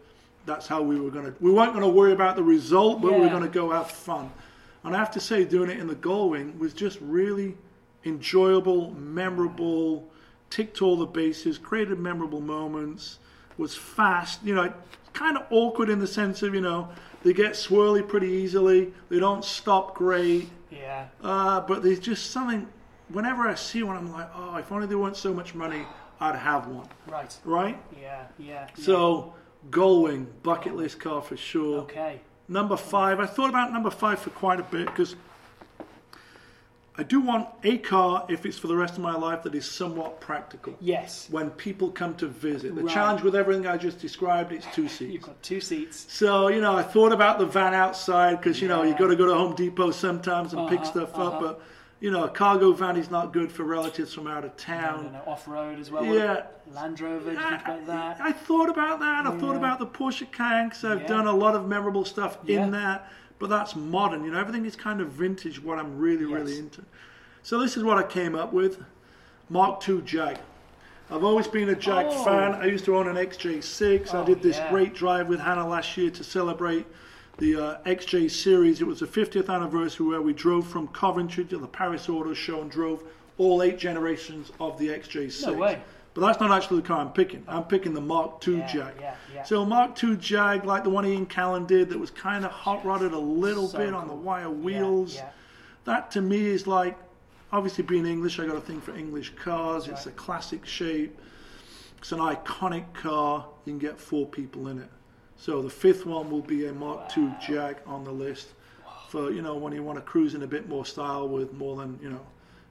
that's 0.47 0.67
how 0.67 0.81
we 0.81 0.99
were 0.99 1.11
gonna. 1.11 1.35
We 1.41 1.51
weren't 1.53 1.75
gonna 1.75 1.89
worry 1.89 2.13
about 2.13 2.37
the 2.37 2.43
result, 2.43 3.03
but 3.03 3.13
we 3.13 3.21
were 3.21 3.29
gonna 3.29 3.49
go 3.49 3.71
have 3.71 3.91
fun. 3.91 4.33
And 4.83 4.97
I 4.97 4.99
have 4.99 5.11
to 5.11 5.21
say, 5.21 5.45
doing 5.45 5.69
it 5.69 5.79
in 5.79 5.89
the 5.89 5.95
Gullwing 5.95 6.59
was 6.59 6.73
just 6.73 6.99
really 7.03 7.57
enjoyable, 8.05 8.93
memorable. 8.93 10.09
Ticked 10.51 10.83
all 10.83 10.97
the 10.97 11.07
bases, 11.07 11.59
created 11.59 11.99
memorable 11.99 12.41
moments. 12.41 13.19
Was 13.57 13.75
fast, 13.75 14.43
you 14.45 14.55
know, 14.55 14.73
kind 15.13 15.37
of 15.37 15.45
awkward 15.51 15.91
in 15.91 15.99
the 15.99 16.07
sense 16.07 16.43
of 16.43 16.55
you 16.55 16.61
know 16.61 16.89
they 17.23 17.33
get 17.33 17.53
swirly 17.53 18.07
pretty 18.07 18.29
easily. 18.29 18.93
They 19.09 19.19
don't 19.19 19.45
stop 19.45 19.95
great. 19.95 20.49
Yeah. 20.71 21.07
Uh, 21.23 21.61
but 21.61 21.83
there's 21.83 22.01
just 22.01 22.31
something. 22.31 22.69
Whenever 23.09 23.49
I 23.49 23.55
see 23.55 23.83
one, 23.83 23.97
I'm 23.97 24.13
like, 24.13 24.29
oh, 24.35 24.57
if 24.57 24.71
only 24.71 24.87
there 24.87 24.99
weren't 24.99 25.17
so 25.17 25.33
much 25.33 25.55
money, 25.55 25.87
I'd 26.21 26.37
have 26.37 26.67
one. 26.67 26.89
Right. 27.07 27.35
Right? 27.45 27.81
Yeah. 28.01 28.27
Yeah. 28.39 28.69
So, 28.75 29.35
Gullwing, 29.71 30.27
bucket 30.43 30.77
list 30.77 31.01
car 31.01 31.23
for 31.23 31.37
sure. 31.37 31.81
Okay. 31.81 32.21
Number 32.49 32.77
five, 32.77 33.19
I 33.19 33.27
thought 33.27 33.51
about 33.51 33.73
number 33.73 33.91
five 33.91 34.19
for 34.19 34.31
quite 34.31 34.61
a 34.61 34.63
bit 34.63 34.87
because 34.87 35.17
I 37.01 37.05
do 37.05 37.21
want 37.21 37.49
a 37.63 37.79
car, 37.79 38.27
if 38.29 38.45
it's 38.45 38.59
for 38.59 38.67
the 38.67 38.77
rest 38.77 38.95
of 38.95 39.01
my 39.01 39.15
life, 39.15 39.45
that 39.45 39.55
is 39.55 39.71
somewhat 39.71 40.21
practical. 40.21 40.75
Yes. 40.81 41.29
When 41.31 41.51
people 41.51 41.91
come 41.93 42.15
to 42.17 42.27
visit, 42.27 42.75
the 42.75 42.83
Right. 42.83 42.93
challenge 42.93 43.23
with 43.23 43.37
everything 43.37 43.69
I 43.69 43.77
just 43.77 44.01
described, 44.01 44.51
it's 44.53 44.67
two 44.75 44.89
seats. 44.89 45.13
You've 45.13 45.23
got 45.23 45.41
two 45.41 45.61
seats. 45.61 46.07
So, 46.09 46.49
you 46.49 46.61
know, 46.61 46.77
I 46.77 46.83
thought 46.83 47.13
about 47.13 47.39
the 47.39 47.47
van 47.47 47.73
outside 47.73 48.39
because, 48.39 48.61
you 48.61 48.67
know, 48.67 48.83
you've 48.83 48.99
got 48.99 49.07
to 49.09 49.17
go 49.17 49.27
to 49.27 49.35
Home 49.35 49.55
Depot 49.55 49.93
sometimes 49.93 50.53
and 50.53 50.69
pick 50.69 50.81
Uh-huh, 50.81 50.91
stuff 50.91 51.15
uh-huh. 51.15 51.29
up. 51.29 51.41
But, 51.41 51.61
you 52.01 52.11
know, 52.11 52.25
a 52.25 52.29
cargo 52.29 52.73
van 52.73 52.97
is 52.97 53.13
not 53.13 53.33
good 53.33 53.53
for 53.53 53.63
relatives 53.63 54.13
from 54.13 54.27
out 54.27 54.45
of 54.45 54.57
town. 54.57 55.11
then 55.13 55.21
off 55.25 55.47
road 55.47 55.79
as 55.79 55.93
well. 55.93 56.05
Yeah. 56.05 56.47
Land 56.73 57.01
Rover. 57.01 57.31
You 57.31 57.39
think 57.39 57.63
about 57.63 57.87
that? 57.87 58.21
I, 58.21 58.29
I 58.31 58.33
thought 58.33 58.69
about 58.69 58.99
that. 58.99 59.25
I 59.25 59.39
thought 59.39 59.55
about 59.57 59.79
the 59.79 59.87
Porsche 59.87 60.31
Cayenne 60.33 60.71
'cause 60.71 60.85
I've 60.85 61.03
Yeah. 61.03 61.07
done 61.07 61.27
a 61.29 61.33
lot 61.33 61.55
of 61.55 61.69
memorable 61.69 62.05
stuff 62.05 62.39
Yeah. 62.45 62.65
in 62.65 62.73
that. 62.73 63.09
But 63.39 63.51
that's 63.51 63.77
modern. 63.77 64.25
You 64.25 64.33
know, 64.33 64.39
everything 64.41 64.65
is 64.67 64.75
kind 64.77 65.01
of 65.01 65.09
vintage, 65.11 65.63
what 65.63 65.79
I'm 65.79 65.97
really, 65.99 66.25
really 66.25 66.59
into. 66.59 66.83
So 67.43 67.59
this 67.61 67.77
is 67.77 67.85
what 67.85 67.97
I 67.99 68.03
came 68.03 68.35
up 68.35 68.53
with. 68.53 68.83
Mark 69.49 69.87
II 69.89 70.03
Jag. 70.03 70.39
I've 71.11 71.25
always 71.25 71.47
been 71.47 71.69
a 71.71 71.75
Jag 71.75 72.07
Oh. 72.09 72.25
fan. 72.25 72.55
I 72.55 72.67
used 72.67 72.85
to 72.87 72.97
own 72.97 73.09
an 73.09 73.17
XJ6. 73.17 74.13
I 74.13 74.21
Oh, 74.21 74.25
did 74.27 74.43
this 74.43 74.57
yeah. 74.57 74.71
great 74.71 74.93
drive 74.95 75.29
with 75.29 75.41
Hannah 75.41 75.67
last 75.67 75.97
year 75.97 76.11
to 76.11 76.25
celebrate 76.25 76.85
the 77.39 77.57
uh, 77.57 77.79
XJ 77.87 78.29
series. 78.31 78.81
It 78.81 78.87
was 78.87 79.01
the 79.01 79.07
50th 79.07 79.49
anniversary 79.49 80.07
where 80.07 80.21
we 80.21 80.33
drove 80.33 80.67
from 80.67 80.89
Coventry 80.89 81.45
to 81.47 81.57
the 81.59 81.69
Paris 81.69 82.09
Auto 82.09 82.35
Show 82.35 82.61
and 82.61 82.71
drove 82.71 83.05
all 83.39 83.63
eight 83.63 83.79
generations 83.79 84.51
of 84.61 84.77
the 84.79 84.89
XJ6. 84.89 85.47
No 85.47 85.53
way. 85.55 85.81
But 86.19 86.27
that's 86.27 86.41
not 86.41 86.51
actually 86.51 86.81
the 86.81 86.89
car 86.89 86.99
I'm 86.99 87.13
picking. 87.13 87.45
I'm 87.47 87.63
picking 87.63 87.95
the 87.95 88.01
Mark 88.01 88.47
II 88.47 88.57
Yeah, 88.57 88.67
Jag. 88.67 88.95
yeah, 88.99 89.15
yeah. 89.33 89.43
So 89.45 89.65
Mark 89.65 90.03
II 90.03 90.17
Jag, 90.17 90.65
like 90.65 90.83
the 90.83 90.91
one 90.91 91.07
Ian 91.07 91.27
Callum 91.27 91.65
did, 91.65 91.91
that 91.91 91.99
was 91.99 92.11
kind 92.11 92.45
of 92.45 92.51
hot 92.51 92.85
rodded 92.85 93.13
a 93.13 93.19
little 93.19 93.69
So 93.69 93.79
bit 93.79 93.95
on 93.95 94.09
the 94.09 94.15
wire 94.15 94.51
wheels. 94.51 95.17
That 95.85 96.11
to 96.13 96.21
me 96.21 96.47
is 96.47 96.67
like, 96.67 96.99
obviously 97.53 97.85
being 97.85 98.05
English, 98.05 98.41
I 98.41 98.47
got 98.47 98.57
a 98.57 98.61
thing 98.61 98.81
for 98.81 98.97
English 98.97 99.33
cars. 99.37 99.87
It's 99.87 100.07
a 100.07 100.11
classic 100.11 100.67
shape. 100.67 101.17
It's 101.99 102.11
an 102.11 102.19
iconic 102.19 102.93
car. 102.95 103.47
You 103.65 103.75
can 103.75 103.79
get 103.79 103.97
four 103.97 104.27
people 104.27 104.67
in 104.69 104.81
it. 104.81 104.91
So 105.37 105.63
the 105.63 105.71
fifth 105.71 106.05
one 106.05 106.31
will 106.33 106.43
be 106.43 106.67
a 106.67 106.73
Mark 106.73 107.17
II 107.17 107.33
Jag 107.47 107.77
on 107.87 108.03
the 108.03 108.11
list 108.13 108.49
for 109.09 109.31
you 109.31 109.41
know 109.41 109.55
when 109.55 109.73
you 109.73 109.85
want 109.85 109.99
to 109.99 110.03
cruise 110.03 110.35
in 110.35 110.43
a 110.43 110.49
bit 110.49 110.69
more 110.69 110.85
style 110.85 111.29
with 111.29 111.53
more 111.53 111.77
than 111.77 111.97
you 112.03 112.11
know 112.11 112.27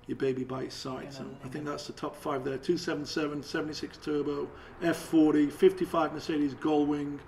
your 0.07 0.17
baby 0.17 0.43
bite. 0.43 0.73
Gonna- 0.83 0.99
And 1.19 1.37
I 1.43 1.47
think 1.49 1.65
that's 1.65 1.87
the 1.87 1.93
top 1.93 2.15
five 2.15 2.43
there 2.43 2.57
277, 2.57 3.43
76 3.43 3.97
Turbo, 3.97 4.47
F40, 4.81 5.51
55 5.51 6.13
Mercedes 6.13 6.53
Gullwing, 6.55 7.19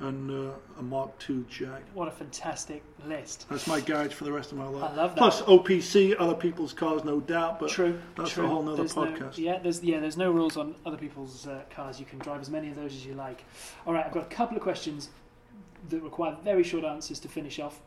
and 0.00 0.30
uh, 0.30 0.52
a 0.78 0.82
Mark 0.82 1.10
II 1.30 1.44
Jag. 1.48 1.82
What 1.94 2.06
a 2.08 2.10
fantastic 2.10 2.82
list. 3.06 3.46
That's 3.48 3.66
my 3.66 3.80
garage 3.80 4.12
for 4.12 4.24
the 4.24 4.32
rest 4.32 4.52
of 4.52 4.58
my 4.58 4.66
life. 4.66 4.90
I 4.92 4.94
love 4.94 5.14
that. 5.14 5.16
Plus 5.18 5.40
OPC, 5.42 6.14
other 6.18 6.34
people's 6.34 6.74
cars, 6.74 7.02
no 7.04 7.18
doubt, 7.20 7.58
but 7.60 7.70
True. 7.70 7.98
that's 8.14 8.32
true. 8.32 8.44
a 8.44 8.48
whole 8.48 8.62
nother 8.62 8.76
There's 8.78 8.94
no- 8.94 9.04
podcast. 9.06 9.38
yeah, 9.38 9.58
there's 9.58 9.82
yeah, 9.82 9.98
there's 10.00 10.18
no 10.18 10.30
rules 10.30 10.58
on 10.58 10.74
other 10.84 10.98
people's 10.98 11.46
uh, 11.46 11.62
cars. 11.70 11.98
You 11.98 12.04
can 12.04 12.18
drive 12.18 12.42
as 12.42 12.50
many 12.50 12.68
of 12.68 12.76
those 12.76 12.92
as 12.92 13.06
you 13.06 13.14
like. 13.14 13.44
All 13.86 13.94
right, 13.94 14.04
I've 14.04 14.12
got 14.12 14.24
a 14.24 14.34
couple 14.34 14.56
of 14.56 14.62
questions 14.62 15.08
that 15.88 16.02
require 16.02 16.36
very 16.44 16.64
short 16.64 16.84
answers 16.84 17.18
to 17.20 17.28
finish 17.28 17.58
off. 17.58 17.80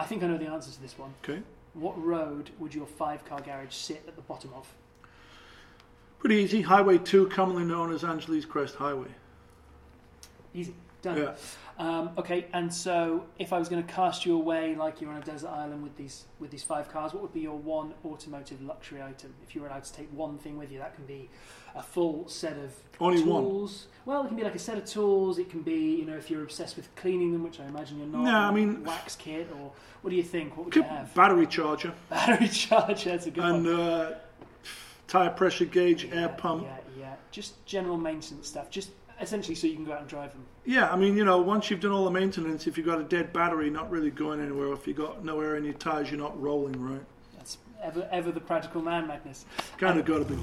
I 0.00 0.04
think 0.04 0.22
I 0.24 0.26
know 0.26 0.38
the 0.38 0.46
answer 0.46 0.72
to 0.72 0.80
this 0.82 0.98
one. 0.98 1.12
Okay. 1.22 1.42
What 1.74 2.02
road 2.02 2.50
would 2.58 2.74
your 2.74 2.86
five-car 2.86 3.40
garage 3.42 3.72
sit 3.74 4.04
at 4.08 4.16
the 4.16 4.22
bottom 4.22 4.50
of? 4.54 4.72
Pretty 6.18 6.36
easy. 6.36 6.62
Highway 6.62 6.98
2, 6.98 7.28
commonly 7.28 7.64
known 7.64 7.92
as 7.92 8.04
Angeles 8.04 8.44
Crest 8.44 8.74
Highway. 8.74 9.08
Easy, 10.52 10.74
done. 11.00 11.16
Yeah. 11.16 11.34
Um, 11.78 12.10
okay, 12.18 12.46
and 12.52 12.72
so 12.72 13.24
if 13.38 13.54
I 13.54 13.58
was 13.58 13.70
going 13.70 13.82
to 13.82 13.90
cast 13.90 14.26
you 14.26 14.34
away 14.34 14.74
like 14.74 15.00
you're 15.00 15.10
on 15.10 15.16
a 15.16 15.24
desert 15.24 15.48
island 15.48 15.82
with 15.82 15.96
these 15.96 16.24
with 16.38 16.50
these 16.50 16.62
five 16.62 16.90
cars, 16.90 17.14
what 17.14 17.22
would 17.22 17.32
be 17.32 17.40
your 17.40 17.56
one 17.56 17.94
automotive 18.04 18.60
luxury 18.60 19.02
item? 19.02 19.32
If 19.42 19.54
you 19.54 19.62
were 19.62 19.68
allowed 19.68 19.84
to 19.84 19.92
take 19.94 20.08
one 20.12 20.36
thing 20.36 20.58
with 20.58 20.70
you, 20.70 20.78
that 20.78 20.94
can 20.94 21.06
be 21.06 21.30
a 21.74 21.82
full 21.82 22.28
set 22.28 22.56
of 22.56 22.72
Only 23.00 23.22
one. 23.22 23.42
tools. 23.42 23.86
Well, 24.06 24.24
it 24.24 24.28
can 24.28 24.36
be 24.36 24.42
like 24.44 24.54
a 24.54 24.58
set 24.58 24.76
of 24.78 24.84
tools. 24.86 25.38
It 25.38 25.50
can 25.50 25.62
be, 25.62 25.96
you 25.96 26.04
know, 26.04 26.16
if 26.16 26.30
you're 26.30 26.42
obsessed 26.42 26.76
with 26.76 26.92
cleaning 26.96 27.32
them, 27.32 27.42
which 27.44 27.60
I 27.60 27.64
imagine 27.66 27.98
you're 27.98 28.06
not. 28.08 28.22
No, 28.24 28.34
I 28.34 28.50
mean- 28.50 28.82
wax 28.84 29.16
kit 29.16 29.48
or 29.54 29.70
what 30.02 30.10
do 30.10 30.16
you 30.16 30.22
think? 30.22 30.56
What 30.56 30.66
would 30.66 30.76
you 30.76 30.82
have? 30.82 31.14
Battery 31.14 31.46
charger 31.46 31.92
Battery 32.10 32.48
charger. 32.48 33.10
That's 33.10 33.26
a 33.26 33.30
good 33.30 33.44
and 33.44 33.64
one. 33.66 33.74
uh, 33.80 34.18
tire 35.06 35.30
pressure 35.30 35.66
gauge, 35.66 36.04
Yeah, 36.04 36.14
air 36.22 36.28
pump. 36.30 36.64
Yeah, 36.64 36.76
yeah. 36.98 37.14
Just 37.30 37.64
general 37.66 37.96
maintenance 37.98 38.48
stuff. 38.48 38.70
Just 38.70 38.90
essentially 39.20 39.54
so 39.54 39.66
you 39.66 39.74
can 39.76 39.84
go 39.84 39.92
out 39.92 40.00
and 40.00 40.08
drive 40.08 40.32
them. 40.32 40.42
Yeah, 40.64 40.90
I 40.90 40.96
mean, 40.96 41.14
you 41.16 41.24
know, 41.26 41.38
once 41.38 41.70
you've 41.70 41.80
done 41.80 41.92
all 41.92 42.04
the 42.04 42.10
maintenance, 42.10 42.66
if 42.66 42.78
you've 42.78 42.86
got 42.86 42.98
a 43.00 43.04
dead 43.04 43.32
battery, 43.34 43.68
not 43.68 43.90
really 43.90 44.10
going 44.10 44.40
anywhere. 44.40 44.72
If 44.72 44.86
you've 44.88 44.96
got 44.96 45.22
no 45.24 45.40
air 45.40 45.56
in 45.56 45.64
your 45.64 45.74
tires, 45.74 46.10
you're 46.10 46.18
not 46.20 46.40
rolling, 46.40 46.80
right? 46.80 47.02
That's 47.36 47.58
ever 47.82 48.08
ever 48.10 48.32
the 48.32 48.40
practical 48.40 48.80
man, 48.80 49.06
Magnus. 49.06 49.44
Kind 49.76 49.98
of 49.98 50.06
got 50.06 50.18
to 50.18 50.24
be. 50.24 50.38